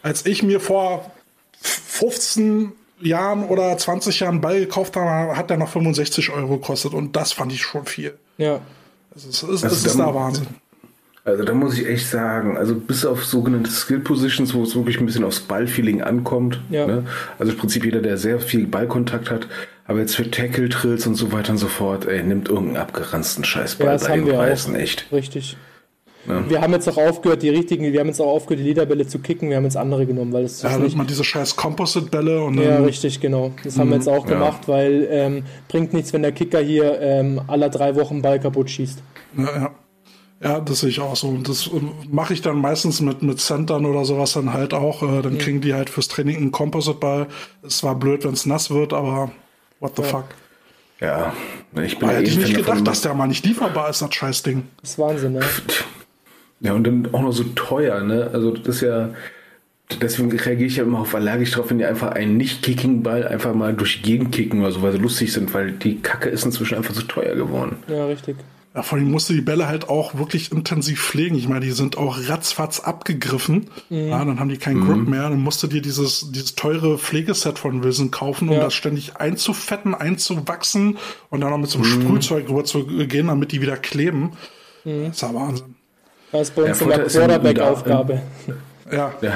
als 0.01 0.25
ich 0.25 0.43
mir 0.43 0.61
vor 0.61 1.11
15 1.59 2.71
Jahren 3.01 3.43
oder 3.43 3.77
20 3.77 4.17
Jahren 4.21 4.35
einen 4.35 4.41
Ball 4.41 4.61
gekauft 4.61 4.95
habe, 4.95 5.35
hat 5.35 5.49
der 5.49 5.57
noch 5.57 5.67
65 5.67 6.29
Euro 6.29 6.57
gekostet 6.57 6.93
und 6.93 7.17
das 7.17 7.33
fand 7.33 7.51
ich 7.51 7.61
schon 7.61 7.85
viel. 7.85 8.17
Ja. 8.37 8.61
Es 9.13 9.25
ist, 9.25 9.43
es 9.43 9.43
Also 9.43 9.67
es 9.67 9.85
ist 9.85 9.99
da 9.99 10.15
Wahnsinn. 10.15 10.47
Also 11.25 11.43
da 11.43 11.53
muss 11.55 11.75
ich 11.77 11.87
echt 11.87 12.07
sagen, 12.07 12.55
also 12.55 12.75
bis 12.75 13.03
auf 13.03 13.25
sogenannte 13.25 13.71
Skill 13.71 13.99
Positions, 13.99 14.53
wo 14.53 14.61
es 14.61 14.75
wirklich 14.75 14.99
ein 14.99 15.07
bisschen 15.07 15.23
aufs 15.23 15.39
Ballfeeling 15.39 16.03
ankommt. 16.03 16.61
Ja. 16.69 16.85
Ne? 16.85 17.03
Also 17.39 17.51
im 17.53 17.57
Prinzip 17.57 17.83
jeder, 17.83 17.99
der 18.01 18.17
sehr 18.17 18.39
viel 18.39 18.67
Ballkontakt 18.67 19.31
hat, 19.31 19.47
aber 19.87 19.99
jetzt 19.99 20.15
für 20.15 20.29
Tackle 20.29 20.69
Trills 20.69 21.07
und 21.07 21.15
so 21.15 21.31
weiter 21.31 21.51
und 21.53 21.57
so 21.57 21.67
fort, 21.67 22.05
ey, 22.07 22.21
nimmt 22.21 22.47
irgendeinen 22.47 22.77
abgeranzten 22.77 23.43
Scheißball 23.43 23.87
Ja, 23.87 23.93
das 23.93 24.03
bei 24.03 24.09
haben 24.11 24.19
den 24.19 24.27
wir 24.27 24.33
auch. 24.35 24.43
Preisen, 24.43 24.75
echt. 24.75 25.07
Richtig. 25.11 25.57
Ja. 26.27 26.47
Wir 26.47 26.61
haben 26.61 26.73
jetzt 26.73 26.87
auch 26.89 26.97
aufgehört, 26.97 27.41
die 27.41 27.49
richtigen, 27.49 27.91
wir 27.91 27.99
haben 27.99 28.07
jetzt 28.07 28.19
auch 28.19 28.27
aufgehört, 28.27 28.59
die 28.63 28.67
Lederbälle 28.67 29.07
zu 29.07 29.17
kicken, 29.17 29.49
wir 29.49 29.57
haben 29.57 29.63
jetzt 29.63 29.77
andere 29.77 30.05
genommen, 30.05 30.31
weil 30.31 30.43
es 30.43 30.61
Ja, 30.61 30.77
nicht. 30.77 30.95
man 30.95 31.07
diese 31.07 31.23
scheiß 31.23 31.55
Composite-Bälle 31.55 32.43
und 32.43 32.59
Ja, 32.59 32.75
dann, 32.75 32.85
richtig, 32.85 33.19
genau. 33.19 33.51
Das 33.63 33.79
haben 33.79 33.89
wir 33.89 33.95
jetzt 33.97 34.09
auch 34.09 34.27
ja. 34.27 34.33
gemacht, 34.33 34.67
weil 34.67 35.07
ähm, 35.09 35.43
bringt 35.69 35.93
nichts, 35.93 36.13
wenn 36.13 36.21
der 36.21 36.31
Kicker 36.33 36.59
hier 36.59 36.99
ähm, 37.01 37.41
alle 37.47 37.69
drei 37.71 37.95
Wochen 37.95 38.21
Ball 38.21 38.39
kaputt 38.39 38.69
schießt. 38.69 38.99
ja, 39.37 39.43
ja. 39.45 39.71
Ja, 40.45 40.59
das 40.59 40.81
sehe 40.81 40.89
ich 40.89 40.99
auch 40.99 41.15
so. 41.15 41.29
Und 41.29 41.49
das 41.49 41.65
ähm, 41.65 41.91
mache 42.11 42.33
ich 42.33 42.41
dann 42.43 42.61
meistens 42.61 43.01
mit, 43.01 43.23
mit 43.23 43.39
Centern 43.39 43.83
oder 43.83 44.05
sowas 44.05 44.33
dann 44.33 44.53
halt 44.53 44.75
auch. 44.75 45.01
Äh, 45.01 45.23
dann 45.23 45.39
kriegen 45.39 45.59
die 45.59 45.73
halt 45.73 45.89
fürs 45.89 46.07
Training 46.07 46.37
einen 46.37 46.51
Composite-Ball. 46.51 47.25
Es 47.63 47.81
war 47.81 47.95
blöd, 47.95 48.23
wenn 48.25 48.33
es 48.33 48.45
nass 48.45 48.69
wird, 48.69 48.93
aber 48.93 49.31
what 49.79 49.93
the 49.95 50.03
fuck. 50.03 50.25
Ja, 51.01 51.33
ich 51.83 51.97
bin 51.97 52.07
Da 52.07 52.13
ja 52.13 52.19
hätte 52.19 52.29
ich 52.29 52.37
eh 52.37 52.39
nicht 52.41 52.53
Fan 52.53 52.59
davon, 52.59 52.77
gedacht, 52.77 52.87
dass 52.87 53.01
der 53.01 53.15
mal 53.15 53.27
nicht 53.27 53.43
lieferbar 53.43 53.89
ist, 53.89 54.03
das 54.03 54.13
Scheißding. 54.13 54.63
Das 54.81 54.91
ist 54.91 54.99
Wahnsinn, 54.99 55.33
ne? 55.33 55.41
Ja, 56.59 56.73
und 56.73 56.85
dann 56.85 57.09
auch 57.11 57.21
noch 57.21 57.33
so 57.33 57.43
teuer, 57.55 58.01
ne? 58.01 58.29
Also 58.31 58.51
das 58.51 58.75
ist 58.75 58.81
ja. 58.81 59.09
Deswegen 60.01 60.31
reagiere 60.31 60.67
ich 60.67 60.77
ja 60.77 60.83
immer 60.83 61.01
auf 61.01 61.13
allergisch 61.13 61.51
drauf, 61.51 61.69
wenn 61.69 61.77
die 61.77 61.85
einfach 61.85 62.11
einen 62.11 62.37
Nicht-Kicking-Ball 62.37 63.27
einfach 63.27 63.53
mal 63.53 63.73
durch 63.73 64.01
die 64.01 64.11
Gegend 64.11 64.31
kicken 64.31 64.61
oder 64.61 64.71
so, 64.71 64.81
weil 64.81 64.91
sie 64.91 64.97
lustig 64.97 65.31
sind, 65.31 65.53
weil 65.53 65.73
die 65.73 66.01
Kacke 66.01 66.29
ist 66.29 66.43
inzwischen 66.43 66.75
einfach 66.75 66.95
so 66.95 67.03
teuer 67.03 67.35
geworden. 67.35 67.77
Ja, 67.87 68.07
richtig. 68.07 68.35
Ja, 68.75 68.81
vor 68.81 68.97
allem 68.97 69.09
musste 69.09 69.33
die 69.33 69.39
Bälle 69.41 69.67
halt 69.69 69.87
auch 69.87 70.15
wirklich 70.15 70.51
intensiv 70.51 71.01
pflegen. 71.01 71.37
Ich 71.37 71.47
meine, 71.47 71.61
die 71.65 71.71
sind 71.71 71.97
auch 71.97 72.17
ratzfatz 72.27 72.81
abgegriffen. 72.81 73.67
Ja, 73.89 74.23
dann 74.25 74.37
haben 74.39 74.49
die 74.49 74.57
keinen 74.57 74.81
Grip 74.81 75.07
mehr. 75.07 75.29
Dann 75.29 75.41
musst 75.41 75.63
du 75.63 75.67
dir 75.67 75.81
dieses, 75.81 76.29
dieses 76.33 76.55
teure 76.55 76.97
Pflegeset 76.97 77.57
von 77.57 77.83
Wilson 77.83 78.11
kaufen, 78.11 78.49
um 78.49 78.55
Ja. 78.55 78.63
das 78.65 78.73
ständig 78.73 79.15
einzufetten, 79.15 79.95
einzuwachsen 79.95 80.97
und 81.29 81.39
dann 81.39 81.51
noch 81.51 81.57
mit 81.57 81.69
so 81.69 81.79
einem 81.79 81.87
Sprühzeug 81.87 82.49
rüber 82.49 82.65
zu 82.65 82.85
gehen, 82.85 83.27
damit 83.27 83.53
die 83.53 83.61
wieder 83.61 83.77
kleben. 83.77 84.33
Das 84.83 84.93
ist 85.15 85.21
ja 85.21 85.33
Wahnsinn. 85.33 85.75
Das 86.33 86.49
ist 86.49 86.55
bei 86.55 86.63
uns 86.63 86.69
Ja, 86.69 86.75
sogar 86.75 86.99
ja, 86.99 87.05
Quarterback-Aufgabe. 87.07 88.21
Ja, 88.91 89.13
Ja, 89.21 89.31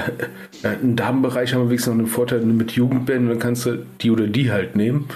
ja, 0.64 0.72
im 0.74 0.96
Damenbereich 0.96 1.54
haben 1.54 1.62
wir 1.62 1.70
wenigstens 1.70 1.94
noch 1.94 2.00
einen 2.00 2.08
Vorteil 2.08 2.42
mit 2.42 2.72
Jugendbänden, 2.74 3.30
dann 3.30 3.40
kannst 3.40 3.66
du 3.66 3.84
die 4.02 4.12
oder 4.12 4.28
die 4.28 4.52
halt 4.52 4.76
nehmen. 4.76 5.08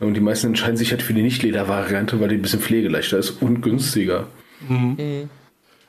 Und 0.00 0.14
die 0.14 0.20
meisten 0.20 0.48
entscheiden 0.48 0.76
sich 0.76 0.90
halt 0.90 1.02
für 1.02 1.12
die 1.12 1.22
Nicht-Leder-Variante, 1.22 2.20
weil 2.20 2.28
die 2.28 2.36
ein 2.36 2.42
bisschen 2.42 2.60
pflegeleichter 2.60 3.18
ist 3.18 3.42
und 3.42 3.60
günstiger. 3.60 4.26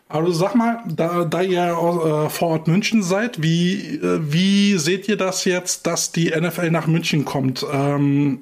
aber 0.10 0.32
sag 0.34 0.56
mal, 0.56 0.80
da, 0.86 1.24
da 1.24 1.42
ihr 1.42 1.64
äh, 1.64 2.30
vor 2.30 2.50
Ort 2.50 2.68
München 2.68 3.04
seid, 3.04 3.42
wie, 3.42 3.96
äh, 3.96 4.20
wie 4.22 4.78
seht 4.78 5.08
ihr 5.08 5.16
das 5.16 5.46
jetzt, 5.46 5.88
dass 5.88 6.12
die 6.12 6.30
NFL 6.30 6.72
nach 6.72 6.88
München 6.88 7.24
kommt? 7.24 7.66
Ähm, 7.72 8.40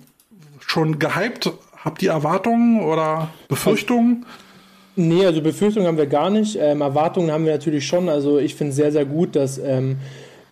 schon 0.60 0.98
gehypt? 0.98 1.52
Habt 1.78 2.02
ihr 2.02 2.12
Erwartungen 2.12 2.82
oder 2.82 3.30
Befürchtungen? 3.48 4.26
Nee, 4.96 5.26
also 5.26 5.42
Befürchtungen 5.42 5.88
haben 5.88 5.98
wir 5.98 6.08
gar 6.08 6.30
nicht. 6.30 6.58
Ähm, 6.60 6.82
Erwartungen 6.82 7.32
haben 7.32 7.46
wir 7.46 7.54
natürlich 7.54 7.88
schon. 7.88 8.10
Also 8.10 8.38
ich 8.38 8.56
finde 8.56 8.74
sehr, 8.74 8.92
sehr 8.92 9.06
gut, 9.06 9.36
dass 9.36 9.58
ähm, 9.58 9.98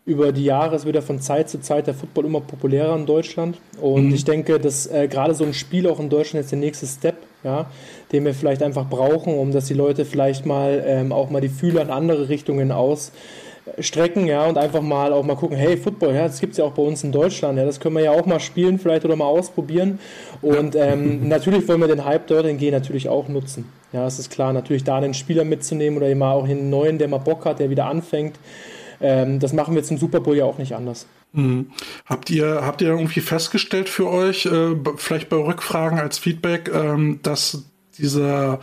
über 0.08 0.32
die 0.32 0.46
Jahre, 0.46 0.82
wird 0.86 0.96
ja 0.96 1.02
von 1.02 1.20
Zeit 1.20 1.50
zu 1.50 1.60
Zeit 1.60 1.86
der 1.86 1.94
Football 1.94 2.26
immer 2.26 2.40
populärer 2.40 2.96
in 2.96 3.06
Deutschland. 3.06 3.58
Und 3.82 4.08
mhm. 4.08 4.14
ich 4.14 4.24
denke, 4.24 4.58
dass 4.58 4.88
äh, 4.88 5.10
gerade 5.10 5.34
so 5.34 5.44
ein 5.44 5.54
Spiel 5.54 5.86
auch 5.86 6.00
in 6.00 6.10
Deutschland 6.10 6.44
jetzt 6.44 6.52
der 6.52 6.60
nächste 6.60 6.88
Step, 6.88 7.18
ja, 7.44 7.70
den 8.14 8.24
wir 8.24 8.34
vielleicht 8.34 8.64
einfach 8.64 8.88
brauchen, 8.90 9.38
um 9.38 9.52
dass 9.52 9.66
die 9.66 9.74
Leute 9.74 10.06
vielleicht 10.06 10.46
mal 10.46 10.82
ähm, 10.88 11.12
auch 11.12 11.30
mal 11.30 11.42
die 11.42 11.50
Fühler 11.50 11.82
in 11.82 11.90
andere 11.90 12.30
Richtungen 12.30 12.72
ausstrecken, 12.72 14.28
ja, 14.28 14.46
und 14.46 14.58
einfach 14.58 14.82
mal 14.82 15.12
auch 15.12 15.26
mal 15.26 15.36
gucken, 15.36 15.58
hey, 15.58 15.76
Football, 15.76 16.16
ja, 16.16 16.26
das 16.26 16.40
gibt 16.40 16.54
es 16.54 16.58
ja 16.58 16.64
auch 16.64 16.74
bei 16.74 16.84
uns 16.84 17.04
in 17.04 17.12
Deutschland, 17.12 17.58
ja, 17.58 17.66
das 17.66 17.82
können 17.82 17.96
wir 17.96 18.04
ja 18.04 18.12
auch 18.12 18.26
mal 18.26 18.40
spielen 18.40 18.80
vielleicht 18.80 19.04
oder 19.04 19.18
mal 19.18 19.26
ausprobieren. 19.26 20.00
Und 20.42 20.78
ähm, 20.78 21.28
natürlich 21.28 21.68
wollen 21.68 21.82
wir 21.82 21.90
den 21.90 22.06
Hype 22.06 22.28
dorthin 22.28 22.58
gehen 22.58 22.72
natürlich 22.72 23.10
auch 23.10 23.28
nutzen. 23.28 23.66
Ja, 23.92 24.08
es 24.08 24.20
ist 24.20 24.32
klar, 24.32 24.54
natürlich 24.54 24.86
da 24.86 24.96
einen 24.96 25.14
Spieler 25.14 25.44
mitzunehmen 25.44 25.98
oder 25.98 26.10
immer 26.10 26.32
auch 26.32 26.46
einen 26.46 26.70
neuen, 26.70 26.98
der 26.98 27.10
mal 27.10 27.18
Bock 27.18 27.44
hat, 27.44 27.60
der 27.60 27.70
wieder 27.70 27.88
anfängt. 27.88 28.38
Ähm, 29.02 29.40
das 29.40 29.54
machen 29.54 29.76
wir 29.76 29.84
zum 29.84 29.98
Super 29.98 30.20
Bowl 30.20 30.36
ja 30.36 30.46
auch 30.46 30.58
nicht 30.58 30.74
anders. 30.74 31.08
Mhm. 31.34 31.68
Habt 32.06 32.30
ihr, 32.30 32.62
habt 32.64 32.82
ihr 32.82 32.90
irgendwie 32.90 33.20
festgestellt 33.20 33.90
für 33.90 34.10
euch, 34.10 34.46
äh, 34.46 34.76
vielleicht 34.96 35.30
bei 35.30 35.38
Rückfragen 35.38 36.00
als 36.00 36.18
Feedback, 36.18 36.72
ähm, 36.74 37.20
dass 37.24 37.66
dieser 37.98 38.60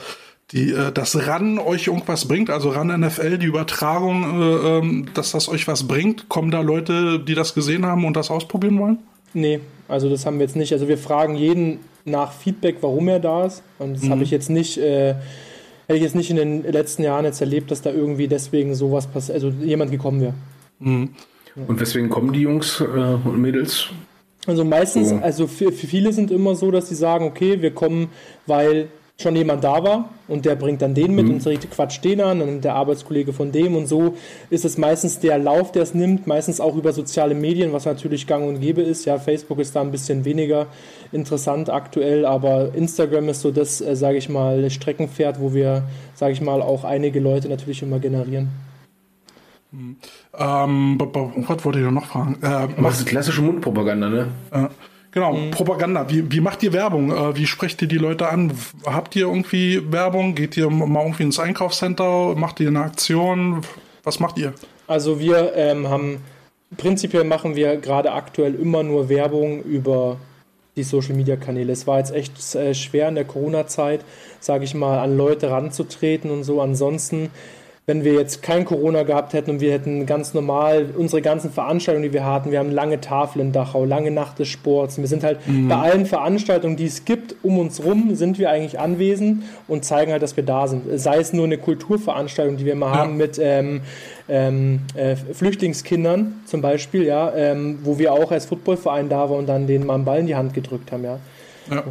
die, 0.53 0.73
äh, 0.73 0.93
das 0.93 1.27
RAN 1.27 1.59
euch 1.59 1.87
irgendwas 1.87 2.27
bringt, 2.27 2.51
also 2.51 2.71
RAN 2.71 2.89
NFL, 3.01 3.39
die 3.39 3.47
Übertragung, 3.47 4.41
äh, 4.41 4.79
ähm, 4.79 5.07
dass 5.15 5.33
das 5.33 5.49
euch 5.49 5.67
was 5.67 5.87
bringt? 5.87 6.29
Kommen 6.29 6.51
da 6.51 6.61
Leute, 6.61 7.19
die 7.19 7.35
das 7.35 7.55
gesehen 7.55 7.87
haben 7.87 8.05
und 8.05 8.17
das 8.17 8.31
ausprobieren 8.31 8.79
wollen? 8.79 8.99
Nee, 9.33 9.61
also 9.89 10.09
das 10.09 10.27
haben 10.27 10.39
wir 10.39 10.47
jetzt 10.47 10.57
nicht. 10.57 10.73
Also 10.73 10.87
wir 10.87 10.99
fragen 10.99 11.35
jeden 11.35 11.81
nach 12.05 12.33
Feedback, 12.33 12.77
warum 12.83 13.09
er 13.09 13.19
da 13.19 13.47
ist. 13.47 13.63
Und 13.79 13.95
das 13.95 14.03
mhm. 14.03 14.11
habe 14.11 14.23
ich 14.23 14.31
jetzt 14.31 14.51
nicht, 14.51 14.79
äh, 14.79 15.15
hätte 15.87 15.97
ich 15.97 16.03
jetzt 16.03 16.15
nicht 16.15 16.31
in 16.31 16.37
den 16.37 16.63
letzten 16.63 17.03
Jahren 17.03 17.25
jetzt 17.25 17.41
erlebt, 17.41 17.71
dass 17.71 17.83
da 17.83 17.91
irgendwie 17.91 18.29
deswegen 18.29 18.75
sowas 18.75 19.07
passiert, 19.07 19.35
also 19.37 19.53
jemand 19.63 19.91
gekommen 19.91 20.21
wäre. 20.21 20.35
Mhm. 20.79 21.11
Und 21.69 21.81
weswegen 21.81 22.11
kommen 22.11 22.33
die 22.33 22.41
Jungs 22.41 22.81
äh, 22.81 22.85
und 22.85 23.41
Mädels? 23.41 23.91
Also 24.47 24.65
meistens, 24.65 25.13
oh. 25.13 25.19
also 25.23 25.47
für, 25.47 25.73
für 25.73 25.87
viele 25.87 26.13
sind 26.13 26.31
immer 26.31 26.55
so, 26.55 26.71
dass 26.71 26.89
sie 26.89 26.95
sagen, 26.95 27.25
okay, 27.27 27.63
wir 27.63 27.73
kommen, 27.73 28.09
weil 28.47 28.89
schon 29.21 29.37
jemand 29.37 29.63
da 29.63 29.85
war 29.85 30.09
und 30.27 30.45
der 30.45 30.57
bringt 30.57 30.83
dann 30.83 30.93
den 30.93 31.15
mit 31.15 31.27
mhm. 31.27 31.35
und 31.35 31.71
quatscht 31.71 32.05
den 32.05 32.21
an, 32.21 32.41
dann 32.41 32.61
der 32.61 32.75
Arbeitskollege 32.75 33.33
von 33.33 33.53
dem 33.53 33.77
und 33.77 33.87
so 33.87 34.17
ist 34.51 34.65
es 34.65 34.77
meistens 34.77 35.21
der 35.21 35.39
Lauf, 35.39 35.71
der 35.71 35.85
es 35.85 35.95
nimmt, 35.95 36.27
meistens 36.27 36.61
auch 36.61 36.75
über 36.75 36.93
soziale 36.93 37.35
Medien, 37.35 37.73
was 37.73 37.85
natürlich 37.85 38.27
gang 38.27 38.49
und 38.49 38.61
gäbe 38.61 38.83
ist. 38.83 39.05
Ja, 39.05 39.19
Facebook 39.19 39.61
ist 39.61 39.77
da 39.77 39.83
ein 39.83 39.93
bisschen 39.93 40.25
weniger 40.25 40.67
interessant 41.13 41.71
aktuell, 41.71 42.27
aber 42.27 42.75
Instagram 42.75 43.29
ist 43.29 43.43
so 43.43 43.53
das, 43.53 43.81
äh, 43.81 43.95
sage 43.95 44.19
ich 44.19 44.29
mal, 44.29 44.69
Streckenpferd, 44.69 45.41
wo 45.41 45.55
wir, 45.55 45.85
sage 46.15 46.33
ich 46.33 46.41
mal, 46.41 46.61
auch 46.61 46.83
einige 46.83 47.21
Leute 47.21 47.49
natürlich 47.49 47.83
immer 47.83 48.01
generieren. 48.01 48.49
Mhm. 49.71 49.97
Ähm, 50.37 50.99
was 51.01 51.65
wollte 51.65 51.79
ich 51.79 51.89
noch 51.89 52.07
fragen? 52.07 52.39
Äh, 52.43 52.83
das 52.83 52.99
ist 52.99 53.07
klassische 53.07 53.43
Mundpropaganda, 53.43 54.09
ne? 54.09 54.29
Äh, 54.51 54.69
Genau, 55.15 55.33
mhm. 55.33 55.53
Propaganda. 55.53 56.11
Wie, 56.11 56.31
wie 56.33 56.41
macht 56.41 56.65
ihr 56.65 56.73
Werbung? 56.73 57.13
Äh, 57.13 57.37
wie 57.37 57.47
sprecht 57.47 57.81
ihr 57.81 57.87
die 57.87 57.99
Leute 57.99 58.29
an? 58.29 58.53
Habt 58.85 59.15
ihr 59.15 59.27
irgendwie 59.27 59.81
Werbung? 59.93 60.35
Geht 60.35 60.57
ihr 60.57 60.69
mal 60.69 61.03
irgendwie 61.05 61.23
ins 61.23 61.39
Einkaufscenter? 61.39 62.35
Macht 62.35 62.59
ihr 62.59 62.67
eine 62.67 62.81
Aktion? 62.81 63.61
Was 64.03 64.19
macht 64.19 64.39
ihr? 64.39 64.55
Also 64.89 65.21
wir 65.21 65.55
ähm, 65.55 65.89
haben, 65.89 66.19
prinzipiell 66.77 67.23
machen 67.23 67.55
wir 67.55 67.77
gerade 67.77 68.11
aktuell 68.11 68.57
immer 68.57 68.83
nur 68.83 69.09
Werbung 69.09 69.63
über 69.63 70.17
die 70.75 70.83
Social 70.83 71.15
Media 71.15 71.37
Kanäle. 71.37 71.73
Es 71.73 71.87
war 71.87 71.99
jetzt 71.99 72.13
echt 72.13 72.57
äh, 72.57 72.75
schwer 72.75 73.09
in 73.09 73.15
der 73.15 73.25
Corona-Zeit, 73.25 74.05
sage 74.41 74.65
ich 74.65 74.75
mal, 74.75 74.99
an 74.99 75.17
Leute 75.17 75.49
ranzutreten 75.49 76.33
und 76.33 76.43
so. 76.43 76.61
Ansonsten 76.61 77.31
wenn 77.87 78.03
wir 78.03 78.15
jetzt 78.15 78.43
kein 78.43 78.65
Corona 78.65 79.03
gehabt 79.03 79.35
hätten 79.35 79.51
und 79.51 79.61
wir 79.61 79.71
hätten 79.71 80.07
ganz 80.07 80.33
normal 80.33 80.87
unsere 80.97 81.21
ganzen 81.21 81.51
Veranstaltungen, 81.51 82.09
die 82.09 82.15
wir 82.15 82.25
hatten, 82.25 82.51
wir 82.51 82.59
haben 82.59 82.71
lange 82.71 83.01
Tafel 83.03 83.43
in 83.43 83.53
Dachau, 83.53 83.85
lange 83.85 84.11
Nacht 84.11 84.39
des 84.39 84.49
Sports. 84.49 84.97
Wir 84.97 85.07
sind 85.07 85.23
halt 85.23 85.47
mhm. 85.47 85.69
bei 85.69 85.77
allen 85.77 86.07
Veranstaltungen, 86.07 86.77
die 86.77 86.87
es 86.87 87.05
gibt, 87.05 87.35
um 87.43 87.59
uns 87.59 87.85
rum, 87.85 88.15
sind 88.15 88.39
wir 88.39 88.49
eigentlich 88.49 88.81
anwesend 88.81 89.43
und 89.69 89.85
zeigen 89.85 90.13
halt, 90.13 90.23
dass 90.23 90.35
wir 90.37 90.45
da 90.45 90.67
sind. 90.67 90.99
Sei 90.99 91.19
es 91.19 91.35
nur 91.35 91.45
eine 91.45 91.59
Kulturveranstaltung, 91.59 92.57
die 92.57 92.65
wir 92.65 92.75
mal 92.75 92.93
ja. 92.93 92.99
haben 93.01 93.19
mit 93.19 93.39
ähm, 93.39 93.83
ähm, 94.31 94.81
äh, 94.95 95.17
Flüchtlingskindern 95.17 96.41
zum 96.47 96.63
Beispiel, 96.63 97.05
ja, 97.05 97.35
ähm, 97.35 97.81
wo 97.83 97.99
wir 97.99 98.15
auch 98.15 98.33
als 98.33 98.47
Footballverein 98.47 99.11
da 99.11 99.29
waren 99.29 99.41
und 99.41 99.47
dann 99.47 99.67
denen 99.67 99.85
mal 99.85 99.97
einen 99.97 100.07
Ball 100.07 100.21
in 100.21 100.27
die 100.27 100.37
Hand 100.37 100.55
gedrückt 100.55 100.91
haben, 100.91 101.05
ja. 101.05 101.19
ja. 101.71 101.85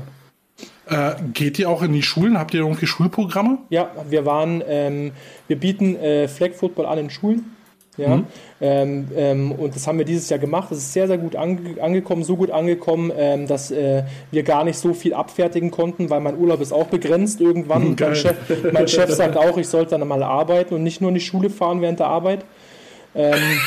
Äh, 0.85 1.13
geht 1.33 1.59
ihr 1.59 1.69
auch 1.69 1.81
in 1.81 1.93
die 1.93 2.03
Schulen? 2.03 2.37
Habt 2.37 2.53
ihr 2.53 2.61
irgendwie 2.61 2.87
Schulprogramme? 2.87 3.59
Ja, 3.69 3.91
wir 4.09 4.25
waren, 4.25 4.61
ähm, 4.67 5.11
wir 5.47 5.57
bieten 5.57 5.95
äh, 5.95 6.27
Flag 6.27 6.51
Football 6.53 6.85
an 6.85 6.97
in 6.97 7.09
Schulen. 7.09 7.55
Ja, 7.95 8.17
mhm. 8.17 8.25
ähm, 8.59 9.07
ähm, 9.15 9.51
und 9.51 9.75
das 9.75 9.85
haben 9.85 9.99
wir 9.99 10.05
dieses 10.05 10.27
Jahr 10.27 10.39
gemacht. 10.39 10.71
Das 10.71 10.79
ist 10.79 10.93
sehr, 10.93 11.07
sehr 11.07 11.19
gut 11.19 11.35
ange 11.35 11.79
angekommen, 11.79 12.23
so 12.23 12.35
gut 12.35 12.49
angekommen, 12.49 13.11
ähm, 13.15 13.45
dass 13.45 13.69
äh, 13.69 14.03
wir 14.31 14.41
gar 14.41 14.63
nicht 14.63 14.79
so 14.79 14.93
viel 14.95 15.13
abfertigen 15.13 15.69
konnten, 15.69 16.09
weil 16.09 16.19
mein 16.19 16.35
Urlaub 16.35 16.59
ist 16.59 16.73
auch 16.73 16.87
begrenzt 16.87 17.39
irgendwann. 17.39 17.89
Mhm, 17.89 17.95
mein, 17.99 18.15
Chef, 18.15 18.35
mein, 18.71 18.87
Chef, 18.87 19.11
sagt 19.11 19.37
auch, 19.37 19.57
ich 19.57 19.67
sollte 19.67 19.97
dann 19.97 20.07
mal 20.07 20.23
arbeiten 20.23 20.73
und 20.73 20.81
nicht 20.81 21.01
nur 21.01 21.09
in 21.09 21.15
die 21.15 21.21
Schule 21.21 21.51
fahren 21.51 21.81
während 21.81 21.99
der 21.99 22.07
Arbeit. 22.07 22.45
Ähm, 23.13 23.59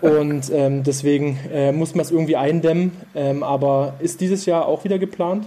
und 0.00 0.50
ähm, 0.50 0.82
deswegen 0.82 1.38
äh, 1.52 1.72
muss 1.72 1.94
man 1.94 2.06
es 2.06 2.10
irgendwie 2.10 2.36
eindämmen. 2.36 2.92
Ähm, 3.14 3.42
aber 3.42 3.94
ist 4.00 4.22
dieses 4.22 4.46
Jahr 4.46 4.66
auch 4.66 4.84
wieder 4.84 4.98
geplant? 4.98 5.46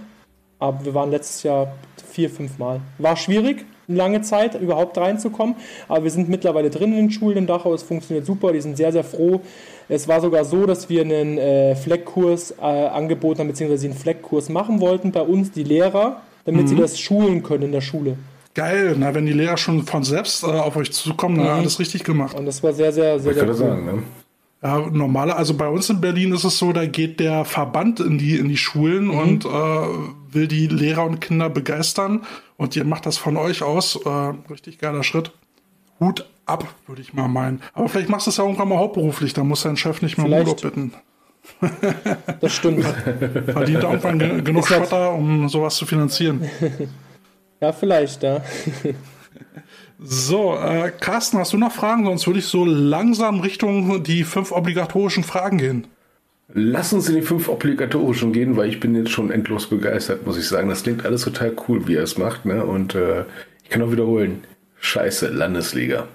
Aber 0.62 0.84
wir 0.84 0.94
waren 0.94 1.10
letztes 1.10 1.42
Jahr 1.42 1.74
vier, 2.12 2.30
fünf 2.30 2.56
Mal. 2.56 2.80
War 2.98 3.16
schwierig, 3.16 3.64
lange 3.88 4.22
Zeit 4.22 4.54
überhaupt 4.60 4.96
reinzukommen, 4.96 5.56
aber 5.88 6.04
wir 6.04 6.10
sind 6.12 6.28
mittlerweile 6.28 6.70
drin 6.70 6.92
in 6.92 7.08
den 7.08 7.10
Schulen 7.10 7.36
in 7.36 7.46
Dachau. 7.48 7.74
Es 7.74 7.82
funktioniert 7.82 8.26
super, 8.26 8.52
die 8.52 8.60
sind 8.60 8.76
sehr, 8.76 8.92
sehr 8.92 9.02
froh. 9.02 9.40
Es 9.88 10.06
war 10.06 10.20
sogar 10.20 10.44
so, 10.44 10.64
dass 10.64 10.88
wir 10.88 11.00
einen 11.00 11.36
äh, 11.36 11.74
Fleckkurs 11.74 12.52
äh, 12.52 12.62
angeboten 12.62 13.40
haben, 13.40 13.48
beziehungsweise 13.48 13.88
einen 13.88 13.96
Fleckkurs 13.96 14.50
machen 14.50 14.80
wollten 14.80 15.10
bei 15.10 15.22
uns, 15.22 15.50
die 15.50 15.64
Lehrer, 15.64 16.22
damit 16.44 16.62
mhm. 16.62 16.68
sie 16.68 16.76
das 16.76 17.00
schulen 17.00 17.42
können 17.42 17.64
in 17.64 17.72
der 17.72 17.80
Schule. 17.80 18.16
Geil, 18.54 18.94
na, 18.96 19.16
wenn 19.16 19.26
die 19.26 19.32
Lehrer 19.32 19.56
schon 19.56 19.82
von 19.82 20.04
selbst 20.04 20.44
äh, 20.44 20.46
auf 20.46 20.76
euch 20.76 20.92
zukommen, 20.92 21.38
dann 21.38 21.46
mhm. 21.46 21.52
alles 21.54 21.80
richtig 21.80 22.04
gemacht. 22.04 22.38
Und 22.38 22.46
das 22.46 22.62
war 22.62 22.72
sehr, 22.72 22.92
sehr, 22.92 23.18
sehr, 23.18 23.34
sehr 23.34 23.48
cool. 23.48 23.54
sagen, 23.54 23.84
ne? 23.84 24.02
Ja, 24.62 24.78
normaler, 24.78 25.36
also 25.36 25.54
bei 25.54 25.66
uns 25.66 25.90
in 25.90 26.00
Berlin 26.00 26.32
ist 26.32 26.44
es 26.44 26.56
so, 26.56 26.72
da 26.72 26.86
geht 26.86 27.18
der 27.18 27.44
Verband 27.44 27.98
in 27.98 28.16
die, 28.16 28.36
in 28.36 28.48
die 28.48 28.56
Schulen 28.56 29.06
mhm. 29.06 29.18
und 29.18 29.44
äh, 29.44 29.48
will 30.34 30.48
die 30.48 30.66
Lehrer 30.66 31.04
und 31.04 31.20
Kinder 31.20 31.50
begeistern. 31.50 32.24
Und 32.56 32.76
ihr 32.76 32.84
macht 32.84 33.06
das 33.06 33.18
von 33.18 33.36
euch 33.36 33.62
aus. 33.62 33.96
Äh, 33.96 34.08
richtig 34.50 34.78
geiler 34.78 35.02
Schritt. 35.02 35.32
Hut 36.00 36.26
ab, 36.46 36.74
würde 36.86 37.02
ich 37.02 37.12
mal 37.12 37.28
meinen. 37.28 37.62
Aber 37.74 37.88
vielleicht 37.88 38.08
machst 38.08 38.26
du 38.26 38.30
es 38.30 38.36
ja 38.36 38.44
irgendwann 38.44 38.68
mal 38.68 38.78
hauptberuflich, 38.78 39.32
da 39.32 39.44
muss 39.44 39.62
dein 39.62 39.76
Chef 39.76 40.02
nicht 40.02 40.18
mehr 40.18 40.26
um 40.26 40.32
Urlaub 40.32 40.60
bitten. 40.60 40.92
das 42.40 42.52
stimmt. 42.52 42.84
Verdient 42.84 43.82
irgendwann 43.82 44.44
genug 44.44 44.66
Schotter, 44.66 45.12
um 45.12 45.48
sowas 45.48 45.76
zu 45.76 45.86
finanzieren. 45.86 46.48
ja, 47.60 47.72
vielleicht, 47.72 48.22
ja. 48.22 48.42
So, 50.04 50.56
äh, 50.56 50.90
Carsten, 50.90 51.38
hast 51.38 51.52
du 51.52 51.58
noch 51.58 51.70
Fragen? 51.70 52.04
Sonst 52.04 52.26
würde 52.26 52.40
ich 52.40 52.46
so 52.46 52.64
langsam 52.64 53.38
Richtung 53.38 54.02
die 54.02 54.24
fünf 54.24 54.50
obligatorischen 54.50 55.22
Fragen 55.22 55.58
gehen. 55.58 55.86
Lass 56.54 56.92
uns 56.92 57.08
in 57.08 57.16
die 57.16 57.22
fünf 57.22 57.48
obligatorischen 57.48 58.32
gehen, 58.32 58.56
weil 58.56 58.68
ich 58.68 58.78
bin 58.78 58.94
jetzt 58.94 59.10
schon 59.10 59.30
endlos 59.30 59.66
begeistert, 59.66 60.26
muss 60.26 60.36
ich 60.36 60.46
sagen. 60.46 60.68
Das 60.68 60.82
klingt 60.82 61.04
alles 61.04 61.22
total 61.22 61.52
cool, 61.66 61.86
wie 61.88 61.94
er 61.94 62.02
es 62.02 62.18
macht. 62.18 62.44
Ne? 62.44 62.64
Und 62.64 62.94
äh, 62.94 63.24
ich 63.64 63.70
kann 63.70 63.82
auch 63.82 63.90
wiederholen. 63.90 64.44
Scheiße, 64.80 65.28
Landesliga. 65.28 66.08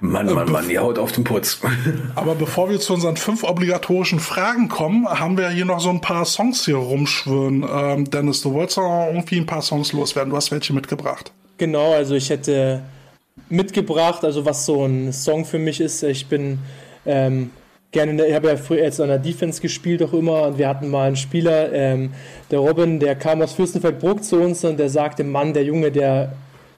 Mann, 0.00 0.32
Mann, 0.32 0.50
Mann, 0.50 0.68
ihr 0.68 0.82
haut 0.82 0.98
auf 0.98 1.12
den 1.12 1.24
Putz. 1.24 1.60
Aber 2.14 2.34
bevor 2.34 2.70
wir 2.70 2.78
zu 2.78 2.94
unseren 2.94 3.16
fünf 3.16 3.44
obligatorischen 3.44 4.20
Fragen 4.20 4.68
kommen, 4.68 5.06
haben 5.08 5.38
wir 5.38 5.48
hier 5.48 5.64
noch 5.64 5.80
so 5.80 5.90
ein 5.90 6.00
paar 6.00 6.24
Songs 6.24 6.64
hier 6.64 6.76
rumschwirren. 6.76 7.66
Ähm, 7.68 8.10
Dennis, 8.10 8.42
du 8.42 8.52
wolltest 8.52 8.78
noch 8.78 9.06
irgendwie 9.08 9.38
ein 9.38 9.46
paar 9.46 9.62
Songs 9.62 9.92
loswerden. 9.92 10.30
Du 10.30 10.36
hast 10.36 10.50
welche 10.50 10.72
mitgebracht. 10.72 11.32
Genau, 11.58 11.92
also 11.94 12.14
ich 12.14 12.28
hätte 12.28 12.82
mitgebracht, 13.48 14.24
also 14.24 14.44
was 14.44 14.66
so 14.66 14.84
ein 14.84 15.12
Song 15.12 15.44
für 15.44 15.58
mich 15.58 15.80
ist. 15.80 16.02
Ich 16.02 16.26
bin 16.26 16.58
ähm, 17.06 17.50
gerne, 17.96 18.26
ich 18.26 18.34
habe 18.34 18.48
ja 18.48 18.56
früher 18.58 18.82
jetzt 18.82 19.00
an 19.00 19.08
der 19.08 19.18
Defense 19.18 19.62
gespielt 19.62 20.02
auch 20.02 20.12
immer 20.12 20.42
und 20.42 20.58
wir 20.58 20.68
hatten 20.68 20.90
mal 20.90 21.06
einen 21.06 21.16
Spieler, 21.16 21.72
ähm, 21.72 22.12
der 22.50 22.58
Robin, 22.58 23.00
der 23.00 23.16
kam 23.16 23.40
aus 23.40 23.54
Fürstenfeldbruck 23.54 24.22
zu 24.22 24.36
uns 24.36 24.64
und 24.64 24.78
der 24.78 24.90
sagte, 24.90 25.24
Mann, 25.24 25.54
der 25.54 25.64
Junge, 25.64 25.90
der 25.90 26.32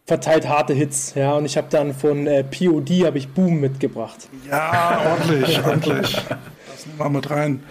verteilt 0.07 0.49
harte 0.49 0.74
Hits, 0.74 1.15
ja, 1.16 1.35
und 1.35 1.45
ich 1.45 1.57
habe 1.57 1.66
dann 1.70 1.93
von 1.93 2.28
äh, 2.28 2.45
POD 2.45 3.05
habe 3.05 3.19
ich 3.19 3.28
Boom 3.28 3.59
mitgebracht. 3.59 4.28
Ja, 4.49 5.01
ordentlich, 5.11 5.65
ordentlich. 5.66 6.12
Das 6.12 6.86
nehmen 6.86 6.99
wir 6.99 7.11
mit 7.11 7.28
rein. 7.31 7.65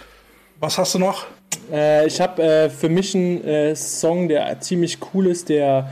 Was 0.60 0.76
hast 0.76 0.94
du 0.94 0.98
noch? 0.98 1.24
Äh, 1.72 2.06
ich 2.06 2.20
habe 2.20 2.42
äh, 2.42 2.68
für 2.68 2.90
mich 2.90 3.14
einen 3.14 3.42
äh, 3.44 3.74
Song, 3.74 4.28
der 4.28 4.60
ziemlich 4.60 4.98
cool 5.14 5.26
ist, 5.26 5.48
der 5.48 5.90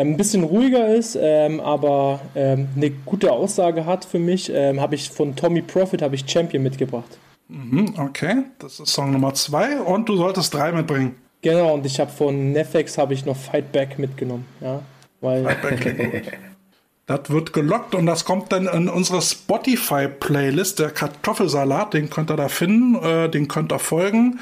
ein 0.00 0.16
bisschen 0.16 0.44
ruhiger 0.44 0.94
ist, 0.94 1.18
ähm, 1.20 1.60
aber 1.60 2.20
ähm, 2.34 2.68
eine 2.76 2.90
gute 2.90 3.32
Aussage 3.32 3.86
hat 3.86 4.04
für 4.04 4.18
mich, 4.18 4.50
ähm, 4.52 4.80
habe 4.80 4.94
ich 4.94 5.10
von 5.10 5.36
Tommy 5.36 5.62
Profit 5.62 6.02
habe 6.02 6.14
ich 6.14 6.28
Champion 6.30 6.62
mitgebracht. 6.62 7.18
Mhm, 7.48 7.94
okay, 7.98 8.42
das 8.58 8.80
ist 8.80 8.92
Song 8.92 9.12
Nummer 9.12 9.34
zwei 9.34 9.80
und 9.80 10.08
du 10.08 10.16
solltest 10.16 10.52
drei 10.52 10.72
mitbringen. 10.72 11.16
Genau, 11.42 11.74
und 11.74 11.86
ich 11.86 12.00
habe 12.00 12.10
von 12.10 12.52
Nefex 12.52 12.98
habe 12.98 13.14
ich 13.14 13.24
noch 13.24 13.36
Fight 13.36 13.72
Back 13.72 13.98
mitgenommen, 13.98 14.46
ja, 14.60 14.80
weil 15.20 15.44
Fight 15.44 15.62
Back 15.62 16.38
Das 17.06 17.30
wird 17.30 17.52
gelockt 17.52 17.94
und 17.94 18.06
das 18.06 18.24
kommt 18.24 18.50
dann 18.50 18.66
in 18.66 18.88
unsere 18.88 19.22
Spotify-Playlist, 19.22 20.80
der 20.80 20.90
Kartoffelsalat, 20.90 21.94
den 21.94 22.10
könnt 22.10 22.32
ihr 22.32 22.36
da 22.36 22.48
finden, 22.48 22.96
äh, 22.96 23.28
den 23.28 23.46
könnt 23.46 23.72
ihr 23.72 23.78
folgen. 23.78 24.40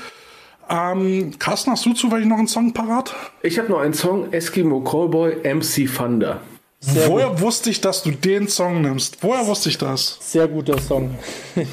Ähm, 0.68 1.32
Carsten, 1.38 1.70
hast 1.70 1.84
du 1.86 1.92
zufällig 1.92 2.26
noch 2.26 2.38
einen 2.38 2.48
Song 2.48 2.72
parat? 2.72 3.14
Ich 3.42 3.58
habe 3.58 3.70
noch 3.70 3.80
einen 3.80 3.94
Song, 3.94 4.32
Eskimo 4.32 4.80
Callboy, 4.80 5.36
MC 5.54 5.88
Thunder. 5.94 6.40
Sehr 6.80 7.08
Woher 7.08 7.28
gut. 7.30 7.40
wusste 7.40 7.70
ich, 7.70 7.80
dass 7.80 8.02
du 8.02 8.10
den 8.10 8.46
Song 8.48 8.82
nimmst? 8.82 9.18
Woher 9.22 9.46
wusste 9.46 9.70
ich 9.70 9.78
das? 9.78 10.18
Sehr 10.20 10.46
guter 10.48 10.78
Song. 10.78 11.16
ich, 11.56 11.66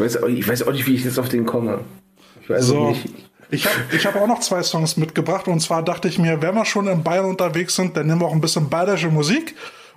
weiß, 0.00 0.18
ich 0.28 0.48
weiß 0.48 0.66
auch 0.66 0.72
nicht, 0.72 0.86
wie 0.88 0.94
ich 0.94 1.04
jetzt 1.04 1.18
auf 1.18 1.28
den 1.28 1.46
komme. 1.46 1.80
Ich 2.42 2.50
weiß 2.50 2.66
so. 2.66 2.88
nicht. 2.88 3.08
Ich 3.52 3.66
habe 3.66 3.76
ich 3.94 4.06
hab 4.06 4.16
auch 4.16 4.26
noch 4.26 4.40
zwei 4.40 4.62
Songs 4.62 4.96
mitgebracht 4.96 5.46
und 5.46 5.60
zwar 5.60 5.84
dachte 5.84 6.08
ich 6.08 6.18
mir, 6.18 6.40
wenn 6.40 6.54
wir 6.54 6.64
schon 6.64 6.88
in 6.88 7.04
Bayern 7.04 7.26
unterwegs 7.26 7.76
sind, 7.76 7.96
dann 7.96 8.06
nehmen 8.06 8.22
wir 8.22 8.26
auch 8.26 8.32
ein 8.32 8.40
bisschen 8.40 8.70
bayerische 8.70 9.10
Musik 9.10 9.54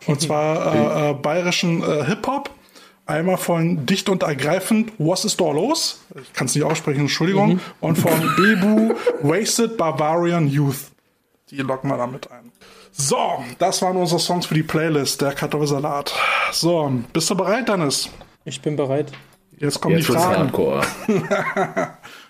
und 0.07 0.19
zwar 0.19 0.76
äh, 0.76 1.11
äh, 1.11 1.14
bayerischen 1.14 1.82
äh, 1.82 2.03
Hip-Hop. 2.06 2.49
Einmal 3.07 3.38
von 3.38 3.86
Dicht 3.86 4.10
und 4.10 4.23
Ergreifend, 4.23 4.94
Was 4.98 5.26
ist 5.26 5.40
da 5.40 5.52
los? 5.52 6.02
Ich 6.19 6.34
kann 6.34 6.48
es 6.48 6.56
nicht 6.56 6.64
aussprechen, 6.64 7.02
Entschuldigung. 7.02 7.53
Mhm. 7.53 7.60
Und 7.80 7.98
von 7.98 8.11
Bebu, 8.36 8.95
Wasted 9.22 9.77
Bavarian 9.77 10.48
Youth. 10.48 10.91
Die 11.52 11.57
locken 11.57 11.90
wir 11.91 11.98
damit 11.98 12.32
ein. 12.32 12.52
So, 12.91 13.44
das 13.60 13.82
waren 13.82 13.98
unsere 13.98 14.19
Songs 14.19 14.48
für 14.48 14.56
die 14.56 14.64
Playlist, 14.64 15.22
der 15.22 15.34
Kartoffelsalat. 15.34 16.14
So, 16.52 16.91
bist 17.14 17.30
du 17.30 17.36
bereit, 17.36 17.68
Dennis? 17.68 18.10
Ich 18.45 18.61
bin 18.61 18.76
bereit. 18.76 19.11
Jetzt 19.57 19.80
kommen 19.82 19.98
Jetzt 19.98 20.10
die 20.10 20.14
Fragen. 20.14 20.48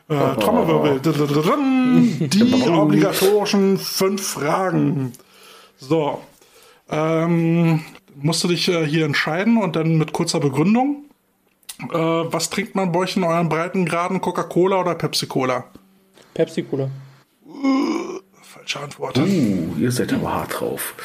äh, 0.09 0.35
Trommelwirbel. 0.41 0.99
Die 2.27 2.69
obligatorischen 2.69 3.77
fünf 3.77 4.27
Fragen. 4.27 5.13
So. 5.77 6.21
Ähm, 6.89 7.83
musst 8.15 8.43
du 8.43 8.47
dich 8.47 8.67
äh, 8.67 8.85
hier 8.85 9.05
entscheiden 9.05 9.57
und 9.57 9.75
dann 9.75 9.97
mit 9.97 10.13
kurzer 10.13 10.39
Begründung. 10.39 11.05
Äh, 11.79 11.97
was 11.97 12.49
trinkt 12.49 12.75
man 12.75 12.91
bei 12.91 12.99
euch 12.99 13.17
in 13.17 13.23
euren 13.23 13.49
Breitengraden? 13.49 14.21
Coca-Cola 14.21 14.79
oder 14.79 14.95
Pepsi-Cola? 14.95 15.65
Pepsi-Cola. 16.33 16.89
Uh, 17.45 18.19
falsche 18.41 18.79
Antwort. 18.79 19.17
Uh, 19.17 19.75
ihr 19.79 19.91
seid 19.91 20.13
aber 20.13 20.33
hart 20.33 20.59
drauf. 20.59 20.95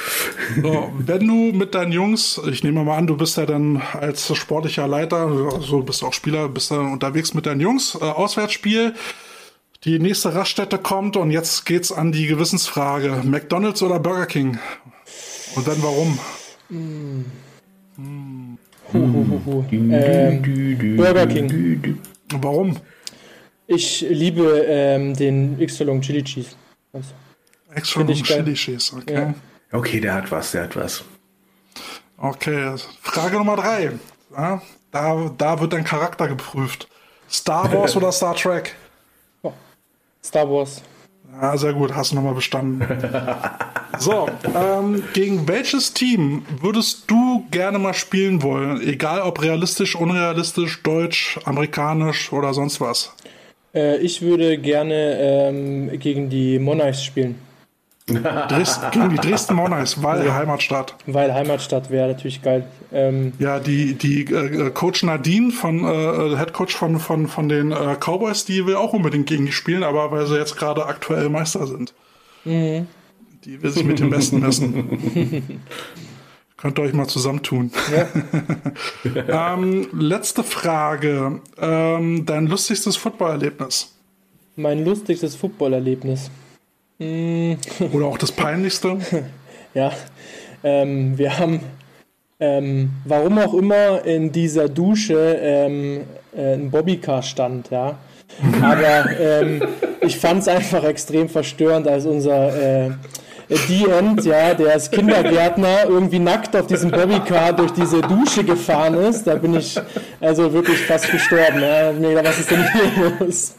So, 0.63 0.93
wenn 0.99 1.29
du 1.29 1.57
mit 1.57 1.77
deinen 1.77 1.93
Jungs, 1.93 2.41
ich 2.51 2.65
nehme 2.65 2.83
mal 2.83 2.99
an, 2.99 3.07
du 3.07 3.17
bist 3.17 3.37
ja 3.37 3.47
dann 3.47 3.81
als 3.93 4.37
sportlicher 4.37 4.89
Leiter, 4.89 5.29
also 5.55 5.83
bist 5.83 6.03
auch 6.03 6.13
Spieler, 6.13 6.49
bist 6.49 6.73
dann 6.73 6.93
unterwegs 6.93 7.35
mit 7.35 7.47
deinen 7.47 7.61
Jungs, 7.61 7.95
äh, 7.95 8.05
Auswärtsspiel. 8.05 8.95
Die 9.85 9.99
nächste 9.99 10.35
Raststätte 10.35 10.77
kommt 10.79 11.17
und 11.17 11.31
jetzt 11.31 11.65
geht's 11.67 11.93
an 11.93 12.11
die 12.13 12.27
Gewissensfrage. 12.27 13.23
McDonalds 13.25 13.83
oder 13.83 14.01
Burger 14.01 14.27
King? 14.27 14.59
Und 15.55 15.69
dann 15.69 15.83
warum? 15.83 16.19
Mm. 16.71 17.25
Mm. 17.97 18.59
Hu, 18.93 18.99
hu, 18.99 19.41
hu, 19.45 19.65
ähm, 19.71 20.97
Burger 20.97 21.27
King. 21.27 21.99
Warum? 22.33 22.77
Ich 23.67 24.01
liebe 24.01 24.65
ähm, 24.67 25.15
den 25.15 25.61
X-Long 25.61 26.01
Chili 26.01 26.25
Cheese. 26.25 26.51
Also, 26.93 27.13
X-Long 27.75 28.13
Chili 28.15 28.55
Cheese, 28.55 28.97
okay. 28.97 29.15
Ja. 29.15 29.35
Okay, 29.73 30.01
der 30.01 30.15
hat 30.15 30.31
was, 30.33 30.53
der 30.53 30.65
hat 30.65 30.77
was. 30.77 31.05
Okay, 32.17 32.75
Frage 33.01 33.37
Nummer 33.37 33.57
drei. 33.57 33.93
Ja, 34.37 34.61
da, 34.91 35.31
da 35.37 35.61
wird 35.61 35.73
dein 35.73 35.85
Charakter 35.85 36.27
geprüft. 36.27 36.89
Star 37.31 37.73
Wars 37.73 37.97
oder 37.97 38.11
Star 38.11 38.35
Trek? 38.35 38.75
Oh, 39.43 39.53
Star 40.25 40.51
Wars. 40.51 40.83
Ja, 41.33 41.57
sehr 41.57 41.73
gut, 41.73 41.95
hast 41.95 42.13
du 42.13 42.17
nochmal 42.17 42.35
bestanden. 42.35 42.83
so, 43.99 44.29
ähm, 44.55 45.03
gegen 45.13 45.47
welches 45.49 45.93
Team 45.95 46.45
würdest 46.61 47.11
du 47.11 47.45
gerne 47.51 47.79
mal 47.79 47.95
spielen 47.95 48.43
wollen? 48.43 48.81
Egal 48.81 49.23
ob 49.23 49.43
realistisch, 49.43 49.97
unrealistisch, 49.97 50.83
deutsch, 50.83 51.39
amerikanisch 51.45 52.33
oder 52.33 52.53
sonst 52.53 52.81
was. 52.81 53.15
Äh, 53.75 53.99
ich 53.99 54.23
würde 54.23 54.59
gerne 54.59 55.19
ähm, 55.21 55.99
gegen 55.99 56.31
die 56.31 56.59
Monarchs 56.59 57.05
spielen. 57.05 57.37
Dresden, 58.07 58.91
gegen 58.91 59.11
die 59.11 59.17
Dresden 59.17 59.55
Monarchs, 59.55 60.03
weil 60.03 60.27
ja. 60.27 60.35
Heimatstadt. 60.35 60.97
Weil 61.07 61.33
Heimatstadt 61.33 61.91
wäre 61.91 62.09
natürlich 62.09 62.43
geil. 62.43 62.67
Ähm, 62.93 63.33
ja, 63.39 63.61
die, 63.61 63.95
die 63.95 64.25
äh, 64.25 64.71
Coach 64.71 65.03
Nadine 65.03 65.53
von 65.53 65.85
äh, 65.85 66.37
Head 66.37 66.53
Coach 66.53 66.75
von, 66.75 66.99
von, 66.99 67.29
von 67.29 67.49
den 67.49 67.73
äh, 67.73 67.97
Cowboys, 68.01 68.45
die 68.45 68.67
will 68.67 68.77
auch 68.77 68.93
unbedingt 68.93 69.27
gegen 69.27 69.47
die 69.47 69.53
spielen, 69.53 69.85
aber 69.85 70.11
weil 70.11 70.27
sie 70.27 70.37
jetzt 70.37 70.57
gerade 70.57 70.87
aktuell 70.87 71.29
Meister 71.29 71.67
sind. 71.67 71.95
Mhm. 72.45 72.87
Die 73.45 73.63
will 73.63 73.71
sich 73.71 73.85
mit 73.85 74.01
dem 74.01 74.11
Besten 74.11 74.41
messen. 74.41 75.61
Könnt 76.57 76.79
ihr 76.79 76.83
euch 76.83 76.93
mal 76.93 77.07
zusammentun. 77.07 77.71
Ja. 79.25 79.55
ähm, 79.55 79.89
letzte 79.93 80.45
Frage. 80.45 81.41
Ähm, 81.59 82.27
dein 82.27 82.49
lustigstes 82.49 82.97
Footballerlebnis? 82.97 83.95
Mein 84.57 84.85
lustigstes 84.85 85.37
Footballerlebnis. 85.37 86.29
Mm. 86.29 86.50
Oder 87.01 88.07
auch 88.07 88.19
das 88.19 88.31
Peinlichste? 88.31 88.99
ja, 89.75 89.91
ähm, 90.63 91.17
wir 91.17 91.39
haben, 91.39 91.61
ähm, 92.39 92.91
warum 93.07 93.39
auch 93.39 93.55
immer, 93.55 94.05
in 94.05 94.31
dieser 94.31 94.69
Dusche 94.69 95.39
ähm, 95.41 96.03
äh, 96.37 96.55
ein 96.55 96.71
Bobbycar 96.71 97.23
stand, 97.23 97.71
ja. 97.71 97.99
Aber 98.63 99.11
ähm, 99.19 99.63
ich 100.03 100.19
fand 100.19 100.43
es 100.43 100.49
einfach 100.49 100.85
extrem 100.85 101.29
verstörend, 101.29 101.89
als 101.89 102.05
unser 102.05 102.87
äh, 102.87 102.91
die 103.69 103.89
End, 103.89 104.25
ja, 104.25 104.55
der 104.55 104.75
als 104.75 104.91
Kindergärtner 104.91 105.85
irgendwie 105.89 106.21
nackt 106.21 106.55
auf 106.55 106.67
diesem 106.69 106.91
Bobbycar 106.91 107.53
durch 107.53 107.73
diese 107.73 108.01
Dusche 108.01 108.45
gefahren 108.45 108.95
ist. 108.95 109.27
Da 109.27 109.35
bin 109.35 109.55
ich 109.55 109.79
also 110.21 110.53
wirklich 110.53 110.79
fast 110.87 111.11
gestorben. 111.11 111.61
Ja. 111.61 111.93
Mega, 111.93 112.25
was 112.25 112.39
ist 112.39 112.51
denn 112.51 112.65
hier 112.73 113.13
los? 113.19 113.57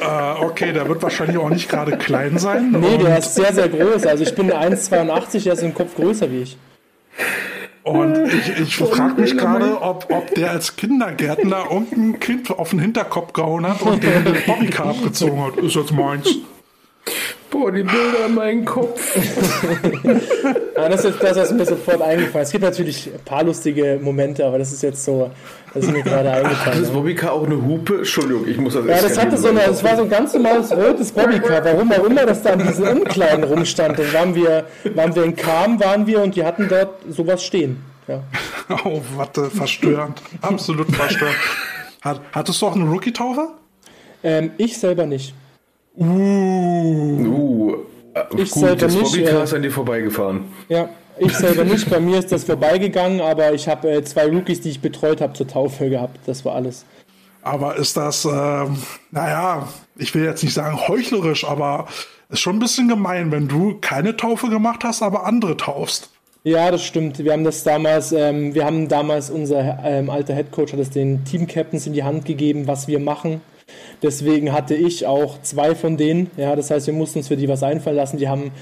Uh, 0.00 0.44
okay, 0.44 0.72
der 0.72 0.88
wird 0.88 1.02
wahrscheinlich 1.02 1.36
auch 1.36 1.50
nicht 1.50 1.68
gerade 1.68 1.96
klein 1.98 2.38
sein. 2.38 2.70
Nee, 2.70 2.96
der 2.98 3.18
ist 3.18 3.34
sehr, 3.34 3.52
sehr 3.52 3.68
groß. 3.68 4.06
Also 4.06 4.22
ich 4.22 4.34
bin 4.34 4.50
1,82, 4.50 5.44
der 5.44 5.52
ist 5.52 5.62
im 5.62 5.74
Kopf 5.74 5.94
größer 5.94 6.30
wie 6.30 6.42
ich. 6.42 6.58
Und 7.82 8.16
ich, 8.32 8.60
ich 8.60 8.76
frage 8.76 9.20
mich 9.20 9.36
gerade, 9.36 9.80
ob, 9.80 10.06
ob 10.10 10.34
der 10.34 10.50
als 10.50 10.74
Kindergärtner 10.74 11.66
irgendein 11.70 12.18
Kind 12.18 12.50
auf 12.50 12.70
den 12.70 12.80
Hinterkopf 12.80 13.32
gehauen 13.32 13.68
hat 13.68 13.80
und 13.82 14.02
den 14.02 14.24
Bobbycar 14.46 14.86
abgezogen 14.86 15.44
hat. 15.44 15.56
Ist 15.58 15.76
jetzt 15.76 15.92
meins. 15.92 16.28
Boah, 17.50 17.70
die 17.70 17.84
Bilder 17.84 18.26
in 18.26 18.34
meinem 18.34 18.64
Kopf. 18.64 19.16
ja, 20.76 20.88
das 20.88 21.04
ist 21.04 21.22
das, 21.22 21.36
was 21.36 21.52
mir 21.52 21.64
sofort 21.64 22.02
eingefallen 22.02 22.42
ist. 22.42 22.48
Es 22.48 22.52
gibt 22.52 22.64
natürlich 22.64 23.06
ein 23.06 23.24
paar 23.24 23.44
lustige 23.44 24.00
Momente, 24.02 24.44
aber 24.44 24.58
das 24.58 24.72
ist 24.72 24.82
jetzt 24.82 25.04
so, 25.04 25.30
das 25.72 25.84
ist 25.84 25.92
mir 25.92 26.02
gerade 26.02 26.32
eingefallen. 26.32 26.74
Hat 26.74 26.82
das 26.82 26.90
Bobbycar 26.90 27.32
auch 27.32 27.46
eine 27.46 27.62
Hupe? 27.62 27.98
Entschuldigung, 27.98 28.46
ich 28.48 28.58
muss 28.58 28.74
das 28.74 28.84
Ja, 28.86 29.00
das 29.00 29.16
hatte 29.16 29.36
so 29.36 29.48
eine, 29.48 29.60
das 29.60 29.82
war 29.84 29.96
so 29.96 30.02
ein 30.02 30.10
ganz 30.10 30.34
normales 30.34 30.72
rotes 30.72 31.12
Bobbycar. 31.12 31.64
Warum 31.64 31.92
auch 31.92 32.04
immer 32.04 32.26
das 32.26 32.42
da 32.42 32.52
an 32.54 32.66
diesen 32.66 32.86
Umkleiden 32.88 33.44
rumstand. 33.44 33.98
Dann 33.98 34.12
waren 34.12 34.34
wir, 34.34 34.66
waren 34.94 35.14
wir 35.14 35.22
in 35.22 35.36
Kam, 35.36 35.78
waren 35.80 36.06
wir 36.06 36.22
und 36.22 36.34
die 36.34 36.44
hatten 36.44 36.68
dort 36.68 36.94
sowas 37.08 37.44
stehen. 37.44 37.82
Ja. 38.08 38.22
Oh, 38.84 39.00
warte, 39.14 39.48
verstörend. 39.48 40.20
Absolut 40.42 40.92
verstörend. 40.92 41.36
Hat, 42.02 42.20
hattest 42.32 42.60
du 42.60 42.66
auch 42.66 42.74
eine 42.74 42.84
Rookie-Taufe? 42.84 43.50
Ähm, 44.24 44.50
ich 44.56 44.76
selber 44.76 45.06
nicht. 45.06 45.34
Uh. 45.96 46.04
uh. 46.04 47.76
Ich 48.36 48.50
gut, 48.50 48.60
selber 48.62 48.76
das 48.76 48.94
nicht. 48.94 49.04
Bobbycar 49.04 49.44
ist 49.44 49.54
an 49.54 49.62
dir 49.62 49.70
vorbeigefahren. 49.70 50.44
Ja, 50.68 50.88
ich 51.18 51.34
selber 51.34 51.64
nicht. 51.64 51.88
Bei 51.90 52.00
mir 52.00 52.18
ist 52.18 52.32
das 52.32 52.44
vorbeigegangen, 52.44 53.20
aber 53.20 53.52
ich 53.52 53.68
habe 53.68 53.90
äh, 53.90 54.04
zwei 54.04 54.26
Rookies, 54.26 54.60
die 54.60 54.70
ich 54.70 54.80
betreut 54.80 55.20
habe, 55.20 55.32
zur 55.34 55.46
Taufe 55.46 55.90
gehabt. 55.90 56.18
Das 56.26 56.44
war 56.44 56.54
alles. 56.54 56.84
Aber 57.42 57.76
ist 57.76 57.96
das, 57.96 58.24
äh, 58.24 58.28
naja, 59.10 59.68
ich 59.96 60.14
will 60.14 60.24
jetzt 60.24 60.42
nicht 60.42 60.54
sagen 60.54 60.76
heuchlerisch, 60.88 61.44
aber 61.44 61.86
ist 62.28 62.40
schon 62.40 62.56
ein 62.56 62.60
bisschen 62.60 62.88
gemein, 62.88 63.30
wenn 63.30 63.46
du 63.48 63.78
keine 63.80 64.16
Taufe 64.16 64.48
gemacht 64.48 64.82
hast, 64.82 65.02
aber 65.02 65.26
andere 65.26 65.56
taufst. 65.56 66.10
Ja, 66.42 66.70
das 66.70 66.84
stimmt. 66.84 67.18
Wir 67.18 67.32
haben 67.32 67.44
das 67.44 67.64
damals, 67.64 68.12
ähm, 68.12 68.54
wir 68.54 68.64
haben 68.64 68.88
damals 68.88 69.30
unser 69.30 69.78
ähm, 69.84 70.10
alter 70.10 70.34
Headcoach 70.34 70.72
hat 70.72 70.80
es 70.80 70.90
den 70.90 71.24
Team 71.24 71.46
Captains 71.46 71.86
in 71.86 71.92
die 71.92 72.04
Hand 72.04 72.24
gegeben, 72.24 72.66
was 72.66 72.88
wir 72.88 72.98
machen. 72.98 73.40
Deswegen 74.02 74.52
hatte 74.52 74.74
ich 74.74 75.06
auch 75.06 75.40
zwei 75.42 75.74
von 75.74 75.96
denen. 75.96 76.30
Ja, 76.36 76.54
das 76.54 76.70
heißt, 76.70 76.86
wir 76.86 76.94
mussten 76.94 77.18
uns 77.20 77.28
für 77.28 77.36
die 77.36 77.48
was 77.48 77.62
einfallen 77.62 77.96
lassen. 77.96 78.18
Die 78.18 78.28
haben 78.28 78.52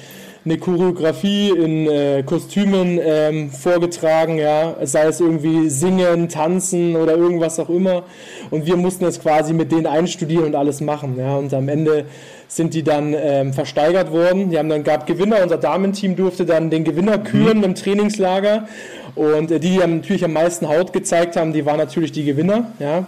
eine 0.45 0.59
Choreografie 0.59 1.51
in 1.51 1.87
äh, 1.89 2.23
Kostümen 2.23 3.01
ähm, 3.03 3.51
vorgetragen, 3.51 4.37
ja, 4.37 4.77
sei 4.83 5.07
es 5.07 5.21
irgendwie 5.21 5.71
singen, 5.71 6.29
tanzen 6.29 6.97
oder 6.97 7.17
irgendwas 7.17 7.59
auch 7.59 7.71
immer. 7.71 8.03
Und 8.51 8.67
wir 8.67 8.77
mussten 8.77 9.05
das 9.05 9.21
quasi 9.21 9.55
mit 9.55 9.73
denen 9.73 9.87
einstudieren 9.87 10.45
und 10.45 10.55
alles 10.55 10.83
machen, 10.83 11.19
ja. 11.19 11.37
Und 11.37 11.55
am 11.55 11.69
Ende 11.69 12.05
sind 12.47 12.75
die 12.75 12.83
dann 12.83 13.15
ähm, 13.19 13.53
versteigert 13.55 14.13
worden. 14.13 14.51
Die 14.51 14.59
haben 14.59 14.69
dann 14.69 14.85
gab 14.85 15.07
Gewinner. 15.07 15.43
Unser 15.43 15.57
Damenteam 15.57 16.15
durfte 16.15 16.45
dann 16.45 16.71
den 16.71 16.85
Gewinner 16.85 17.19
küren 17.19 17.59
mhm. 17.59 17.65
im 17.65 17.75
Trainingslager. 17.75 18.69
Und 19.15 19.51
äh, 19.51 19.59
die, 19.59 19.71
die 19.71 19.79
natürlich 19.79 20.25
am 20.25 20.35
meisten 20.35 20.69
Haut 20.69 20.93
gezeigt 20.93 21.37
haben, 21.37 21.53
die 21.53 21.65
waren 21.65 21.79
natürlich 21.79 22.13
die 22.13 22.25
Gewinner. 22.25 22.73
Ja. 22.79 23.07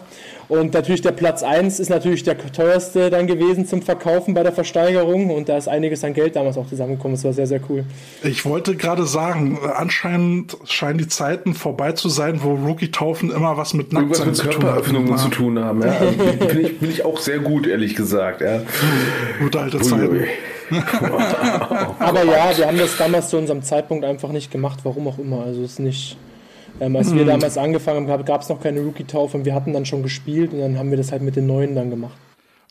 Und 0.49 0.75
natürlich 0.75 1.03
der 1.03 1.13
Platz 1.13 1.43
1 1.43 1.81
ist 1.81 1.89
natürlich 1.89 2.23
der 2.23 2.39
teuerste 2.39 3.11
dann 3.11 3.27
gewesen 3.27 3.67
zum 3.67 3.83
Verkaufen 3.83 4.35
bei 4.35 4.43
der 4.43 4.53
Versteigerung. 4.53 5.31
Und 5.31 5.49
da 5.49 5.57
ist 5.57 5.69
einiges 5.69 6.05
an 6.05 6.15
Geld 6.15 6.37
damals 6.37 6.57
auch 6.57 6.69
zusammengekommen. 6.69 7.17
Das 7.17 7.25
war 7.25 7.33
sehr, 7.33 7.47
sehr 7.47 7.61
cool. 7.69 7.85
Ich 8.23 8.45
wollte 8.45 8.77
gerade 8.77 9.07
sagen, 9.07 9.59
anscheinend 9.75 10.57
scheinen 10.65 10.99
die 10.99 11.09
Zeiten 11.09 11.55
vorbei 11.55 11.93
zu 11.93 12.09
sein, 12.09 12.41
wo 12.43 12.55
Rookie-Taufen 12.55 13.31
immer 13.31 13.57
was 13.57 13.75
mit 13.75 13.93
Nacktsein 13.93 14.35
zu 14.35 14.49
tun 14.49 14.65
haben. 14.65 15.19
zu 15.19 15.29
tun 15.29 15.59
haben. 15.59 15.83
Ja. 15.83 15.97
Also 16.07 16.47
bin, 16.47 16.61
ich, 16.61 16.79
bin 16.79 16.91
ich 16.91 17.05
auch 17.05 17.19
sehr 17.19 17.39
gut, 17.39 17.67
ehrlich 17.67 17.95
gesagt. 17.95 18.41
Ja. 18.41 18.61
Gute 19.41 19.61
alte 19.61 19.81
Zeiten. 19.81 20.25
Aber 21.99 22.25
ja, 22.25 22.57
wir 22.57 22.67
haben 22.67 22.79
das 22.79 22.97
damals 22.97 23.29
zu 23.31 23.39
unserem 23.39 23.63
Zeitpunkt 23.63 24.05
einfach 24.05 24.31
nicht 24.31 24.51
gemacht, 24.51 24.81
warum 24.85 25.09
auch 25.09 25.19
immer. 25.19 25.45
Also 25.45 25.63
es 25.63 25.73
ist 25.73 25.79
nicht. 25.81 26.17
Ähm, 26.81 26.97
als 26.97 27.13
wir 27.13 27.21
hm. 27.21 27.29
damals 27.29 27.57
angefangen 27.57 28.09
haben, 28.09 28.25
gab 28.25 28.43
es 28.43 28.49
noch 28.49 28.61
keine 28.61 28.81
Rookie-Taufe 28.81 29.39
und 29.39 29.45
wir 29.45 29.55
hatten 29.55 29.73
dann 29.73 29.87
schon 29.87 30.03
gespielt 30.03 30.53
und 30.53 30.61
dann 30.61 30.79
haben 30.79 30.91
wir 30.91 30.99
das 30.99 31.13
halt 31.13 31.23
mit 31.23 31.37
den 31.37 31.47
Neuen 31.47 31.75
dann 31.75 31.91
gemacht. 31.91 32.17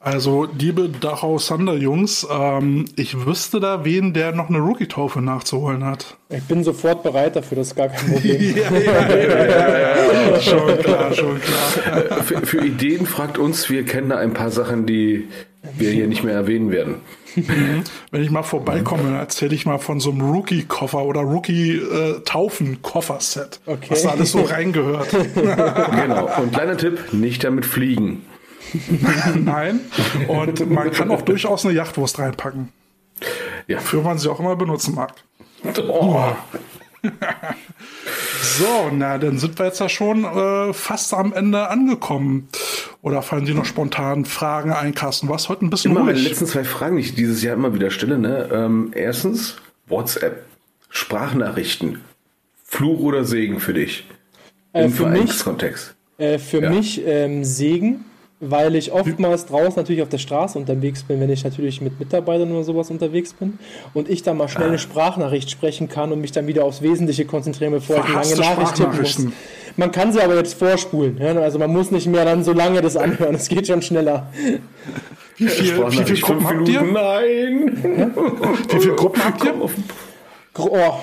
Also, 0.06 0.48
liebe 0.60 0.90
Dachau 0.90 1.40
Sander 1.40 1.74
Jungs, 1.74 2.28
ähm, 2.32 2.86
ich 2.96 3.26
wüsste 3.26 3.60
da 3.60 3.84
wen, 3.86 4.14
der 4.14 4.34
noch 4.34 4.50
eine 4.50 4.60
Rookie-Taufe 4.60 5.20
nachzuholen 5.20 5.84
hat. 5.84 6.18
Ich 6.30 6.44
bin 6.44 6.64
sofort 6.64 7.02
bereit 7.02 7.36
dafür, 7.36 7.58
das 7.58 7.70
ist 7.70 7.76
gar 7.76 7.88
kein 7.88 8.06
Problem. 8.14 8.56
ja, 8.56 8.72
ja, 8.72 9.18
ja, 9.18 10.32
ja, 10.32 10.42
schon 10.42 10.78
klar, 10.78 11.12
schon 11.12 11.42
klar. 11.42 12.22
Für, 12.22 12.46
für 12.46 12.64
Ideen 12.64 13.08
fragt 13.08 13.40
uns, 13.40 13.68
wir 13.72 13.84
kennen 13.84 14.10
da 14.10 14.18
ein 14.18 14.34
paar 14.34 14.52
Sachen, 14.52 14.86
die 14.86 15.28
wir 15.78 15.92
hier 15.92 16.08
nicht 16.08 16.24
mehr 16.24 16.36
erwähnen 16.36 16.72
werden. 16.72 17.02
Wenn 18.12 18.24
ich 18.24 18.32
mal 18.32 18.44
vorbeikomme, 18.44 19.18
erzähle 19.18 19.56
ich 19.56 19.66
mal 19.66 19.80
von 19.80 20.00
so 20.00 20.12
einem 20.12 20.22
Rookie-Koffer 20.22 21.04
oder 21.04 21.20
Rookie-Taufen-Koffer-Set. 21.22 23.60
Okay. 23.66 23.88
Was 23.90 24.04
da 24.04 24.12
alles 24.12 24.32
so 24.32 24.42
reingehört. 24.42 25.10
genau. 25.36 26.30
Und 26.42 26.54
kleiner 26.54 26.78
Tipp, 26.78 27.12
nicht 27.14 27.44
damit 27.44 27.66
fliegen. 27.66 28.22
Nein. 29.36 29.82
Und 30.28 30.70
man 30.70 30.92
kann 30.92 31.10
auch 31.12 31.24
durchaus 31.24 31.66
eine 31.66 31.76
Yachtwurst 31.76 32.20
reinpacken. 32.20 32.70
Ja. 33.68 33.80
Für 33.80 34.02
man 34.02 34.18
sie 34.18 34.30
auch 34.30 34.40
immer 34.40 34.56
benutzen 34.56 34.96
mag. 34.96 35.14
Oh. 35.88 36.32
so, 38.42 38.90
na, 38.92 39.18
dann 39.18 39.38
sind 39.40 39.58
wir 39.60 39.66
jetzt 39.66 39.80
ja 39.80 39.90
schon 39.90 40.24
äh, 40.24 40.74
fast 40.74 41.14
am 41.14 41.34
Ende 41.34 41.70
angekommen. 41.70 42.48
Oder 43.02 43.22
fallen 43.22 43.46
dir 43.46 43.54
noch 43.54 43.66
spontan 43.66 44.26
Fragen 44.26 44.72
ein, 44.72 44.96
Carsten? 44.96 45.30
Was 45.30 45.50
heute 45.50 45.66
ein 45.66 45.70
bisschen 45.70 45.92
immer 45.92 46.02
ruhig. 46.02 46.16
Meine 46.16 46.28
letzten 46.28 46.48
zwei 46.48 46.64
Fragen, 46.64 46.96
die 46.98 47.04
ich 47.04 47.16
dieses 47.16 47.44
Jahr 47.44 47.54
immer 47.54 47.74
wieder 47.74 47.92
stelle. 47.92 48.18
Ne? 48.18 48.50
Ähm, 48.52 48.92
erstens, 48.96 49.58
WhatsApp, 49.88 50.46
Sprachnachrichten, 50.90 52.00
Fluch 52.64 53.00
oder 53.00 53.24
Segen 53.24 53.60
für 53.60 53.74
dich? 53.74 54.08
Äh, 54.74 54.86
Im 54.86 54.92
für 54.92 55.08
mich, 55.08 55.46
äh, 56.18 56.40
für 56.40 56.62
ja. 56.62 56.70
mich 56.70 57.02
ähm, 57.06 57.44
Segen 57.44 58.06
weil 58.40 58.76
ich 58.76 58.92
oftmals 58.92 59.46
draußen 59.46 59.76
natürlich 59.78 60.02
auf 60.02 60.10
der 60.10 60.18
Straße 60.18 60.58
unterwegs 60.58 61.04
bin, 61.04 61.22
wenn 61.22 61.30
ich 61.30 61.44
natürlich 61.44 61.80
mit 61.80 62.00
Mitarbeitern 62.00 62.52
oder 62.52 62.64
sowas 62.64 62.92
unterwegs 62.92 63.34
bin 63.34 63.60
und 63.94 64.10
ich 64.10 64.24
dann 64.24 64.38
mal 64.38 64.50
schnell 64.50 64.68
eine 64.68 64.76
ah. 64.76 64.80
Sprachnachricht 64.80 65.50
sprechen 65.50 65.88
kann 65.88 66.12
und 66.12 66.20
mich 66.20 66.34
dann 66.34 66.46
wieder 66.46 66.66
aufs 66.66 66.82
Wesentliche 66.82 67.26
konzentrieren, 67.26 67.72
bevor 67.72 67.98
ich 67.98 68.04
eine 68.04 68.36
lange 68.36 68.36
Nachricht 68.36 68.76
tippen 68.76 69.00
muss. 69.00 69.28
Man 69.78 69.92
kann 69.92 70.12
sie 70.12 70.22
aber 70.22 70.36
jetzt 70.36 70.54
vorspulen, 70.54 71.18
ja? 71.18 71.34
also 71.34 71.60
man 71.60 71.72
muss 71.72 71.92
nicht 71.92 72.08
mehr 72.08 72.26
dann 72.26 72.44
so 72.44 72.54
lange 72.54 72.82
das 72.82 72.98
anhören, 72.98 73.36
es 73.36 73.48
geht 73.48 73.68
schon 73.68 73.82
schneller. 73.82 74.32
Wie 75.38 75.48
viel, 75.48 75.78
wie 75.78 76.04
viele 76.04 76.20
Gruppen 76.20 76.48
habt 76.48 76.70
ihr? 76.70 76.82
Nein! 76.82 77.78
Wie 78.70 78.80
viele 78.80 78.96
Gruppen 78.96 79.24
habt 79.24 79.44
ihr? 79.44 79.54
Oh, 80.58 80.94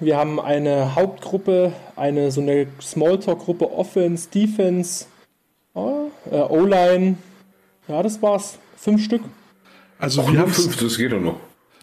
wir 0.00 0.16
haben 0.16 0.40
eine 0.40 0.94
Hauptgruppe, 0.94 1.72
eine 1.96 2.30
so 2.30 2.40
eine 2.40 2.66
Smalltalk-Gruppe 2.80 3.70
Offense, 3.70 4.30
Defense, 4.30 5.04
Oh, 5.76 6.10
äh, 6.30 6.36
O-Line, 6.36 7.18
ja, 7.86 8.02
das 8.02 8.20
war's. 8.22 8.58
Fünf 8.78 9.04
Stück. 9.04 9.20
Also 9.98 10.22
Ach, 10.22 10.32
wir 10.32 10.40
haben 10.40 10.50
fünf, 10.50 10.74
das 10.76 10.96
geht 10.96 11.12
doch 11.12 11.20
noch. 11.20 11.36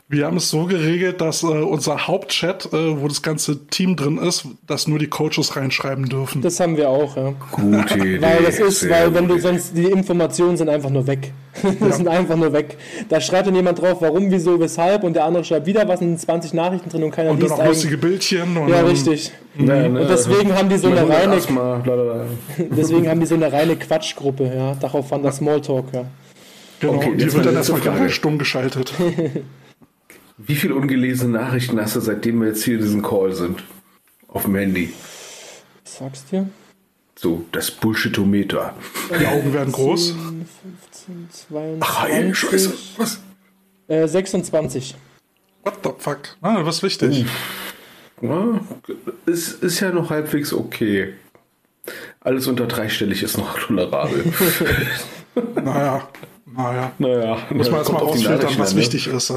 Wir 0.08 0.26
haben 0.26 0.38
es 0.38 0.50
so 0.50 0.66
geregelt, 0.66 1.22
dass 1.22 1.44
äh, 1.44 1.46
unser 1.46 2.08
Hauptchat, 2.08 2.74
äh, 2.74 3.00
wo 3.00 3.08
das 3.08 3.22
ganze 3.22 3.68
Team 3.68 3.96
drin 3.96 4.18
ist, 4.18 4.48
dass 4.66 4.88
nur 4.88 4.98
die 4.98 5.08
Coaches 5.08 5.56
reinschreiben 5.56 6.10
dürfen. 6.10 6.42
Das 6.42 6.60
haben 6.60 6.76
wir 6.76 6.90
auch, 6.90 7.16
ja. 7.16 7.34
Gute 7.52 7.94
Idee. 8.00 8.22
Weil 8.22 8.44
das 8.44 8.60
ist, 8.60 8.90
weil 8.90 9.14
wenn 9.14 9.28
du 9.28 9.40
sonst 9.40 9.78
die 9.78 9.86
Informationen 9.86 10.58
sind 10.58 10.70
einfach 10.70 10.90
nur 10.90 11.06
weg. 11.06 11.32
die 11.64 11.84
ja. 11.84 11.92
sind 11.92 12.08
einfach 12.08 12.36
nur 12.36 12.52
weg. 12.54 12.78
Da 13.10 13.22
schreibt 13.22 13.48
dann 13.48 13.56
jemand 13.56 13.80
drauf, 13.80 13.98
warum, 14.02 14.32
wieso, 14.32 14.60
weshalb 14.60 15.04
und 15.04 15.14
der 15.14 15.26
andere 15.26 15.44
schreibt 15.44 15.68
wieder 15.68 15.88
was 15.88 16.02
in 16.02 16.18
20 16.18 16.54
Nachrichten 16.54 16.90
drin 16.90 17.04
und 17.04 17.12
keiner 17.12 17.32
und 17.32 17.40
liest. 17.40 17.52
Und 17.52 17.60
dann 17.60 17.68
auch 17.68 17.72
lustige 17.72 17.98
Bildchen. 17.98 18.58
Und 18.58 18.70
ja, 18.70 18.82
richtig. 18.82 19.32
Mhm. 19.56 19.68
Ja, 19.68 19.88
ne, 19.88 20.02
und 20.02 20.10
deswegen 20.10 20.54
haben 20.54 20.70
die 20.70 20.78
so 20.78 20.88
eine 20.88 21.08
reine, 21.08 21.38
deswegen 22.58 23.08
haben 23.08 23.20
die 23.20 23.26
so 23.26 23.36
eine 23.36 23.52
reine 23.52 23.76
Quatschgruppe, 23.76 24.52
ja. 24.56 24.76
Darauf 24.76 25.08
fand 25.08 25.26
das 25.26 25.38
Smalltalk, 25.38 25.86
ja. 25.94 26.06
Genau, 26.80 26.96
okay, 26.96 27.16
die 27.16 27.32
wird 27.32 27.46
dann 27.46 27.56
erstmal 27.56 27.82
gar 27.82 28.10
stumm 28.10 28.38
geschaltet. 28.38 28.94
Wie 30.38 30.56
viele 30.56 30.76
ungelesene 30.76 31.38
Nachrichten 31.38 31.80
hast 31.80 31.96
du, 31.96 32.00
seitdem 32.00 32.42
wir 32.42 32.48
jetzt 32.50 32.64
hier 32.64 32.78
diesen 32.78 33.02
Call 33.02 33.34
sind? 33.34 33.64
Auf 34.28 34.44
dem 34.44 34.56
Handy. 34.56 34.92
Was 35.84 35.98
sagst 35.98 36.26
du? 36.32 36.50
So, 37.16 37.46
das 37.52 37.72
Bullshitometer. 37.72 38.74
Die 39.18 39.28
Augen 39.28 39.54
werden 39.54 39.72
groß. 39.72 40.12
15, 40.12 40.48
22. 41.06 41.82
Ach, 41.82 42.08
ey, 42.08 42.34
Scheiße. 42.34 42.74
Was? 42.98 43.20
Äh, 43.88 44.08
26. 44.08 44.96
What 45.64 45.76
the 45.84 45.90
fuck? 45.98 46.20
Ah, 46.42 46.66
was 46.66 46.84
wichtig. 46.84 47.26
Ja, 48.22 48.60
ist, 49.26 49.64
ist 49.64 49.80
ja 49.80 49.92
noch 49.92 50.10
halbwegs 50.10 50.54
okay. 50.54 51.14
Alles 52.22 52.48
unter 52.48 52.68
dreistellig 52.68 53.24
ist 53.24 53.38
noch 53.38 53.60
tolerabel. 53.60 54.24
naja. 55.64 56.08
Naja. 56.46 56.92
Naja. 57.00 57.38
Muss 57.50 57.70
man 57.70 57.80
jetzt 57.80 57.92
mal 57.92 58.02
ausfiltern, 58.02 58.58
was 58.58 58.74
ne? 58.74 58.82
wichtig 58.82 59.08
ist. 59.08 59.34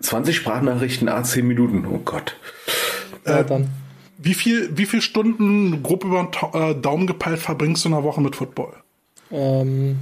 20 0.00 0.36
Sprachnachrichten, 0.36 1.08
A10 1.08 1.42
Minuten. 1.42 1.86
Oh 1.86 1.98
Gott. 2.04 2.36
Äh, 3.24 3.44
dann. 3.44 3.68
Wie 4.18 4.34
viel, 4.34 4.70
wie 4.76 4.86
viel 4.86 5.02
Stunden 5.02 5.82
grob 5.82 6.04
über 6.04 6.30
den 6.32 6.60
äh, 6.60 6.74
Daumen 6.74 7.06
gepeilt 7.06 7.38
verbringst 7.38 7.84
du 7.84 7.88
in 7.88 7.94
der 7.94 8.04
Woche 8.04 8.20
mit 8.20 8.36
Football? 8.36 8.72
Ähm, 9.30 9.98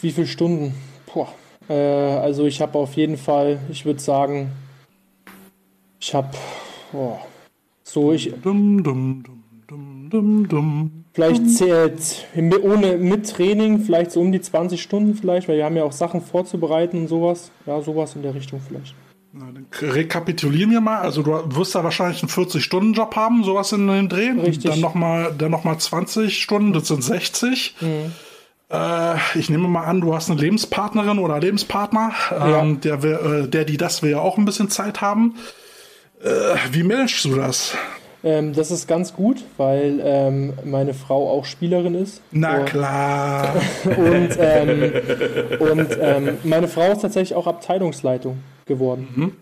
wie 0.00 0.10
viele 0.10 0.26
Stunden? 0.26 0.74
Boah. 1.12 1.28
Äh, 1.68 1.74
also 1.74 2.46
ich 2.46 2.60
habe 2.60 2.78
auf 2.78 2.94
jeden 2.94 3.16
Fall, 3.16 3.60
ich 3.70 3.84
würde 3.84 4.00
sagen, 4.00 4.50
ich 6.00 6.14
habe 6.14 6.36
so 7.82 8.12
ich. 8.12 8.32
Dum, 8.42 8.82
dum, 8.82 9.22
dum. 9.22 9.36
Dum, 9.70 10.10
dum, 10.10 10.48
dum, 10.48 11.04
vielleicht 11.12 11.48
zählt 11.48 12.26
ohne 12.64 12.96
mit 12.96 13.30
Training 13.30 13.78
vielleicht 13.78 14.10
so 14.10 14.20
um 14.20 14.32
die 14.32 14.40
20 14.40 14.82
Stunden 14.82 15.14
vielleicht, 15.14 15.46
weil 15.46 15.58
wir 15.58 15.64
haben 15.64 15.76
ja 15.76 15.84
auch 15.84 15.92
Sachen 15.92 16.22
vorzubereiten 16.22 17.02
und 17.02 17.06
sowas. 17.06 17.52
Ja, 17.66 17.80
sowas 17.80 18.16
in 18.16 18.22
der 18.22 18.34
Richtung 18.34 18.60
vielleicht. 18.66 18.96
Na, 19.32 19.44
dann 19.52 19.66
rekapitulieren 19.80 20.72
wir 20.72 20.80
mal. 20.80 20.98
Also 21.02 21.22
du 21.22 21.54
wirst 21.54 21.76
da 21.76 21.84
wahrscheinlich 21.84 22.20
einen 22.20 22.30
40-Stunden-Job 22.30 23.14
haben, 23.14 23.44
sowas 23.44 23.70
in 23.70 23.86
den 23.86 24.08
Drehen. 24.08 24.40
Richtig. 24.40 24.72
Dann 24.72 24.80
nochmal 24.80 25.32
noch 25.48 25.62
mal 25.62 25.78
20 25.78 26.42
Stunden, 26.42 26.72
das 26.72 26.88
sind 26.88 27.04
60. 27.04 27.76
Mhm. 27.80 28.12
Äh, 28.70 29.16
ich 29.34 29.50
nehme 29.50 29.68
mal 29.68 29.84
an, 29.84 30.00
du 30.00 30.14
hast 30.14 30.30
eine 30.30 30.40
Lebenspartnerin 30.40 31.18
oder 31.18 31.40
Lebenspartner, 31.40 32.12
ja. 32.30 32.60
ähm, 32.60 32.80
der, 32.80 33.02
äh, 33.02 33.48
der, 33.48 33.64
die 33.64 33.76
das 33.76 34.02
will 34.02 34.10
ja 34.10 34.20
auch 34.20 34.38
ein 34.38 34.44
bisschen 34.44 34.70
Zeit 34.70 35.00
haben. 35.00 35.36
Äh, 36.22 36.28
wie 36.70 36.82
managst 36.82 37.24
du 37.24 37.34
das? 37.34 37.76
Ähm, 38.22 38.52
das 38.52 38.70
ist 38.70 38.86
ganz 38.86 39.14
gut, 39.14 39.42
weil 39.56 40.00
ähm, 40.04 40.52
meine 40.64 40.92
Frau 40.92 41.30
auch 41.30 41.46
Spielerin 41.46 41.94
ist. 41.94 42.20
Na 42.30 42.58
und, 42.58 42.66
klar. 42.66 43.54
und, 43.84 44.36
ähm, 44.38 44.92
und 45.58 45.98
ähm, 46.00 46.38
meine 46.44 46.68
Frau 46.68 46.92
ist 46.92 47.00
tatsächlich 47.00 47.34
auch 47.34 47.46
Abteilungsleitung 47.46 48.42
geworden. 48.66 49.08
Mhm. 49.14 49.32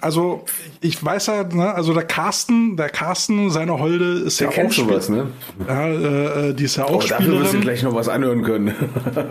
Also 0.00 0.44
ich 0.80 1.02
weiß 1.02 1.26
ja, 1.26 1.44
ne, 1.44 1.74
also 1.74 1.92
der 1.92 2.04
Carsten, 2.04 2.76
der 2.76 2.88
Carsten, 2.88 3.50
seine 3.50 3.78
Holde 3.78 4.20
ist 4.20 4.40
der 4.40 4.50
ja 4.50 4.64
auch 4.64 4.72
sowas, 4.72 5.08
ne? 5.08 5.28
Ja, 5.66 5.88
äh, 5.88 6.54
die 6.54 6.64
ist 6.64 6.76
ja 6.76 6.84
auch 6.84 6.96
oh, 6.96 7.00
Spielerin. 7.00 7.26
Dafür 7.26 7.42
wirst 7.42 7.54
du 7.54 7.60
gleich 7.60 7.82
noch 7.82 7.94
was 7.94 8.08
anhören 8.08 8.42
können. 8.42 8.74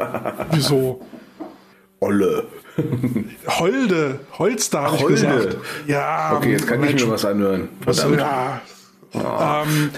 Wieso? 0.51 1.01
Olle. 1.99 2.45
Holde, 3.47 4.19
Holster 4.37 4.83
habe 4.83 4.97
ich 4.97 5.07
gesagt. 5.07 5.57
Ja. 5.87 6.33
Okay, 6.35 6.51
jetzt 6.51 6.67
kann 6.67 6.79
Mensch, 6.79 7.01
ich 7.01 7.05
mir 7.05 7.13
was 7.13 7.25
anhören. 7.25 7.69
Was, 7.83 8.03
ja. 8.03 8.61
Oh. 9.13 9.19
Ähm, 9.19 9.89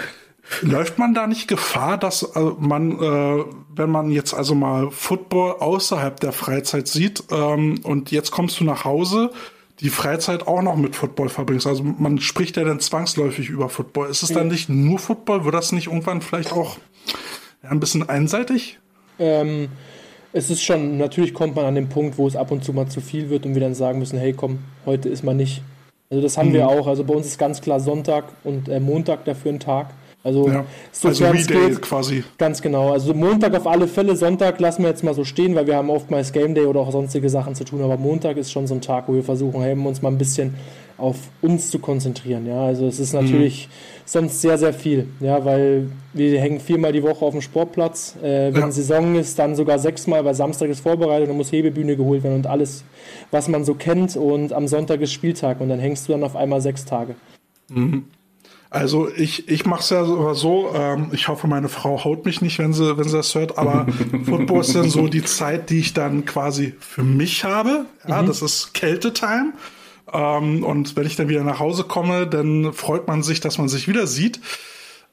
läuft 0.62 0.98
man 0.98 1.14
da 1.14 1.28
nicht 1.28 1.48
Gefahr, 1.48 1.98
dass 1.98 2.24
äh, 2.24 2.40
man, 2.60 2.92
äh, 3.00 3.44
wenn 3.76 3.90
man 3.90 4.12
jetzt 4.12 4.34
also 4.34 4.56
mal 4.56 4.92
Football 4.92 5.58
außerhalb 5.60 6.20
der 6.20 6.32
Freizeit 6.32 6.88
sieht 6.88 7.24
ähm, 7.32 7.80
und 7.84 8.12
jetzt 8.12 8.32
kommst 8.32 8.60
du 8.60 8.64
nach 8.64 8.86
Hause, 8.86 9.32
die 9.82 9.90
Freizeit 9.90 10.48
auch 10.48 10.62
noch 10.62 10.76
mit 10.76 10.96
Football 10.96 11.30
verbringst. 11.30 11.66
Also 11.66 11.84
man 11.84 12.20
spricht 12.20 12.58
ja 12.58 12.64
dann 12.64 12.80
zwangsläufig 12.80 13.50
über 13.50 13.70
Football. 13.70 14.10
Ist 14.10 14.24
es 14.24 14.30
dann 14.30 14.48
nicht 14.48 14.70
nur 14.70 15.00
Football? 15.00 15.46
Wird 15.46 15.56
das 15.56 15.72
nicht 15.72 15.88
irgendwann 15.88 16.22
vielleicht 16.22 16.52
auch 16.52 16.78
ein 17.64 17.80
bisschen 17.80 18.08
einseitig? 18.08 18.80
Ähm, 19.20 19.70
es 20.34 20.50
ist 20.50 20.64
schon, 20.64 20.98
natürlich 20.98 21.34
kommt 21.34 21.56
man 21.56 21.66
an 21.66 21.76
den 21.76 21.90
Punkt, 21.90 22.18
wo 22.18 22.28
es 22.28 22.36
ab 22.36 22.52
und 22.52 22.64
zu 22.64 22.74
mal 22.74 22.88
zu 22.88 23.02
viel 23.02 23.30
wird 23.30 23.46
und 23.46 23.54
wir 23.54 23.62
dann 23.62 23.74
sagen 23.74 24.00
müssen, 24.00 24.20
hey 24.20 24.34
komm, 24.34 24.60
heute 24.86 25.10
ist 25.10 25.24
mal 25.24 25.34
nicht. 25.34 25.62
Also 26.10 26.22
das 26.22 26.38
haben 26.38 26.50
mhm. 26.50 26.54
wir 26.54 26.68
auch. 26.68 26.88
Also 26.88 27.04
bei 27.04 27.14
uns 27.14 27.28
ist 27.28 27.38
ganz 27.38 27.62
klar 27.62 27.80
Sonntag 27.80 28.26
und 28.44 28.68
äh, 28.68 28.80
Montag 28.80 29.26
dafür 29.26 29.54
ein 29.54 29.60
Tag. 29.60 29.94
Also, 30.22 30.50
ja. 30.50 30.66
also 31.02 31.26
geht, 31.32 31.82
quasi. 31.82 32.24
Ganz 32.38 32.62
genau. 32.62 32.92
Also 32.92 33.14
Montag 33.14 33.56
auf 33.56 33.66
alle 33.66 33.88
Fälle, 33.88 34.18
Sonntag 34.18 34.60
lassen 34.60 34.84
wir 34.84 34.90
jetzt 34.90 35.04
mal 35.04 35.14
so 35.14 35.24
stehen, 35.24 35.56
weil 35.56 35.66
wir 35.66 35.78
haben 35.78 35.90
oftmals 35.90 36.34
Game 36.34 36.54
Day 36.56 36.66
oder 36.66 36.82
auch 36.82 36.92
sonstige 36.92 37.30
Sachen 37.30 37.56
zu 37.56 37.64
tun. 37.64 37.82
Aber 37.82 37.96
Montag 37.96 38.36
ist 38.36 38.52
schon 38.52 38.68
so 38.68 38.74
ein 38.74 38.82
Tag, 38.82 39.08
wo 39.08 39.14
wir 39.14 39.24
versuchen, 39.24 39.62
hey, 39.62 39.74
uns 39.74 40.02
mal 40.02 40.10
ein 40.10 40.18
bisschen 40.18 40.56
auf 40.98 41.16
uns 41.42 41.70
zu 41.70 41.80
konzentrieren. 41.80 42.46
Ja, 42.46 42.66
also 42.66 42.86
es 42.86 43.00
ist 43.00 43.14
natürlich 43.14 43.68
mhm. 43.68 43.72
sonst 44.04 44.42
sehr, 44.42 44.58
sehr 44.58 44.74
viel. 44.74 45.08
Ja, 45.22 45.46
weil 45.46 45.90
wir 46.14 46.38
hängen 46.42 46.60
viermal 46.60 46.92
die 46.92 47.02
Woche 47.02 47.24
auf 47.24 47.32
dem 47.32 47.42
Sportplatz. 47.42 48.18
Äh, 48.22 48.54
wenn 48.54 48.62
ja. 48.62 48.72
Saison 48.72 49.16
ist, 49.16 49.40
dann 49.40 49.56
sogar 49.56 49.80
sechsmal, 49.80 50.26
weil 50.26 50.34
Samstag 50.34 50.70
ist 50.70 50.82
vorbereitet, 50.82 51.30
dann 51.30 51.38
muss 51.38 51.54
Hebebühne 51.54 51.96
geholt 51.96 52.24
werden 52.24 52.36
und 52.36 52.48
alles, 52.48 52.84
was 53.32 53.48
man 53.48 53.64
so 53.64 53.74
kennt. 53.74 54.18
Und 54.18 54.52
am 54.52 54.68
Sonntag 54.68 55.00
ist 55.00 55.14
Spieltag 55.14 55.62
und 55.62 55.70
dann 55.70 55.80
hängst 55.80 56.10
du 56.10 56.12
dann 56.12 56.24
auf 56.24 56.36
einmal 56.36 56.60
sechs 56.60 56.84
Tage. 56.84 57.16
Mhm. 57.70 58.04
Also 58.72 59.10
ich, 59.10 59.50
ich 59.50 59.66
mache 59.66 59.82
es 59.82 59.90
ja 59.90 60.06
so, 60.06 60.72
ähm, 60.76 61.08
ich 61.12 61.28
hoffe, 61.28 61.48
meine 61.48 61.70
Frau 61.70 62.04
haut 62.04 62.26
mich 62.26 62.42
nicht, 62.42 62.60
wenn 62.60 62.72
sie, 62.72 62.98
wenn 62.98 63.08
sie 63.08 63.18
das 63.18 63.34
hört, 63.34 63.58
aber 63.58 63.88
Football 64.26 64.62
ist 64.62 64.76
dann 64.76 64.90
so 64.90 65.08
die 65.08 65.24
Zeit, 65.24 65.72
die 65.72 65.80
ich 65.80 65.94
dann 65.94 66.26
quasi 66.26 66.76
für 66.80 67.04
mich 67.04 67.44
habe. 67.44 67.86
Ja, 68.08 68.22
mhm. 68.22 68.28
das 68.28 68.44
ist 68.44 68.76
Kältetime. 68.76 69.54
Ähm, 70.14 70.64
und 70.64 70.96
wenn 70.96 71.08
ich 71.08 71.16
dann 71.16 71.30
wieder 71.30 71.44
nach 71.44 71.60
Hause 71.60 71.84
komme, 71.84 72.28
dann 72.28 72.72
freut 72.74 73.08
man 73.08 73.24
sich, 73.24 73.40
dass 73.40 73.58
man 73.58 73.70
sich 73.70 73.88
wieder 73.88 74.06
sieht. 74.06 74.40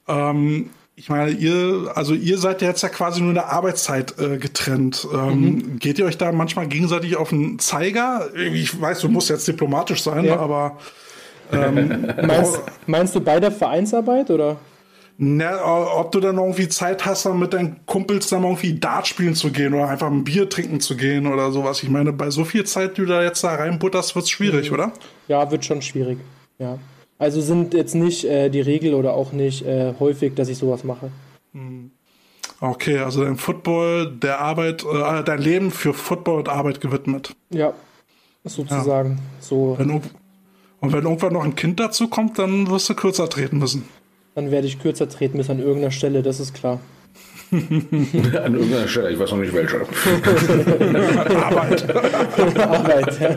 Ähm, 0.07 0.69
ich 0.95 1.09
meine, 1.09 1.31
ihr, 1.31 1.91
also 1.95 2.13
ihr 2.13 2.37
seid 2.39 2.61
ja 2.61 2.69
jetzt 2.69 2.81
ja 2.81 2.89
quasi 2.89 3.21
nur 3.21 3.29
in 3.29 3.35
der 3.35 3.51
Arbeitszeit 3.51 4.19
äh, 4.19 4.37
getrennt. 4.37 5.07
Ähm, 5.11 5.41
mhm. 5.41 5.79
Geht 5.79 5.97
ihr 5.97 6.05
euch 6.05 6.17
da 6.17 6.31
manchmal 6.31 6.67
gegenseitig 6.67 7.15
auf 7.15 7.29
den 7.29 7.57
Zeiger? 7.57 8.29
Ich 8.35 8.79
weiß, 8.79 9.01
du 9.01 9.09
musst 9.09 9.29
jetzt 9.29 9.47
diplomatisch 9.47 10.01
sein, 10.01 10.25
ja. 10.25 10.39
aber 10.39 10.77
ähm, 11.51 12.07
meinst, 12.27 12.61
meinst, 12.85 13.15
du 13.15 13.21
bei 13.21 13.39
der 13.39 13.51
Vereinsarbeit 13.51 14.29
oder? 14.29 14.57
Na, 15.19 15.95
ob 15.95 16.11
du 16.11 16.19
dann 16.19 16.37
irgendwie 16.37 16.67
Zeit 16.67 17.05
hast, 17.05 17.25
dann 17.25 17.39
mit 17.39 17.51
deinen 17.51 17.83
Kumpels 17.87 18.29
dann 18.29 18.43
irgendwie 18.43 18.75
Dart 18.75 19.07
spielen 19.07 19.33
zu 19.33 19.51
gehen 19.51 19.73
oder 19.73 19.89
einfach 19.89 20.11
ein 20.11 20.23
Bier 20.23 20.47
trinken 20.47 20.79
zu 20.79 20.95
gehen 20.95 21.25
oder 21.25 21.51
sowas. 21.51 21.81
Ich 21.81 21.89
meine, 21.89 22.13
bei 22.13 22.29
so 22.29 22.45
viel 22.45 22.65
Zeit, 22.65 22.97
die 22.97 23.01
du 23.01 23.07
da 23.07 23.23
jetzt 23.23 23.43
da 23.43 23.55
reinbutterst, 23.55 24.13
wird 24.15 24.25
es 24.25 24.29
schwierig, 24.29 24.69
mhm. 24.69 24.75
oder? 24.75 24.93
Ja, 25.27 25.49
wird 25.49 25.65
schon 25.65 25.81
schwierig. 25.81 26.19
Ja. 26.59 26.77
Also 27.17 27.41
sind 27.41 27.73
jetzt 27.73 27.95
nicht 27.95 28.25
äh, 28.25 28.49
die 28.49 28.61
Regel 28.61 28.93
oder 28.93 29.13
auch 29.13 29.31
nicht 29.31 29.65
äh, 29.65 29.93
häufig, 29.99 30.35
dass 30.35 30.49
ich 30.49 30.57
sowas 30.59 30.83
mache. 30.83 31.09
Mhm. 31.53 31.91
Okay, 32.59 32.99
also 32.99 33.23
dein 33.23 33.37
Football, 33.37 34.11
der 34.11 34.39
Arbeit, 34.39 34.83
äh, 34.83 35.23
dein 35.23 35.39
Leben 35.39 35.71
für 35.71 35.93
Football 35.93 36.39
und 36.39 36.49
Arbeit 36.49 36.81
gewidmet. 36.81 37.35
Ja, 37.49 37.73
sozusagen. 38.43 39.11
Ja. 39.11 39.17
So. 39.39 39.75
Wenn, 39.77 40.01
und 40.79 40.93
wenn 40.93 41.03
irgendwann 41.03 41.33
noch 41.33 41.43
ein 41.43 41.55
Kind 41.55 41.79
dazu 41.79 42.07
kommt, 42.07 42.39
dann 42.39 42.69
wirst 42.69 42.89
du 42.89 42.95
kürzer 42.95 43.29
treten 43.29 43.57
müssen 43.57 43.85
dann 44.37 44.51
werde 44.51 44.67
ich 44.67 44.79
kürzer 44.79 45.09
treten 45.09 45.37
müssen 45.37 45.53
an 45.53 45.59
irgendeiner 45.59 45.89
Stelle, 45.89 46.21
das 46.21 46.39
ist 46.39 46.53
klar. 46.53 46.79
an 47.51 48.53
irgendeiner 48.53 48.87
Stelle, 48.87 49.09
ich 49.09 49.17
weiß 49.17 49.31
noch 49.31 49.39
nicht 49.39 49.51
welche. 49.51 49.77
Arbeit. 51.43 51.89
Arbeit, 52.59 53.19
ja. 53.19 53.35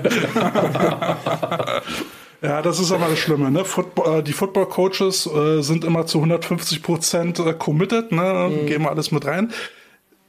Ja, 2.43 2.61
das 2.61 2.81
ist 2.81 2.93
aber 2.93 3.09
das 3.09 3.19
Schlimme. 3.19 3.51
Ne? 3.51 3.65
Football, 3.65 4.19
äh, 4.19 4.23
die 4.23 4.35
Football-Coaches 4.35 5.27
äh, 5.27 5.62
sind 5.62 5.87
immer 5.87 6.05
zu 6.05 6.19
150 6.19 6.83
Prozent 6.83 7.39
äh, 7.39 7.55
committed, 7.55 8.12
ne? 8.12 8.51
Mhm. 8.51 8.67
geben 8.67 8.87
alles 8.87 9.11
mit 9.11 9.25
rein. 9.25 9.53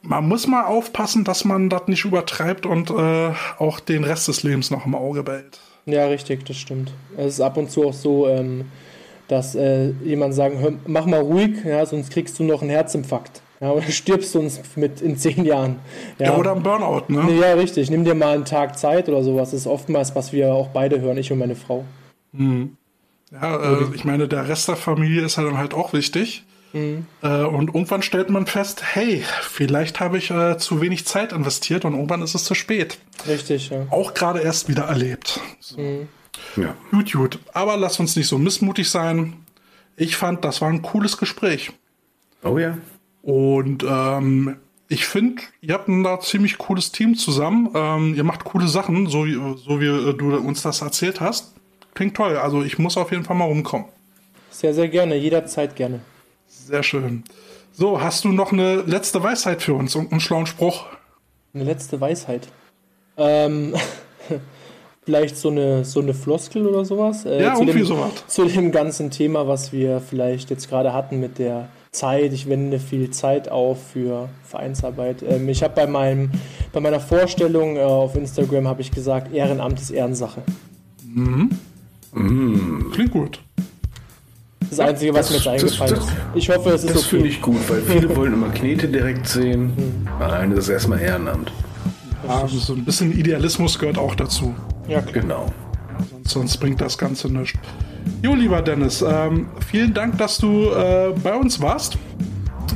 Man 0.03 0.25
muss 0.25 0.47
mal 0.47 0.63
aufpassen, 0.63 1.25
dass 1.25 1.43
man 1.43 1.69
das 1.69 1.87
nicht 1.87 2.05
übertreibt 2.05 2.65
und 2.65 2.91
äh, 2.91 3.33
auch 3.57 3.81
den 3.81 4.05
Rest 4.05 4.29
des 4.29 4.43
Lebens 4.43 4.71
noch 4.71 4.85
im 4.85 4.95
Auge 4.95 5.23
behält. 5.23 5.59
Ja, 5.85 6.05
richtig, 6.05 6.45
das 6.45 6.57
stimmt. 6.57 6.91
Es 7.17 7.35
ist 7.35 7.41
ab 7.41 7.57
und 7.57 7.71
zu 7.71 7.87
auch 7.87 7.93
so, 7.93 8.27
ähm, 8.27 8.65
dass 9.27 9.55
äh, 9.55 9.91
jemand 10.03 10.33
sagen, 10.33 10.59
hör, 10.59 10.73
mach 10.85 11.05
mal 11.05 11.21
ruhig, 11.21 11.63
ja, 11.65 11.85
sonst 11.85 12.11
kriegst 12.11 12.37
du 12.39 12.43
noch 12.43 12.61
einen 12.61 12.69
Herzinfarkt. 12.69 13.41
Ja, 13.59 13.71
oder 13.71 13.83
stirbst 13.89 14.35
du 14.35 14.39
uns 14.39 14.59
mit 14.75 15.01
in 15.01 15.17
zehn 15.17 15.45
Jahren. 15.45 15.79
Ja. 16.19 16.27
ja, 16.27 16.37
oder 16.37 16.53
ein 16.55 16.63
Burnout, 16.63 17.05
ne? 17.07 17.31
Ja, 17.39 17.53
richtig. 17.53 17.89
Nimm 17.89 18.03
dir 18.03 18.15
mal 18.15 18.35
einen 18.35 18.45
Tag 18.45 18.77
Zeit 18.77 19.07
oder 19.07 19.23
sowas. 19.23 19.51
Das 19.51 19.61
ist 19.61 19.67
oftmals, 19.67 20.15
was 20.15 20.33
wir 20.33 20.53
auch 20.53 20.69
beide 20.69 20.99
hören, 20.99 21.17
ich 21.17 21.31
und 21.31 21.39
meine 21.39 21.55
Frau. 21.55 21.85
Mhm. 22.31 22.77
Ja, 23.31 23.79
äh, 23.79 23.95
ich 23.95 24.03
meine, 24.03 24.27
der 24.27 24.47
Rest 24.47 24.67
der 24.67 24.75
Familie 24.75 25.23
ist 25.23 25.37
ja 25.37 25.43
dann 25.43 25.57
halt 25.57 25.73
auch 25.73 25.93
wichtig. 25.93 26.43
Mhm. 26.73 27.05
Äh, 27.21 27.43
und 27.43 27.73
irgendwann 27.73 28.01
stellt 28.01 28.29
man 28.29 28.45
fest, 28.45 28.81
hey, 28.83 29.23
vielleicht 29.41 29.99
habe 29.99 30.17
ich 30.17 30.31
äh, 30.31 30.57
zu 30.57 30.81
wenig 30.81 31.05
Zeit 31.05 31.33
investiert 31.33 31.85
und 31.85 31.93
irgendwann 31.93 32.21
ist 32.21 32.35
es 32.35 32.43
zu 32.45 32.55
spät. 32.55 32.97
Richtig, 33.27 33.69
ja. 33.69 33.87
Auch 33.89 34.13
gerade 34.13 34.39
erst 34.39 34.69
wieder 34.69 34.83
erlebt. 34.83 35.39
So. 35.59 35.79
Mhm. 35.79 36.07
Ja. 36.55 36.75
Gut, 36.91 37.11
gut. 37.11 37.39
Aber 37.53 37.77
lass 37.77 37.99
uns 37.99 38.15
nicht 38.15 38.27
so 38.27 38.37
missmutig 38.37 38.89
sein. 38.89 39.33
Ich 39.95 40.15
fand, 40.15 40.43
das 40.45 40.61
war 40.61 40.69
ein 40.69 40.81
cooles 40.81 41.17
Gespräch. 41.17 41.71
Oh 42.43 42.57
ja. 42.57 42.77
Und 43.21 43.83
ähm, 43.87 44.57
ich 44.87 45.05
finde, 45.05 45.43
ihr 45.61 45.73
habt 45.73 45.87
ein 45.87 46.03
da 46.03 46.19
ziemlich 46.19 46.57
cooles 46.57 46.91
Team 46.91 47.15
zusammen. 47.15 47.69
Ähm, 47.75 48.15
ihr 48.15 48.23
macht 48.23 48.43
coole 48.45 48.67
Sachen, 48.67 49.07
so 49.07 49.25
wie, 49.25 49.33
so 49.33 49.79
wie 49.79 49.87
äh, 49.87 50.13
du 50.13 50.35
uns 50.37 50.63
das 50.63 50.81
erzählt 50.81 51.21
hast. 51.21 51.53
Klingt 51.93 52.15
toll. 52.15 52.37
Also 52.37 52.63
ich 52.63 52.79
muss 52.79 52.97
auf 52.97 53.11
jeden 53.11 53.23
Fall 53.23 53.35
mal 53.35 53.45
rumkommen. 53.45 53.87
Sehr, 54.49 54.73
sehr 54.73 54.87
gerne. 54.87 55.15
Jederzeit 55.15 55.75
gerne. 55.75 56.01
Sehr 56.71 56.83
schön. 56.83 57.23
So, 57.73 57.99
hast 57.99 58.23
du 58.23 58.29
noch 58.29 58.53
eine 58.53 58.75
letzte 58.83 59.21
Weisheit 59.21 59.61
für 59.61 59.73
uns 59.73 59.93
und 59.93 60.09
einen 60.13 60.21
schlauen 60.21 60.45
Spruch? 60.45 60.85
Eine 61.53 61.65
letzte 61.65 61.99
Weisheit. 61.99 62.47
Ähm, 63.17 63.75
vielleicht 65.03 65.35
so 65.35 65.49
eine, 65.49 65.83
so 65.83 65.99
eine 65.99 66.13
Floskel 66.13 66.65
oder 66.65 66.85
sowas. 66.85 67.25
Äh, 67.25 67.43
ja, 67.43 67.55
zu 67.55 67.63
irgendwie 67.63 67.79
dem, 67.79 67.87
sowas. 67.87 68.11
Zu 68.27 68.45
dem 68.45 68.71
ganzen 68.71 69.11
Thema, 69.11 69.49
was 69.49 69.73
wir 69.73 69.99
vielleicht 69.99 70.49
jetzt 70.49 70.69
gerade 70.69 70.93
hatten 70.93 71.19
mit 71.19 71.39
der 71.39 71.67
Zeit. 71.91 72.31
Ich 72.31 72.47
wende 72.47 72.79
viel 72.79 73.09
Zeit 73.09 73.49
auf 73.49 73.89
für 73.91 74.29
Vereinsarbeit. 74.45 75.23
Ähm, 75.23 75.49
ich 75.49 75.61
habe 75.63 75.73
bei 75.75 75.87
meinem, 75.87 76.31
bei 76.71 76.79
meiner 76.79 77.01
Vorstellung 77.01 77.75
äh, 77.75 77.81
auf 77.81 78.15
Instagram 78.15 78.65
habe 78.65 78.79
ich 78.79 78.91
gesagt, 78.91 79.33
Ehrenamt 79.33 79.81
ist 79.81 79.91
Ehrensache. 79.91 80.41
Mhm. 81.03 81.49
Mhm. 82.13 82.91
Klingt 82.93 83.11
gut. 83.11 83.41
Das 84.71 84.79
Einzige, 84.79 85.13
was 85.13 85.27
das, 85.27 85.45
mir 85.45 85.53
jetzt 85.53 85.63
eingefallen 85.63 85.97
ist. 85.97 86.07
Ich 86.33 86.49
hoffe, 86.49 86.69
es 86.69 86.83
ist 86.85 86.89
das 86.89 86.91
okay. 86.91 87.01
Das 87.01 87.05
finde 87.07 87.27
ich 87.27 87.41
gut, 87.41 87.59
weil 87.69 87.81
viele 87.81 88.15
wollen 88.15 88.33
immer 88.33 88.49
Knete 88.49 88.87
direkt 88.87 89.27
sehen. 89.27 89.73
Mhm. 89.75 90.07
Nein, 90.17 90.51
das 90.51 90.65
ist 90.65 90.69
erstmal 90.69 91.01
Ehrenamt. 91.01 91.51
Ja, 92.25 92.47
so 92.47 92.73
ein 92.73 92.85
bisschen 92.85 93.11
Idealismus 93.11 93.77
gehört 93.77 93.97
auch 93.97 94.15
dazu. 94.15 94.55
Ja, 94.87 95.01
genau. 95.01 95.47
Sonst, 96.09 96.31
sonst 96.31 96.57
bringt 96.57 96.79
das 96.79 96.97
Ganze 96.97 97.29
nichts. 97.29 97.59
Jo, 98.23 98.33
lieber 98.33 98.61
Dennis, 98.61 99.03
ähm, 99.05 99.47
vielen 99.67 99.93
Dank, 99.93 100.17
dass 100.17 100.37
du 100.37 100.69
äh, 100.69 101.13
bei 101.21 101.35
uns 101.35 101.59
warst. 101.59 101.97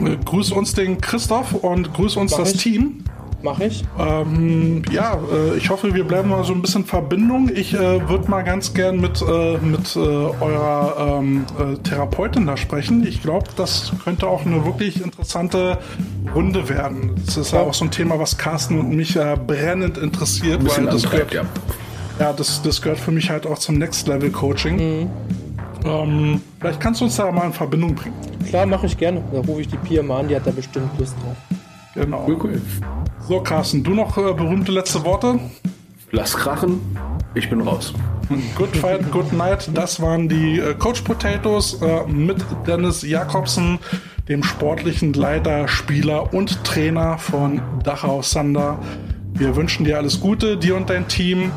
Äh, 0.04 0.18
grüß 0.26 0.52
uns 0.52 0.74
den 0.74 1.00
Christoph 1.00 1.54
und 1.54 1.94
grüß 1.94 2.18
uns 2.18 2.32
Mach 2.32 2.40
das 2.40 2.56
ich. 2.56 2.64
Team. 2.64 3.06
Mach 3.46 3.60
ich. 3.60 3.84
Ähm, 4.00 4.82
ja, 4.92 5.20
äh, 5.32 5.56
ich 5.56 5.70
hoffe, 5.70 5.94
wir 5.94 6.04
bleiben 6.04 6.30
mal 6.30 6.44
so 6.44 6.52
ein 6.52 6.64
bisschen 6.64 6.84
Verbindung. 6.84 7.52
Ich 7.54 7.76
äh, 7.76 8.10
würde 8.10 8.28
mal 8.28 8.42
ganz 8.42 8.74
gern 8.74 9.00
mit, 9.00 9.22
äh, 9.22 9.60
mit 9.60 9.96
äh, 9.96 10.00
eurer 10.00 11.20
ähm, 11.20 11.46
äh, 11.60 11.78
Therapeutin 11.78 12.48
da 12.48 12.58
sprechen. 12.58 13.06
Ich 13.06 13.22
glaube, 13.22 13.46
das 13.56 13.94
könnte 14.04 14.26
auch 14.26 14.48
eine 14.48 14.66
wirklich 14.66 15.00
interessante 15.00 15.78
Runde 16.34 16.70
werden. 16.70 17.12
Das 17.24 17.38
ist 17.38 17.52
ja, 17.52 17.62
auch 17.62 17.76
so 17.76 17.86
ein 17.86 17.92
Thema, 17.92 18.18
was 18.18 18.36
Carsten 18.36 18.80
und 18.80 18.90
mich 18.96 19.16
äh, 19.16 19.38
brennend 19.38 20.00
interessiert. 20.00 20.62
Ein 20.62 20.68
weil 20.68 20.86
das 20.92 21.04
gehört, 21.04 21.32
ja. 21.32 21.44
Ja, 22.20 22.34
das, 22.34 22.64
das 22.64 22.82
gehört 22.82 22.98
für 22.98 23.12
mich 23.12 23.30
halt 23.30 23.46
auch 23.46 23.60
zum 23.60 23.78
Next 23.78 24.08
Level 24.08 24.32
Coaching. 24.32 25.02
Mhm. 25.04 25.10
Ähm, 25.86 26.42
vielleicht 26.60 26.80
kannst 26.80 27.00
du 27.00 27.06
uns 27.06 27.16
da 27.16 27.32
mal 27.32 27.46
in 27.46 27.54
Verbindung 27.54 27.94
bringen. 27.94 28.16
Klar, 28.50 28.66
mache 28.66 28.88
ich 28.88 28.98
gerne. 28.98 29.24
Da 29.32 29.38
rufe 29.42 29.62
ich 29.62 29.68
die 29.68 29.78
Pia 29.78 30.02
mal 30.02 30.22
an, 30.22 30.30
die 30.30 30.36
hat 30.36 30.48
da 30.48 30.52
bestimmt 30.52 30.90
Lust 30.98 31.14
drauf. 31.22 31.38
Genau. 31.94 32.26
Cool, 32.28 32.38
cool. 32.44 32.62
So, 33.28 33.40
Carsten, 33.40 33.84
du 33.84 33.96
noch 33.96 34.20
äh, 34.20 34.34
berühmte 34.34 34.72
letzte 34.72 35.04
Worte? 35.04 35.40
Lass 36.12 36.38
krachen, 36.38 36.80
ich 37.34 37.50
bin 37.50 37.62
raus. 37.62 37.92
Good 38.56 38.78
Fight, 38.78 39.12
Good 39.12 39.34
Night, 39.34 39.68
das 39.74 40.00
waren 40.00 40.30
die 40.30 40.60
äh, 40.60 40.76
Coach 40.76 41.02
Potatoes 41.02 41.82
äh, 41.82 42.06
mit 42.06 42.38
Dennis 42.68 43.02
Jakobsen, 43.02 43.80
dem 44.30 44.44
sportlichen 44.44 45.14
Leiter, 45.14 45.68
Spieler 45.68 46.36
und 46.36 46.64
Trainer 46.64 47.18
von 47.18 47.62
Dachau 47.84 48.22
Sander. 48.22 48.78
Wir 49.34 49.56
wünschen 49.56 49.86
dir 49.86 49.98
alles 49.98 50.20
Gute, 50.20 50.56
dir 50.56 50.76
und 50.76 50.92
dein 50.92 51.08
Team. 51.08 51.52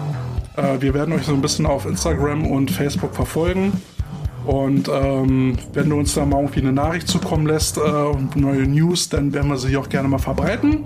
Äh, 0.56 0.80
wir 0.80 0.94
werden 0.94 1.12
euch 1.12 1.24
so 1.24 1.34
ein 1.34 1.42
bisschen 1.42 1.66
auf 1.66 1.84
Instagram 1.84 2.46
und 2.46 2.70
Facebook 2.70 3.14
verfolgen. 3.14 3.74
Und 4.48 4.88
ähm, 4.88 5.58
wenn 5.74 5.90
du 5.90 5.98
uns 5.98 6.14
da 6.14 6.24
mal 6.24 6.38
irgendwie 6.38 6.60
eine 6.60 6.72
Nachricht 6.72 7.06
zukommen 7.06 7.46
lässt, 7.46 7.76
äh, 7.76 7.80
neue 8.34 8.62
News, 8.62 9.10
dann 9.10 9.34
werden 9.34 9.50
wir 9.50 9.58
sie 9.58 9.76
auch 9.76 9.90
gerne 9.90 10.08
mal 10.08 10.18
verbreiten. 10.18 10.84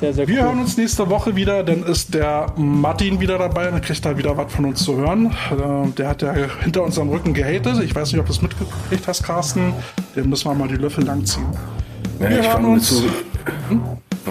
Sehr, 0.00 0.12
sehr 0.12 0.26
wir 0.26 0.38
cool. 0.38 0.42
hören 0.42 0.58
uns 0.58 0.76
nächste 0.76 1.08
Woche 1.08 1.36
wieder, 1.36 1.62
dann 1.62 1.84
ist 1.84 2.12
der 2.12 2.52
Martin 2.56 3.20
wieder 3.20 3.38
dabei, 3.38 3.70
dann 3.70 3.80
kriegt 3.80 4.04
er 4.04 4.18
wieder 4.18 4.36
was 4.36 4.52
von 4.52 4.64
uns 4.64 4.82
zu 4.82 4.96
hören. 4.96 5.26
Äh, 5.26 5.90
der 5.96 6.08
hat 6.08 6.22
ja 6.22 6.34
hinter 6.60 6.82
unserem 6.82 7.08
Rücken 7.08 7.34
gehatet. 7.34 7.80
Ich 7.84 7.94
weiß 7.94 8.10
nicht, 8.10 8.20
ob 8.20 8.26
du 8.26 8.32
es 8.32 8.42
mitgekriegt 8.42 9.06
hast, 9.06 9.22
Carsten. 9.22 9.72
Den 10.16 10.28
müssen 10.28 10.50
wir 10.50 10.54
mal 10.54 10.66
die 10.66 10.74
Löffel 10.74 11.04
langziehen. 11.04 11.46
Ja, 12.18 12.30
wir 12.30 12.42
hören 12.42 12.64
uns. 12.64 12.88
Zu, 12.88 13.04
hm? 13.68 13.80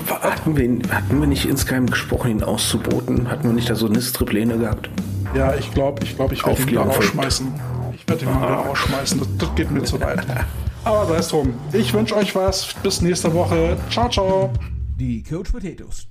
Hatten 0.09 0.57
wir, 0.57 0.93
hatten 0.93 1.21
wir 1.21 1.27
nicht 1.27 1.45
insgeheim 1.45 1.85
gesprochen, 1.85 2.31
ihn 2.31 2.43
auszuboten? 2.43 3.29
Hatten 3.31 3.45
wir 3.45 3.53
nicht 3.53 3.69
da 3.69 3.75
so 3.75 3.87
nistre 3.87 4.25
Pläne 4.25 4.57
gehabt? 4.57 4.89
Ja, 5.33 5.55
ich 5.55 5.73
glaube, 5.73 6.03
ich, 6.03 6.17
glaub, 6.17 6.33
ich 6.33 6.45
werde 6.45 6.61
ihn 6.61 6.67
wieder 6.67 6.81
rausschmeißen. 6.81 7.47
Ich 8.03 8.09
werde 8.09 8.25
ihn 8.25 8.31
ah. 8.31 8.41
wieder 8.41 8.55
rausschmeißen. 8.55 9.19
Das, 9.19 9.27
das 9.37 9.55
geht 9.55 9.71
mir 9.71 9.83
zu 9.83 9.99
weit. 10.01 10.25
Aber 10.83 11.05
sei 11.05 11.17
es 11.17 11.29
drum. 11.29 11.53
Ich 11.71 11.93
wünsche 11.93 12.15
euch 12.15 12.35
was. 12.35 12.73
Bis 12.83 13.01
nächste 13.01 13.33
Woche. 13.33 13.77
Ciao, 13.89 14.09
ciao. 14.09 14.51
Die 14.97 15.23
Coach 15.23 15.51
Potatoes. 15.51 16.07